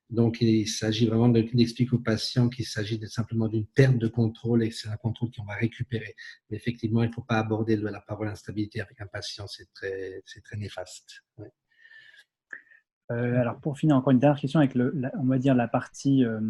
Donc, 0.09 0.41
il 0.41 0.69
s'agit 0.69 1.07
vraiment 1.07 1.29
d'expliquer 1.29 1.95
aux 1.95 1.99
patients 1.99 2.49
qu'il 2.49 2.65
s'agit 2.65 3.01
simplement 3.09 3.49
d'une 3.49 3.67
perte 3.67 3.99
de 3.99 4.07
contrôle 4.07 4.63
et 4.63 4.69
que 4.69 4.75
c'est 4.75 4.89
un 4.89 4.97
contrôle 4.97 5.31
qu'on 5.37 5.45
va 5.45 5.55
récupérer. 5.55 6.15
Mais 6.49 6.57
effectivement, 6.57 7.03
il 7.03 7.09
ne 7.09 7.13
faut 7.13 7.25
pas 7.25 7.39
aborder 7.39 7.77
la 7.77 8.01
parole 8.01 8.29
instabilité 8.29 8.81
avec 8.81 9.01
un 9.01 9.07
patient, 9.07 9.47
c'est 9.49 9.73
très, 9.75 10.23
très 10.45 10.57
néfaste. 10.57 11.25
Euh, 13.11 13.41
alors, 13.41 13.59
pour 13.61 13.79
finir, 13.79 13.97
encore 13.97 14.13
une 14.13 14.21
dernière 14.21 14.41
question 14.41 14.61
avec, 14.61 14.75
le, 14.75 14.95
on 15.19 15.27
va 15.27 15.39
dire, 15.39 15.57
la 15.57 15.67
partie 15.67 16.25
euh, 16.25 16.41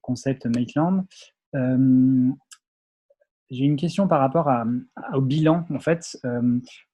concept 0.00 0.46
Maitland. 0.46 1.04
Euh, 1.56 2.30
j'ai 3.50 3.64
une 3.64 3.76
question 3.76 4.06
par 4.06 4.20
rapport 4.20 4.48
au 5.12 5.20
bilan. 5.20 5.66
En 5.68 5.80
fait, 5.80 6.16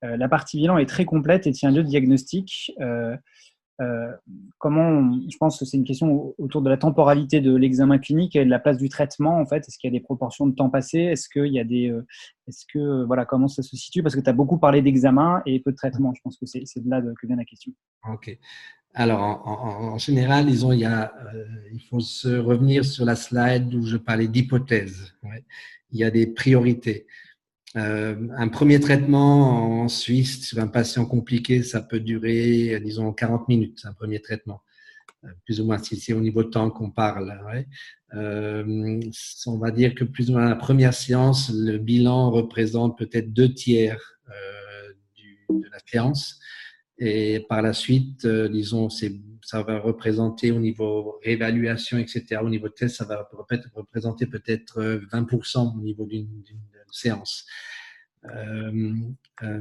la 0.02 0.28
partie 0.28 0.56
bilan 0.56 0.78
est 0.78 0.86
très 0.86 1.04
complète 1.04 1.46
et 1.46 1.52
tient 1.52 1.70
lieu 1.70 1.84
de 1.84 1.88
diagnostic. 1.88 2.72
Euh, 3.80 4.12
comment, 4.58 5.12
je 5.30 5.36
pense 5.36 5.58
que 5.58 5.64
c'est 5.64 5.76
une 5.76 5.84
question 5.84 6.34
autour 6.38 6.62
de 6.62 6.68
la 6.68 6.76
temporalité 6.76 7.40
de 7.40 7.54
l'examen 7.54 7.98
clinique 7.98 8.34
et 8.34 8.44
de 8.44 8.50
la 8.50 8.58
place 8.58 8.76
du 8.76 8.88
traitement 8.88 9.38
en 9.38 9.46
fait. 9.46 9.68
Est-ce 9.68 9.78
qu'il 9.78 9.92
y 9.92 9.96
a 9.96 9.98
des 9.98 10.02
proportions 10.02 10.46
de 10.46 10.54
temps 10.54 10.68
passé? 10.68 10.98
Est-ce 10.98 11.28
qu'il 11.28 11.52
y 11.52 11.60
a 11.60 11.64
des, 11.64 11.88
euh, 11.88 12.04
est-ce 12.48 12.64
que 12.72 13.04
voilà 13.04 13.24
comment 13.24 13.46
ça 13.46 13.62
se 13.62 13.76
situe? 13.76 14.02
Parce 14.02 14.16
que 14.16 14.20
tu 14.20 14.28
as 14.28 14.32
beaucoup 14.32 14.58
parlé 14.58 14.82
d'examen 14.82 15.42
et 15.46 15.60
peu 15.60 15.70
de 15.70 15.76
traitement. 15.76 16.12
Je 16.14 16.20
pense 16.22 16.36
que 16.36 16.46
c'est, 16.46 16.60
de 16.60 16.90
là 16.90 17.00
que 17.00 17.26
vient 17.26 17.36
la 17.36 17.44
question. 17.44 17.72
Ok. 18.10 18.36
Alors 18.94 19.46
en, 19.46 19.98
général, 19.98 20.48
il, 20.48 20.78
y 20.78 20.84
a, 20.84 21.12
euh, 21.32 21.44
il 21.72 21.80
faut 21.82 22.00
se 22.00 22.36
revenir 22.36 22.84
sur 22.84 23.04
la 23.04 23.14
slide 23.14 23.72
où 23.74 23.84
je 23.84 23.96
parlais 23.96 24.26
d'hypothèses. 24.26 25.14
Il 25.92 26.00
y 26.00 26.04
a 26.04 26.10
des 26.10 26.26
priorités. 26.26 27.06
Euh, 27.76 28.16
un 28.36 28.48
premier 28.48 28.80
traitement 28.80 29.82
en 29.82 29.88
Suisse 29.88 30.46
sur 30.46 30.58
un 30.58 30.68
patient 30.68 31.04
compliqué, 31.04 31.62
ça 31.62 31.82
peut 31.82 32.00
durer, 32.00 32.80
disons, 32.80 33.12
40 33.12 33.48
minutes, 33.48 33.80
un 33.84 33.92
premier 33.92 34.20
traitement. 34.20 34.62
Euh, 35.24 35.28
plus 35.44 35.60
ou 35.60 35.66
moins, 35.66 35.78
si 35.78 35.96
c'est 35.96 36.12
au 36.12 36.20
niveau 36.20 36.42
de 36.44 36.48
temps 36.48 36.70
qu'on 36.70 36.90
parle. 36.90 37.38
Euh, 38.14 39.00
on 39.46 39.58
va 39.58 39.70
dire 39.70 39.94
que 39.94 40.04
plus 40.04 40.30
ou 40.30 40.34
moins 40.34 40.48
la 40.48 40.56
première 40.56 40.94
séance, 40.94 41.52
le 41.54 41.78
bilan 41.78 42.30
représente 42.30 42.96
peut-être 42.96 43.32
deux 43.32 43.52
tiers 43.52 44.00
de 45.50 45.66
la 45.70 45.78
séance. 45.86 46.38
Et 46.98 47.46
par 47.48 47.62
la 47.62 47.72
suite, 47.72 48.26
disons, 48.26 48.88
ça 48.90 49.62
va 49.62 49.78
représenter 49.78 50.50
au 50.50 50.58
niveau 50.58 51.18
réévaluation, 51.24 51.98
etc., 51.98 52.40
au 52.42 52.48
niveau 52.48 52.68
de 52.68 52.74
test, 52.74 52.96
ça 52.96 53.04
va 53.04 53.28
représenter 53.74 54.26
peut-être 54.26 54.82
20% 55.12 55.78
au 55.78 55.80
niveau 55.80 56.06
d'une 56.06 56.42
séance. 56.92 57.46
Euh, 58.24 58.92
euh, 59.42 59.60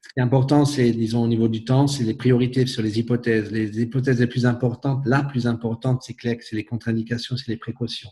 ce 0.00 0.08
qui 0.08 0.18
est 0.18 0.22
important, 0.22 0.64
c'est, 0.64 0.90
disons, 0.92 1.22
au 1.22 1.28
niveau 1.28 1.48
du 1.48 1.64
temps, 1.64 1.86
c'est 1.86 2.04
les 2.04 2.14
priorités 2.14 2.66
sur 2.66 2.82
les 2.82 2.98
hypothèses. 2.98 3.50
Les 3.50 3.80
hypothèses 3.80 4.20
les 4.20 4.26
plus 4.26 4.46
importantes, 4.46 5.04
la 5.06 5.22
plus 5.22 5.46
importante, 5.46 6.02
c'est 6.02 6.14
clair 6.14 6.36
que 6.36 6.44
c'est 6.44 6.56
les 6.56 6.64
contre-indications, 6.64 7.36
c'est 7.36 7.50
les 7.50 7.56
précautions. 7.56 8.10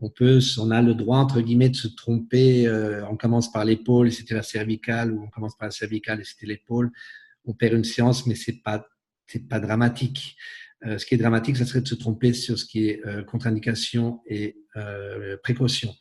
On 0.00 0.08
peut, 0.08 0.40
on 0.58 0.70
a 0.70 0.80
le 0.80 0.94
droit, 0.94 1.18
entre 1.18 1.40
guillemets, 1.40 1.68
de 1.68 1.76
se 1.76 1.88
tromper. 1.88 2.66
Euh, 2.66 3.06
on 3.08 3.16
commence 3.16 3.52
par 3.52 3.64
l'épaule 3.64 4.08
et 4.08 4.10
c'était 4.10 4.34
la 4.34 4.42
cervicale, 4.42 5.12
ou 5.12 5.22
on 5.22 5.28
commence 5.28 5.56
par 5.56 5.68
la 5.68 5.72
cervicale 5.72 6.20
et 6.20 6.24
c'était 6.24 6.46
l'épaule. 6.46 6.90
On 7.44 7.52
perd 7.52 7.74
une 7.74 7.84
séance, 7.84 8.26
mais 8.26 8.34
c'est 8.34 8.62
pas, 8.62 8.86
c'est 9.26 9.48
pas 9.48 9.60
dramatique. 9.60 10.36
ce 10.82 11.04
qui 11.04 11.14
est 11.14 11.18
dramatique, 11.18 11.56
ça 11.56 11.66
serait 11.66 11.82
de 11.82 11.88
se 11.88 11.94
tromper 11.94 12.32
sur 12.32 12.58
ce 12.58 12.64
qui 12.64 12.88
est 12.88 13.02
contre-indication 13.26 14.20
et 14.26 14.56
précaution. 15.42 15.94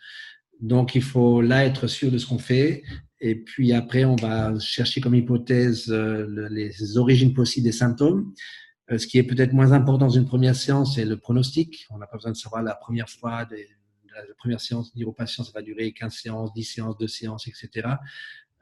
Donc, 0.60 0.96
il 0.96 1.02
faut 1.02 1.42
là 1.42 1.66
être 1.66 1.88
sûr 1.88 2.12
de 2.12 2.18
ce 2.18 2.26
qu'on 2.26 2.40
fait. 2.40 2.84
Et 3.22 3.36
puis 3.36 3.74
après, 3.74 4.06
on 4.06 4.16
va 4.16 4.58
chercher 4.60 5.02
comme 5.02 5.16
hypothèse 5.16 5.90
euh, 5.90 6.48
les 6.50 6.98
origines 6.98 7.34
possibles 7.34 7.66
des 7.66 7.74
symptômes. 7.74 8.34
Euh, 8.92 8.98
ce 8.98 9.08
qui 9.08 9.18
est 9.18 9.24
peut-être 9.24 9.54
moins 9.54 9.72
important 9.72 10.08
dans 10.08 10.10
une 10.10 10.26
première 10.26 10.56
séance, 10.56 10.96
c'est 10.96 11.06
le 11.06 11.18
pronostic. 11.18 11.86
On 11.90 11.98
n'a 11.98 12.08
pas 12.08 12.18
besoin 12.18 12.32
de 12.32 12.38
savoir 12.38 12.64
la 12.64 12.76
première 12.76 13.10
fois, 13.10 13.48
la 14.28 14.34
première 14.38 14.62
séance, 14.62 14.94
dire 14.96 15.08
aux 15.08 15.14
patients, 15.14 15.44
ça 15.44 15.52
va 15.54 15.62
durer 15.62 15.92
15 15.92 16.14
séances, 16.14 16.54
10 16.54 16.64
séances, 16.64 16.98
2 16.98 17.08
séances, 17.08 17.48
etc. 17.48 17.88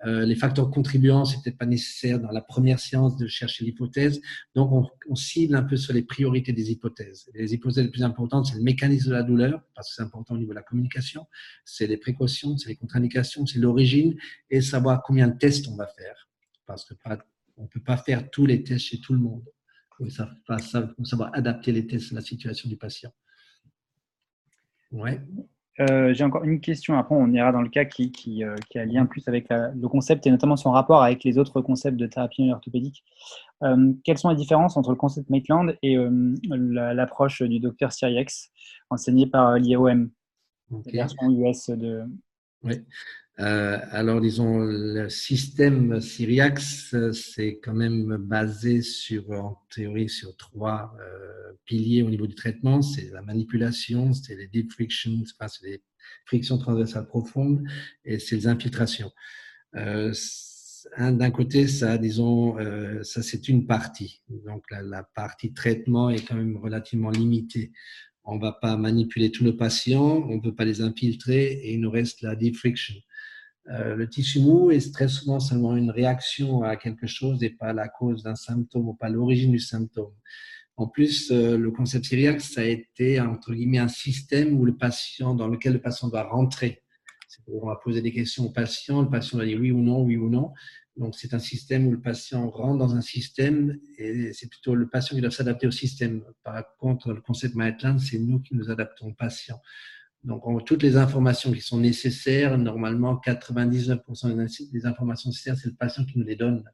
Euh, 0.06 0.26
les 0.26 0.36
facteurs 0.36 0.70
contribuants, 0.70 1.26
c'est 1.26 1.42
peut-être 1.42 1.58
pas 1.58 1.66
nécessaire 1.66 2.20
dans 2.20 2.32
la 2.32 2.42
première 2.42 2.80
séance 2.80 3.18
de 3.18 3.28
chercher 3.28 3.66
l'hypothèse. 3.66 4.22
Donc, 4.54 4.88
on, 5.10 5.16
cible 5.16 5.56
un 5.56 5.64
peu 5.64 5.76
sur 5.76 5.94
les 5.94 6.04
priorités 6.04 6.54
des 6.54 6.72
hypothèses. 6.72 7.30
Les 7.34 7.54
hypothèses 7.54 7.86
les 7.86 7.92
plus 7.92 8.04
importantes, 8.04 8.46
c'est 8.46 8.56
le 8.56 8.64
mécanisme 8.64 9.10
de 9.10 9.14
la 9.14 9.24
douleur, 9.24 9.64
parce 9.74 9.90
que 9.90 9.96
c'est 9.96 10.04
important 10.04 10.36
au 10.36 10.38
niveau 10.38 10.52
de 10.52 10.58
la 10.58 10.64
communication. 10.64 11.26
C'est 11.66 11.88
les 11.88 11.98
précautions, 11.98 12.58
c'est 12.58 12.70
les 12.70 12.76
contre-indications, 12.76 13.46
c'est 13.48 13.60
l'origine 13.60 14.16
et 14.50 14.62
savoir 14.62 15.02
combien 15.04 15.28
de 15.28 15.38
tests 15.38 15.68
on 15.68 15.76
va 15.76 15.88
faire. 15.88 16.30
Parce 16.68 16.86
que 16.86 16.94
on 17.58 17.66
peut 17.66 17.82
pas 17.82 17.98
faire 17.98 18.30
tous 18.30 18.46
les 18.46 18.64
tests 18.64 18.86
chez 18.86 19.00
tout 19.00 19.14
le 19.14 19.20
monde. 19.20 19.44
Il 20.00 20.12
faut 20.12 21.06
savoir 21.06 21.32
adapter 21.34 21.72
les 21.72 21.88
tests 21.88 22.12
à 22.12 22.16
la 22.16 22.22
situation 22.22 22.70
du 22.70 22.78
patient. 22.78 23.12
Ouais. 24.92 25.20
Euh, 25.80 26.14
j'ai 26.14 26.24
encore 26.24 26.44
une 26.44 26.60
question. 26.60 26.98
Après, 26.98 27.16
on 27.16 27.32
ira 27.32 27.52
dans 27.52 27.62
le 27.62 27.70
cas 27.70 27.86
qui, 27.86 28.12
qui, 28.12 28.44
euh, 28.44 28.56
qui 28.70 28.80
a 28.80 28.86
lien 28.86 29.06
plus 29.06 29.28
avec 29.28 29.48
le 29.50 29.88
concept 29.88 30.26
et 30.26 30.32
notamment 30.32 30.58
son 30.58 30.72
rapport 30.72 31.04
avec 31.04 31.24
les 31.24 31.38
autres 31.38 31.62
concepts 31.62 31.98
de 31.98 32.08
thérapie 32.08 32.52
orthopédique. 32.52 33.04
Euh, 33.64 33.94
quelles 34.04 34.18
sont 34.18 34.30
les 34.30 34.36
différences 34.36 34.78
entre 34.78 34.90
le 34.90 34.96
concept 34.96 35.30
Maitland 35.30 35.78
et 35.84 35.98
l'approche 36.50 37.42
du 37.44 37.60
docteur 37.60 37.92
Siriex, 37.92 38.52
enseigné 38.90 39.28
par 39.28 39.58
l'IOM, 39.58 40.10
la 40.72 40.92
version 40.92 41.30
US 41.30 41.70
de. 41.70 42.04
Oui. 42.64 42.74
Euh, 43.40 43.78
alors, 43.92 44.20
disons, 44.20 44.58
le 44.60 45.10
système 45.10 46.02
Syriax, 46.02 46.96
c'est 47.14 47.60
quand 47.60 47.76
même 47.76 48.18
basé 48.18 48.82
sur, 48.82 49.30
en 49.32 49.62
théorie, 49.74 50.10
sur 50.10 50.36
trois 50.38 50.96
euh, 51.00 51.54
piliers 51.66 52.02
au 52.02 52.10
niveau 52.10 52.26
du 52.26 52.34
traitement. 52.34 52.82
C'est 52.82 53.12
la 53.12 53.22
manipulation, 53.22 54.14
c'est 54.14 54.36
les 54.36 54.48
deep 54.48 54.72
frictions, 54.72 55.22
c'est 55.26 55.68
les 55.68 55.84
frictions 56.26 56.58
transversales 56.58 57.06
profondes, 57.08 57.64
et 58.06 58.18
c'est 58.18 58.36
les 58.36 58.48
infiltrations. 58.48 59.12
Euh, 59.76 60.14
D'un 60.98 61.32
côté, 61.32 61.68
ça, 61.68 61.98
disons, 61.98 62.58
euh, 62.60 63.04
ça 63.04 63.22
c'est 63.22 63.50
une 63.50 63.68
partie. 63.68 64.24
Donc, 64.30 64.64
la, 64.72 64.82
la, 64.82 65.04
partie 65.04 65.54
traitement 65.54 66.10
est 66.10 66.26
quand 66.28 66.36
même 66.36 66.58
relativement 66.58 67.12
limitée. 67.12 67.72
On 68.24 68.36
ne 68.36 68.42
va 68.42 68.52
pas 68.52 68.78
manipuler 68.78 69.32
tous 69.32 69.44
nos 69.44 69.54
patients, 69.54 70.26
on 70.28 70.36
ne 70.38 70.42
peut 70.42 70.56
pas 70.56 70.66
les 70.66 70.82
infiltrer, 70.82 71.52
et 71.52 71.74
il 71.74 71.82
nous 71.82 71.92
reste 71.92 72.22
la 72.22 72.36
deep 72.36 72.56
friction. 72.56 72.96
Euh, 73.70 73.96
le 73.96 74.08
tissu 74.10 74.40
mou 74.40 74.72
est 74.72 74.94
très 74.94 75.08
souvent 75.08 75.40
seulement 75.40 75.76
une 75.76 75.92
réaction 75.92 76.64
à 76.64 76.78
quelque 76.78 77.06
chose 77.06 77.44
et 77.44 77.50
pas 77.50 77.74
la 77.74 77.88
cause 77.90 78.24
d'un 78.24 78.36
symptôme 78.36 78.90
ou 78.90 78.94
pas 78.94 79.10
l'origine 79.10 79.52
du 79.52 79.60
symptôme. 79.60 80.14
En 80.78 80.88
plus, 80.88 81.32
euh, 81.32 81.58
le 81.58 81.72
concept 81.72 82.06
syriaque, 82.06 82.40
ça 82.40 82.62
a 82.62 82.66
été 82.66 83.20
entre 83.20 83.54
guillemets 83.54 83.80
un 83.80 83.88
système 83.88 84.58
où 84.58 84.64
le 84.64 84.78
patient, 84.78 85.34
dans 85.34 85.48
lequel 85.48 85.74
le 85.74 85.82
patient 85.82 86.08
doit 86.08 86.24
rentrer. 86.24 86.84
On 87.48 87.66
va 87.66 87.76
poser 87.76 88.02
des 88.02 88.12
questions 88.12 88.46
au 88.46 88.52
patient, 88.52 89.02
le 89.02 89.10
patient 89.10 89.38
doit 89.38 89.48
dire 89.48 89.60
oui 89.60 89.72
ou 89.72 89.82
non, 89.82 90.04
oui 90.04 90.18
ou 90.18 90.30
non. 90.30 90.54
Donc 90.98 91.16
c'est 91.16 91.34
un 91.34 91.40
système 91.40 91.88
où 91.88 91.92
le 91.92 92.02
patient 92.02 92.50
rentre 92.50 92.80
dans 92.80 92.96
un 92.96 93.02
système 93.02 93.80
et 93.98 94.34
c'est 94.34 94.50
plutôt 94.50 94.76
le 94.76 94.88
patient 94.88 95.16
qui 95.16 95.22
doit 95.22 95.32
s'adapter 95.32 95.68
au 95.68 95.72
système. 95.72 96.24
Par 96.44 96.64
contre, 96.78 97.14
le 97.14 97.22
concept 97.22 97.56
Maitland, 97.56 98.00
c'est 98.00 98.18
nous 98.18 98.40
qui 98.40 98.56
nous 98.56 98.70
adaptons 98.70 99.08
au 99.08 99.14
patient. 99.14 99.60
Donc, 100.28 100.44
toutes 100.66 100.84
les 100.84 100.98
informations 100.98 101.54
qui 101.54 101.62
sont 101.62 101.80
nécessaires, 101.80 102.58
normalement, 102.58 103.16
99% 103.26 104.72
des 104.74 104.86
informations 104.86 105.30
nécessaires, 105.30 105.56
c'est 105.56 105.70
le 105.70 105.76
patient 105.76 106.04
qui 106.04 106.20
nous 106.20 106.26
les 106.26 106.36
donne. 106.36 106.66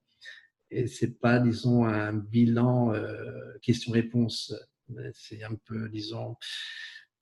Et 0.71 0.87
ce 0.87 1.05
n'est 1.05 1.11
pas, 1.11 1.37
disons, 1.37 1.85
un 1.85 2.13
bilan 2.13 2.95
euh, 2.95 3.13
question-réponse. 3.61 4.55
C'est 5.13 5.43
un 5.43 5.53
peu, 5.67 5.87
disons, 5.89 6.35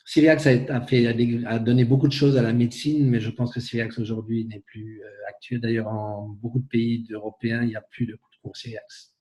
Syriax 0.06 0.48
a, 0.48 0.82
fait, 0.88 1.06
a, 1.46 1.60
donné 1.60 1.84
beaucoup 1.84 2.08
de 2.08 2.14
choses 2.14 2.38
à 2.38 2.42
la 2.42 2.54
médecine, 2.54 3.10
mais 3.10 3.20
je 3.20 3.30
pense 3.30 3.54
que 3.54 3.60
Syriax 3.60 4.00
aujourd'hui 4.00 4.46
n'est 4.46 4.62
plus 4.62 5.02
actuel. 5.28 5.60
D'ailleurs, 5.60 5.90
en 5.90 6.30
beaucoup 6.30 6.60
de 6.60 6.68
pays 6.68 7.06
européens, 7.12 7.62
il 7.64 7.68
n'y 7.68 7.76
a 7.76 7.82
plus 7.82 8.06
de 8.06 8.18
cours 8.42 8.56
Syriax. 8.56 9.14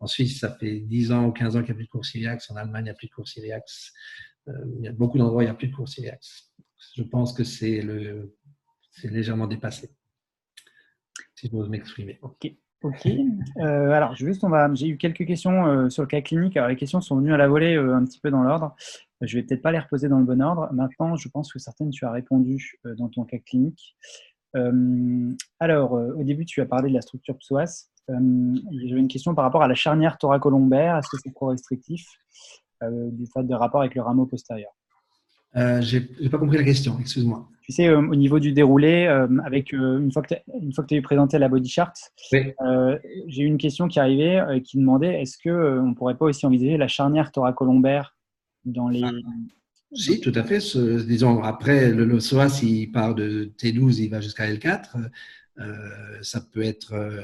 En 0.00 0.08
Suisse, 0.08 0.40
ça 0.40 0.52
fait 0.58 0.80
10 0.80 1.12
ans 1.12 1.26
ou 1.26 1.32
15 1.32 1.54
ans 1.54 1.60
qu'il 1.60 1.68
n'y 1.68 1.72
a 1.72 1.74
plus 1.76 1.84
de 1.84 1.90
cours 1.90 2.04
Syriax. 2.04 2.50
En 2.50 2.56
Allemagne, 2.56 2.82
il 2.82 2.84
n'y 2.86 2.90
a 2.90 2.94
plus 2.94 3.06
de 3.06 3.12
cours 3.12 3.28
Syriax. 3.28 3.92
il 4.48 4.84
y 4.84 4.88
a 4.88 4.92
beaucoup 4.92 5.18
d'endroits 5.18 5.38
où 5.38 5.42
il 5.42 5.46
n'y 5.46 5.50
a 5.50 5.54
plus 5.54 5.68
de 5.68 5.74
cours 5.74 5.88
Syriax. 5.88 6.47
Je 6.96 7.02
pense 7.02 7.32
que 7.32 7.44
c'est 7.44 7.82
légèrement 9.04 9.46
dépassé, 9.46 9.90
si 11.34 11.46
je 11.46 11.50
peux 11.50 11.68
m'exprimer. 11.68 12.18
Ok. 12.22 12.52
Ok. 12.82 13.06
Euh, 13.06 13.90
alors. 13.90 14.14
J'ai 14.14 14.88
eu 14.88 14.96
quelques 14.96 15.26
questions 15.26 15.66
euh, 15.66 15.90
sur 15.90 16.02
le 16.02 16.06
cas 16.06 16.20
clinique. 16.20 16.56
Alors, 16.56 16.68
les 16.68 16.76
questions 16.76 17.00
sont 17.00 17.16
venues 17.16 17.34
à 17.34 17.36
la 17.36 17.48
volée 17.48 17.74
euh, 17.74 17.96
un 17.96 18.04
petit 18.04 18.20
peu 18.20 18.30
dans 18.30 18.42
l'ordre. 18.42 18.76
Je 19.20 19.36
vais 19.36 19.42
peut-être 19.42 19.62
pas 19.62 19.72
les 19.72 19.80
reposer 19.80 20.08
dans 20.08 20.18
le 20.18 20.24
bon 20.24 20.40
ordre. 20.40 20.68
Maintenant, 20.72 21.16
je 21.16 21.28
pense 21.28 21.52
que 21.52 21.58
certaines 21.58 21.90
tu 21.90 22.04
as 22.04 22.12
répondu 22.12 22.78
dans 22.96 23.08
ton 23.08 23.24
cas 23.24 23.38
clinique. 23.38 23.96
alors, 25.58 25.92
au 25.92 26.22
début, 26.22 26.44
tu 26.44 26.60
as 26.60 26.66
parlé 26.66 26.88
de 26.88 26.94
la 26.94 27.00
structure 27.00 27.36
psoas. 27.36 27.88
J'avais 28.08 29.00
une 29.00 29.08
question 29.08 29.34
par 29.34 29.44
rapport 29.44 29.62
à 29.62 29.66
la 29.66 29.74
charnière 29.74 30.18
thoracolombaire. 30.18 30.98
Est-ce 30.98 31.08
que 31.08 31.16
c'est 31.20 31.32
trop 31.32 31.46
restrictif 31.46 32.06
du 32.80 33.26
fait 33.26 33.42
de 33.42 33.54
rapport 33.54 33.80
avec 33.80 33.96
le 33.96 34.02
rameau 34.02 34.24
postérieur? 34.24 34.70
Euh, 35.56 35.80
J'ai 35.80 36.00
pas 36.00 36.38
compris 36.38 36.56
la 36.56 36.64
question, 36.64 36.96
excuse-moi. 37.00 37.48
Tu 37.62 37.72
sais, 37.72 37.94
au 37.94 38.14
niveau 38.14 38.38
du 38.38 38.52
déroulé, 38.52 39.06
avec 39.44 39.72
une 39.72 40.10
fois 40.10 40.22
que 40.22 40.34
tu 40.34 40.94
as 40.94 40.96
eu 40.96 41.02
présenté 41.02 41.38
la 41.38 41.48
body 41.48 41.68
chart, 41.68 41.94
j'ai 42.32 43.42
eu 43.42 43.46
une 43.46 43.58
question 43.58 43.88
qui 43.88 44.00
arrivait 44.00 44.40
qui 44.64 44.78
demandait 44.78 45.20
est-ce 45.20 45.36
que 45.36 45.78
on 45.78 45.92
pourrait 45.92 46.16
pas 46.16 46.24
aussi 46.24 46.46
envisager 46.46 46.78
la 46.78 46.88
charnière 46.88 47.30
thoracolombaire 47.30 48.16
dans 48.64 48.88
les. 48.88 49.02
Ah. 49.04 49.10
Si, 49.92 50.20
tout 50.20 50.32
à 50.34 50.44
fait. 50.44 50.60
disons, 51.06 51.42
après, 51.42 51.90
le, 51.90 52.04
le 52.04 52.18
psoas, 52.18 52.60
il 52.62 52.90
part 52.90 53.14
de 53.14 53.52
T12, 53.58 54.02
il 54.02 54.10
va 54.10 54.20
jusqu'à 54.20 54.46
L4. 54.46 55.08
Euh, 55.60 56.18
ça 56.22 56.40
peut 56.40 56.62
être, 56.62 56.92
euh, 56.92 57.20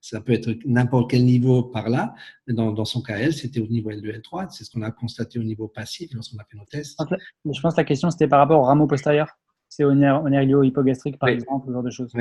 ça 0.00 0.20
peut 0.20 0.32
être 0.32 0.50
n'importe 0.66 1.10
quel 1.10 1.24
niveau 1.24 1.62
par 1.62 1.88
là. 1.88 2.14
Dans, 2.46 2.72
dans 2.72 2.84
son 2.84 3.00
cas, 3.00 3.16
elle, 3.16 3.32
c'était 3.32 3.60
au 3.60 3.66
niveau 3.66 3.90
L2, 3.90 4.20
L3. 4.20 4.48
C'est 4.50 4.64
ce 4.64 4.70
qu'on 4.70 4.82
a 4.82 4.90
constaté 4.90 5.38
au 5.38 5.42
niveau 5.42 5.68
passif 5.68 6.12
lorsqu'on 6.12 6.38
a 6.38 6.44
fait 6.44 6.56
nos 6.56 6.64
tests. 6.64 7.00
Je 7.44 7.60
pense 7.60 7.74
que 7.74 7.80
la 7.80 7.84
question, 7.84 8.10
c'était 8.10 8.28
par 8.28 8.40
rapport 8.40 8.60
au 8.60 8.64
rameau 8.64 8.86
postérieur. 8.86 9.28
C'est 9.68 9.84
au 9.84 9.94
nerf, 9.94 10.22
hypogastrique, 10.64 11.18
par 11.18 11.28
exemple, 11.28 11.66
ce 11.68 11.72
genre 11.72 11.82
de 11.82 11.90
choses. 11.90 12.12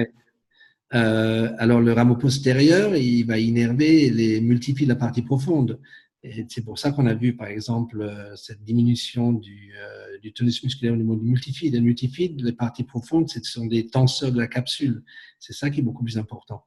Euh, 0.94 1.50
alors, 1.58 1.82
le 1.82 1.92
rameau 1.92 2.16
postérieur, 2.16 2.96
il 2.96 3.24
va 3.24 3.38
innerver 3.38 4.10
les 4.10 4.40
multiplier 4.42 4.88
de 4.88 4.94
la 4.94 4.98
partie 4.98 5.22
profonde. 5.22 5.80
Et 6.24 6.46
c'est 6.50 6.64
pour 6.64 6.80
ça 6.80 6.92
qu'on 6.92 7.06
a 7.06 7.14
vu, 7.14 7.36
par 7.36 7.48
exemple, 7.48 8.02
euh, 8.02 8.36
cette 8.36 8.64
diminution 8.64 9.32
du, 9.34 9.74
euh, 9.78 10.18
du, 10.20 10.34
tonus 10.34 10.64
musculaire 10.64 10.94
au 10.94 10.98
niveau 10.98 11.16
du 11.16 11.26
multifide. 11.26 11.76
Le 11.76 11.82
multifide, 11.82 12.42
les 12.42 12.54
parties 12.54 12.84
profondes, 12.84 13.30
ce 13.30 13.40
sont 13.44 13.66
des 13.66 13.88
tenseurs 13.88 14.32
de 14.32 14.38
la 14.38 14.48
capsule. 14.48 15.04
C'est 15.40 15.54
ça 15.54 15.70
qui 15.70 15.80
est 15.80 15.84
beaucoup 15.84 16.04
plus 16.04 16.18
important. 16.18 16.66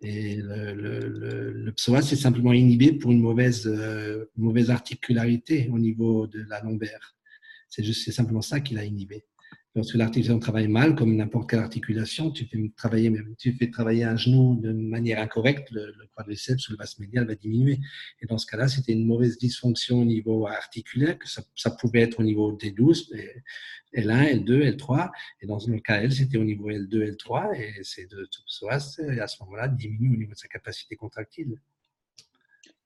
Et 0.00 0.36
le, 0.36 0.74
le, 0.74 1.52
le, 1.52 1.72
psoas 1.72 2.02
c'est 2.02 2.16
simplement 2.16 2.52
inhibé 2.52 2.92
pour 2.92 3.10
une 3.10 3.20
mauvaise, 3.20 3.66
euh, 3.66 4.26
mauvaise 4.36 4.70
articularité 4.70 5.68
au 5.72 5.78
niveau 5.78 6.28
de 6.28 6.40
la 6.48 6.60
lombaire. 6.62 7.16
C'est 7.68 8.12
simplement 8.12 8.40
ça 8.40 8.60
qu'il 8.60 8.78
a 8.78 8.84
inhibé. 8.84 9.24
Lorsque 9.74 9.94
l'articulation 9.94 10.40
travaille 10.40 10.66
mal, 10.66 10.96
comme 10.96 11.14
n'importe 11.14 11.50
quelle 11.50 11.60
articulation, 11.60 12.32
tu 12.32 12.46
fais 12.46 13.70
travailler, 13.70 14.04
un 14.04 14.16
genou 14.16 14.56
de 14.60 14.72
manière 14.72 15.20
incorrecte, 15.20 15.70
le, 15.70 15.92
le 15.96 16.06
quadriceps 16.16 16.68
ou 16.68 16.72
le 16.72 16.78
vaste 16.78 16.98
médial 16.98 17.28
va 17.28 17.36
diminuer. 17.36 17.78
Et 18.20 18.26
dans 18.26 18.38
ce 18.38 18.46
cas-là, 18.46 18.66
c'était 18.66 18.92
une 18.92 19.06
mauvaise 19.06 19.38
dysfonction 19.38 20.00
au 20.00 20.04
niveau 20.04 20.48
articulaire, 20.48 21.16
que 21.16 21.28
ça, 21.28 21.42
ça 21.54 21.70
pouvait 21.70 22.00
être 22.00 22.18
au 22.18 22.24
niveau 22.24 22.56
T12, 22.56 23.14
L1, 23.94 24.44
L2, 24.44 24.76
L3. 24.76 25.10
Et 25.42 25.46
dans 25.46 25.58
le 25.64 25.78
cas 25.78 26.02
L, 26.02 26.12
c'était 26.12 26.38
au 26.38 26.44
niveau 26.44 26.70
L2, 26.70 27.16
L3. 27.16 27.54
Et 27.60 27.84
c'est 27.84 28.10
de 28.10 28.24
tout 28.24 28.42
ça, 28.48 28.66
à 28.72 28.80
ce 28.80 29.42
moment-là, 29.44 29.68
diminue 29.68 30.14
au 30.14 30.18
niveau 30.18 30.32
de 30.32 30.38
sa 30.38 30.48
capacité 30.48 30.96
contractile. 30.96 31.60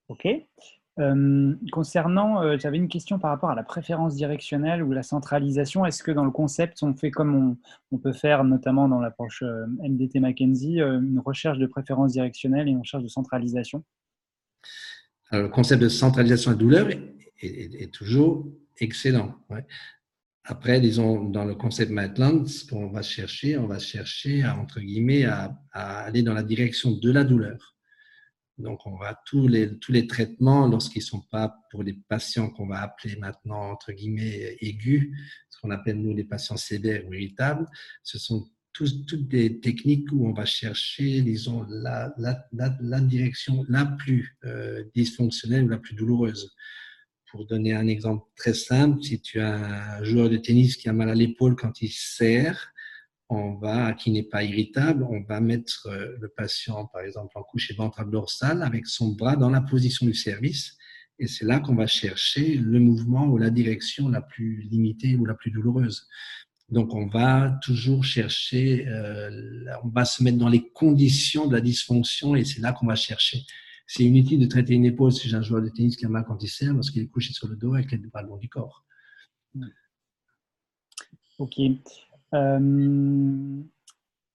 OK. 0.09 0.27
Euh, 0.99 1.55
concernant, 1.71 2.43
euh, 2.43 2.59
j'avais 2.59 2.77
une 2.77 2.89
question 2.89 3.19
par 3.19 3.31
rapport 3.31 3.51
à 3.51 3.55
la 3.55 3.63
préférence 3.63 4.15
directionnelle 4.15 4.83
ou 4.83 4.93
la 4.93 5.03
centralisation. 5.03 5.87
Est-ce 5.87 6.03
que 6.03 6.11
dans 6.11 6.25
le 6.25 6.31
concept, 6.31 6.83
on 6.83 6.95
fait 6.95 7.11
comme 7.11 7.57
on, 7.93 7.99
peut 7.99 8.13
faire 8.13 8.45
notamment 8.45 8.89
dans 8.89 9.01
l'approche 9.01 9.43
euh, 9.43 9.67
MDT 9.81 10.21
McKenzie, 10.21 10.81
une 10.81 11.21
recherche 11.25 11.59
de 11.59 11.67
préférence 11.67 12.13
directionnelle 12.13 12.69
et 12.69 12.73
une 12.73 12.81
recherche 12.81 13.03
de 13.03 13.09
centralisation? 13.09 13.85
Le 15.31 15.49
concept 15.49 15.81
de 15.81 15.89
centralisation 15.89 16.51
à 16.51 16.55
douleur 16.55 16.89
est, 17.41 17.93
toujours 17.93 18.47
excellent. 18.79 19.35
Après, 20.45 20.79
disons, 20.79 21.25
dans 21.25 21.47
le 21.47 21.55
concept 21.55 21.91
Maitland, 21.91 22.47
ce 22.47 22.67
qu'on 22.67 22.89
va 22.89 23.01
chercher, 23.01 23.57
on 23.57 23.67
va 23.67 23.79
chercher 23.79 24.43
à, 24.43 24.59
entre 24.59 24.81
guillemets, 24.81 25.25
à 25.25 25.57
aller 25.73 26.23
dans 26.23 26.35
la 26.35 26.43
direction 26.43 26.91
de 26.91 27.11
la 27.11 27.25
douleur. 27.25 27.73
Donc, 28.63 28.87
on 28.87 28.97
va 28.97 29.21
tous 29.27 29.49
les, 29.49 29.79
tous 29.79 29.93
les 29.93 30.07
traitements, 30.07 30.67
lorsqu'ils 30.67 31.01
ne 31.01 31.07
sont 31.07 31.21
pas 31.21 31.55
pour 31.71 31.83
les 31.83 31.93
patients 31.93 32.49
qu'on 32.51 32.67
va 32.67 32.81
appeler 32.81 33.17
maintenant, 33.17 33.73
entre 33.73 33.93
guillemets, 33.93 34.57
aigus, 34.61 35.11
ce 35.51 35.59
qu'on 35.61 35.71
appelle 35.71 36.01
nous 36.01 36.15
les 36.15 36.25
patients 36.25 36.57
sévères 36.57 37.07
ou 37.07 37.13
irritables, 37.13 37.67
ce 38.03 38.19
sont 38.19 38.49
toutes 38.73 39.29
des 39.29 39.61
techniques 39.61 40.11
où 40.13 40.27
on 40.27 40.33
va 40.33 40.47
chercher, 40.47 41.21
disons, 41.21 41.67
la, 41.69 42.15
la, 42.17 42.49
la, 42.53 43.01
direction 43.01 43.65
la 43.69 43.85
plus 43.85 44.37
euh, 44.45 44.85
dysfonctionnelle 44.95 45.65
ou 45.65 45.69
la 45.69 45.79
plus 45.79 45.95
douloureuse. 45.95 46.55
Pour 47.31 47.47
donner 47.47 47.75
un 47.75 47.87
exemple 47.87 48.27
très 48.37 48.55
simple, 48.55 49.03
si 49.03 49.21
tu 49.21 49.41
as 49.41 49.99
un 49.99 50.05
joueur 50.05 50.31
de 50.31 50.37
tennis 50.37 50.77
qui 50.77 50.89
a 50.89 50.93
mal 50.93 51.11
à 51.11 51.15
l'épaule 51.15 51.57
quand 51.57 51.81
il 51.81 51.91
serre, 51.91 52.72
on 53.33 53.55
va, 53.55 53.93
qui 53.95 54.11
n'est 54.11 54.23
pas 54.23 54.45
irritable, 54.45 55.05
on 55.05 55.23
va 55.23 55.41
mettre 55.41 55.87
euh, 55.87 56.17
le 56.21 56.29
patient, 56.29 56.87
par 56.87 57.03
exemple, 57.03 57.33
en 57.37 57.43
couche 57.43 57.73
ventrale 57.77 58.11
dorsale 58.11 58.63
avec 58.63 58.87
son 58.87 59.13
bras 59.13 59.37
dans 59.37 59.51
la 59.51 59.61
position 59.61 60.07
du 60.07 60.15
service. 60.15 60.77
Et 61.19 61.27
c'est 61.27 61.45
là 61.45 61.61
qu'on 61.61 61.75
va 61.75 61.87
chercher 61.87 62.57
le 62.57 62.81
mouvement 62.81 63.27
ou 63.27 63.39
la 63.39 63.51
direction 63.51 64.09
la 64.09 64.21
plus 64.21 64.63
limitée 64.63 65.17
ou 65.17 65.25
la 65.25 65.35
plus 65.35 65.51
douloureuse. 65.51 66.09
Donc, 66.69 66.95
on 66.95 67.07
va 67.07 67.59
toujours 67.63 68.05
chercher, 68.05 68.87
euh, 68.89 69.31
on 69.85 69.89
va 69.89 70.05
se 70.05 70.23
mettre 70.23 70.39
dans 70.39 70.49
les 70.49 70.71
conditions 70.71 71.47
de 71.47 71.55
la 71.55 71.61
dysfonction 71.61 72.35
et 72.35 72.45
c'est 72.45 72.61
là 72.61 72.73
qu'on 72.73 72.87
va 72.87 72.97
chercher. 72.97 73.43
C'est 73.87 74.05
inutile 74.05 74.41
de 74.41 74.47
traiter 74.47 74.75
une 74.75 74.87
épaule 74.87 75.13
si 75.13 75.29
j'ai 75.29 75.37
un 75.37 75.43
joueur 75.43 75.63
de 75.63 75.69
tennis 75.69 75.97
qui 75.97 76.07
a 76.07 76.09
mal 76.09 76.25
quand 76.27 76.43
il 76.43 76.49
sert 76.49 76.73
lorsqu'il 76.73 77.03
est 77.03 77.09
couché 77.09 77.33
sur 77.33 77.49
le 77.49 77.57
dos 77.57 77.75
avec 77.75 77.91
les 77.93 77.99
bras 77.99 78.23
le 78.23 78.29
long 78.29 78.39
du 78.39 78.49
corps. 78.49 78.85
Ok. 81.39 81.61
Euh, 82.35 83.63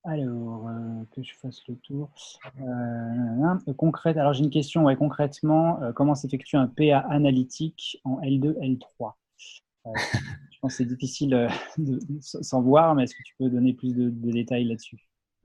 alors, 0.03 0.67
euh, 0.67 1.03
que 1.11 1.21
je 1.21 1.33
fasse 1.41 1.61
le 1.67 1.75
tour. 1.75 2.09
Euh, 2.61 3.73
concrète, 3.73 4.17
alors 4.17 4.33
j'ai 4.33 4.43
une 4.43 4.49
question. 4.49 4.85
Ouais, 4.85 4.95
concrètement, 4.95 5.79
comment 5.95 6.15
s'effectue 6.15 6.55
un 6.55 6.67
PA 6.67 6.99
analytique 7.09 7.99
en 8.03 8.21
L2, 8.21 8.57
L3 8.59 9.13
Je 10.51 10.59
pense 10.61 10.71
que 10.73 10.77
c'est 10.77 10.85
difficile 10.85 11.49
de, 11.77 11.99
sans 12.19 12.61
voir, 12.61 12.95
mais 12.95 13.03
est-ce 13.03 13.15
que 13.15 13.23
tu 13.23 13.35
peux 13.37 13.49
donner 13.49 13.73
plus 13.73 13.93
de, 13.93 14.09
détails 14.09 14.65
là-dessus? 14.65 14.97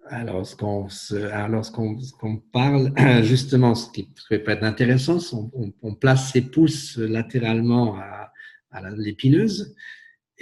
Alors, 0.06 0.38
lorsqu'on 0.38 2.36
parle, 2.52 2.92
justement, 3.22 3.74
ce 3.74 3.90
qui 3.90 4.08
peut 4.28 4.42
être 4.46 4.64
intéressant, 4.64 5.18
on, 5.54 5.72
on, 5.82 5.94
place 5.94 6.32
ses 6.32 6.40
pouces 6.40 6.96
latéralement 6.98 7.96
à 7.98 8.90
l'épineuse 8.96 9.74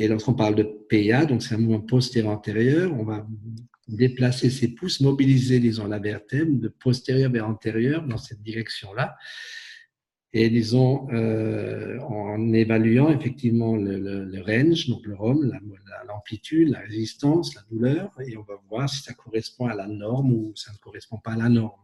et 0.00 0.08
lorsqu'on 0.08 0.32
parle 0.32 0.54
de 0.54 0.62
PA, 0.62 1.26
donc 1.26 1.42
c'est 1.42 1.54
un 1.54 1.58
mouvement 1.58 1.82
postérieur-antérieur, 1.82 2.90
on 2.98 3.04
va 3.04 3.26
déplacer 3.86 4.48
ses 4.48 4.68
pouces, 4.68 5.02
mobiliser, 5.02 5.60
disons, 5.60 5.86
la 5.86 5.98
vertèbre 5.98 6.58
de 6.58 6.68
postérieur 6.68 7.30
vers 7.30 7.46
antérieur 7.46 8.06
dans 8.06 8.16
cette 8.16 8.40
direction-là. 8.40 9.18
Et 10.32 10.48
disons, 10.48 11.06
euh, 11.12 11.98
en 11.98 12.50
évaluant 12.54 13.10
effectivement 13.10 13.76
le, 13.76 14.40
range, 14.40 14.88
donc 14.88 15.04
le 15.04 15.14
ROM, 15.14 15.52
l'amplitude, 16.08 16.70
la, 16.70 16.78
résistance, 16.78 17.54
la 17.54 17.62
douleur, 17.70 18.10
et 18.26 18.38
on 18.38 18.42
va 18.42 18.54
voir 18.70 18.88
si 18.88 19.02
ça 19.02 19.12
correspond 19.12 19.66
à 19.66 19.74
la 19.74 19.86
norme 19.86 20.32
ou 20.32 20.52
ça 20.56 20.72
ne 20.72 20.78
correspond 20.78 21.18
pas 21.18 21.32
à 21.32 21.36
la 21.36 21.50
norme. 21.50 21.82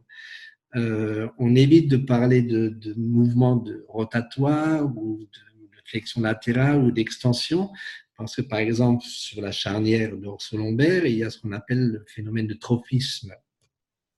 Euh, 0.75 1.29
on 1.39 1.55
évite 1.55 1.91
de 1.91 1.99
parler 1.99 2.41
de, 2.41 2.71
de 2.71 2.95
mouvements 2.95 3.57
de 3.57 3.85
rotatoire 3.89 4.87
ou 4.97 5.19
de 5.19 5.81
flexion 5.87 6.21
latérale 6.21 6.83
ou 6.83 6.91
d'extension, 6.91 7.71
parce 8.17 8.37
que, 8.37 8.43
par 8.43 8.59
exemple, 8.59 9.05
sur 9.05 9.43
la 9.43 9.53
charnière 9.53 10.17
dorso-lombaire, 10.17 11.07
il 11.07 11.17
y 11.17 11.25
a 11.25 11.31
ce 11.31 11.39
qu'on 11.39 11.53
appelle 11.53 11.89
le 11.89 12.05
phénomène 12.07 12.47
de 12.47 12.55
trophisme, 12.55 13.35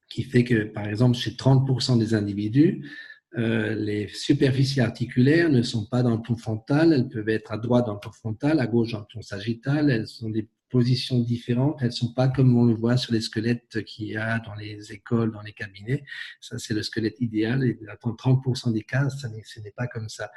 qui 0.08 0.22
fait 0.22 0.44
que, 0.44 0.64
par 0.64 0.86
exemple, 0.86 1.16
chez 1.16 1.32
30% 1.32 1.98
des 1.98 2.14
individus, 2.14 2.88
euh, 3.36 3.74
les 3.74 4.08
superficies 4.08 4.80
articulaires 4.80 5.50
ne 5.50 5.62
sont 5.62 5.84
pas 5.86 6.02
dans 6.02 6.16
le 6.16 6.22
ton 6.22 6.36
frontal, 6.36 6.92
elles 6.92 7.08
peuvent 7.08 7.28
être 7.28 7.52
à 7.52 7.58
droite 7.58 7.86
dans 7.86 7.94
le 7.94 8.00
ton 8.00 8.12
frontal, 8.12 8.58
à 8.60 8.66
gauche 8.66 8.92
dans 8.92 9.00
le 9.00 9.06
ton 9.12 9.20
sagittal, 9.20 9.90
elles 9.90 10.06
sont 10.06 10.30
des 10.30 10.48
positions 10.68 11.18
différentes. 11.20 11.78
Elles 11.80 11.92
sont 11.92 12.12
pas 12.12 12.28
comme 12.28 12.56
on 12.56 12.64
le 12.64 12.74
voit 12.74 12.96
sur 12.96 13.12
les 13.12 13.20
squelettes 13.20 13.84
qu'il 13.84 14.06
y 14.06 14.16
a 14.16 14.38
dans 14.40 14.54
les 14.54 14.92
écoles, 14.92 15.32
dans 15.32 15.42
les 15.42 15.52
cabinets. 15.52 16.04
Ça, 16.40 16.58
c'est 16.58 16.74
le 16.74 16.82
squelette 16.82 17.20
idéal. 17.20 17.64
Et 17.64 17.78
dans 18.02 18.12
30% 18.12 18.72
des 18.72 18.82
cas, 18.82 19.08
ça 19.10 19.28
ce 19.44 19.60
n'est 19.60 19.72
pas 19.72 19.86
comme 19.86 20.08
ça. 20.08 20.30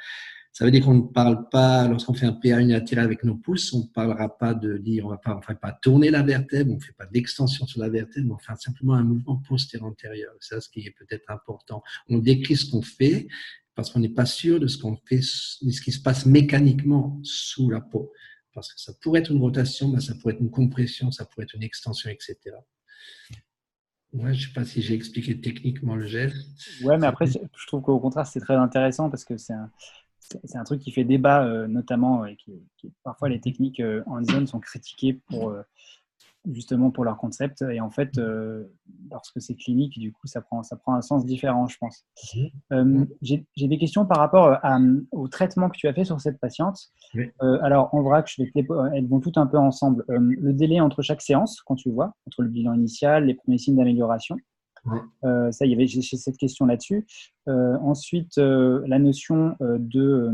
Ça 0.52 0.66
veut 0.66 0.70
dire 0.70 0.84
qu'on 0.84 0.94
ne 0.94 1.00
parle 1.00 1.48
pas, 1.48 1.88
lorsqu'on 1.88 2.12
fait 2.12 2.26
un 2.26 2.34
PA 2.34 2.60
unilatéral 2.60 3.06
avec 3.06 3.24
nos 3.24 3.36
pouces, 3.36 3.72
on 3.72 3.84
ne 3.84 3.86
parlera 3.86 4.36
pas 4.36 4.52
de 4.52 4.76
dire, 4.76 5.06
on 5.06 5.08
va 5.08 5.16
pas, 5.16 5.40
pas 5.40 5.72
tourner 5.72 6.10
la 6.10 6.22
vertèbre, 6.22 6.72
on 6.72 6.76
ne 6.76 6.80
fait 6.80 6.92
pas 6.92 7.06
d'extension 7.06 7.66
sur 7.66 7.80
la 7.80 7.88
vertèbre, 7.88 8.34
on 8.34 8.38
fait 8.38 8.52
simplement 8.60 8.92
un 8.92 9.02
mouvement 9.02 9.36
postérieur-antérieur. 9.48 10.34
C'est 10.40 10.60
ce 10.60 10.68
qui 10.68 10.80
est 10.80 10.94
peut-être 10.98 11.30
important. 11.30 11.82
On 12.10 12.18
décrit 12.18 12.56
ce 12.56 12.70
qu'on 12.70 12.82
fait 12.82 13.28
parce 13.74 13.90
qu'on 13.90 14.00
n'est 14.00 14.10
pas 14.10 14.26
sûr 14.26 14.60
de 14.60 14.66
ce 14.66 14.76
qu'on 14.76 14.96
fait, 15.06 15.20
de 15.20 15.70
ce 15.70 15.80
qui 15.80 15.90
se 15.90 16.02
passe 16.02 16.26
mécaniquement 16.26 17.18
sous 17.22 17.70
la 17.70 17.80
peau. 17.80 18.12
Parce 18.52 18.74
que 18.74 18.78
ça 18.78 18.92
pourrait 19.00 19.20
être 19.20 19.30
une 19.30 19.40
rotation, 19.40 19.88
mais 19.88 20.00
ça 20.00 20.14
pourrait 20.14 20.34
être 20.34 20.40
une 20.40 20.50
compression, 20.50 21.10
ça 21.10 21.24
pourrait 21.24 21.44
être 21.44 21.54
une 21.54 21.62
extension, 21.62 22.10
etc. 22.10 22.36
Ouais, 24.12 24.34
je 24.34 24.42
ne 24.42 24.48
sais 24.48 24.52
pas 24.52 24.66
si 24.66 24.82
j'ai 24.82 24.92
expliqué 24.92 25.40
techniquement 25.40 25.96
le 25.96 26.04
geste. 26.04 26.36
Ouais, 26.82 26.98
mais 26.98 27.06
après, 27.06 27.24
je 27.24 27.66
trouve 27.66 27.80
qu'au 27.80 27.98
contraire, 27.98 28.26
c'est 28.26 28.40
très 28.40 28.56
intéressant 28.56 29.08
parce 29.08 29.24
que 29.24 29.38
c'est 29.38 29.54
un, 29.54 29.70
c'est 30.44 30.58
un 30.58 30.64
truc 30.64 30.80
qui 30.80 30.92
fait 30.92 31.04
débat, 31.04 31.44
euh, 31.44 31.66
notamment, 31.66 32.24
et 32.24 32.36
qui, 32.36 32.52
parfois 33.04 33.28
les 33.28 33.40
techniques 33.40 33.80
euh, 33.80 34.02
en 34.06 34.22
zone 34.24 34.46
sont 34.46 34.60
critiquées 34.60 35.20
pour 35.28 35.50
euh, 35.50 35.62
justement 36.50 36.90
pour 36.90 37.04
leur 37.04 37.16
concept. 37.18 37.62
Et 37.62 37.80
en 37.80 37.90
fait, 37.90 38.20
lorsque 39.10 39.40
c'est 39.40 39.54
clinique, 39.54 39.98
du 39.98 40.12
coup, 40.12 40.26
ça 40.26 40.40
prend, 40.40 40.64
ça 40.64 40.76
prend 40.76 40.94
un 40.94 41.00
sens 41.00 41.24
différent, 41.24 41.68
je 41.68 41.78
pense. 41.78 42.04
Mhm. 42.72 43.06
J'ai 43.20 43.68
des 43.68 43.78
questions 43.78 44.06
par 44.06 44.18
rapport 44.18 44.58
au 45.12 45.28
traitement 45.28 45.70
que 45.70 45.76
tu 45.76 45.86
as 45.86 45.94
fait 45.94 46.04
sur 46.04 46.20
cette 46.20 46.40
patiente. 46.40 46.90
alors, 47.40 47.94
en 47.94 48.02
vrac, 48.02 48.28
je 48.28 48.42
vais 48.42 48.50
elles 48.92 49.06
vont 49.06 49.20
toutes 49.20 49.38
un 49.38 49.46
peu 49.46 49.56
ensemble. 49.58 50.04
le 50.08 50.52
délai 50.52 50.80
entre 50.80 51.00
chaque 51.02 51.22
séance, 51.22 51.60
quand 51.62 51.76
tu 51.76 51.90
vois, 51.90 52.12
entre 52.26 52.42
le 52.42 52.48
bilan 52.48 52.74
initial, 52.74 53.26
les 53.26 53.34
premiers 53.34 53.58
signes 53.58 53.76
d'amélioration. 53.76 54.36
Euh, 55.24 55.50
ça, 55.52 55.64
il 55.64 55.70
y 55.70 55.74
avait 55.74 55.86
j'ai 55.86 56.02
cette 56.02 56.36
question 56.36 56.66
là-dessus. 56.66 57.06
Euh, 57.48 57.76
ensuite, 57.78 58.38
euh, 58.38 58.82
la 58.86 58.98
notion 58.98 59.56
de 59.60 60.30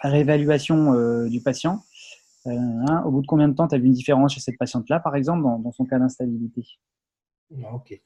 réévaluation 0.00 1.26
du 1.26 1.40
patient. 1.40 1.82
Hein, 2.46 3.02
au 3.04 3.10
bout 3.10 3.20
de 3.20 3.26
combien 3.26 3.48
de 3.48 3.54
temps 3.54 3.68
tu 3.68 3.74
as 3.74 3.78
vu 3.78 3.86
une 3.86 3.92
différence 3.92 4.32
chez 4.34 4.40
cette 4.40 4.56
patiente-là, 4.56 4.98
par 5.00 5.14
exemple, 5.14 5.42
dans, 5.42 5.72
son 5.72 5.84
cas 5.84 5.98
d'instabilité? 5.98 6.62
Ah, 7.62 7.74
Ok. 7.74 8.00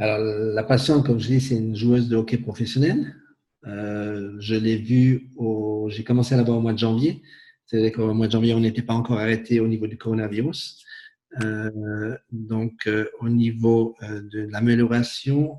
Alors, 0.00 0.20
la 0.20 0.62
patiente, 0.62 1.04
comme 1.04 1.18
je 1.18 1.26
dis, 1.26 1.40
c'est 1.40 1.56
une 1.56 1.74
joueuse 1.74 2.08
de 2.08 2.16
hockey 2.16 2.38
professionnelle. 2.38 3.16
je 3.64 4.54
l'ai 4.54 4.76
vue, 4.76 5.30
au... 5.36 5.88
j'ai 5.90 6.04
commencé 6.04 6.34
à 6.34 6.38
la 6.38 6.44
voir 6.44 6.58
au 6.58 6.60
mois 6.60 6.72
de 6.72 6.78
janvier. 6.78 7.20
C'est-à-dire 7.66 7.92
qu'au 7.92 8.14
mois 8.14 8.28
de 8.28 8.32
janvier, 8.32 8.54
on 8.54 8.60
n'était 8.60 8.82
pas 8.82 8.94
encore 8.94 9.18
arrêté 9.18 9.58
au 9.58 9.66
niveau 9.66 9.88
du 9.88 9.98
coronavirus. 9.98 10.84
Euh, 11.42 12.16
donc, 12.32 12.86
euh, 12.86 13.08
au 13.20 13.28
niveau 13.28 13.94
euh, 14.02 14.22
de 14.22 14.40
l'amélioration, 14.50 15.58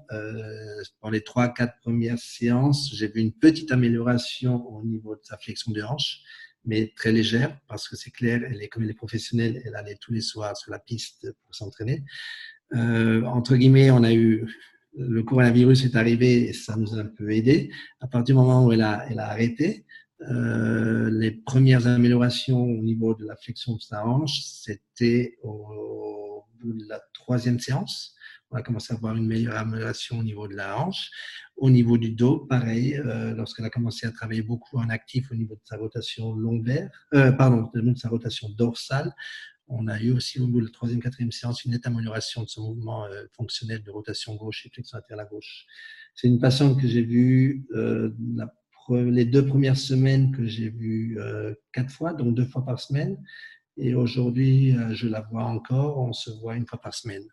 pour 0.99 1.11
les 1.11 1.21
trois, 1.21 1.49
quatre 1.49 1.77
premières 1.81 2.17
séances, 2.17 2.89
j'ai 2.93 3.07
vu 3.07 3.21
une 3.21 3.33
petite 3.33 3.71
amélioration 3.71 4.67
au 4.67 4.83
niveau 4.83 5.15
de 5.15 5.21
sa 5.23 5.37
flexion 5.37 5.71
de 5.71 5.81
hanche, 5.81 6.19
mais 6.65 6.91
très 6.95 7.11
légère 7.11 7.57
parce 7.67 7.87
que 7.87 7.95
c'est 7.95 8.11
clair, 8.11 8.41
elle 8.49 8.61
est 8.61 8.67
comme 8.67 8.83
elle 8.83 8.89
est 8.89 8.93
professionnelle, 8.93 9.61
elle 9.65 9.75
allait 9.75 9.97
tous 9.99 10.11
les 10.11 10.21
soirs 10.21 10.57
sur 10.57 10.71
la 10.71 10.79
piste 10.79 11.31
pour 11.43 11.55
s'entraîner. 11.55 12.03
entre 12.73 13.55
guillemets, 13.55 13.91
on 13.91 14.03
a 14.03 14.13
eu 14.13 14.45
le 14.97 15.23
coronavirus 15.23 15.85
est 15.85 15.95
arrivé 15.95 16.49
et 16.49 16.53
ça 16.53 16.75
nous 16.75 16.95
a 16.95 17.01
un 17.01 17.05
peu 17.05 17.29
aidé. 17.31 17.71
À 18.01 18.07
partir 18.07 18.35
du 18.35 18.39
moment 18.39 18.65
où 18.65 18.71
elle 18.71 18.81
a, 18.81 19.05
elle 19.09 19.19
a 19.19 19.29
arrêté, 19.29 19.85
euh, 20.21 21.09
les 21.11 21.31
premières 21.31 21.87
améliorations 21.87 22.61
au 22.61 22.81
niveau 22.81 23.15
de 23.15 23.25
la 23.25 23.35
flexion 23.35 23.75
de 23.75 23.81
sa 23.81 24.05
hanche, 24.05 24.41
c'était 24.43 25.37
au, 25.43 26.43
bout 26.59 26.73
de 26.73 26.87
la 26.89 26.99
troisième 27.13 27.59
séance. 27.59 28.15
On 28.51 28.57
a 28.57 28.61
commencé 28.61 28.93
à 28.93 28.97
avoir 28.97 29.15
une 29.15 29.27
meilleure 29.27 29.55
amélioration 29.55 30.19
au 30.19 30.23
niveau 30.23 30.47
de 30.47 30.55
la 30.55 30.77
hanche. 30.79 31.09
Au 31.55 31.69
niveau 31.69 31.97
du 31.97 32.11
dos, 32.11 32.39
pareil, 32.39 32.97
euh, 32.97 33.33
lorsqu'elle 33.35 33.65
a 33.65 33.69
commencé 33.69 34.07
à 34.07 34.11
travailler 34.11 34.41
beaucoup 34.41 34.77
en 34.77 34.89
actif 34.89 35.31
au 35.31 35.35
niveau 35.35 35.55
de 35.55 35.61
sa 35.63 35.77
rotation 35.77 36.33
lombaire, 36.33 36.89
euh, 37.13 37.31
pardon, 37.31 37.69
de 37.73 37.97
sa 37.97 38.09
rotation 38.09 38.49
dorsale, 38.49 39.13
on 39.69 39.87
a 39.87 39.99
eu 40.01 40.11
aussi 40.11 40.39
au 40.39 40.47
bout 40.47 40.61
de 40.61 40.65
la 40.65 40.71
troisième, 40.71 41.01
quatrième 41.01 41.31
séance 41.31 41.63
une 41.63 41.71
nette 41.71 41.85
amélioration 41.85 42.43
de 42.43 42.49
son 42.49 42.73
mouvement 42.73 43.05
euh, 43.05 43.25
fonctionnel 43.33 43.83
de 43.83 43.91
rotation 43.91 44.35
gauche 44.35 44.65
et 44.65 44.69
flexion 44.69 44.97
latérale 44.97 45.25
à 45.25 45.29
gauche. 45.29 45.65
C'est 46.15 46.27
une 46.27 46.39
patiente 46.39 46.81
que 46.81 46.87
j'ai 46.87 47.03
vue 47.03 47.65
euh, 47.75 48.11
les 48.97 49.25
deux 49.25 49.45
premières 49.45 49.77
semaines 49.77 50.31
que 50.31 50.45
j'ai 50.45 50.69
vues 50.69 51.19
euh, 51.19 51.53
quatre 51.71 51.91
fois, 51.91 52.13
donc 52.13 52.35
deux 52.35 52.45
fois 52.45 52.65
par 52.65 52.79
semaine. 52.79 53.21
Et 53.77 53.95
aujourd'hui, 53.95 54.75
euh, 54.75 54.93
je 54.93 55.07
la 55.07 55.21
vois 55.21 55.45
encore, 55.45 55.99
on 55.99 56.13
se 56.13 56.31
voit 56.31 56.55
une 56.55 56.65
fois 56.65 56.79
par 56.79 56.93
semaine 56.93 57.23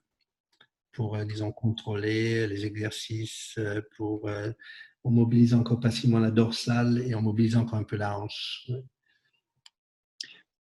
pour, 0.93 1.17
euh, 1.17 1.25
disons, 1.25 1.53
contrôler 1.53 2.47
les 2.47 2.65
exercices, 2.67 3.59
pour 3.97 4.31
on 5.05 5.11
mobilise 5.11 5.55
encore 5.55 5.79
passivement 5.79 6.19
la 6.19 6.31
dorsale 6.31 6.99
et 6.99 7.15
on 7.15 7.23
mobilise 7.23 7.57
encore 7.57 7.79
un 7.79 7.85
peu 7.85 7.97
la 7.97 8.19
hanche. 8.19 8.71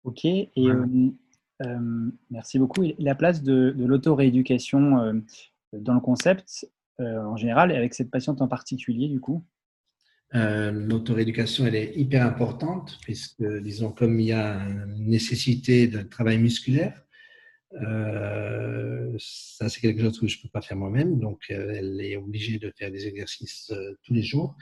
Ok, 0.03 0.25
et 0.25 0.49
merci 2.29 2.57
beaucoup. 2.57 2.83
La 2.97 3.13
place 3.13 3.43
de, 3.43 3.71
de 3.77 3.85
l'auto-rééducation 3.85 5.21
dans 5.73 5.93
le 5.93 5.99
concept, 5.99 6.67
en 6.97 7.37
général, 7.37 7.71
et 7.71 7.75
avec 7.75 7.93
cette 7.93 8.09
patiente 8.09 8.41
en 8.41 8.47
particulier, 8.47 9.09
du 9.09 9.19
coup? 9.19 9.45
Euh, 10.35 10.71
L'autoréducation, 10.71 11.65
elle 11.67 11.75
est 11.75 11.93
hyper 11.95 12.25
importante, 12.25 12.99
puisque, 13.03 13.43
disons, 13.61 13.91
comme 13.91 14.19
il 14.19 14.27
y 14.27 14.31
a 14.31 14.59
une 14.67 15.07
nécessité 15.07 15.87
de 15.87 16.01
travail 16.01 16.37
musculaire, 16.37 17.01
euh, 17.75 19.15
ça 19.17 19.69
c'est 19.69 19.79
quelque 19.79 20.01
chose 20.01 20.19
que 20.19 20.27
je 20.27 20.37
ne 20.37 20.41
peux 20.43 20.49
pas 20.49 20.61
faire 20.61 20.77
moi-même, 20.77 21.19
donc 21.19 21.43
euh, 21.51 21.73
elle 21.73 22.01
est 22.01 22.17
obligée 22.17 22.59
de 22.59 22.71
faire 22.77 22.91
des 22.91 23.07
exercices 23.07 23.71
euh, 23.71 23.97
tous 24.03 24.13
les 24.13 24.23
jours. 24.23 24.57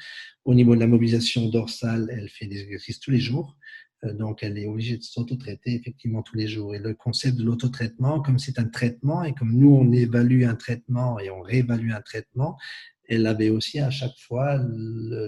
Au 0.46 0.54
niveau 0.54 0.76
de 0.76 0.80
la 0.80 0.88
mobilisation 0.88 1.50
dorsale, 1.50 2.10
elle 2.12 2.30
fait 2.30 2.46
des 2.46 2.62
exercices 2.62 3.00
tous 3.00 3.12
les 3.12 3.20
jours, 3.20 3.58
donc 4.04 4.44
elle 4.44 4.58
est 4.58 4.68
obligée 4.68 4.98
de 4.98 5.04
s'auto-traiter 5.04 5.74
effectivement 5.74 6.22
tous 6.22 6.38
les 6.38 6.48
jours. 6.48 6.74
Et 6.74 6.80
le 6.80 6.94
concept 6.94 7.38
de 7.38 7.44
l'auto-traitement, 7.44 8.22
comme 8.22 8.40
c'est 8.40 8.58
un 8.58 8.66
traitement, 8.66 9.24
et 9.24 9.34
comme 9.34 9.54
nous 9.54 9.72
on 9.72 9.92
évalue 9.92 10.44
un 10.44 10.56
traitement 10.56 11.20
et 11.20 11.30
on 11.30 11.42
réévalue 11.42 11.92
un 11.92 12.02
traitement, 12.02 12.58
elle 13.10 13.26
avait 13.26 13.50
aussi 13.50 13.80
à 13.80 13.90
chaque 13.90 14.18
fois 14.18 14.56
le, 14.58 15.28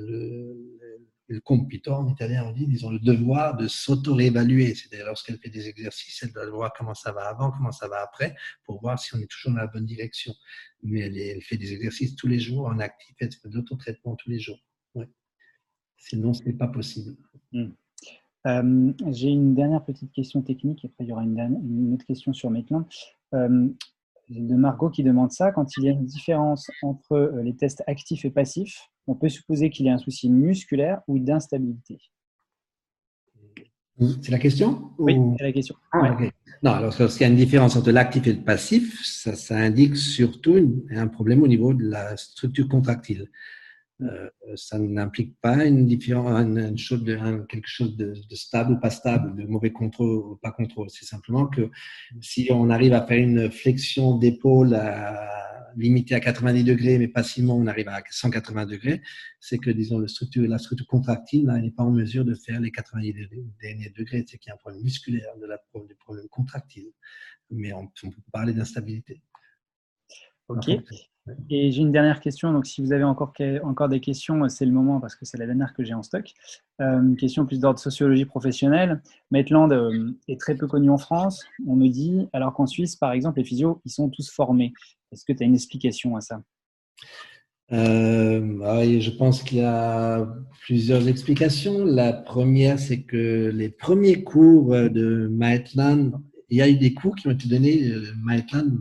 le, 1.29 1.41
en 1.87 2.07
italien, 2.07 2.45
on 2.45 2.51
dit, 2.51 2.67
disons, 2.67 2.91
le 2.91 2.99
devoir 2.99 3.55
de 3.55 3.67
s'auto-réévaluer. 3.67 4.75
C'est-à-dire, 4.75 5.05
lorsqu'elle 5.05 5.37
fait 5.37 5.49
des 5.49 5.67
exercices, 5.67 6.21
elle 6.23 6.33
doit 6.33 6.49
voir 6.49 6.73
comment 6.77 6.93
ça 6.93 7.11
va 7.11 7.29
avant, 7.29 7.51
comment 7.51 7.71
ça 7.71 7.87
va 7.87 8.01
après, 8.01 8.35
pour 8.65 8.81
voir 8.81 8.99
si 8.99 9.15
on 9.15 9.19
est 9.19 9.29
toujours 9.29 9.53
dans 9.53 9.59
la 9.59 9.67
bonne 9.67 9.85
direction. 9.85 10.33
Mais 10.83 10.99
elle, 10.99 11.41
fait 11.41 11.57
des 11.57 11.73
exercices 11.73 12.15
tous 12.15 12.27
les 12.27 12.39
jours 12.39 12.65
en 12.65 12.79
actif, 12.79 13.15
elle 13.19 13.31
fait 13.31 13.49
de 13.49 13.55
l'auto-traitement 13.55 14.15
tous 14.15 14.29
les 14.29 14.39
jours. 14.39 14.59
Sinon, 15.97 16.33
ce 16.33 16.43
n'est 16.43 16.53
pas 16.53 16.67
possible. 16.67 17.15
Hmm. 17.51 17.69
Euh, 18.47 18.93
j'ai 19.11 19.29
une 19.29 19.53
dernière 19.53 19.85
petite 19.85 20.11
question 20.11 20.41
technique, 20.41 20.83
et 20.83 20.87
après 20.87 21.03
il 21.03 21.09
y 21.09 21.11
aura 21.13 21.23
une, 21.23 21.93
autre 21.93 22.05
question 22.05 22.33
sur. 22.33 22.51
Euh, 22.51 23.69
de 24.39 24.55
Margot 24.55 24.89
qui 24.89 25.03
demande 25.03 25.31
ça. 25.31 25.51
Quand 25.51 25.77
il 25.77 25.83
y 25.83 25.89
a 25.89 25.91
une 25.91 26.05
différence 26.05 26.69
entre 26.81 27.13
euh, 27.13 27.43
les 27.43 27.55
tests 27.55 27.83
actifs 27.87 28.25
et 28.25 28.31
passifs, 28.31 28.89
on 29.07 29.15
peut 29.15 29.29
supposer 29.29 29.69
qu'il 29.69 29.85
y 29.85 29.89
a 29.89 29.93
un 29.93 29.97
souci 29.97 30.29
musculaire 30.29 31.01
ou 31.07 31.19
d'instabilité. 31.19 31.99
C'est 34.21 34.31
la 34.31 34.39
question 34.39 34.91
Oui, 34.97 35.15
c'est 35.37 35.43
la 35.43 35.51
question. 35.51 35.75
Ah, 35.91 36.17
non, 36.63 36.71
alors 36.71 36.95
lorsqu'il 36.97 37.21
y 37.21 37.29
a 37.29 37.31
une 37.31 37.37
différence 37.37 37.75
entre 37.75 37.91
l'actif 37.91 38.25
et 38.25 38.33
le 38.33 38.41
passif, 38.41 38.99
ça, 39.03 39.55
indique 39.55 39.95
surtout 39.95 40.55
un 40.89 41.07
problème 41.07 41.43
au 41.43 41.47
niveau 41.47 41.73
de 41.73 41.83
la 41.83 42.17
structure 42.17 42.67
contractile. 42.67 43.29
Euh, 44.01 44.29
ça 44.55 44.79
n'implique 44.79 45.39
pas 45.41 45.65
une 45.65 45.85
différence, 45.85 46.41
une 46.41 46.77
chose 46.77 47.03
de, 47.03 47.45
quelque 47.47 47.67
chose 47.67 47.95
de, 47.95 48.15
stable 48.31 48.73
ou 48.73 48.79
pas 48.79 48.89
stable, 48.89 49.35
de 49.35 49.47
mauvais 49.47 49.71
contrôle 49.71 50.09
ou 50.09 50.35
pas 50.37 50.51
contrôle. 50.51 50.89
C'est 50.89 51.05
simplement 51.05 51.47
que 51.47 51.69
si 52.19 52.49
on 52.51 52.69
arrive 52.69 52.93
à 52.93 53.05
faire 53.05 53.19
une 53.19 53.51
flexion 53.51 54.17
d'épaule 54.17 54.77
limitée 55.77 56.15
à 56.15 56.19
90 56.19 56.63
degrés, 56.63 56.97
mais 56.97 57.07
passivement 57.07 57.55
on 57.55 57.67
arrive 57.67 57.87
à 57.89 58.01
180 58.09 58.65
degrés, 58.65 59.01
c'est 59.39 59.57
que 59.57 59.69
disons 59.69 59.99
le 59.99 60.07
structure, 60.07 60.47
la 60.47 60.57
structure 60.57 60.87
contractile 60.87 61.45
n'est 61.45 61.71
pas 61.71 61.83
en 61.83 61.91
mesure 61.91 62.25
de 62.25 62.33
faire 62.33 62.59
les 62.59 62.71
90 62.71 63.13
degrés. 63.95 64.25
C'est 64.27 64.37
qu'il 64.37 64.49
y 64.49 64.51
a 64.51 64.55
un 64.55 64.57
problème 64.57 64.83
musculaire, 64.83 65.29
de 65.39 65.45
la, 65.45 65.61
du 65.87 65.95
problème 65.95 66.27
contractile. 66.29 66.91
Mais 67.51 67.73
on 67.73 67.87
peut 67.87 68.09
parler 68.31 68.53
d'instabilité. 68.53 69.21
Ok. 70.51 70.69
Et 71.49 71.71
j'ai 71.71 71.81
une 71.81 71.91
dernière 71.91 72.19
question. 72.19 72.51
Donc, 72.51 72.65
si 72.65 72.81
vous 72.81 72.93
avez 72.93 73.03
encore, 73.03 73.33
encore 73.63 73.89
des 73.89 73.99
questions, 73.99 74.47
c'est 74.49 74.65
le 74.65 74.71
moment 74.71 74.99
parce 74.99 75.15
que 75.15 75.25
c'est 75.25 75.37
la 75.37 75.45
dernière 75.45 75.73
que 75.73 75.83
j'ai 75.83 75.93
en 75.93 76.01
stock. 76.01 76.31
Euh, 76.81 76.99
une 76.99 77.15
question 77.15 77.45
plus 77.45 77.59
d'ordre 77.59 77.79
sociologie 77.79 78.25
professionnelle. 78.25 79.01
Maitland 79.29 79.71
euh, 79.71 80.11
est 80.27 80.39
très 80.39 80.55
peu 80.55 80.67
connu 80.67 80.89
en 80.89 80.97
France, 80.97 81.45
on 81.67 81.75
me 81.75 81.87
dit, 81.87 82.27
alors 82.33 82.53
qu'en 82.53 82.65
Suisse, 82.65 82.95
par 82.95 83.11
exemple, 83.11 83.39
les 83.39 83.45
physios, 83.45 83.81
ils 83.85 83.91
sont 83.91 84.09
tous 84.09 84.31
formés. 84.31 84.73
Est-ce 85.11 85.25
que 85.25 85.33
tu 85.33 85.43
as 85.43 85.45
une 85.45 85.53
explication 85.53 86.15
à 86.15 86.21
ça? 86.21 86.41
Euh, 87.71 88.59
ah 88.65 88.83
Je 88.83 89.11
pense 89.11 89.43
qu'il 89.43 89.59
y 89.59 89.63
a 89.63 90.27
plusieurs 90.61 91.07
explications. 91.07 91.85
La 91.85 92.13
première, 92.13 92.79
c'est 92.79 93.03
que 93.03 93.51
les 93.53 93.69
premiers 93.69 94.23
cours 94.23 94.71
de 94.71 95.27
Maitland 95.31 96.19
il 96.51 96.57
y 96.57 96.61
a 96.61 96.69
eu 96.69 96.75
des 96.75 96.93
cours 96.93 97.15
qui 97.15 97.27
ont 97.27 97.31
été 97.31 97.47
donnés 97.47 97.87
euh, 97.87 98.13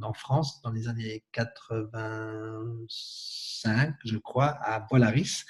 en 0.02 0.12
France 0.12 0.60
dans 0.62 0.72
les 0.72 0.88
années 0.88 1.22
85, 1.32 3.94
je 4.04 4.18
crois, 4.18 4.58
à 4.60 4.80
Bois-Laris, 4.80 5.44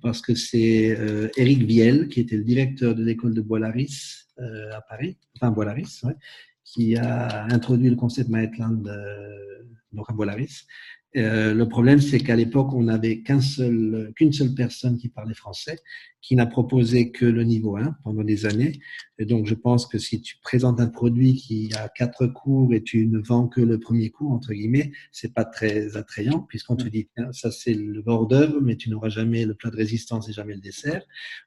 parce 0.00 0.22
que 0.22 0.34
c'est 0.34 0.98
euh, 0.98 1.28
Eric 1.36 1.64
Viel, 1.64 2.08
qui 2.08 2.20
était 2.20 2.38
le 2.38 2.44
directeur 2.44 2.94
de 2.94 3.04
l'école 3.04 3.34
de 3.34 3.42
Bois-Laris 3.42 4.28
euh, 4.38 4.74
à 4.74 4.80
Paris, 4.80 5.18
enfin 5.36 5.50
Bois-Laris, 5.50 6.00
qui 6.64 6.96
a 6.96 7.44
introduit 7.44 7.90
le 7.90 7.96
concept 7.96 8.30
Maitland 8.30 8.88
euh, 8.88 9.62
donc 9.92 10.08
à 10.08 10.14
Bois-Laris. 10.14 10.64
Euh, 11.16 11.54
le 11.54 11.68
problème, 11.68 12.00
c'est 12.00 12.20
qu'à 12.20 12.36
l'époque, 12.36 12.72
on 12.72 12.84
n'avait 12.84 13.22
qu'un 13.22 13.40
seul, 13.40 14.12
qu'une 14.14 14.32
seule 14.32 14.54
personne 14.54 14.96
qui 14.96 15.08
parlait 15.08 15.34
français, 15.34 15.78
qui 16.20 16.36
n'a 16.36 16.46
proposé 16.46 17.10
que 17.10 17.24
le 17.24 17.42
niveau 17.42 17.76
1 17.76 17.96
pendant 18.04 18.22
des 18.22 18.46
années. 18.46 18.80
Et 19.18 19.24
donc, 19.24 19.46
je 19.46 19.54
pense 19.54 19.86
que 19.86 19.98
si 19.98 20.20
tu 20.20 20.36
présentes 20.40 20.80
un 20.80 20.88
produit 20.88 21.34
qui 21.34 21.72
a 21.76 21.88
quatre 21.88 22.26
cours 22.28 22.72
et 22.74 22.82
tu 22.82 23.06
ne 23.06 23.18
vends 23.18 23.48
que 23.48 23.60
le 23.60 23.80
premier 23.80 24.10
cours, 24.10 24.30
entre 24.30 24.52
guillemets, 24.52 24.92
c'est 25.10 25.34
pas 25.34 25.44
très 25.44 25.96
attrayant, 25.96 26.40
puisqu'on 26.40 26.76
te 26.76 26.86
dit, 26.86 27.08
ça 27.32 27.50
c'est 27.50 27.74
le 27.74 28.02
bord 28.02 28.28
d'œuvre, 28.28 28.60
mais 28.60 28.76
tu 28.76 28.88
n'auras 28.88 29.08
jamais 29.08 29.44
le 29.44 29.54
plat 29.54 29.70
de 29.70 29.76
résistance 29.76 30.28
et 30.28 30.32
jamais 30.32 30.54
le 30.54 30.60
dessert. 30.60 31.02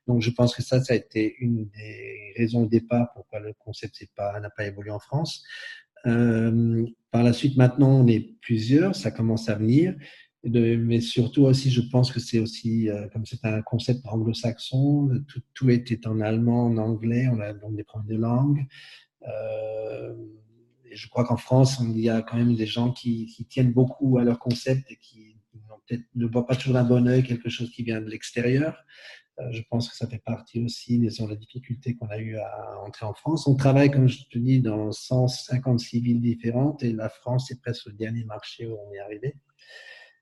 Donc, 0.08 0.22
je 0.22 0.30
pense 0.30 0.54
que 0.56 0.62
ça, 0.62 0.84
ça 0.84 0.94
a 0.94 0.98
été 0.98 1.36
une 1.40 1.70
des 1.70 2.34
raisons 2.36 2.64
au 2.64 2.68
départ 2.68 3.14
pourquoi 3.14 3.40
le 3.40 3.54
concept 3.54 4.06
n'a 4.18 4.50
pas 4.50 4.66
évolué 4.66 4.92
en 4.92 5.00
France. 5.00 5.44
Euh, 6.06 6.86
par 7.14 7.22
la 7.22 7.32
suite, 7.32 7.58
maintenant, 7.58 7.92
on 7.92 8.08
est 8.08 8.36
plusieurs, 8.42 8.96
ça 8.96 9.12
commence 9.12 9.48
à 9.48 9.54
venir. 9.54 9.96
Mais 10.44 11.00
surtout 11.00 11.44
aussi, 11.44 11.70
je 11.70 11.82
pense 11.82 12.12
que 12.12 12.20
c'est 12.20 12.40
aussi, 12.40 12.90
euh, 12.90 13.08
comme 13.14 13.24
c'est 13.26 13.46
un 13.46 13.62
concept 13.62 14.06
anglo-saxon, 14.08 15.24
tout, 15.28 15.42
tout, 15.54 15.70
était 15.70 16.06
en 16.08 16.20
allemand, 16.20 16.66
en 16.66 16.78
anglais, 16.78 17.28
on 17.32 17.40
a 17.40 17.54
donc 17.54 17.76
des 17.76 17.84
problèmes 17.84 18.18
de 18.18 18.22
langue. 18.22 18.66
Euh, 19.28 20.16
et 20.90 20.96
je 20.96 21.08
crois 21.08 21.24
qu'en 21.24 21.38
France, 21.38 21.80
il 21.82 22.00
y 22.00 22.10
a 22.10 22.24
quand 22.24 22.36
même 22.36 22.56
des 22.56 22.66
gens 22.66 22.92
qui, 22.92 23.28
qui 23.28 23.46
tiennent 23.46 23.72
beaucoup 23.72 24.18
à 24.18 24.24
leur 24.24 24.40
concept 24.40 24.92
et 24.92 24.98
qui 24.98 25.38
ne 26.16 26.26
voient 26.26 26.48
pas 26.48 26.56
toujours 26.56 26.74
d'un 26.74 26.84
bon 26.84 27.08
oeil 27.08 27.24
quelque 27.24 27.50
chose 27.50 27.70
qui 27.70 27.84
vient 27.84 28.02
de 28.02 28.10
l'extérieur. 28.10 28.76
Euh, 29.40 29.52
je 29.52 29.62
pense 29.70 29.90
que 29.90 29.96
ça 29.96 30.08
fait 30.08 30.22
partie 30.24 30.64
aussi 30.64 31.00
des 31.00 31.10
la 31.28 31.36
difficultés 31.36 31.96
qu'on 31.96 32.08
a 32.08 32.20
eu 32.20 32.38
à 32.38 32.80
entrer 32.86 33.06
en 33.06 33.14
France. 33.14 33.48
On 33.48 33.56
travaille, 33.56 33.90
comme 33.90 34.08
je 34.08 34.24
te 34.30 34.38
dis, 34.38 34.62
dans 34.62 34.92
156 34.92 36.02
villes 36.02 36.22
différentes 36.22 36.84
et 36.84 36.92
la 36.94 37.10
France 37.10 37.50
est 37.52 37.60
presque 37.60 37.88
le 37.88 37.94
dernier 37.94 38.26
marché 38.26 38.68
où 38.68 38.78
on 38.78 38.94
est 38.94 39.00
arrivé. 39.00 39.36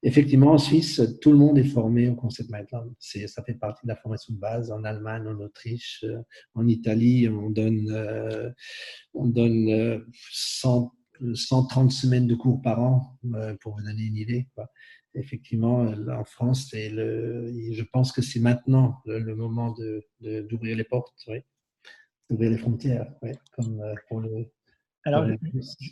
Effectivement, 0.04 0.54
en 0.54 0.58
Suisse, 0.58 1.02
tout 1.22 1.32
le 1.32 1.38
monde 1.38 1.60
est 1.60 1.64
formé 1.64 2.10
au 2.10 2.16
concept 2.16 2.50
Maitland. 2.50 2.92
Ça 2.98 3.44
fait 3.44 3.54
partie 3.54 3.86
de 3.86 3.90
la 3.90 3.96
formation 3.96 4.34
de 4.34 4.40
base. 4.40 4.72
En 4.72 4.84
Allemagne, 4.84 5.28
en 5.28 5.40
Autriche, 5.40 6.04
euh, 6.04 6.24
en 6.56 6.68
Italie, 6.68 7.28
on 7.30 7.50
donne, 7.50 7.92
euh, 7.92 8.50
on 9.14 9.28
donne 9.28 10.04
100, 10.32 10.92
130 11.36 11.92
semaines 11.92 12.28
de 12.28 12.34
cours 12.34 12.62
par 12.62 12.82
an, 12.82 13.20
pour 13.60 13.76
vous 13.76 13.84
donner 13.84 14.06
une 14.06 14.18
idée. 14.18 14.48
Effectivement, 15.14 15.82
en 15.82 16.24
France, 16.24 16.74
le, 16.74 17.52
je 17.74 17.84
pense 17.84 18.12
que 18.12 18.22
c'est 18.22 18.40
maintenant 18.40 19.02
le, 19.06 19.36
moment 19.36 19.72
d'ouvrir 19.72 20.76
de, 20.76 20.78
les 20.78 20.84
portes, 20.84 21.14
d'ouvrir 22.30 22.52
les 22.52 22.58
frontières, 22.58 23.12
comme 23.54 23.82
euh, 23.82 23.96
pour 24.08 24.22
le. 24.22 24.52
Alors, 25.04 25.26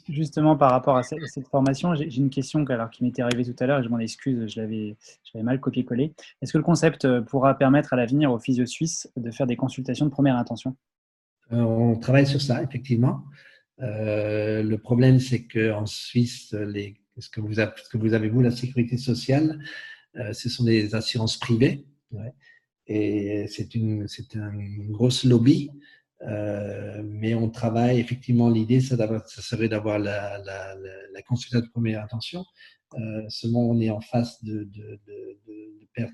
justement, 0.07 0.55
par 0.55 0.69
rapport 0.69 0.95
à 0.95 1.01
cette, 1.01 1.47
formation, 1.49 1.95
j'ai 1.95 2.15
une 2.17 2.29
question 2.29 2.63
alors, 2.65 2.91
qui 2.91 3.03
m'était 3.03 3.23
arrivée 3.23 3.43
tout 3.43 3.55
à 3.59 3.65
l'heure 3.65 3.79
et 3.79 3.83
je 3.83 3.89
m'en 3.89 3.97
excuse, 3.97 4.53
je 4.53 4.61
l'avais 4.61 4.95
mal 5.33 5.59
copié-collé. 5.59 6.13
Est-ce 6.43 6.53
que 6.53 6.59
le 6.59 6.63
concept 6.63 7.05
euh, 7.05 7.21
pourra 7.21 7.57
permettre 7.57 7.93
à 7.93 7.95
l'avenir 7.95 8.31
aux 8.31 8.37
physio 8.37 8.67
suisses 8.67 9.11
de 9.17 9.31
faire 9.31 9.47
des 9.47 9.55
consultations 9.55 10.05
de 10.05 10.11
première 10.11 10.37
intention? 10.37 10.75
Euh, 11.51 11.57
On 11.57 11.97
travaille 11.97 12.27
sur 12.27 12.39
ça, 12.39 12.61
effectivement. 12.61 13.23
le 13.79 14.75
problème, 14.75 15.19
c'est 15.19 15.47
qu'en 15.47 15.87
Suisse, 15.87 16.53
les 16.53 17.01
ce 17.19 17.29
que 17.29 17.41
vous 17.41 17.59
avez, 17.59 17.71
que 17.91 17.97
vous, 17.97 18.13
avez 18.13 18.29
vous, 18.29 18.41
la 18.41 18.51
sécurité 18.51 18.97
sociale, 18.97 19.59
euh, 20.15 20.33
ce 20.33 20.49
sont 20.49 20.63
des 20.63 20.95
assurances 20.95 21.37
privées. 21.37 21.85
Et 22.87 23.45
c'est 23.47 23.75
une, 23.75 24.07
une 24.53 24.91
grosse 24.91 25.23
lobby. 25.23 25.69
Euh, 26.27 27.01
mais 27.05 27.33
on 27.33 27.49
travaille, 27.49 27.99
effectivement, 27.99 28.49
l'idée, 28.49 28.81
ça, 28.81 28.97
serait 29.27 29.69
d'avoir 29.69 29.99
la, 29.99 30.41
consultation 31.27 31.65
de 31.65 31.71
première 31.71 32.03
intention. 32.03 32.45
Euh, 32.95 33.23
seulement, 33.29 33.69
on 33.69 33.79
est 33.79 33.89
en 33.89 34.01
face 34.01 34.43
de, 34.43 34.67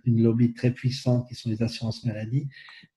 lobby 0.05 0.53
très 0.53 0.71
puissante 0.71 1.27
qui 1.27 1.35
sont 1.35 1.49
les 1.49 1.61
assurances 1.61 2.03
maladie. 2.05 2.47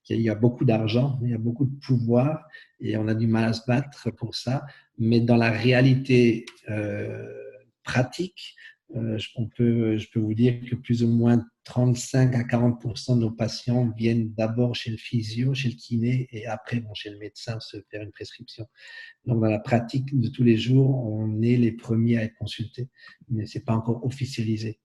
Il 0.08 0.20
y 0.20 0.30
a 0.30 0.34
beaucoup 0.34 0.64
d'argent, 0.64 1.18
il 1.22 1.30
y 1.30 1.34
a 1.34 1.38
beaucoup 1.38 1.66
de 1.66 1.76
pouvoir 1.80 2.46
et 2.80 2.96
on 2.96 3.08
a 3.08 3.14
du 3.14 3.26
mal 3.26 3.44
à 3.44 3.52
se 3.52 3.60
battre 3.66 4.10
pour 4.10 4.34
ça. 4.34 4.64
Mais 4.96 5.20
dans 5.20 5.36
la 5.36 5.50
réalité, 5.50 6.46
pratique, 7.88 8.54
euh, 8.96 9.18
je, 9.18 9.28
peut, 9.56 9.98
je 9.98 10.08
peux 10.10 10.20
vous 10.20 10.34
dire 10.34 10.60
que 10.68 10.74
plus 10.74 11.02
ou 11.02 11.08
moins 11.08 11.44
35 11.64 12.34
à 12.34 12.42
40% 12.42 13.16
de 13.16 13.20
nos 13.20 13.30
patients 13.30 13.90
viennent 13.96 14.32
d'abord 14.34 14.74
chez 14.74 14.90
le 14.90 14.96
physio, 14.96 15.54
chez 15.54 15.68
le 15.68 15.74
kiné 15.74 16.28
et 16.32 16.46
après 16.46 16.80
vont 16.80 16.94
chez 16.94 17.10
le 17.10 17.18
médecin 17.18 17.58
se 17.60 17.78
faire 17.90 18.02
une 18.02 18.12
prescription. 18.12 18.66
Donc, 19.26 19.40
dans 19.40 19.48
la 19.48 19.58
pratique 19.58 20.18
de 20.18 20.28
tous 20.28 20.44
les 20.44 20.56
jours, 20.56 21.04
on 21.06 21.42
est 21.42 21.56
les 21.56 21.72
premiers 21.72 22.18
à 22.18 22.24
être 22.24 22.36
consultés, 22.36 22.88
mais 23.28 23.46
ce 23.46 23.58
n'est 23.58 23.64
pas 23.64 23.74
encore 23.74 24.04
officialisé. 24.04 24.80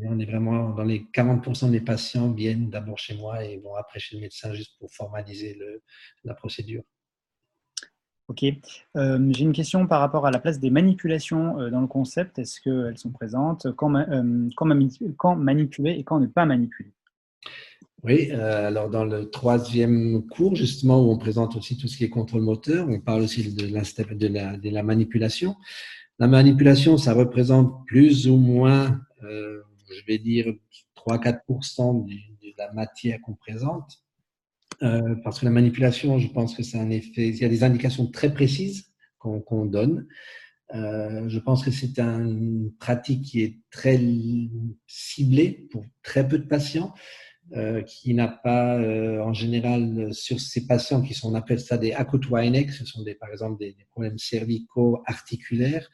On 0.00 0.18
est 0.18 0.26
vraiment 0.26 0.70
dans 0.70 0.84
les 0.84 1.00
40% 1.14 1.70
des 1.70 1.80
patients 1.80 2.32
viennent 2.32 2.70
d'abord 2.70 2.98
chez 2.98 3.16
moi 3.16 3.44
et 3.44 3.58
vont 3.58 3.76
après 3.76 4.00
chez 4.00 4.16
le 4.16 4.22
médecin 4.22 4.52
juste 4.52 4.78
pour 4.78 4.92
formaliser 4.92 5.58
la 6.24 6.34
procédure. 6.34 6.82
Ok. 8.28 8.42
Euh, 8.96 9.32
j'ai 9.32 9.44
une 9.44 9.52
question 9.52 9.86
par 9.86 10.00
rapport 10.00 10.26
à 10.26 10.30
la 10.30 10.38
place 10.38 10.58
des 10.58 10.70
manipulations 10.70 11.60
euh, 11.60 11.70
dans 11.70 11.82
le 11.82 11.86
concept. 11.86 12.38
Est-ce 12.38 12.60
qu'elles 12.60 12.96
sont 12.96 13.10
présentes? 13.10 13.66
Quand, 13.76 13.94
euh, 13.94 14.48
quand, 14.56 15.36
manipuler 15.36 15.92
et 15.92 16.04
quand 16.04 16.20
ne 16.20 16.26
pas 16.26 16.46
manipuler? 16.46 16.92
Oui, 18.02 18.30
alors 18.32 18.90
dans 18.90 19.04
le 19.04 19.30
troisième 19.30 20.26
cours, 20.26 20.56
justement, 20.56 21.02
où 21.02 21.10
on 21.10 21.16
présente 21.16 21.56
aussi 21.56 21.78
tout 21.78 21.88
ce 21.88 21.96
qui 21.96 22.04
est 22.04 22.10
contrôle 22.10 22.42
moteur, 22.42 22.86
on 22.86 23.00
parle 23.00 23.22
aussi 23.22 23.54
de 23.54 23.66
la, 23.66 23.80
de 23.80 24.26
la, 24.26 24.56
de 24.58 24.70
la 24.70 24.82
manipulation. 24.82 25.56
La 26.18 26.26
manipulation, 26.28 26.98
ça 26.98 27.14
représente 27.14 27.86
plus 27.86 28.28
ou 28.28 28.36
moins, 28.36 29.00
je 29.22 30.06
vais 30.06 30.18
dire, 30.18 30.52
3-4% 30.96 32.06
de 32.06 32.52
la 32.58 32.70
matière 32.74 33.20
qu'on 33.22 33.34
présente. 33.34 34.03
Euh, 34.84 35.14
parce 35.22 35.40
que 35.40 35.44
la 35.44 35.50
manipulation, 35.50 36.18
je 36.18 36.28
pense 36.28 36.54
que 36.54 36.62
c'est 36.62 36.78
un 36.78 36.90
effet. 36.90 37.28
Il 37.28 37.36
y 37.36 37.44
a 37.44 37.48
des 37.48 37.64
indications 37.64 38.06
très 38.06 38.32
précises 38.32 38.92
qu'on 39.18 39.64
donne. 39.64 40.06
Euh, 40.74 41.28
je 41.28 41.38
pense 41.38 41.64
que 41.64 41.70
c'est 41.70 41.98
une 41.98 42.72
pratique 42.78 43.22
qui 43.22 43.42
est 43.42 43.58
très 43.70 43.98
ciblée 44.86 45.68
pour 45.70 45.84
très 46.02 46.28
peu 46.28 46.38
de 46.38 46.46
patients, 46.46 46.92
euh, 47.56 47.80
qui 47.82 48.12
n'a 48.12 48.28
pas, 48.28 48.78
en 48.78 49.32
général, 49.32 50.12
sur 50.12 50.40
ces 50.40 50.66
patients 50.66 51.00
qui 51.00 51.14
sont, 51.14 51.32
on 51.32 51.34
appelle 51.34 51.60
ça 51.60 51.78
des 51.78 51.92
acotwainek, 51.92 52.70
ce 52.70 52.84
sont 52.84 53.02
des, 53.02 53.14
par 53.14 53.30
exemple 53.30 53.58
des, 53.58 53.74
problèmes 53.92 54.18
cervicaux 54.18 55.02
articulaires. 55.06 55.88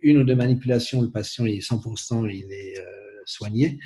une 0.00 0.18
ou 0.18 0.24
deux 0.24 0.36
manipulations, 0.36 1.02
le 1.02 1.10
patient 1.10 1.44
il 1.44 1.56
est 1.56 1.70
100%, 1.70 2.30
il 2.30 2.50
est 2.50 2.82
soigné. 3.26 3.78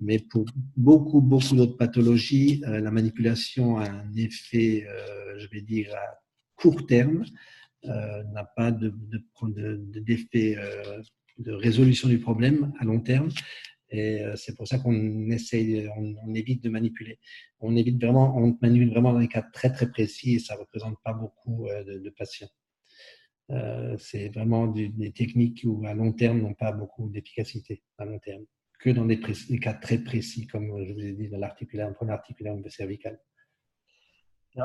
Mais 0.00 0.18
pour 0.18 0.46
beaucoup, 0.76 1.20
beaucoup 1.20 1.54
d'autres 1.54 1.76
pathologies, 1.76 2.62
euh, 2.66 2.80
la 2.80 2.90
manipulation 2.90 3.76
a 3.78 3.88
un 3.88 4.14
effet, 4.14 4.86
euh, 4.88 5.38
je 5.38 5.46
vais 5.48 5.60
dire, 5.60 5.94
à 5.94 6.18
court 6.56 6.86
terme, 6.86 7.24
euh, 7.84 8.22
n'a 8.32 8.44
pas 8.44 8.70
d'effet 8.72 10.56
de, 10.56 11.42
de, 11.44 11.52
résolution 11.52 12.08
du 12.08 12.18
problème 12.18 12.72
à 12.80 12.84
long 12.84 13.00
terme. 13.00 13.28
Et 13.92 14.22
c'est 14.36 14.56
pour 14.56 14.68
ça 14.68 14.78
qu'on 14.78 15.30
essaye, 15.30 15.88
on, 15.96 16.34
évite 16.34 16.62
de 16.62 16.70
manipuler. 16.70 17.18
On 17.58 17.74
évite 17.74 18.00
vraiment, 18.00 18.36
on 18.38 18.56
manipule 18.62 18.90
vraiment 18.90 19.12
dans 19.12 19.18
des 19.18 19.26
cas 19.26 19.42
très 19.42 19.72
très 19.72 19.90
précis 19.90 20.34
et 20.34 20.38
ça 20.38 20.54
ne 20.54 20.60
représente 20.60 20.96
pas 21.02 21.12
beaucoup 21.12 21.66
de, 21.66 22.10
patients. 22.10 22.50
c'est 23.98 24.28
vraiment 24.28 24.68
des 24.68 25.10
techniques 25.10 25.62
où 25.64 25.84
à 25.86 25.94
long 25.94 26.12
terme 26.12 26.40
n'ont 26.40 26.54
pas 26.54 26.70
beaucoup 26.70 27.08
d'efficacité 27.10 27.82
à 27.98 28.04
long 28.04 28.20
terme 28.20 28.44
que 28.80 28.90
dans 28.90 29.04
des, 29.04 29.20
cas 29.20 29.74
très 29.74 29.98
précis, 29.98 30.46
comme 30.46 30.84
je 30.84 30.92
vous 30.92 31.00
ai 31.00 31.12
dit, 31.12 31.28
dans 31.28 31.40
articulaire 31.42 31.90
ou 31.90 32.68
cervical. 32.68 33.18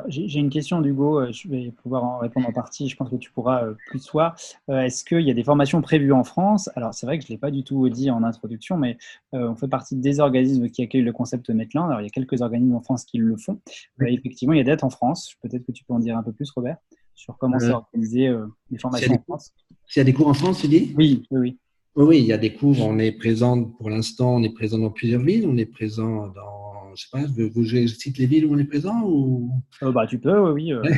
J'ai 0.08 0.40
une 0.40 0.50
question 0.50 0.82
d'Hugo, 0.82 1.20
euh, 1.20 1.32
je 1.32 1.48
vais 1.48 1.72
pouvoir 1.72 2.04
en 2.04 2.18
répondre 2.18 2.50
en 2.50 2.52
partie, 2.52 2.90
je 2.90 2.96
pense 2.96 3.10
que 3.10 3.18
tu 3.18 3.32
pourras 3.32 3.66
euh, 3.66 3.76
plus 3.88 4.00
soir. 4.00 4.36
Euh, 4.70 4.82
est-ce 4.82 5.04
qu'il 5.04 5.22
y 5.22 5.30
a 5.30 5.34
des 5.34 5.44
formations 5.44 5.80
prévues 5.82 6.12
en 6.12 6.24
France? 6.24 6.72
Alors 6.76 6.96
c'est 6.96 7.06
vrai 7.06 7.20
que 7.20 7.24
je 7.24 7.32
ne 7.32 7.36
l'ai 7.36 7.40
pas 7.40 7.52
du 7.52 7.64
tout 7.64 7.88
dit 7.90 8.10
en 8.10 8.24
introduction, 8.24 8.78
mais 8.78 8.98
on 9.32 9.56
fait 9.56 9.68
partie 9.68 9.96
des 9.96 10.20
organismes 10.20 10.70
qui 10.70 10.82
accueillent 10.82 11.04
le 11.04 11.14
concept 11.14 11.50
Metland. 11.52 11.88
Alors 11.88 12.02
il 12.02 12.06
y 12.06 12.08
a 12.08 12.10
quelques 12.10 12.42
organismes 12.42 12.76
en 12.76 12.82
France 12.82 13.06
qui 13.06 13.20
le 13.20 13.38
font. 13.38 13.60
effectivement, 14.02 14.54
il 14.54 14.58
y 14.58 14.70
a 14.70 14.76
des 14.76 14.84
en 14.84 14.90
France. 14.90 15.36
Peut-être 15.42 15.66
que 15.66 15.72
tu 15.72 15.84
peux 15.84 15.94
en 15.94 16.00
dire 16.00 16.18
un 16.18 16.24
peu 16.24 16.32
plus, 16.32 16.50
Robert, 16.52 16.78
sur 17.14 17.38
comment 17.38 17.60
c'est 17.60 17.72
organisé 17.72 18.34
les 18.72 18.80
formations 18.80 19.14
en 19.14 19.22
France. 19.22 19.54
S'il 19.88 20.00
y 20.00 20.02
a 20.02 20.04
des 20.04 20.14
cours 20.14 20.28
en 20.28 20.34
France, 20.34 20.62
tu 20.62 20.68
dis? 20.68 20.94
Oui, 20.98 21.24
oui, 21.30 21.40
oui. 21.40 21.60
Oui, 21.96 22.20
il 22.20 22.26
y 22.26 22.34
a 22.34 22.38
des 22.38 22.54
cours. 22.54 22.76
On 22.82 23.00
est 23.00 23.14
présent 23.14 23.64
pour 23.64 23.90
l'instant, 23.90 24.36
on 24.36 24.44
est 24.44 24.54
présent 24.54 24.78
dans 24.78 24.92
plusieurs 24.92 25.22
villes. 25.22 25.48
On 25.48 25.58
est 25.58 25.66
présent 25.66 26.28
dans 26.28 26.66
je 26.96 27.04
sais 27.04 27.10
pas, 27.12 27.26
je 27.28 27.88
cite 27.88 28.18
les 28.18 28.26
villes 28.26 28.46
où 28.46 28.54
on 28.54 28.58
est 28.58 28.66
présent 28.66 29.02
ou 29.04 29.52
Euh, 29.84 29.92
bah, 29.92 30.08
tu 30.08 30.18
peux, 30.18 30.52
oui. 30.52 30.74
oui, 30.74 30.74
euh. 30.74 30.96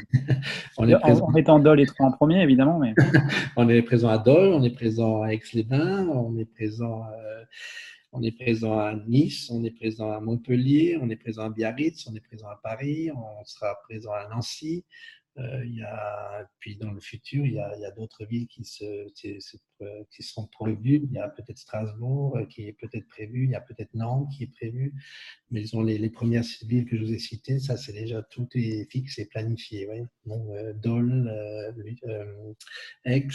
on 0.78 0.88
est 0.88 0.95
en, 0.95 0.99
présent, 0.99 1.56
en 1.56 1.60
Dole 1.60 1.82
et 1.82 1.86
trois 1.86 2.07
en 2.07 2.11
premier, 2.11 2.41
évidemment. 2.41 2.80
Mais... 2.80 2.94
on 3.57 3.68
est 3.68 3.82
présent 3.82 4.10
à 4.10 4.18
Dole, 4.18 4.53
on 4.53 4.64
est 4.64 4.76
présent 4.76 5.24
à 5.24 5.34
Aix-les-Bains, 5.34 6.07
on 6.10 6.38
est 6.38 6.45
présent, 6.45 7.03
euh, 7.03 7.44
on 8.11 8.22
est 8.22 8.32
présent 8.32 8.78
à 8.78 8.95
Nice, 9.07 9.49
on 9.52 9.64
est 9.64 9.72
présent 9.72 10.11
à 10.11 10.19
Montpellier, 10.19 10.98
on 11.02 11.10
est 11.10 11.15
présent 11.15 11.45
à 11.45 11.49
Biarritz, 11.49 12.07
on 12.07 12.15
est 12.15 12.22
présent 12.22 12.48
à 12.48 12.60
Paris, 12.61 13.10
on 13.11 13.44
sera 13.45 13.76
présent 13.90 14.11
à 14.11 14.28
Nancy. 14.30 14.86
Euh, 15.40 15.64
il 15.66 15.76
y 15.76 15.84
a, 15.84 16.50
puis 16.60 16.78
dans 16.78 16.92
le 16.92 17.00
futur, 17.00 17.46
il 17.46 17.54
y 17.54 17.60
a, 17.60 17.92
d'autres 17.92 18.26
villes 18.26 18.48
qui, 18.48 18.64
se, 18.64 19.08
qui, 19.14 20.24
seront 20.24 20.48
prévues. 20.48 21.02
Il 21.04 21.12
y 21.12 21.20
a 21.20 21.30
peut-être 21.30 21.58
Strasbourg 21.58 22.38
euh, 22.38 22.46
qui 22.46 22.68
est 22.68 22.74
peut-être 22.74 23.08
prévu, 23.08 23.46
il 23.46 23.52
y 23.52 23.56
a 23.56 23.62
peut-être 23.62 23.94
Nantes 23.94 24.30
qui 24.36 24.44
est 24.44 24.52
prévu. 24.52 24.94
Mais 25.52 25.62
ils 25.62 25.76
ont 25.76 25.84
les, 25.84 26.10
premières 26.10 26.44
villes 26.64 26.86
que 26.86 26.98
je 26.98 27.04
vous 27.04 27.14
ai 27.14 27.20
citées, 27.20 27.60
ça 27.60 27.78
c'est 27.78 27.94
déjà 27.94 28.24
tout 28.24 28.48
est 28.56 28.90
fixe 28.92 29.20
et 29.20 29.26
planifié. 29.26 29.88
Oui. 29.90 30.00
Donc, 30.26 30.50
euh, 30.50 30.74
Dole, 30.74 31.28
euh, 31.28 31.72
euh, 32.08 32.54
Aix, 33.06 33.28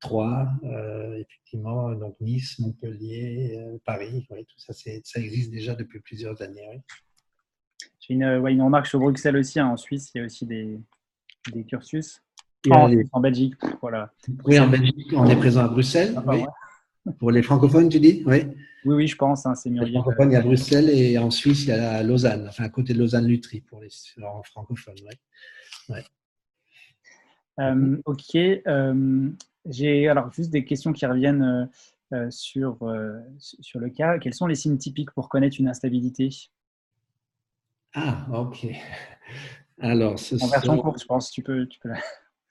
Troyes, 0.00 0.50
effectivement, 1.16 1.94
donc 1.94 2.20
Nice, 2.20 2.58
Montpellier, 2.58 3.58
Paris, 3.86 4.26
tout 4.28 4.58
ça, 4.58 4.74
ça 4.74 5.20
existe 5.20 5.50
déjà 5.50 5.74
depuis 5.74 6.00
plusieurs 6.00 6.42
années. 6.42 6.82
J'ai 8.06 8.14
une, 8.14 8.24
ouais, 8.38 8.52
une 8.52 8.62
remarque 8.62 8.86
sur 8.86 8.98
Bruxelles 9.00 9.36
aussi. 9.36 9.58
hein. 9.60 9.68
En 9.68 9.76
Suisse, 9.76 10.10
il 10.14 10.18
y 10.18 10.20
a 10.20 10.24
aussi 10.24 10.44
des, 10.46 10.78
des 11.52 11.64
cursus. 11.64 12.22
En, 12.70 12.86
les- 12.86 13.04
en 13.12 13.20
Belgique, 13.20 13.54
voilà. 13.80 14.12
Oui, 14.44 14.58
en 14.58 14.68
Belgique, 14.68 15.12
on 15.14 15.26
est 15.26 15.36
présent 15.36 15.62
à 15.64 15.68
Bruxelles. 15.68 16.14
Ah, 16.16 16.22
oui. 16.26 16.36
ouais. 17.06 17.12
Pour 17.18 17.30
les 17.30 17.42
francophones, 17.42 17.88
tu 17.88 18.00
dis 18.00 18.22
Oui. 18.26 18.44
Oui, 18.86 18.94
oui, 18.96 19.06
je 19.06 19.16
pense. 19.16 19.46
hein, 19.46 19.54
c'est 19.54 19.68
Les 19.70 19.74
Muriel. 19.76 20.02
francophones, 20.02 20.30
il 20.30 20.34
y 20.34 20.36
a 20.36 20.42
Bruxelles 20.42 20.90
et 20.90 21.18
en 21.18 21.30
Suisse, 21.30 21.64
il 21.64 21.68
y 21.68 21.72
a 21.72 22.02
Lausanne, 22.02 22.46
enfin 22.48 22.64
à 22.64 22.68
côté 22.68 22.92
de 22.94 22.98
Lausanne-Lutry 22.98 23.60
pour 23.62 23.80
les 23.80 23.88
francophones. 24.44 24.94
Euh, 27.60 27.96
ok. 28.04 28.34
euh, 28.36 29.30
J'ai 29.66 30.08
alors 30.08 30.32
juste 30.32 30.50
des 30.50 30.64
questions 30.64 30.92
qui 30.92 31.06
reviennent 31.06 31.70
euh, 32.12 32.30
sur, 32.30 32.78
sur 33.38 33.80
le 33.80 33.88
cas. 33.90 34.18
Quels 34.18 34.34
sont 34.34 34.46
les 34.46 34.54
signes 34.54 34.78
typiques 34.78 35.10
pour 35.12 35.28
connaître 35.28 35.56
une 35.58 35.68
instabilité? 35.68 36.30
Ah, 37.94 38.26
ok. 38.32 38.66
Alors, 39.80 40.18
ce 40.18 40.34
En 40.42 40.48
version 40.48 40.76
sont- 40.76 40.82
courte, 40.82 41.00
je 41.00 41.06
pense. 41.06 41.30
Tu 41.30 41.42
peux, 41.42 41.66
tu 41.66 41.78
peux 41.80 41.90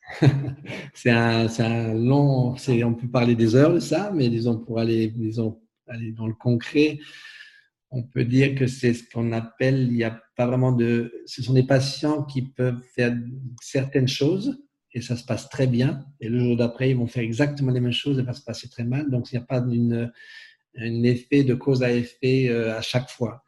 c'est 0.93 1.09
un, 1.11 1.93
long, 1.93 2.55
on 2.55 2.93
peut 2.93 3.07
parler 3.07 3.35
des 3.35 3.55
heures 3.55 3.73
de 3.73 3.79
ça, 3.79 4.11
mais 4.13 4.29
disons 4.29 4.57
pour 4.59 4.79
aller, 4.79 5.07
disons, 5.07 5.61
aller 5.87 6.11
dans 6.11 6.27
le 6.27 6.33
concret, 6.33 6.99
on 7.89 8.03
peut 8.03 8.25
dire 8.25 8.55
que 8.55 8.67
c'est 8.67 8.93
ce 8.93 9.03
qu'on 9.09 9.31
appelle, 9.31 9.83
il 9.83 9.93
n'y 9.93 10.03
a 10.03 10.21
pas 10.35 10.45
vraiment 10.45 10.71
de, 10.71 11.13
ce 11.25 11.41
sont 11.41 11.53
des 11.53 11.63
patients 11.63 12.23
qui 12.23 12.41
peuvent 12.41 12.81
faire 12.95 13.15
certaines 13.61 14.07
choses 14.07 14.61
et 14.93 15.01
ça 15.01 15.15
se 15.15 15.23
passe 15.23 15.49
très 15.49 15.67
bien, 15.67 16.05
et 16.19 16.29
le 16.29 16.39
jour 16.39 16.55
d'après, 16.57 16.91
ils 16.91 16.97
vont 16.97 17.07
faire 17.07 17.23
exactement 17.23 17.71
les 17.71 17.79
mêmes 17.79 17.91
choses 17.93 18.17
et 18.19 18.21
ça 18.21 18.27
va 18.27 18.33
se 18.33 18.43
passer 18.43 18.69
très 18.69 18.83
mal, 18.83 19.09
donc 19.09 19.31
il 19.31 19.37
n'y 19.37 19.43
a 19.43 19.45
pas 19.45 19.61
un 19.61 21.03
effet 21.03 21.43
de 21.43 21.53
cause 21.55 21.81
à 21.81 21.91
effet 21.91 22.49
euh, 22.49 22.77
à 22.77 22.81
chaque 22.81 23.09
fois. 23.09 23.43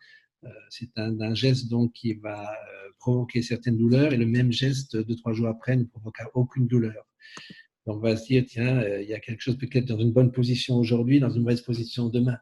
Euh, 0.46 0.50
C'est 0.70 0.98
un, 0.98 1.34
geste 1.34 1.70
donc 1.70 1.94
qui 1.94 2.14
va 2.14 2.44
euh, 2.44 2.90
provoquer 3.00 3.42
certaines 3.42 3.78
douleurs 3.78 4.14
et 4.14 4.18
le 4.18 4.26
même 4.26 4.52
geste 4.52 4.98
deux 4.98 5.16
trois 5.16 5.34
jours 5.34 5.48
après 5.48 5.76
ne 5.76 5.84
provoquera 5.84 6.30
aucune 6.34 6.68
douleur. 6.68 7.06
Donc 7.86 7.98
on 7.98 8.00
va 8.00 8.16
se 8.16 8.26
dire 8.26 8.44
tiens 8.48 8.78
euh, 8.80 9.02
il 9.02 9.10
y 9.10 9.14
a 9.14 9.20
quelque 9.20 9.42
chose 9.42 9.58
peut-être 9.58 9.86
dans 9.86 10.00
une 10.00 10.12
bonne 10.12 10.32
position 10.32 10.76
aujourd'hui, 10.78 11.20
dans 11.20 11.30
une 11.30 11.44
mauvaise 11.44 11.62
position 11.62 12.10
demain. 12.10 12.38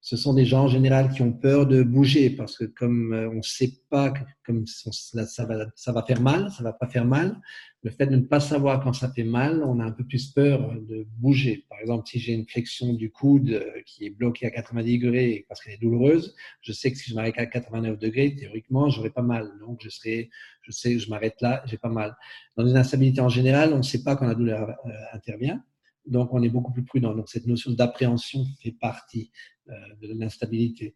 Ce 0.00 0.16
sont 0.16 0.34
des 0.34 0.44
gens 0.44 0.64
en 0.64 0.68
général 0.68 1.10
qui 1.10 1.22
ont 1.22 1.32
peur 1.32 1.66
de 1.66 1.82
bouger 1.82 2.30
parce 2.30 2.56
que 2.56 2.64
comme 2.64 3.12
euh, 3.12 3.28
on 3.30 3.36
ne 3.36 3.42
sait 3.42 3.72
pas 3.90 4.14
comme 4.44 4.64
ça 4.66 5.46
va 5.46 5.66
ça 5.74 5.92
va 5.92 6.02
faire 6.04 6.20
mal, 6.20 6.50
ça 6.52 6.62
va 6.62 6.72
pas 6.72 6.86
faire 6.86 7.04
mal. 7.04 7.40
Le 7.82 7.90
fait 7.90 8.06
de 8.06 8.16
ne 8.16 8.22
pas 8.22 8.40
savoir 8.40 8.82
quand 8.82 8.92
ça 8.92 9.12
fait 9.12 9.24
mal, 9.24 9.62
on 9.62 9.78
a 9.78 9.84
un 9.84 9.92
peu 9.92 10.04
plus 10.04 10.32
peur 10.32 10.74
de 10.88 11.06
bouger. 11.18 11.66
Par 11.68 11.78
exemple, 11.80 12.08
si 12.08 12.18
j'ai 12.18 12.32
une 12.32 12.46
flexion 12.46 12.92
du 12.94 13.10
coude 13.10 13.50
euh, 13.50 13.80
qui 13.86 14.06
est 14.06 14.10
bloquée 14.10 14.46
à 14.46 14.50
90 14.50 14.98
degrés 14.98 15.44
parce 15.48 15.62
qu'elle 15.62 15.74
est 15.74 15.80
douloureuse, 15.80 16.34
je 16.62 16.72
sais 16.72 16.90
que 16.90 16.98
si 16.98 17.10
je 17.10 17.14
m'arrête 17.14 17.38
à 17.38 17.46
89 17.46 17.98
degrés, 17.98 18.34
théoriquement, 18.34 18.88
j'aurai 18.88 19.10
pas 19.10 19.22
mal. 19.22 19.52
Donc, 19.60 19.80
je 19.82 19.88
serai, 19.88 20.30
je 20.62 20.72
sais 20.72 20.98
je 20.98 21.08
m'arrête 21.10 21.40
là, 21.40 21.62
j'ai 21.66 21.78
pas 21.78 21.88
mal. 21.88 22.16
Dans 22.56 22.66
une 22.66 22.76
instabilité 22.76 23.20
en 23.20 23.28
général, 23.28 23.72
on 23.72 23.78
ne 23.78 23.82
sait 23.82 24.02
pas 24.02 24.16
quand 24.16 24.26
la 24.26 24.34
douleur 24.34 24.70
euh, 24.70 24.90
intervient. 25.12 25.62
Donc, 26.06 26.32
on 26.32 26.42
est 26.42 26.48
beaucoup 26.48 26.72
plus 26.72 26.84
prudent. 26.84 27.14
Donc, 27.14 27.28
cette 27.28 27.46
notion 27.46 27.72
d'appréhension 27.72 28.44
fait 28.62 28.76
partie 28.80 29.30
euh, 29.68 29.72
de 30.02 30.18
l'instabilité. 30.18 30.94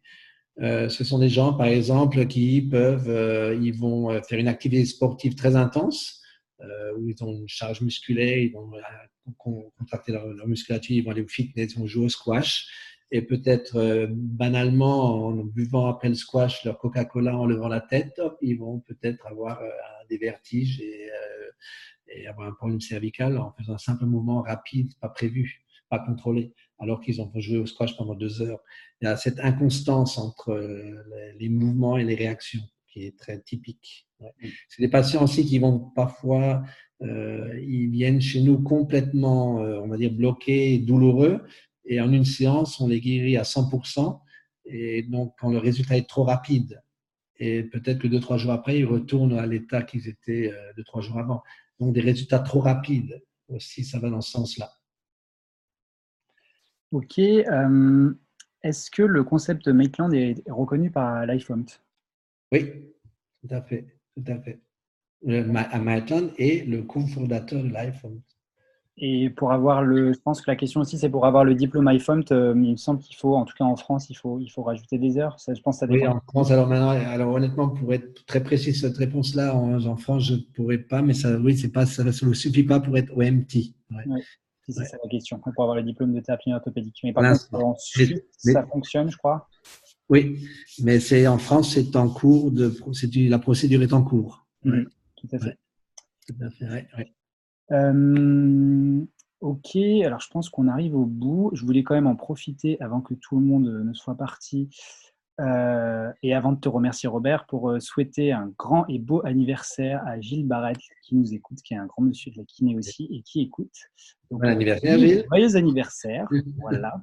Euh, 0.61 0.89
ce 0.89 1.03
sont 1.03 1.19
des 1.19 1.29
gens, 1.29 1.53
par 1.53 1.67
exemple, 1.67 2.25
qui 2.27 2.61
peuvent, 2.61 3.09
euh, 3.09 3.55
ils 3.61 3.73
vont 3.73 4.21
faire 4.23 4.39
une 4.39 4.47
activité 4.47 4.85
sportive 4.85 5.35
très 5.35 5.55
intense, 5.55 6.19
où 6.97 7.09
ils 7.09 7.23
ont 7.23 7.33
une 7.33 7.47
charge 7.47 7.81
musculaire, 7.81 8.37
ils 8.37 8.51
vont 8.51 8.69
con- 9.37 9.71
contracter 9.79 10.11
leur, 10.11 10.27
leur 10.27 10.47
musculature, 10.47 10.95
ils 10.95 11.03
vont 11.03 11.09
aller 11.09 11.23
au 11.23 11.27
fitness, 11.27 11.73
ils 11.73 11.79
vont 11.79 11.87
jouer 11.87 12.05
au 12.05 12.09
squash, 12.09 12.67
et 13.09 13.23
peut-être 13.23 14.07
banalement, 14.11 15.25
en 15.25 15.33
buvant 15.43 15.87
après 15.87 16.09
le 16.09 16.13
squash 16.13 16.63
leur 16.63 16.77
Coca-Cola, 16.77 17.35
en 17.35 17.47
levant 17.47 17.67
la 17.67 17.81
tête, 17.81 18.21
ils 18.43 18.59
vont 18.59 18.79
peut-être 18.81 19.25
avoir 19.25 19.59
des 20.07 20.19
vertiges 20.19 20.79
et, 20.81 21.09
et 22.15 22.27
avoir 22.27 22.47
un 22.47 22.53
problème 22.53 22.81
cervical 22.81 23.37
en 23.37 23.53
faisant 23.57 23.73
un 23.73 23.77
simple 23.77 24.05
mouvement 24.05 24.41
rapide, 24.41 24.91
pas 24.99 25.09
prévu, 25.09 25.63
pas 25.89 25.99
contrôlé, 25.99 26.53
alors 26.79 27.01
qu'ils 27.01 27.21
ont 27.21 27.31
joué 27.35 27.57
au 27.57 27.65
squash 27.65 27.95
pendant 27.97 28.15
deux 28.15 28.41
heures. 28.41 28.59
Il 29.01 29.05
y 29.05 29.07
a 29.07 29.17
cette 29.17 29.39
inconstance 29.39 30.17
entre 30.17 30.51
euh, 30.51 31.03
les- 31.37 31.49
mouvements 31.49 31.97
et 31.97 32.03
les 32.03 32.15
réactions 32.15 32.61
qui 32.87 33.05
est 33.05 33.17
très 33.17 33.39
typique. 33.41 34.07
Ouais. 34.19 34.31
C'est 34.69 34.81
des 34.81 34.89
patients 34.89 35.23
aussi 35.23 35.45
qui 35.45 35.59
vont 35.59 35.79
parfois, 35.95 36.63
euh, 37.01 37.59
ils 37.61 37.89
viennent 37.89 38.21
chez 38.21 38.41
nous 38.41 38.61
complètement, 38.61 39.61
euh, 39.61 39.79
on 39.81 39.87
va 39.87 39.97
dire, 39.97 40.11
bloqués, 40.11 40.77
douloureux, 40.79 41.41
et 41.85 41.99
en 42.01 42.11
une 42.11 42.25
séance, 42.25 42.79
on 42.79 42.87
les 42.87 42.99
guérit 43.01 43.37
à 43.37 43.43
100%, 43.43 44.21
et 44.65 45.03
donc 45.03 45.33
quand 45.39 45.49
le 45.49 45.57
résultat 45.57 45.97
est 45.97 46.07
trop 46.07 46.23
rapide, 46.23 46.81
et 47.37 47.63
peut-être 47.63 47.97
que 47.99 48.07
deux, 48.07 48.19
trois 48.19 48.37
jours 48.37 48.51
après, 48.51 48.77
ils 48.79 48.85
retournent 48.85 49.37
à 49.37 49.45
l'état 49.47 49.81
qu'ils 49.81 50.07
étaient 50.07 50.51
deux, 50.77 50.83
trois 50.83 51.01
jours 51.01 51.17
avant. 51.17 51.41
Donc 51.81 51.93
des 51.93 52.01
résultats 52.01 52.37
trop 52.39 52.59
rapides 52.59 53.23
aussi, 53.49 53.83
ça 53.83 53.97
va 53.97 54.09
dans 54.11 54.21
ce 54.21 54.31
sens-là. 54.31 54.71
Ok. 56.91 57.17
euh, 57.17 58.13
Est-ce 58.61 58.91
que 58.91 59.01
le 59.01 59.23
concept 59.23 59.67
Maitland 59.67 60.13
est 60.13 60.35
reconnu 60.47 60.91
par 60.91 61.25
LifeFont 61.25 61.65
Oui, 62.51 62.93
tout 63.41 63.47
à 63.55 63.63
fait, 63.63 63.97
tout 64.15 64.23
à 64.27 64.39
fait. 64.39 64.61
Le, 65.23 65.43
Ma- 65.43 65.61
à 65.63 65.79
Maitland 65.79 66.31
est 66.37 66.67
le 66.67 66.83
cofondateur 66.83 67.63
de 67.63 67.69
l'iPhone. 67.69 68.21
Et 69.03 69.31
pour 69.31 69.51
avoir 69.51 69.81
le, 69.81 70.13
je 70.13 70.19
pense 70.19 70.41
que 70.41 70.51
la 70.51 70.55
question 70.55 70.79
aussi, 70.81 70.99
c'est 70.99 71.09
pour 71.09 71.25
avoir 71.25 71.43
le 71.43 71.55
diplôme 71.55 71.89
iFont, 71.91 72.21
euh, 72.31 72.53
il 72.55 72.71
me 72.73 72.75
semble 72.77 72.99
qu'il 73.01 73.15
faut, 73.15 73.35
en 73.35 73.45
tout 73.45 73.55
cas 73.57 73.65
en 73.65 73.75
France, 73.75 74.11
il 74.11 74.13
faut, 74.15 74.39
il 74.39 74.47
faut 74.47 74.61
rajouter 74.61 74.99
des 74.99 75.17
heures. 75.17 75.39
Ça, 75.39 75.55
je 75.55 75.61
pense 75.61 75.77
que 75.79 75.87
ça 75.87 75.91
Oui, 75.91 76.01
dépend. 76.01 76.17
en 76.17 76.21
France, 76.21 76.51
alors 76.51 76.67
maintenant, 76.67 76.89
alors 76.91 77.33
honnêtement, 77.33 77.69
pour 77.69 77.91
être 77.95 78.23
très 78.27 78.43
précis 78.43 78.73
sur 78.75 78.87
cette 78.87 78.97
réponse-là, 78.97 79.55
en, 79.55 79.83
en 79.83 79.97
France, 79.97 80.25
je 80.25 80.33
ne 80.35 80.41
pourrais 80.53 80.77
pas, 80.77 81.01
mais 81.01 81.13
ça, 81.15 81.35
oui, 81.39 81.57
c'est 81.57 81.71
pas, 81.71 81.87
ça 81.87 82.03
ne 82.03 82.11
suffit 82.11 82.63
pas 82.63 82.79
pour 82.79 82.95
être 82.95 83.11
OMT. 83.17 83.73
Ouais. 83.89 84.21
Si 84.67 84.73
c'est 84.73 84.85
ça 84.85 84.97
la 85.03 85.09
question, 85.09 85.39
pour 85.39 85.63
avoir 85.63 85.75
le 85.75 85.81
diplôme 85.81 86.13
de 86.13 86.19
thérapie 86.19 86.53
orthopédique. 86.53 86.99
Mais 87.03 87.11
par 87.11 87.23
contre, 87.23 87.53
en 87.55 87.75
Suisse, 87.79 88.19
Mais- 88.45 88.53
ça 88.53 88.67
fonctionne, 88.67 89.09
je 89.09 89.17
crois. 89.17 89.49
Oui, 90.09 90.45
mais 90.83 90.99
c'est 90.99 91.25
en 91.25 91.39
France, 91.39 91.73
c'est 91.73 91.95
en 91.95 92.07
cours 92.07 92.51
de, 92.51 92.71
la 93.29 93.39
procédure 93.39 93.81
est 93.81 93.93
en 93.93 94.03
cours. 94.03 94.45
Mhm, 94.63 94.87
Tout 95.17 95.27
à 95.31 95.39
fait. 95.39 95.57
Tout 96.27 96.35
à 96.45 96.49
fait, 96.51 96.65
ouais. 96.65 97.13
Euh, 97.71 99.01
ok, 99.39 99.75
alors 100.05 100.19
je 100.19 100.29
pense 100.29 100.49
qu'on 100.49 100.67
arrive 100.67 100.95
au 100.95 101.05
bout. 101.05 101.51
Je 101.53 101.65
voulais 101.65 101.83
quand 101.83 101.95
même 101.95 102.07
en 102.07 102.15
profiter 102.15 102.79
avant 102.81 103.01
que 103.01 103.13
tout 103.13 103.35
le 103.39 103.45
monde 103.45 103.67
ne 103.67 103.93
soit 103.93 104.15
parti. 104.15 104.69
euh, 105.39 106.11
et 106.21 106.35
avant 106.35 106.51
de 106.51 106.59
te 106.59 106.69
remercier, 106.69 107.09
Robert, 107.09 107.45
pour 107.45 107.69
euh, 107.69 107.79
souhaiter 107.79 108.31
un 108.31 108.51
grand 108.59 108.85
et 108.87 108.99
beau 108.99 109.25
anniversaire 109.25 110.03
à 110.05 110.19
Gilles 110.19 110.45
Barrette, 110.45 110.77
qui 111.03 111.15
nous 111.15 111.33
écoute, 111.33 111.59
qui 111.63 111.73
est 111.73 111.77
un 111.77 111.87
grand 111.87 112.03
monsieur 112.03 112.31
de 112.31 112.37
la 112.37 112.43
kiné 112.43 112.75
aussi 112.75 113.07
et 113.11 113.21
qui 113.23 113.41
écoute. 113.41 113.73
Donc, 114.29 114.41
Bon 114.41 114.47
anniversaire, 114.47 114.99
Gilles. 114.99 115.25
Joyeux 115.29 115.55
anniversaire. 115.55 116.27
voilà. 116.59 116.93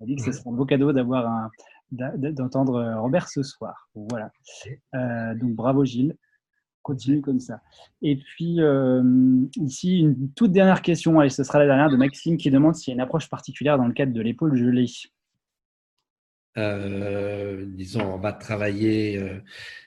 On 0.00 0.06
dit 0.06 0.16
que 0.16 0.22
ce 0.22 0.32
sera 0.32 0.50
un 0.50 0.54
beau 0.54 0.64
cadeau 0.64 0.92
d'avoir 0.92 1.26
un, 1.26 1.50
d'entendre 1.90 2.94
Robert 2.98 3.28
ce 3.28 3.42
soir. 3.42 3.88
Voilà. 3.94 4.30
Euh, 4.94 5.34
donc 5.34 5.54
bravo 5.54 5.84
Gilles. 5.84 6.16
Continue 6.84 7.22
comme 7.22 7.40
ça. 7.40 7.62
Et 8.02 8.16
puis 8.16 8.60
euh, 8.60 9.02
ici, 9.56 10.00
une 10.00 10.30
toute 10.34 10.52
dernière 10.52 10.82
question, 10.82 11.22
et 11.22 11.30
ce 11.30 11.42
sera 11.42 11.58
la 11.58 11.64
dernière 11.64 11.88
de 11.88 11.96
Maxime 11.96 12.36
qui 12.36 12.50
demande 12.50 12.74
s'il 12.74 12.90
y 12.90 12.92
a 12.92 12.96
une 12.96 13.00
approche 13.00 13.30
particulière 13.30 13.78
dans 13.78 13.86
le 13.86 13.94
cadre 13.94 14.12
de 14.12 14.20
l'épaule 14.20 14.54
gelée. 14.54 14.84
Euh, 16.58 17.64
disons, 17.66 18.02
on 18.02 18.18
va 18.18 18.34
travailler. 18.34 19.18
euh, 19.18 19.40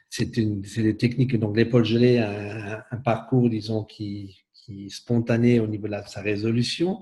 c'est 0.09 0.25
des 0.25 0.97
techniques. 0.97 1.37
Donc, 1.39 1.55
l'épaule 1.55 1.85
gelée, 1.85 2.17
a 2.17 2.87
un, 2.89 2.97
parcours, 2.97 3.47
disons, 3.47 3.83
qui, 3.83 4.43
qui 4.53 4.87
est 4.87 4.89
spontané 4.89 5.59
au 5.59 5.67
niveau 5.67 5.87
de 5.87 5.95
sa 6.07 6.21
résolution. 6.21 6.99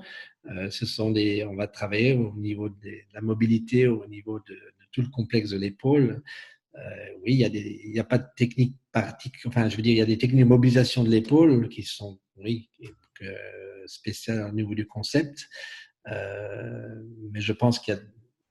Ce 0.69 0.85
sont 0.85 1.11
des, 1.11 1.45
on 1.45 1.55
va 1.55 1.67
travailler 1.67 2.13
au 2.13 2.33
niveau 2.35 2.67
de 2.67 2.91
la 3.13 3.21
mobilité, 3.21 3.87
au 3.87 4.05
niveau 4.07 4.39
de 4.39 4.57
tout 4.91 5.01
le 5.01 5.07
complexe 5.07 5.51
de 5.51 5.57
l'épaule. 5.57 6.21
Oui, 7.23 7.37
il 7.37 7.91
n'y 7.91 7.99
a, 7.99 8.03
pas 8.03 8.17
de 8.17 8.27
technique 8.35 8.75
particulière. 8.91 9.47
Enfin, 9.47 9.69
je 9.69 9.77
veux 9.77 9.81
dire, 9.81 9.93
il 9.93 9.97
y 9.97 10.01
a 10.01 10.05
des 10.05 10.17
techniques 10.17 10.43
de 10.43 10.49
mobilisation 10.49 11.03
de 11.03 11.09
l'épaule 11.09 11.69
qui 11.69 11.83
sont, 11.83 12.19
oui, 12.37 12.69
spéciales 13.85 14.49
au 14.49 14.51
niveau 14.51 14.75
du 14.75 14.85
concept. 14.85 15.47
mais 16.05 17.41
je 17.41 17.53
pense 17.53 17.79
qu'il 17.79 17.93
y 17.93 17.97
a 17.97 18.01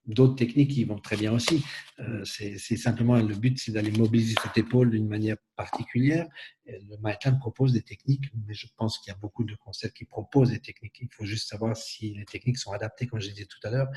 d'autres 0.07 0.37
techniques 0.37 0.73
qui 0.73 0.85
vont 0.85 0.99
très 0.99 1.17
bien 1.17 1.33
aussi. 1.33 1.65
Euh, 2.01 2.25
c'est 2.25 2.77
simplement 2.77 3.17
le 3.17 3.35
but, 3.35 3.59
c'est 3.59 3.73
d'aller 3.73 3.91
mobiliser 3.93 4.35
cette 4.43 4.59
épaule 4.59 4.91
d'une 4.91 5.09
manière 5.09 5.37
particulière. 5.57 6.27
le 6.67 6.97
Maitland 7.03 7.39
propose 7.39 7.73
des 7.73 7.83
techniques, 7.83 8.25
mais 8.47 8.55
je 8.55 8.67
pense 8.77 8.99
qu'il 8.99 9.13
y 9.13 9.15
a 9.15 9.19
beaucoup 9.19 9.45
de 9.45 9.55
concepts 9.57 9.97
qui 9.97 10.05
proposent 10.05 10.51
des 10.51 10.61
techniques. 10.61 10.99
Il 11.01 11.09
faut 11.13 11.25
juste 11.25 11.49
savoir 11.49 11.77
si 11.77 12.15
les 12.15 12.25
techniques 12.25 12.59
sont 12.59 12.73
adaptées, 12.73 13.07
comme 13.07 13.21
je 13.21 13.31
disais 13.31 13.47
tout 13.47 13.67
à 13.67 13.71
l'heure, 13.71 13.89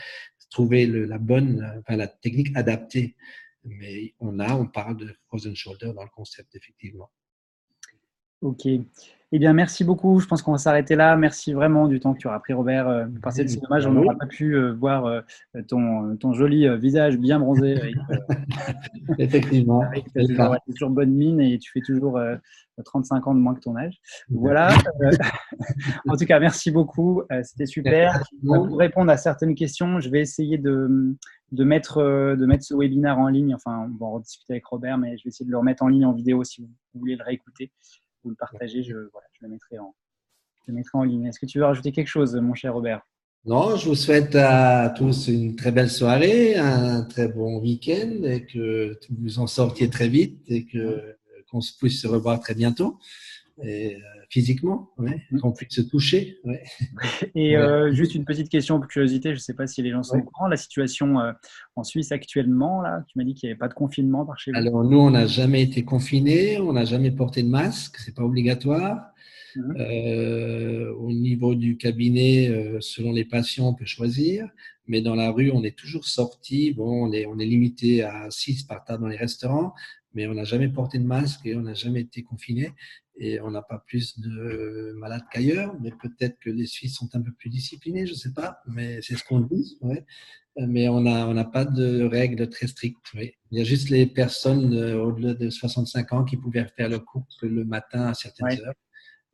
trouver 0.50 0.88
la 0.88 1.18
bonne, 1.18 1.66
enfin, 1.80 1.98
la 1.98 2.08
technique 2.08 2.56
adaptée. 2.56 3.16
Mais 3.68 4.14
on 4.20 4.40
a, 4.40 4.56
on 4.56 4.66
parle 4.66 4.98
de 4.98 5.14
frozen 5.28 5.56
shoulder 5.56 5.92
dans 5.94 6.04
le 6.04 6.10
concept, 6.10 6.56
effectivement. 6.56 7.12
Ok. 8.42 8.68
Eh 9.34 9.40
bien, 9.40 9.52
merci 9.52 9.84
beaucoup. 9.84 10.22
Je 10.22 10.26
pense 10.26 10.42
qu'on 10.42 10.54
va 10.54 10.58
s'arrêter 10.58 10.96
là. 10.96 11.18
Merci 11.18 11.52
vraiment 11.52 11.90
du 11.90 12.00
temps 12.00 12.14
que 12.14 12.20
tu 12.20 12.28
auras 12.28 12.40
pris, 12.40 12.54
Robert. 12.54 12.88
Euh, 12.88 13.06
c'est 13.32 13.60
dommage, 13.60 13.86
on 13.86 13.92
n'aura 13.92 14.16
pas 14.16 14.26
pu 14.26 14.56
euh, 14.56 14.72
voir 14.72 15.06
euh, 15.06 15.22
ton, 15.68 16.16
ton, 16.16 16.32
joli 16.32 16.66
visage 16.78 17.18
bien 17.18 17.38
bronzé. 17.38 17.76
Effectivement. 19.18 19.84
tu 20.16 20.40
as 20.40 20.60
toujours 20.66 20.92
bonne 20.92 21.12
mine 21.12 21.42
et 21.42 21.60
tu 21.60 21.72
fais 21.74 21.82
toujours 21.82 22.18
35 22.86 23.28
ans 23.28 23.36
de 23.36 23.42
moins 23.42 23.54
que 23.54 23.60
ton 23.60 23.76
âge. 23.76 24.00
Voilà. 24.30 24.70
en 26.08 26.16
tout 26.16 26.26
cas, 26.26 26.40
merci 26.40 26.72
beaucoup. 26.72 27.24
C'était 27.44 27.66
super. 27.66 28.24
Pour 28.46 28.78
répondre 28.78 29.12
à 29.12 29.18
certaines 29.18 29.56
questions, 29.56 30.00
je 30.00 30.10
vais 30.10 30.22
essayer 30.22 30.58
de, 30.58 31.18
de, 31.52 31.64
mettre, 31.66 32.02
de 32.02 32.46
mettre 32.46 32.64
ce 32.64 32.76
webinaire 32.76 33.20
en 33.20 33.28
ligne. 33.28 33.54
Enfin, 33.54 33.90
on 33.94 33.98
va 33.98 34.06
en 34.06 34.12
rediscuter 34.14 34.54
avec 34.54 34.66
Robert, 34.68 34.98
mais 34.98 35.18
je 35.18 35.26
vais 35.26 35.30
essayer 35.30 35.46
de 35.46 35.52
le 35.52 35.58
remettre 35.58 35.84
en 35.84 35.90
ligne 35.90 36.06
en 36.06 36.14
vidéo 36.14 36.46
si 36.46 36.62
vous 36.62 36.70
voulez 36.96 37.18
le 37.18 37.26
réécouter 37.26 37.72
vous 38.28 38.32
le 38.32 38.36
partagez, 38.36 38.84
je, 38.84 38.94
le 38.94 39.48
mettrai 39.48 39.80
en, 39.80 39.96
en 40.94 41.04
ligne. 41.04 41.26
Est-ce 41.26 41.40
que 41.40 41.46
tu 41.46 41.60
veux 41.60 41.66
rajouter 41.66 41.94
quelque 41.94 42.08
chose, 42.08 42.36
mon 42.36 42.54
cher 42.54 42.74
Robert? 42.74 43.02
Non, 43.46 43.78
je 43.78 43.88
vous 43.88 43.96
souhaite 43.96 44.36
à 44.36 44.90
tous 44.90 45.30
une 45.30 45.56
très 45.56 45.72
belle 45.72 45.90
soirée, 45.90 46.58
un 46.58 47.04
très 47.04 47.30
bon 47.30 47.62
week-end 47.62 48.24
et 48.24 48.46
que 48.46 49.00
vous 49.18 49.40
en 49.40 49.48
sortiez 49.48 49.90
très 49.90 50.10
vite 50.10 50.44
et 50.50 50.66
que 50.66 51.16
qu'on 51.50 51.62
puisse 51.80 52.02
se 52.02 52.08
revoir 52.08 52.42
très 52.42 52.56
bientôt. 52.56 53.00
Et, 53.64 53.96
euh, 53.96 54.00
physiquement, 54.30 54.92
ouais, 54.98 55.22
mm. 55.32 55.40
qu'on 55.40 55.52
puisse 55.52 55.74
se 55.74 55.82
toucher. 55.82 56.40
Ouais. 56.44 56.64
Et 57.36 57.58
euh, 57.58 57.92
juste 57.94 58.16
une 58.16 58.26
petite 58.26 58.50
question 58.50 58.80
pour 58.80 58.88
curiosité, 58.88 59.30
je 59.30 59.36
ne 59.36 59.40
sais 59.40 59.54
pas 59.54 59.68
si 59.68 59.82
les 59.82 59.92
gens 59.92 60.04
sont 60.04 60.18
au 60.18 60.24
courant, 60.24 60.48
la 60.48 60.58
situation 60.58 61.20
euh, 61.20 61.32
en 61.76 61.84
Suisse 61.84 62.12
actuellement, 62.12 62.82
là, 62.82 63.04
tu 63.08 63.18
m'as 63.18 63.24
dit 63.24 63.34
qu'il 63.34 63.48
n'y 63.48 63.52
avait 63.52 63.60
pas 63.60 63.68
de 63.68 63.74
confinement 63.74 64.26
par 64.26 64.40
chez 64.40 64.52
vous. 64.52 64.58
Alors 64.58 64.84
nous, 64.84 65.00
on 65.00 65.12
n'a 65.12 65.28
jamais 65.28 65.62
été 65.62 65.84
confinés, 65.84 66.60
on 66.60 66.74
n'a 66.74 66.86
jamais 66.86 67.12
porté 67.12 67.44
de 67.44 67.50
masque, 67.50 67.98
c'est 67.98 68.16
pas 68.16 68.24
obligatoire. 68.24 69.12
Mm. 69.56 69.74
Euh, 69.80 70.94
au 70.96 71.12
niveau 71.12 71.56
du 71.56 71.78
cabinet, 71.78 72.78
selon 72.80 73.12
les 73.12 73.26
patients, 73.26 73.70
on 73.70 73.74
peut 73.74 73.86
choisir, 73.86 74.48
mais 74.88 75.02
dans 75.02 75.16
la 75.16 75.32
rue, 75.32 75.52
on 75.52 75.64
est 75.64 75.76
toujours 75.76 76.06
sorti. 76.06 76.74
Bon, 76.74 77.08
on 77.08 77.12
est, 77.12 77.26
on 77.26 77.40
est 77.40 77.46
limité 77.46 78.04
à 78.04 78.30
6 78.30 78.64
par 78.64 78.84
table 78.84 79.04
dans 79.04 79.10
les 79.10 79.18
restaurants, 79.18 79.74
mais 80.14 80.28
on 80.28 80.34
n'a 80.34 80.44
jamais 80.44 80.68
porté 80.68 81.00
de 81.00 81.06
masque 81.06 81.46
et 81.46 81.56
on 81.56 81.62
n'a 81.62 81.74
jamais 81.74 82.02
été 82.02 82.24
confiné 82.24 82.72
et 83.20 83.42
on 83.42 83.52
n'a 83.52 83.62
pas 83.62 83.84
plus 83.86 84.20
de 84.20 84.94
malades 84.98 85.24
qu'ailleurs, 85.32 85.76
mais 85.82 85.92
peut-être 85.92 86.38
que 86.40 86.50
les 86.50 86.66
Suisses 86.66 86.96
sont 86.96 87.10
un 87.14 87.22
peu 87.22 87.32
plus 87.32 87.50
disciplinés, 87.50 88.06
je 88.06 88.12
ne 88.12 88.18
sais 88.18 88.34
pas, 88.34 88.60
mais 88.68 89.02
c'est 89.02 89.16
ce 89.16 89.24
qu'on 89.24 89.40
dit. 89.40 89.78
Ouais. 89.82 90.06
Mais 90.60 90.90
on 90.90 91.02
n'a 91.02 91.28
on 91.28 91.44
pas 91.46 91.66
de 91.66 92.04
règles 92.04 92.50
très 92.50 92.66
strictes. 92.68 92.98
Il 93.14 93.58
y 93.58 93.62
a 93.62 93.64
juste 93.64 93.90
les 93.90 94.08
personnes 94.08 94.74
euh, 94.74 95.04
au-delà 95.04 95.36
de 95.36 95.52
65 95.52 96.14
ans 96.14 96.24
qui 96.24 96.36
pouvaient 96.36 96.66
faire 96.76 96.90
le 96.90 96.98
couple 96.98 97.28
le 97.44 97.64
matin 97.64 98.08
à 98.08 98.14
certaines 98.16 98.60
heures. 98.62 98.74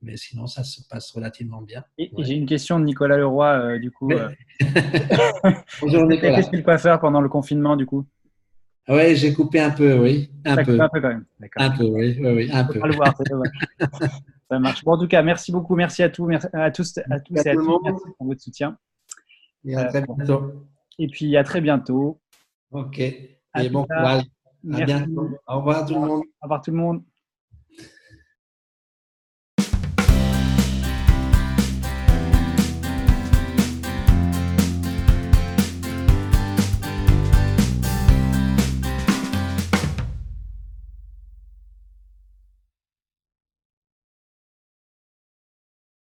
Mais 0.01 0.18
sinon, 0.18 0.47
ça 0.47 0.65
se 0.65 0.81
passe 0.89 1.11
relativement 1.11 1.61
bien. 1.61 1.85
Et, 1.97 2.11
j'ai 2.18 2.34
une 2.34 2.45
question 2.45 2.77
de 2.77 2.84
Nicolas 2.84 3.15
Leroy, 3.15 3.47
euh, 3.47 3.80
du 3.80 3.89
coup. 3.89 4.11
Euh. 4.11 4.30
Bonjour 5.81 6.05
Nicolas. 6.07 6.35
Qu'est-ce 6.35 6.49
qu'il 6.49 6.64
peut 6.64 6.77
faire 6.77 6.99
pendant 6.99 7.22
le 7.22 7.30
confinement, 7.30 7.77
du 7.77 7.85
coup? 7.85 8.05
Oui, 8.89 9.15
j'ai 9.15 9.34
coupé 9.34 9.60
un 9.60 9.72
peu, 9.72 9.97
oui. 9.99 10.30
Un 10.45 10.64
peu. 10.64 10.80
Un 10.80 10.89
peu 10.89 11.01
quand 11.01 11.07
même. 11.10 11.26
Un 11.55 11.69
peu, 11.72 11.85
oui, 11.85 12.18
oui, 12.19 12.31
oui 12.31 12.49
un 12.51 12.65
peu. 12.65 12.80
le 12.85 12.95
voir, 12.95 13.15
Ça 14.49 14.60
marche. 14.60 14.84
Bon, 14.84 14.93
en 14.93 14.97
tout 14.97 15.07
cas, 15.07 15.22
merci 15.22 15.51
beaucoup. 15.51 15.76
Merci 15.76 16.03
à 16.03 16.10
tous, 16.10 16.26
merci 16.26 16.47
à 16.53 16.69
tous, 16.72 16.97
à 17.10 17.19
tous 17.19 17.35
et 17.45 17.49
à 17.49 17.55
tous 17.55 17.80
merci 17.84 18.03
pour 18.18 18.27
votre 18.27 18.41
soutien. 18.41 18.77
Et 19.65 19.76
à 19.76 19.85
très 19.85 20.01
euh, 20.01 20.05
bientôt. 20.18 20.53
Et 20.99 21.07
puis 21.07 21.35
à 21.38 21.43
très 21.43 21.61
bientôt. 21.61 22.19
Ok. 22.72 22.99
Et 22.99 23.69
bon 23.72 23.85
courage. 23.85 24.23
À 24.72 24.81
bientôt. 24.81 25.30
Au 25.47 25.57
revoir 25.57 25.85
tout 25.85 25.93
le 25.93 25.99
monde. 26.01 26.23
Au 26.41 26.43
revoir 26.43 26.61
tout 26.61 26.72
le 26.72 26.77
monde. 26.77 27.03